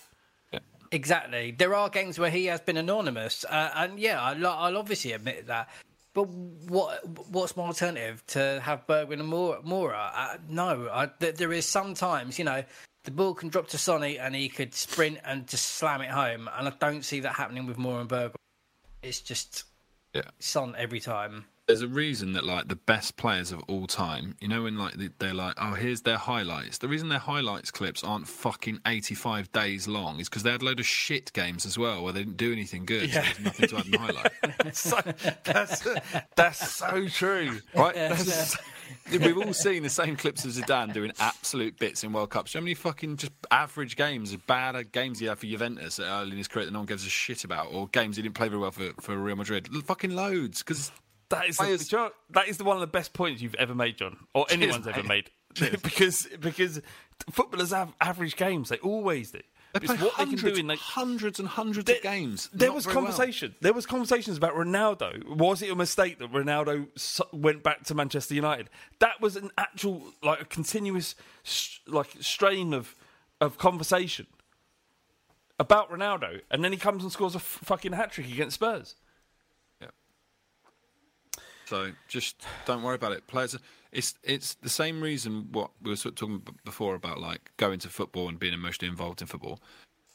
Exactly. 0.92 1.52
There 1.52 1.74
are 1.74 1.88
games 1.88 2.18
where 2.18 2.30
he 2.30 2.46
has 2.46 2.60
been 2.60 2.76
anonymous, 2.76 3.44
uh, 3.48 3.70
and 3.76 3.98
yeah, 3.98 4.20
I'll, 4.20 4.46
I'll 4.46 4.76
obviously 4.76 5.12
admit 5.12 5.46
that. 5.46 5.68
But 6.12 6.26
what 6.28 7.06
what's 7.30 7.56
my 7.56 7.64
alternative 7.64 8.24
to 8.28 8.60
have 8.64 8.86
Bergwijn 8.88 9.20
and 9.20 9.32
Moura? 9.32 9.64
Moura? 9.64 10.10
Uh, 10.12 10.36
no, 10.48 10.88
I, 10.92 11.06
th- 11.06 11.36
there 11.36 11.52
is 11.52 11.66
sometimes 11.66 12.38
you 12.38 12.44
know 12.44 12.64
the 13.04 13.12
ball 13.12 13.34
can 13.34 13.48
drop 13.48 13.68
to 13.68 13.78
Sonny 13.78 14.18
and 14.18 14.34
he 14.34 14.48
could 14.48 14.74
sprint 14.74 15.18
and 15.24 15.46
just 15.46 15.66
slam 15.76 16.00
it 16.00 16.10
home, 16.10 16.50
and 16.58 16.66
I 16.66 16.72
don't 16.80 17.04
see 17.04 17.20
that 17.20 17.34
happening 17.34 17.66
with 17.66 17.76
Moura 17.76 18.00
and 18.00 18.10
Bergwijn. 18.10 18.34
It's 19.02 19.20
just 19.20 19.64
Yeah. 20.12 20.22
Son 20.40 20.74
every 20.76 20.98
time. 21.00 21.44
There's 21.70 21.82
a 21.82 21.88
reason 21.88 22.32
that 22.32 22.44
like 22.44 22.68
the 22.68 22.76
best 22.76 23.16
players 23.16 23.52
of 23.52 23.62
all 23.68 23.86
time, 23.86 24.36
you 24.40 24.48
know, 24.48 24.64
when 24.64 24.76
like 24.76 24.94
they- 24.94 25.10
they're 25.18 25.34
like, 25.34 25.54
oh, 25.58 25.74
here's 25.74 26.02
their 26.02 26.16
highlights. 26.18 26.78
The 26.78 26.88
reason 26.88 27.08
their 27.08 27.18
highlights 27.18 27.70
clips 27.70 28.02
aren't 28.04 28.26
fucking 28.28 28.80
85 28.86 29.52
days 29.52 29.86
long 29.88 30.18
is 30.20 30.28
because 30.28 30.42
they 30.42 30.50
had 30.50 30.62
a 30.62 30.64
load 30.64 30.80
of 30.80 30.86
shit 30.86 31.32
games 31.32 31.64
as 31.64 31.78
well 31.78 32.02
where 32.02 32.12
they 32.12 32.20
didn't 32.24 32.36
do 32.36 32.52
anything 32.52 32.84
good. 32.86 33.10
So 33.10 33.18
Yeah. 33.20 33.22
there's 33.22 33.40
nothing 33.40 33.68
to 33.68 33.76
add 33.78 33.86
in 33.86 33.92
highlight. 34.00 34.32
so, 34.76 35.00
that's 35.44 35.86
that's 36.36 36.70
so 36.76 37.06
true, 37.08 37.60
Right? 37.74 37.94
That's- 37.94 38.56
We've 39.12 39.38
all 39.38 39.52
seen 39.54 39.84
the 39.84 39.88
same 39.88 40.16
clips 40.16 40.44
of 40.44 40.50
Zidane 40.50 40.92
doing 40.92 41.12
absolute 41.20 41.78
bits 41.78 42.02
in 42.02 42.12
World 42.12 42.30
Cups. 42.30 42.54
How 42.54 42.60
many 42.60 42.74
fucking 42.74 43.18
just 43.18 43.32
average 43.50 43.94
games, 43.96 44.34
bad 44.36 44.90
games 44.92 45.20
he 45.20 45.26
had 45.26 45.38
for 45.38 45.46
Juventus 45.46 46.00
early 46.00 46.32
in 46.32 46.36
his 46.38 46.48
career 46.48 46.64
that 46.64 46.72
no 46.72 46.80
one 46.80 46.86
gives 46.86 47.06
a 47.06 47.08
shit 47.08 47.44
about, 47.44 47.68
or 47.72 47.86
games 47.88 48.16
he 48.16 48.22
didn't 48.22 48.34
play 48.34 48.48
very 48.48 48.60
well 48.60 48.72
for, 48.72 48.90
for 49.00 49.16
Real 49.16 49.36
Madrid? 49.36 49.68
Fucking 49.84 50.10
loads. 50.14 50.62
Because 50.64 50.90
That 51.30 51.48
is, 51.48 51.56
the, 51.56 51.66
you 51.90 51.98
know, 51.98 52.10
that 52.30 52.48
is 52.48 52.58
the 52.58 52.64
one 52.64 52.76
of 52.76 52.80
the 52.80 52.86
best 52.86 53.12
points 53.12 53.40
you've 53.42 53.54
ever 53.54 53.74
made, 53.74 53.96
John, 53.96 54.18
or 54.34 54.46
anyone's 54.50 54.86
ever 54.86 55.02
made. 55.02 55.30
because 55.82 56.28
because 56.40 56.80
footballers 57.30 57.70
have 57.70 57.92
average 58.00 58.36
games. 58.36 58.68
They 58.68 58.78
always 58.78 59.30
do. 59.32 59.40
They 59.72 59.78
It's 59.78 59.86
play 59.86 59.96
what 59.96 60.16
they 60.16 60.24
can 60.24 60.32
hundreds, 60.36 60.54
do 60.54 60.60
in 60.60 60.66
like 60.66 60.78
hundreds 60.80 61.38
and 61.38 61.48
hundreds 61.48 61.88
of 61.90 62.02
games. 62.02 62.48
There 62.52 62.72
was 62.72 62.84
very 62.84 62.96
well. 62.96 63.04
conversation. 63.06 63.54
There 63.60 63.72
was 63.72 63.86
conversations 63.86 64.36
about 64.36 64.54
Ronaldo. 64.54 65.24
Was 65.36 65.62
it 65.62 65.70
a 65.70 65.76
mistake 65.76 66.18
that 66.18 66.32
Ronaldo 66.32 66.88
went 67.32 67.62
back 67.62 67.84
to 67.84 67.94
Manchester 67.94 68.34
United? 68.34 68.68
That 68.98 69.20
was 69.20 69.36
an 69.36 69.50
actual, 69.56 70.12
like 70.24 70.40
a 70.40 70.44
continuous, 70.44 71.14
like 71.86 72.10
strain 72.20 72.74
of 72.74 72.94
of 73.40 73.58
conversation. 73.58 74.26
about 75.58 75.90
Ronaldo, 75.90 76.40
and 76.50 76.64
then 76.64 76.72
he 76.72 76.78
comes 76.78 77.02
and 77.02 77.12
scores 77.12 77.34
a 77.34 77.38
f- 77.38 77.42
fucking 77.64 77.92
hat 77.92 78.12
trick 78.12 78.28
against 78.30 78.54
Spurs. 78.54 78.94
So 81.70 81.92
just 82.08 82.44
don't 82.66 82.82
worry 82.82 82.96
about 82.96 83.12
it. 83.12 83.28
Players, 83.28 83.56
it's 83.92 84.14
it's 84.24 84.54
the 84.54 84.68
same 84.68 85.00
reason 85.00 85.50
what 85.52 85.70
we 85.80 85.90
were 85.90 85.96
sort 85.96 86.14
of 86.14 86.16
talking 86.16 86.42
before 86.64 86.96
about 86.96 87.20
like 87.20 87.52
going 87.58 87.78
to 87.78 87.88
football 87.88 88.28
and 88.28 88.40
being 88.40 88.52
emotionally 88.52 88.90
involved 88.90 89.20
in 89.20 89.28
football. 89.28 89.60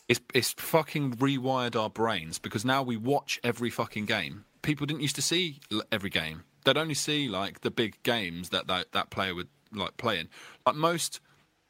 It's 0.09 0.19
it's 0.33 0.51
fucking 0.51 1.13
rewired 1.13 1.79
our 1.79 1.89
brains 1.89 2.39
because 2.39 2.65
now 2.65 2.83
we 2.83 2.97
watch 2.97 3.39
every 3.41 3.69
fucking 3.69 4.05
game. 4.05 4.43
People 4.63 4.85
didn't 4.85 5.01
used 5.01 5.15
to 5.15 5.21
see 5.21 5.61
every 5.93 6.09
game. 6.09 6.43
They'd 6.65 6.75
only 6.77 6.93
see 6.93 7.29
like 7.29 7.61
the 7.61 7.71
big 7.71 8.03
games 8.03 8.49
that 8.49 8.67
that, 8.67 8.91
that 8.91 9.09
player 9.09 9.33
would 9.33 9.47
like 9.71 9.95
play 9.95 10.19
in. 10.19 10.27
Like 10.65 10.75
most 10.75 11.21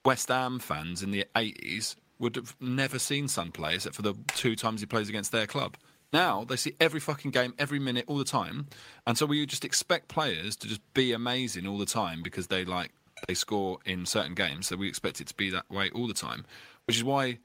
West 0.04 0.30
Ham 0.30 0.58
fans 0.58 1.04
in 1.04 1.12
the 1.12 1.26
eighties 1.38 1.96
would 2.18 2.36
have 2.38 2.56
never 2.60 2.98
seen 2.98 3.28
Son 3.28 3.52
play 3.52 3.76
except 3.76 3.94
for 3.94 4.02
the 4.02 4.16
two 4.30 4.56
times 4.56 4.80
he 4.80 4.88
plays 4.88 5.10
against 5.10 5.32
their 5.32 5.46
club. 5.46 5.78
Now 6.16 6.46
they 6.46 6.56
see 6.56 6.78
every 6.80 7.02
fucking 7.02 7.32
game, 7.32 7.54
every 7.60 7.78
minute, 7.78 8.06
all 8.08 8.18
the 8.18 8.24
time, 8.24 8.68
and 9.06 9.18
so 9.18 9.26
we 9.26 9.46
just 9.46 9.66
expect 9.66 10.08
players 10.08 10.56
to 10.56 10.68
just 10.70 10.80
be 10.94 11.12
amazing 11.12 11.68
all 11.68 11.78
the 11.78 11.86
time 11.86 12.24
because 12.24 12.48
they 12.48 12.64
like 12.64 12.92
they 13.28 13.34
score 13.34 13.80
in 13.84 14.06
certain 14.06 14.34
games. 14.34 14.68
So 14.68 14.78
we 14.78 14.88
expect 14.88 15.20
it 15.20 15.28
to 15.28 15.34
be 15.36 15.50
that 15.50 15.70
way 15.70 15.90
all 15.90 16.08
the 16.08 16.14
time, 16.14 16.46
which 16.88 16.96
is 16.96 17.04
why 17.04 17.40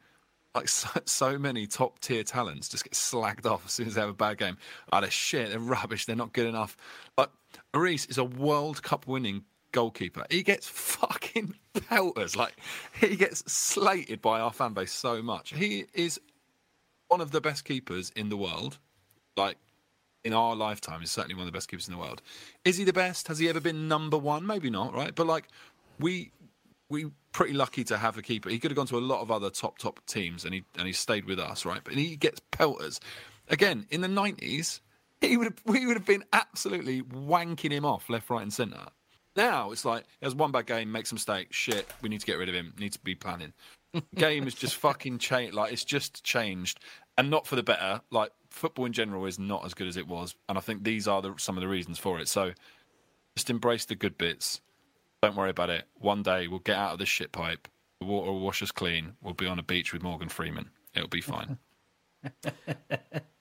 like 0.54 0.68
so, 0.80 0.88
so 1.04 1.36
many 1.36 1.66
top 1.66 1.98
tier 1.98 2.22
talents 2.22 2.68
just 2.68 2.84
get 2.84 2.92
slagged 2.92 3.44
off 3.44 3.66
as 3.66 3.72
soon 3.72 3.88
as 3.88 3.94
they 3.94 4.02
have 4.02 4.10
a 4.10 4.14
bad 4.14 4.38
game. 4.38 4.56
Oh, 4.92 5.00
they're 5.00 5.10
shit, 5.10 5.50
they're 5.50 5.58
rubbish, 5.58 6.06
they're 6.06 6.14
not 6.14 6.32
good 6.32 6.46
enough. 6.46 6.76
But 7.16 7.32
Lloris 7.74 8.08
is 8.08 8.18
a 8.18 8.24
World 8.24 8.84
Cup 8.84 9.04
winning 9.04 9.42
goalkeeper. 9.72 10.26
He 10.30 10.44
gets 10.44 10.68
fucking 10.68 11.54
pelters. 11.88 12.36
Like 12.36 12.54
he 13.00 13.16
gets 13.16 13.52
slated 13.52 14.22
by 14.22 14.38
our 14.38 14.52
fan 14.52 14.74
base 14.74 14.92
so 14.92 15.22
much. 15.22 15.54
He 15.54 15.86
is 15.92 16.20
one 17.11 17.20
of 17.20 17.32
the 17.32 17.40
best 17.40 17.64
keepers 17.64 18.11
in 18.16 18.28
the 18.28 18.36
world. 18.36 18.78
Like 19.36 19.58
in 20.24 20.32
our 20.32 20.54
lifetime, 20.54 21.00
he's 21.00 21.11
certainly 21.11 21.34
one 21.34 21.42
of 21.42 21.46
the 21.46 21.56
best 21.56 21.68
keepers 21.68 21.88
in 21.88 21.94
the 21.94 22.00
world. 22.00 22.22
Is 22.64 22.76
he 22.76 22.84
the 22.84 22.92
best? 22.92 23.28
Has 23.28 23.38
he 23.38 23.48
ever 23.48 23.61
been 23.61 23.88
number 23.88 24.16
one? 24.16 24.46
Maybe 24.46 24.70
not, 24.70 24.94
right? 24.94 25.14
But 25.14 25.26
like 25.26 25.48
we 25.98 26.32
we 26.88 27.06
pretty 27.32 27.52
lucky 27.54 27.84
to 27.84 27.96
have 27.96 28.16
a 28.16 28.22
keeper. 28.22 28.48
He 28.48 28.58
could 28.58 28.70
have 28.70 28.76
gone 28.76 28.86
to 28.86 28.98
a 28.98 29.00
lot 29.00 29.20
of 29.20 29.30
other 29.30 29.50
top 29.50 29.78
top 29.78 30.00
teams, 30.06 30.44
and 30.44 30.54
he 30.54 30.64
and 30.78 30.86
he 30.86 30.92
stayed 30.92 31.24
with 31.24 31.38
us, 31.38 31.64
right? 31.64 31.80
But 31.82 31.94
he 31.94 32.16
gets 32.16 32.40
pelters. 32.50 33.00
Again, 33.48 33.86
in 33.90 34.00
the 34.00 34.08
nineties, 34.08 34.80
he 35.20 35.36
would 35.36 35.46
have, 35.46 35.62
we 35.64 35.86
would 35.86 35.96
have 35.96 36.06
been 36.06 36.24
absolutely 36.32 37.02
wanking 37.02 37.72
him 37.72 37.84
off 37.84 38.08
left, 38.08 38.30
right, 38.30 38.42
and 38.42 38.52
centre. 38.52 38.86
Now 39.36 39.70
it's 39.70 39.84
like 39.84 40.04
he 40.20 40.26
has 40.26 40.34
one 40.34 40.52
bad 40.52 40.66
game, 40.66 40.90
makes 40.90 41.12
a 41.12 41.14
mistake, 41.14 41.52
shit. 41.52 41.88
We 42.02 42.08
need 42.08 42.20
to 42.20 42.26
get 42.26 42.38
rid 42.38 42.48
of 42.48 42.54
him. 42.54 42.74
Need 42.78 42.92
to 42.92 42.98
be 42.98 43.14
planning. 43.14 43.52
game 44.14 44.46
is 44.46 44.54
just 44.54 44.76
fucking 44.76 45.18
changed. 45.18 45.54
Like 45.54 45.72
it's 45.72 45.84
just 45.84 46.22
changed, 46.24 46.80
and 47.18 47.30
not 47.30 47.46
for 47.46 47.56
the 47.56 47.62
better. 47.62 48.00
Like 48.11 48.32
football 48.50 48.86
in 48.86 48.92
general 48.92 49.26
is 49.26 49.38
not 49.38 49.64
as 49.64 49.74
good 49.74 49.88
as 49.88 49.96
it 49.96 50.08
was, 50.08 50.34
and 50.48 50.58
I 50.58 50.61
think 50.61 50.84
these 50.84 51.06
are 51.08 51.22
the, 51.22 51.34
some 51.38 51.56
of 51.56 51.61
the 51.61 51.68
reasons 51.68 51.98
for 51.98 52.18
it. 52.20 52.28
So 52.28 52.52
just 53.36 53.50
embrace 53.50 53.84
the 53.84 53.94
good 53.94 54.18
bits. 54.18 54.61
Don't 55.22 55.36
worry 55.36 55.50
about 55.50 55.70
it. 55.70 55.84
One 55.94 56.22
day 56.22 56.48
we'll 56.48 56.61
get 56.61 56.76
out 56.76 56.94
of 56.94 56.98
this 56.98 57.08
shit 57.08 57.32
pipe. 57.32 57.68
The 58.00 58.06
water 58.06 58.32
will 58.32 58.40
wash 58.40 58.62
us 58.62 58.72
clean. 58.72 59.12
We'll 59.22 59.34
be 59.34 59.46
on 59.46 59.58
a 59.58 59.62
beach 59.62 59.92
with 59.92 60.02
Morgan 60.02 60.30
Freeman. 60.30 60.70
It'll 60.94 61.08
be 61.08 61.20
fine. 61.20 61.58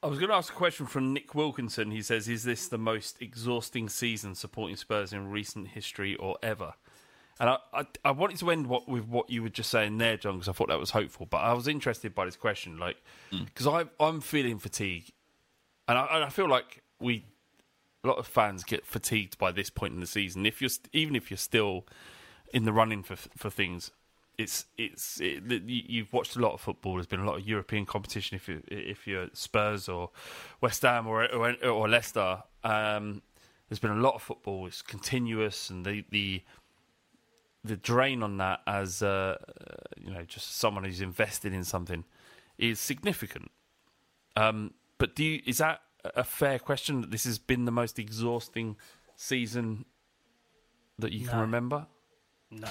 I 0.04 0.08
was 0.08 0.20
going 0.20 0.30
to 0.30 0.36
ask 0.36 0.54
a 0.54 0.56
question 0.56 0.86
from 0.86 1.14
Nick 1.14 1.36
Wilkinson. 1.36 1.92
He 1.92 2.02
says, 2.02 2.28
"Is 2.28 2.44
this 2.44 2.68
the 2.68 2.78
most 2.78 3.22
exhausting 3.22 3.90
season 3.90 4.36
supporting 4.36 4.76
Spurs 4.76 5.14
in 5.14 5.30
recent 5.30 5.70
history 5.70 6.16
or 6.16 6.38
ever?" 6.42 6.74
And 7.40 7.50
I, 7.52 7.58
I, 7.74 7.86
I 8.04 8.12
wanted 8.12 8.38
to 8.40 8.52
end 8.52 8.68
what, 8.68 8.90
with 8.90 9.06
what 9.08 9.30
you 9.30 9.42
were 9.42 9.50
just 9.50 9.70
saying 9.70 9.98
there, 9.98 10.18
John, 10.18 10.34
because 10.36 10.50
I 10.50 10.52
thought 10.52 10.68
that 10.68 10.80
was 10.80 10.92
hopeful. 10.92 11.26
But 11.26 11.38
I 11.38 11.54
was 11.54 11.68
interested 11.70 12.14
by 12.14 12.26
this 12.26 12.36
question, 12.36 12.78
like, 12.78 12.98
because 13.46 13.66
I'm 13.66 13.90
I'm 14.00 14.20
feeling 14.22 14.60
fatigue, 14.60 15.12
and 15.88 15.98
I, 15.98 16.06
and 16.12 16.24
I 16.26 16.30
feel 16.30 16.50
like 16.50 16.84
we 17.00 17.24
a 18.04 18.08
lot 18.08 18.18
of 18.18 18.28
fans 18.28 18.64
get 18.64 18.86
fatigued 18.86 19.38
by 19.38 19.52
this 19.52 19.70
point 19.70 19.94
in 19.94 20.00
the 20.02 20.08
season. 20.08 20.46
If 20.46 20.62
you're 20.62 20.70
st- 20.70 20.90
even 20.94 21.16
if 21.16 21.30
you're 21.32 21.38
still 21.38 21.86
in 22.54 22.66
the 22.66 22.74
running 22.74 23.04
for 23.04 23.16
for 23.16 23.50
things, 23.50 23.92
it's 24.38 24.66
it's 24.78 25.22
it, 25.22 25.44
you- 25.50 25.84
you've 25.88 26.12
watched 26.12 26.36
a 26.36 26.40
lot 26.40 26.54
of 26.54 26.60
football. 26.60 26.96
There's 26.96 27.08
been 27.08 27.22
a 27.22 27.26
lot 27.26 27.38
of 27.40 27.48
European 27.48 27.86
competition. 27.86 28.36
If 28.36 28.50
you 28.50 28.62
if 28.68 29.08
you're 29.08 29.28
Spurs 29.34 29.88
or 29.88 30.10
West 30.60 30.82
Ham 30.82 31.08
or 31.08 31.26
or, 31.34 31.56
or 31.66 31.88
Leicester, 31.88 32.44
um, 32.66 33.22
there's 33.70 33.80
been 33.80 33.92
a 33.92 33.96
lot 34.02 34.16
of 34.16 34.22
football. 34.22 34.68
It's 34.68 34.82
continuous, 34.82 35.70
and 35.70 35.86
the 35.86 36.04
the 36.10 36.42
the 37.64 37.76
drain 37.76 38.24
on 38.24 38.38
that 38.38 38.62
as 38.66 39.02
uh, 39.04 39.38
uh, 39.38 39.74
you 39.98 40.12
know 40.12 40.24
just 40.24 40.58
someone 40.58 40.84
who's 40.84 41.02
invested 41.02 41.54
in 41.54 41.64
something 41.64 42.04
is 42.58 42.80
significant. 42.80 43.52
Um, 44.36 44.74
but 44.98 45.16
do 45.16 45.24
you, 45.24 45.42
is 45.46 45.58
that 45.58 45.82
a 46.04 46.24
fair 46.24 46.60
question 46.60 47.02
that 47.02 47.12
this 47.12 47.24
has 47.26 47.40
been 47.40 47.66
the 47.66 47.72
most 47.72 48.00
exhausting 48.00 48.78
season 49.16 49.86
that 50.98 51.12
you 51.12 51.28
can 51.28 51.40
remember? 51.40 51.88
No. 52.52 52.68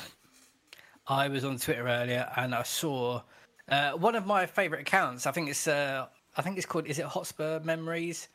I 1.07 1.29
was 1.29 1.45
on 1.45 1.59
Twitter 1.59 1.89
earlier 1.89 2.31
and 2.37 2.55
I 2.55 2.63
saw 2.65 3.23
uh, 3.69 3.93
one 3.93 4.15
of 4.15 4.27
my 4.27 4.47
favourite 4.47 4.83
accounts. 4.83 5.27
I 5.27 5.33
think 5.33 5.49
it's 5.49 5.67
uh, 5.67 6.07
I 6.37 6.43
think 6.43 6.57
it's 6.57 6.67
called 6.67 6.87
is 6.87 6.99
it 6.99 7.07
Hotspur 7.07 7.61
Memories? 7.61 8.29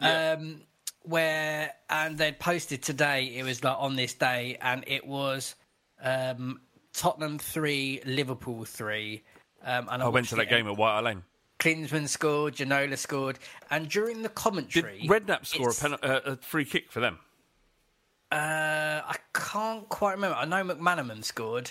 Um, 0.00 0.62
where 1.02 1.72
and 1.90 2.18
they'd 2.18 2.38
posted 2.38 2.82
today. 2.82 3.32
It 3.36 3.44
was 3.44 3.62
like 3.62 3.76
on 3.78 3.96
this 3.96 4.14
day, 4.14 4.56
and 4.60 4.84
it 4.86 5.06
was 5.06 5.54
um, 6.02 6.60
Tottenham 6.92 7.38
three, 7.38 8.02
Liverpool 8.04 8.64
three. 8.64 9.22
Um, 9.64 9.88
and 9.90 10.02
I 10.02 10.08
went 10.08 10.28
to 10.28 10.36
that 10.36 10.48
game 10.48 10.66
at 10.66 10.76
White 10.76 10.90
Hart 10.90 11.04
Lane. 11.04 11.22
Klinsmann 11.58 12.08
scored, 12.08 12.56
Ginola 12.56 12.98
scored, 12.98 13.38
and 13.70 13.88
during 13.88 14.22
the 14.22 14.28
Did 14.28 14.34
commentary, 14.34 15.06
Redknapp 15.06 15.46
score 15.46 15.70
a, 15.70 15.74
pen, 15.74 15.94
uh, 16.02 16.20
a 16.32 16.36
free 16.38 16.64
kick 16.64 16.90
for 16.90 16.98
them? 16.98 17.20
Uh, 18.32 19.00
I 19.04 19.16
can't 19.32 19.88
quite 19.88 20.14
remember. 20.14 20.36
I 20.36 20.44
know 20.44 20.64
McManaman 20.64 21.22
scored. 21.22 21.70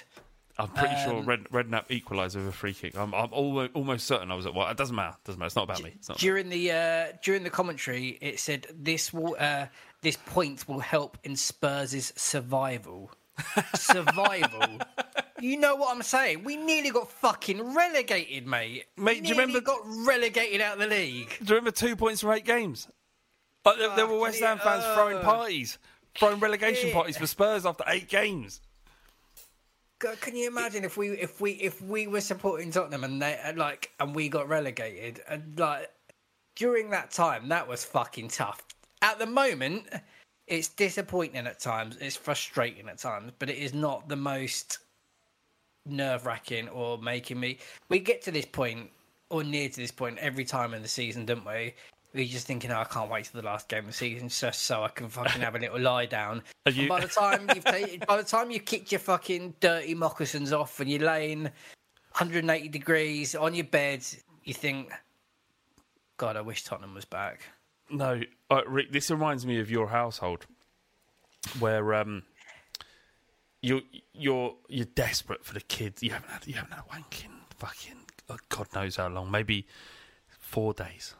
I'm 0.58 0.70
pretty 0.70 0.96
sure 1.04 1.16
Um, 1.16 1.26
Red, 1.26 1.44
Redknapp 1.46 1.86
equalised 1.90 2.36
with 2.38 2.48
a 2.48 2.52
free 2.52 2.74
kick. 2.74 2.96
I'm, 2.96 3.14
I'm 3.14 3.34
almost, 3.34 3.72
almost 3.74 4.06
certain 4.06 4.32
I 4.32 4.36
was 4.36 4.46
at 4.46 4.54
White. 4.54 4.72
It 4.72 4.78
doesn't 4.78 4.96
matter. 4.96 5.18
Doesn't 5.26 5.40
matter. 5.40 5.48
It's 5.48 5.56
not 5.56 5.64
about 5.64 5.84
me. 5.84 5.90
Not 5.90 6.10
about 6.10 6.18
during 6.20 6.50
the 6.50 6.72
uh, 6.72 7.18
during 7.24 7.44
the 7.44 7.50
commentary, 7.50 8.18
it 8.22 8.40
said 8.40 8.68
this 8.74 9.12
will 9.12 9.36
uh, 9.40 9.66
this 10.02 10.18
point 10.18 10.68
will 10.68 10.80
help 10.80 11.18
in 11.24 11.36
Spurs' 11.36 12.14
survival. 12.16 13.12
Survival. 13.76 14.80
You 15.40 15.58
know 15.58 15.76
what 15.76 15.96
I'm 15.96 16.04
saying? 16.04 16.44
We 16.44 16.56
nearly 16.58 16.92
got 16.92 17.12
fucking 17.12 17.74
relegated, 17.74 18.46
mate. 18.46 18.86
Mate, 18.98 19.24
do 19.24 19.30
you 19.30 19.36
remember- 19.36 19.62
got 19.62 19.82
relegated 19.84 20.62
out 20.62 20.74
of 20.74 20.80
the 20.80 20.88
league? 20.88 21.30
Do 21.40 21.46
you 21.46 21.56
remember 21.56 21.72
two 21.72 21.96
points 21.96 22.22
from 22.22 22.32
eight 22.32 22.46
games? 22.46 22.88
Like 23.66 23.78
there, 23.78 23.96
there 23.96 24.08
were 24.08 24.20
West 24.20 24.40
Ham 24.40 24.60
fans 24.60 24.84
uh. 24.84 24.96
throwing 24.96 25.18
oh. 25.18 25.22
parties, 25.22 25.78
throwing 26.16 26.40
relegation 26.40 26.90
Yeah. 26.90 26.96
parties 26.96 27.18
for 27.18 27.28
Spurs 27.28 27.66
after 27.66 27.84
eight 27.88 28.08
games. 28.08 28.62
God, 30.00 30.20
Can 30.20 30.36
you 30.36 30.48
imagine 30.48 30.84
if 30.84 30.98
we 30.98 31.10
if 31.10 31.40
we 31.40 31.52
if 31.52 31.80
we 31.80 32.08
were 32.08 32.22
supporting 32.22 32.72
Tottenham 32.72 33.04
and 33.04 33.22
they 33.22 33.40
and 33.44 33.58
like 33.58 33.92
and 34.00 34.16
we 34.16 34.30
got 34.30 34.50
relegated 34.50 35.22
and 35.30 35.60
like 35.60 35.92
during 36.56 36.90
that 36.90 37.12
time 37.12 37.50
that 37.50 37.68
was 37.68 37.84
fucking 37.86 38.30
tough. 38.30 38.64
At 39.04 39.20
the 39.20 39.28
moment, 39.28 39.88
it's 40.52 40.68
disappointing 40.68 41.48
at 41.48 41.60
times. 41.62 41.98
It's 42.02 42.18
frustrating 42.18 42.90
at 42.90 42.98
times, 42.98 43.32
but 43.40 43.50
it 43.50 43.58
is 43.58 43.74
not 43.74 44.10
the 44.10 44.18
most 44.18 44.80
nerve 45.86 46.26
wracking 46.26 46.68
or 46.70 46.98
making 46.98 47.40
me. 47.40 47.58
We 47.88 48.00
get 48.00 48.22
to 48.24 48.32
this 48.32 48.46
point 48.46 48.90
or 49.30 49.46
near 49.46 49.70
to 49.70 49.76
this 49.78 49.92
point 49.92 50.18
every 50.20 50.44
time 50.44 50.74
in 50.74 50.82
the 50.82 50.90
season, 50.90 51.26
don't 51.26 51.46
we? 51.46 51.74
We're 52.14 52.26
just 52.26 52.46
thinking, 52.46 52.70
oh, 52.70 52.80
I 52.82 52.84
can't 52.84 53.10
wait 53.10 53.26
till 53.26 53.40
the 53.42 53.48
last 53.48 53.70
game 53.70 53.80
of 53.80 53.86
the 53.88 53.94
season 53.94 54.28
just 54.28 54.64
so 54.64 54.84
I 54.84 54.90
can 54.90 55.08
fucking 55.08 55.42
have 55.42 55.56
a 55.56 55.60
little 55.60 55.80
lie 55.80 56.06
down. 56.06 56.44
You- 56.70 56.90
by 56.90 57.00
the 57.00 57.08
time 57.08 57.50
you've 57.56 57.64
taken, 57.64 58.04
by 58.08 58.18
the 58.18 58.24
time 58.24 58.52
you've 58.52 58.66
kicked 58.66 58.92
your 58.92 59.00
fucking 59.00 59.56
dirty 59.62 59.96
moccasins 59.96 60.52
off 60.52 60.82
and 60.82 60.92
you're 60.92 61.00
laying 61.00 61.44
180 61.44 62.68
degrees 62.68 63.36
on 63.36 63.56
your 63.56 63.64
bed, 63.64 64.06
you 64.44 64.54
think, 64.54 64.92
God, 66.18 66.36
I 66.36 66.42
wish 66.42 66.66
Tottenham 66.66 66.94
was 66.94 67.06
back. 67.06 67.40
No, 67.92 68.22
uh, 68.50 68.62
Rick. 68.68 68.92
This 68.92 69.12
reminds 69.12 69.46
me 69.46 69.60
of 69.60 69.70
your 69.70 69.88
household, 69.88 70.46
where 71.60 71.94
um, 71.94 72.24
you 73.62 73.82
you're 74.14 74.56
you're 74.68 74.86
desperate 74.86 75.46
for 75.46 75.54
the 75.54 75.62
kids. 75.62 76.02
You 76.02 76.12
haven't 76.12 76.30
had 76.30 76.48
you 76.48 76.54
haven't 76.54 76.72
had 76.72 76.82
a 76.82 76.86
wank 76.92 77.26
in 77.26 77.32
fucking 77.58 77.98
uh, 78.30 78.38
God 78.50 78.68
knows 78.74 78.96
how 78.96 79.08
long. 79.08 79.32
Maybe 79.32 79.68
four 80.40 80.74
days. 80.74 81.16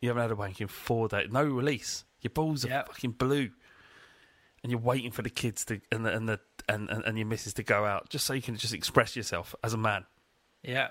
You 0.00 0.08
haven't 0.08 0.22
had 0.22 0.30
a 0.30 0.36
wank 0.36 0.60
in 0.60 0.68
four 0.68 1.08
days. 1.08 1.28
No 1.30 1.44
release. 1.44 2.04
Your 2.22 2.30
balls 2.30 2.64
are 2.64 2.84
fucking 2.86 3.12
blue, 3.12 3.50
and 4.62 4.70
you're 4.70 4.80
waiting 4.80 5.10
for 5.10 5.22
the 5.22 5.30
kids 5.30 5.64
to 5.66 5.80
and 5.90 6.04
the 6.04 6.14
and 6.14 6.28
the 6.28 6.40
and, 6.68 6.88
and, 6.90 7.04
and 7.04 7.18
your 7.18 7.26
missus 7.26 7.54
to 7.54 7.62
go 7.62 7.84
out 7.84 8.08
just 8.10 8.26
so 8.26 8.34
you 8.34 8.42
can 8.42 8.56
just 8.56 8.74
express 8.74 9.16
yourself 9.16 9.54
as 9.64 9.72
a 9.72 9.78
man. 9.78 10.04
Yeah. 10.62 10.88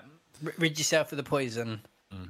Rid 0.58 0.78
yourself 0.78 1.12
of 1.12 1.16
the 1.16 1.22
poison. 1.24 1.82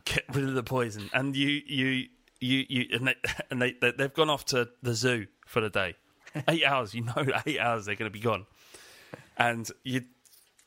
Get 0.04 0.24
rid 0.34 0.44
of 0.44 0.54
the 0.54 0.62
poison, 0.62 1.08
and 1.14 1.34
you 1.34 1.62
you 1.66 2.08
you 2.40 2.64
you 2.68 2.86
and 2.92 3.08
they 3.08 3.14
and 3.50 3.62
they, 3.62 3.72
they 3.80 3.92
they've 3.92 4.12
gone 4.12 4.30
off 4.30 4.44
to 4.46 4.68
the 4.82 4.94
zoo 4.94 5.26
for 5.46 5.60
the 5.60 5.70
day. 5.70 5.94
Eight 6.48 6.64
hours, 6.64 6.94
you 6.94 7.02
know, 7.02 7.14
eight 7.46 7.58
hours 7.58 7.86
they're 7.86 7.96
going 7.96 8.10
to 8.10 8.16
be 8.16 8.20
gone, 8.20 8.46
and 9.36 9.68
you 9.82 10.02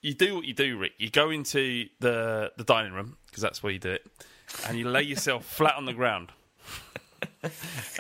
you 0.01 0.13
do 0.13 0.35
what 0.35 0.45
you 0.45 0.53
do, 0.53 0.77
Rick. 0.77 0.93
You 0.97 1.09
go 1.09 1.29
into 1.29 1.87
the 1.99 2.51
the 2.57 2.63
dining 2.65 2.93
room 2.93 3.17
because 3.27 3.41
that's 3.41 3.63
where 3.63 3.71
you 3.71 3.79
do 3.79 3.91
it, 3.91 4.05
and 4.67 4.77
you 4.77 4.87
lay 4.89 5.03
yourself 5.03 5.45
flat 5.45 5.75
on 5.75 5.85
the 5.85 5.93
ground, 5.93 6.33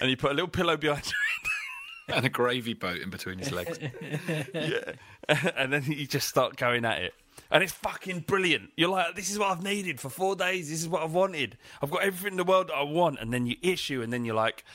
and 0.01 0.09
you 0.09 0.17
put 0.17 0.31
a 0.31 0.33
little 0.33 0.49
pillow 0.49 0.75
behind 0.75 1.05
you. 1.05 2.13
and 2.13 2.25
a 2.25 2.29
gravy 2.29 2.73
boat 2.73 2.97
in 2.97 3.09
between 3.09 3.39
his 3.39 3.53
legs. 3.53 3.79
yeah. 4.53 4.91
and 5.55 5.71
then 5.71 5.85
you 5.85 6.05
just 6.05 6.27
start 6.27 6.57
going 6.57 6.83
at 6.83 7.01
it. 7.01 7.13
And 7.53 7.61
it's 7.61 7.71
fucking 7.71 8.21
brilliant. 8.21 8.71
You're 8.75 8.89
like, 8.89 9.15
this 9.15 9.29
is 9.29 9.37
what 9.37 9.51
I've 9.51 9.63
needed 9.63 9.99
for 9.99 10.09
four 10.09 10.35
days. 10.35 10.71
This 10.71 10.81
is 10.81 10.89
what 10.89 11.03
I've 11.03 11.13
wanted. 11.13 11.55
I've 11.83 11.91
got 11.91 12.01
everything 12.01 12.33
in 12.33 12.37
the 12.37 12.43
world 12.43 12.69
that 12.69 12.73
I 12.73 12.81
want. 12.81 13.19
And 13.21 13.31
then 13.31 13.45
you 13.45 13.57
issue, 13.61 14.01
and 14.01 14.11
then 14.11 14.25
you're 14.25 14.35
like, 14.35 14.65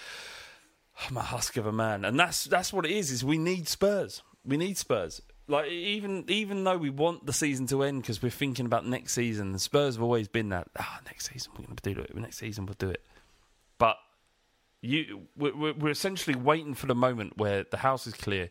I'm 1.06 1.16
a 1.16 1.22
husk 1.22 1.56
of 1.56 1.66
a 1.66 1.72
man. 1.72 2.04
And 2.04 2.18
that's 2.18 2.44
that's 2.44 2.72
what 2.72 2.86
it 2.86 2.92
is. 2.92 3.10
Is 3.10 3.24
we 3.24 3.36
need 3.36 3.66
Spurs. 3.66 4.22
We 4.44 4.56
need 4.56 4.78
Spurs. 4.78 5.20
Like 5.48 5.68
even 5.70 6.24
even 6.28 6.62
though 6.62 6.78
we 6.78 6.90
want 6.90 7.26
the 7.26 7.32
season 7.32 7.66
to 7.68 7.82
end 7.82 8.02
because 8.02 8.22
we're 8.22 8.30
thinking 8.30 8.66
about 8.66 8.86
next 8.86 9.12
season, 9.12 9.52
the 9.52 9.58
Spurs 9.58 9.96
have 9.96 10.02
always 10.02 10.28
been 10.28 10.50
that. 10.50 10.68
Ah, 10.78 11.00
next 11.06 11.32
season 11.32 11.50
we're 11.58 11.64
going 11.64 11.76
to 11.76 11.94
do 11.94 12.00
it. 12.00 12.14
Next 12.14 12.38
season 12.38 12.64
we'll 12.66 12.76
do 12.78 12.90
it. 12.90 13.04
But 13.78 13.96
you, 14.82 15.22
we're, 15.36 15.72
we're 15.72 15.90
essentially 15.90 16.36
waiting 16.36 16.74
for 16.74 16.86
the 16.86 16.94
moment 16.94 17.38
where 17.38 17.64
the 17.68 17.78
house 17.78 18.06
is 18.06 18.14
clear, 18.14 18.50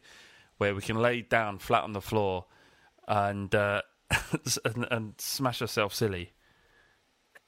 where 0.58 0.76
we 0.76 0.82
can 0.82 0.98
lay 0.98 1.22
down 1.22 1.60
flat 1.60 1.84
on 1.84 1.94
the 1.94 2.02
floor, 2.02 2.46
and 3.08 3.54
uh, 3.56 3.82
and, 4.66 4.88
and 4.92 5.14
smash 5.18 5.62
ourselves 5.62 5.96
silly. 5.96 6.32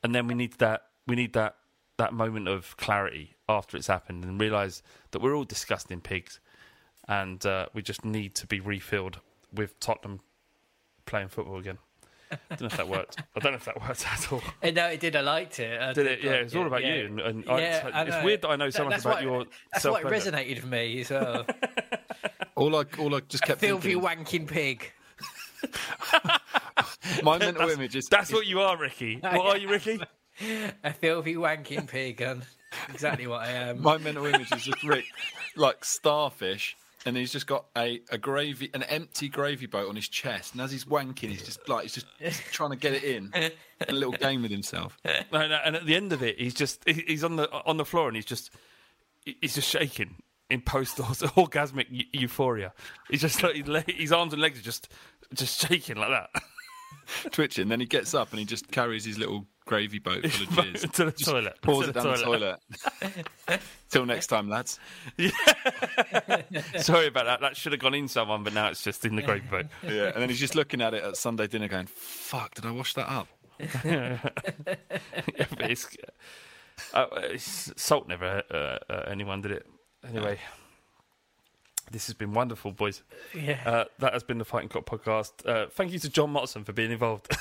And 0.03 0.13
then 0.15 0.27
we 0.27 0.33
need 0.35 0.53
that 0.59 0.83
we 1.07 1.15
need 1.15 1.33
that 1.33 1.55
that 1.97 2.13
moment 2.13 2.47
of 2.47 2.77
clarity 2.77 3.35
after 3.49 3.75
it's 3.75 3.87
happened 3.87 4.23
and 4.23 4.39
realize 4.39 4.81
that 5.11 5.21
we're 5.21 5.35
all 5.35 5.43
disgusting 5.43 5.99
pigs, 6.01 6.39
and 7.07 7.45
uh, 7.45 7.67
we 7.73 7.81
just 7.81 8.05
need 8.05 8.35
to 8.35 8.47
be 8.47 8.59
refilled 8.59 9.19
with 9.53 9.79
Tottenham 9.79 10.21
playing 11.05 11.27
football 11.29 11.57
again. 11.57 11.77
I 12.31 12.37
don't 12.49 12.61
know 12.61 12.67
if 12.67 12.77
that 12.77 12.87
worked. 12.87 13.17
I 13.35 13.39
don't 13.39 13.53
know 13.53 13.57
if 13.57 13.65
that 13.65 13.81
worked 13.81 14.05
at 14.07 14.31
all. 14.31 14.41
Uh, 14.63 14.69
No, 14.69 14.85
it 14.85 14.99
did. 14.99 15.15
I 15.15 15.21
liked 15.21 15.59
it. 15.59 15.81
I 15.81 15.93
Did 15.93 16.03
did 16.03 16.11
it? 16.19 16.23
Yeah, 16.23 16.31
it's 16.33 16.53
all 16.55 16.67
about 16.67 16.83
yeah. 16.83 16.93
you. 16.95 17.05
And, 17.07 17.19
and 17.19 17.43
Yeah, 17.47 17.89
I, 17.91 18.01
I 18.01 18.01
it's 18.03 18.11
know. 18.11 18.23
weird 18.23 18.41
that 18.43 18.49
I 18.49 18.55
know 18.55 18.69
so 18.69 18.83
That- 18.83 18.89
much 18.91 18.99
about 19.01 19.15
why- 19.15 19.21
your 19.21 19.45
That's 19.73 19.85
why 19.85 19.99
it 20.01 20.05
resonated 20.05 20.55
with 20.57 20.65
me 20.67 21.01
as 21.01 21.09
well. 21.09 21.45
all 22.55 22.75
I 22.75 22.83
all 22.99 23.15
I 23.15 23.21
just 23.21 23.43
kept 23.43 23.59
Filthy 23.61 23.93
thinking. 23.95 24.07
wanking 24.25 24.47
pig. 24.47 24.91
My 27.23 27.37
mental 27.37 27.53
That's- 27.61 27.73
image 27.77 27.95
is 27.95 28.07
That's 28.07 28.31
what 28.31 28.45
you 28.45 28.61
are, 28.61 28.77
Ricky. 28.77 29.19
What 29.21 29.55
are 29.55 29.57
you, 29.57 29.69
Ricky? 29.69 29.99
A 30.83 30.93
filthy 30.93 31.35
wanking 31.35 31.87
pig, 31.87 32.21
and 32.21 32.43
exactly 32.89 33.27
what 33.27 33.41
I 33.41 33.51
am. 33.51 33.81
My 33.81 33.97
mental 33.97 34.25
image 34.25 34.51
is 34.53 34.61
just 34.63 34.83
Rick, 34.83 35.03
like 35.57 35.83
starfish, 35.83 36.77
and 37.05 37.17
he's 37.17 37.33
just 37.33 37.45
got 37.45 37.65
a, 37.77 38.01
a 38.09 38.17
gravy, 38.17 38.69
an 38.73 38.83
empty 38.83 39.27
gravy 39.27 39.65
boat 39.65 39.89
on 39.89 39.97
his 39.97 40.07
chest, 40.07 40.53
and 40.53 40.61
as 40.61 40.71
he's 40.71 40.85
wanking, 40.85 41.27
he's 41.29 41.43
just 41.43 41.67
like 41.67 41.83
he's 41.83 41.95
just 41.95 42.07
trying 42.53 42.69
to 42.69 42.77
get 42.77 42.93
it 42.93 43.03
in, 43.03 43.33
a 43.35 43.91
little 43.91 44.13
game 44.13 44.41
with 44.43 44.51
himself. 44.51 44.97
No, 45.03 45.45
no, 45.47 45.59
and 45.65 45.75
at 45.75 45.85
the 45.85 45.95
end 45.95 46.13
of 46.13 46.23
it, 46.23 46.39
he's 46.39 46.53
just 46.53 46.87
he's 46.87 47.25
on 47.25 47.35
the 47.35 47.51
on 47.65 47.75
the 47.75 47.85
floor 47.85 48.07
and 48.07 48.15
he's 48.15 48.23
just 48.25 48.51
he's 49.25 49.55
just 49.55 49.67
shaking 49.67 50.15
in 50.49 50.61
post 50.61 50.97
orgasmic 50.99 51.87
euphoria. 52.13 52.71
He's 53.09 53.21
just 53.21 53.43
like, 53.43 53.55
his 53.55 53.67
le- 53.67 53.83
his 53.87 54.13
arms 54.13 54.31
and 54.31 54.41
legs 54.41 54.57
are 54.59 54.63
just 54.63 54.87
just 55.33 55.67
shaking 55.67 55.97
like 55.97 56.09
that. 56.09 56.29
twitching. 57.31 57.67
Then 57.69 57.79
he 57.79 57.85
gets 57.85 58.13
up 58.13 58.31
and 58.31 58.39
he 58.39 58.45
just 58.45 58.69
carries 58.71 59.05
his 59.05 59.17
little 59.17 59.45
gravy 59.65 59.99
boat 59.99 60.25
full 60.27 60.47
of 60.47 60.65
jizz 60.73 60.91
To 60.93 61.05
the 61.05 61.11
Just 61.11 61.29
toilet. 61.29 61.57
Pours 61.61 61.85
To 61.85 61.89
it 61.89 61.93
the 61.93 62.01
down 62.01 62.17
toilet. 62.17 62.59
the 63.01 63.07
toilet. 63.47 63.61
Till 63.89 64.05
next 64.05 64.27
time, 64.27 64.49
lads. 64.49 64.79
Sorry 66.77 67.07
about 67.07 67.25
that. 67.25 67.39
That 67.41 67.55
should 67.55 67.71
have 67.71 67.81
gone 67.81 67.93
in 67.93 68.07
someone, 68.07 68.43
but 68.43 68.53
now 68.53 68.69
it's 68.69 68.83
just 68.83 69.05
in 69.05 69.15
the 69.15 69.21
gravy 69.21 69.47
boat. 69.47 69.65
Yeah, 69.83 70.05
and 70.07 70.21
then 70.21 70.29
he's 70.29 70.39
just 70.39 70.55
looking 70.55 70.81
at 70.81 70.93
it 70.93 71.03
at 71.03 71.17
Sunday 71.17 71.47
dinner, 71.47 71.67
going, 71.67 71.87
"Fuck, 71.87 72.55
did 72.55 72.65
I 72.65 72.71
wash 72.71 72.93
that 72.95 73.09
up?" 73.11 73.27
yeah, 73.83 74.19
it's, 75.59 75.97
uh, 76.93 77.07
it's, 77.15 77.71
salt 77.75 78.07
never 78.07 78.25
hurt 78.25 78.51
uh, 78.51 78.79
uh, 78.91 79.03
anyone, 79.07 79.41
did 79.41 79.51
it? 79.51 79.67
Anyway, 80.07 80.39
this 81.91 82.07
has 82.07 82.13
been 82.13 82.33
wonderful, 82.33 82.71
boys. 82.71 83.03
Yeah. 83.33 83.59
Uh, 83.65 83.85
that 83.99 84.13
has 84.13 84.23
been 84.23 84.37
the 84.37 84.45
Fighting 84.45 84.69
Cock 84.69 84.85
podcast. 84.85 85.47
Uh, 85.47 85.67
thank 85.69 85.91
you 85.91 85.99
to 85.99 86.09
John 86.09 86.33
Motson 86.33 86.65
for 86.65 86.73
being 86.73 86.91
involved. 86.91 87.31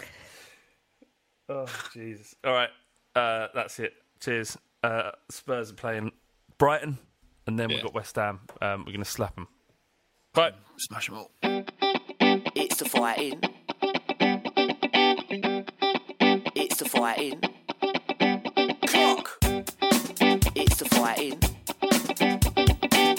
oh, 1.48 1.66
Jesus. 1.92 2.34
All 2.44 2.52
right, 2.52 2.70
uh, 3.14 3.48
that's 3.54 3.78
it. 3.78 3.94
Cheers. 4.20 4.58
Uh, 4.82 5.10
Spurs 5.30 5.70
are 5.70 5.74
playing 5.74 6.12
Brighton, 6.58 6.98
and 7.46 7.58
then 7.58 7.68
we've 7.68 7.82
got 7.82 7.94
West 7.94 8.16
Ham. 8.16 8.40
Um, 8.60 8.80
we're 8.80 8.92
going 8.92 8.98
to 8.98 9.04
slap 9.04 9.34
them. 9.34 9.48
Right. 10.36 10.54
Smash 10.76 11.08
them 11.08 11.16
all. 11.16 11.30
It's 11.42 12.76
the 12.76 12.84
fighting. 12.84 13.40
It's 16.54 16.76
the 16.76 16.88
fighting. 16.88 17.40
Cock. 18.86 19.38
It's 20.54 20.76
the 20.76 20.84
fighting. 20.90 21.57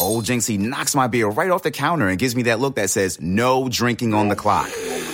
old 0.00 0.24
Jinxie 0.24 0.58
knocks 0.58 0.94
my 0.94 1.06
beer 1.06 1.28
right 1.28 1.50
off 1.50 1.62
the 1.62 1.70
counter 1.70 2.08
and 2.08 2.18
gives 2.18 2.34
me 2.36 2.44
that 2.44 2.60
look 2.60 2.76
that 2.76 2.90
says 2.90 3.20
no 3.20 3.68
drinking 3.68 4.14
on 4.14 4.28
the 4.28 4.36
clock. 4.36 4.68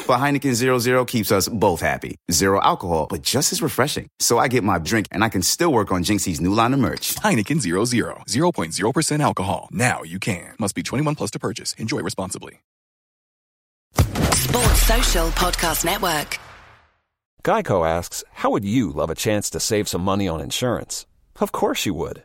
But 0.07 0.19
Heineken 0.19 0.55
00 0.55 1.05
keeps 1.07 1.33
us 1.33 1.49
both 1.49 1.81
happy. 1.81 2.17
Zero 2.31 2.61
alcohol, 2.61 3.07
but 3.09 3.23
just 3.23 3.53
as 3.53 3.63
refreshing. 3.63 4.09
So 4.19 4.39
I 4.39 4.49
get 4.49 4.63
my 4.63 4.79
drink 4.79 5.07
and 5.11 5.25
I 5.25 5.29
can 5.29 5.43
still 5.43 5.73
work 5.73 5.91
on 5.93 6.05
Jinxie's 6.05 6.41
new 6.41 6.53
line 6.53 6.75
of 6.75 6.81
merch. 6.81 7.15
Heineken 7.17 7.61
00, 7.61 7.85
0.0% 7.85 9.21
alcohol. 9.21 9.69
Now 9.73 10.03
you 10.03 10.19
can. 10.19 10.55
Must 10.59 10.75
be 10.75 10.83
21 10.83 11.15
plus 11.15 11.31
to 11.33 11.39
purchase. 11.39 11.73
Enjoy 11.75 12.01
responsibly. 12.01 12.61
Sports 13.97 14.83
Social 14.83 15.29
Podcast 15.31 15.85
Network. 15.85 16.39
Geico 17.45 17.87
asks, 17.87 18.25
How 18.33 18.51
would 18.51 18.65
you 18.65 18.91
love 18.91 19.11
a 19.11 19.15
chance 19.15 19.51
to 19.51 19.61
save 19.61 19.89
some 19.89 20.03
money 20.03 20.29
on 20.29 20.41
insurance? 20.41 21.07
Of 21.41 21.53
course 21.53 21.87
you 21.87 21.95
would. 21.95 22.25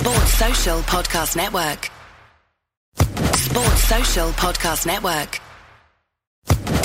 Sports 0.00 0.32
Social 0.32 0.78
Podcast 0.78 1.36
Network. 1.36 1.90
Sports 3.36 3.82
Social 3.84 4.28
Podcast 4.30 4.86
Network. 4.86 5.40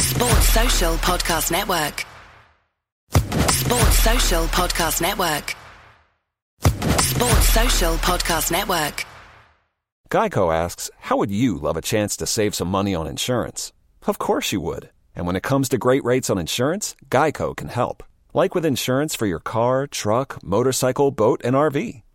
Sports 0.01 0.49
Social 0.49 0.95
Podcast 0.95 1.49
Network. 1.49 2.05
Sports 3.51 3.97
Social 3.99 4.43
Podcast 4.47 5.01
Network. 5.01 5.55
Sports 6.99 7.47
Social 7.47 7.93
Podcast 7.95 8.51
Network. 8.51 9.05
Geico 10.11 10.53
asks, 10.53 10.91
How 10.99 11.15
would 11.15 11.31
you 11.31 11.57
love 11.57 11.77
a 11.77 11.81
chance 11.81 12.17
to 12.17 12.25
save 12.27 12.53
some 12.53 12.67
money 12.67 12.93
on 12.93 13.07
insurance? 13.07 13.71
Of 14.05 14.17
course 14.17 14.51
you 14.51 14.59
would. 14.59 14.89
And 15.15 15.25
when 15.25 15.37
it 15.37 15.43
comes 15.43 15.69
to 15.69 15.77
great 15.77 16.03
rates 16.03 16.29
on 16.29 16.37
insurance, 16.37 16.97
Geico 17.09 17.55
can 17.55 17.69
help. 17.69 18.03
Like 18.33 18.53
with 18.53 18.65
insurance 18.65 19.15
for 19.15 19.25
your 19.25 19.39
car, 19.39 19.87
truck, 19.87 20.43
motorcycle, 20.43 21.11
boat, 21.11 21.39
and 21.45 21.55
RV. 21.55 22.01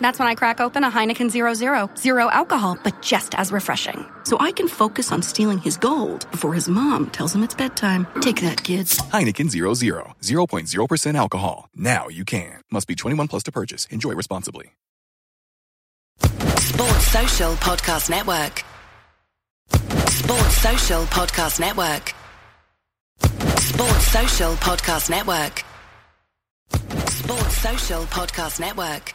That's 0.00 0.18
when 0.18 0.28
I 0.28 0.34
crack 0.34 0.60
open 0.60 0.84
a 0.84 0.90
Heineken 0.90 1.30
Zero 1.30 1.54
Zero. 1.54 1.90
Zero 1.96 2.28
alcohol, 2.30 2.78
but 2.82 3.02
just 3.02 3.34
as 3.34 3.50
refreshing. 3.52 4.04
So 4.24 4.36
I 4.38 4.52
can 4.52 4.68
focus 4.68 5.12
on 5.12 5.22
stealing 5.22 5.58
his 5.58 5.76
gold 5.76 6.30
before 6.30 6.54
his 6.54 6.68
mom 6.68 7.10
tells 7.10 7.34
him 7.34 7.42
it's 7.42 7.54
bedtime. 7.54 8.06
Take 8.20 8.40
that, 8.42 8.62
kids. 8.62 8.98
Heineken 9.12 9.50
00, 9.50 10.14
0.0% 10.22 11.14
alcohol. 11.16 11.68
Now 11.74 12.08
you 12.08 12.24
can. 12.24 12.60
Must 12.70 12.86
be 12.86 12.94
21 12.94 13.28
plus 13.28 13.42
to 13.44 13.52
purchase. 13.52 13.86
Enjoy 13.86 14.12
responsibly. 14.12 14.72
Sports 16.20 17.06
Social 17.06 17.52
Podcast 17.54 18.10
Network. 18.10 18.64
Sports 19.70 20.56
Social 20.56 21.04
Podcast 21.06 21.60
Network. 21.60 22.14
Sports 23.58 24.06
Social 24.08 24.52
Podcast 24.56 25.10
Network. 25.10 25.64
Sports 27.08 27.56
Social 27.58 28.02
Podcast 28.04 28.60
Network. 28.60 29.14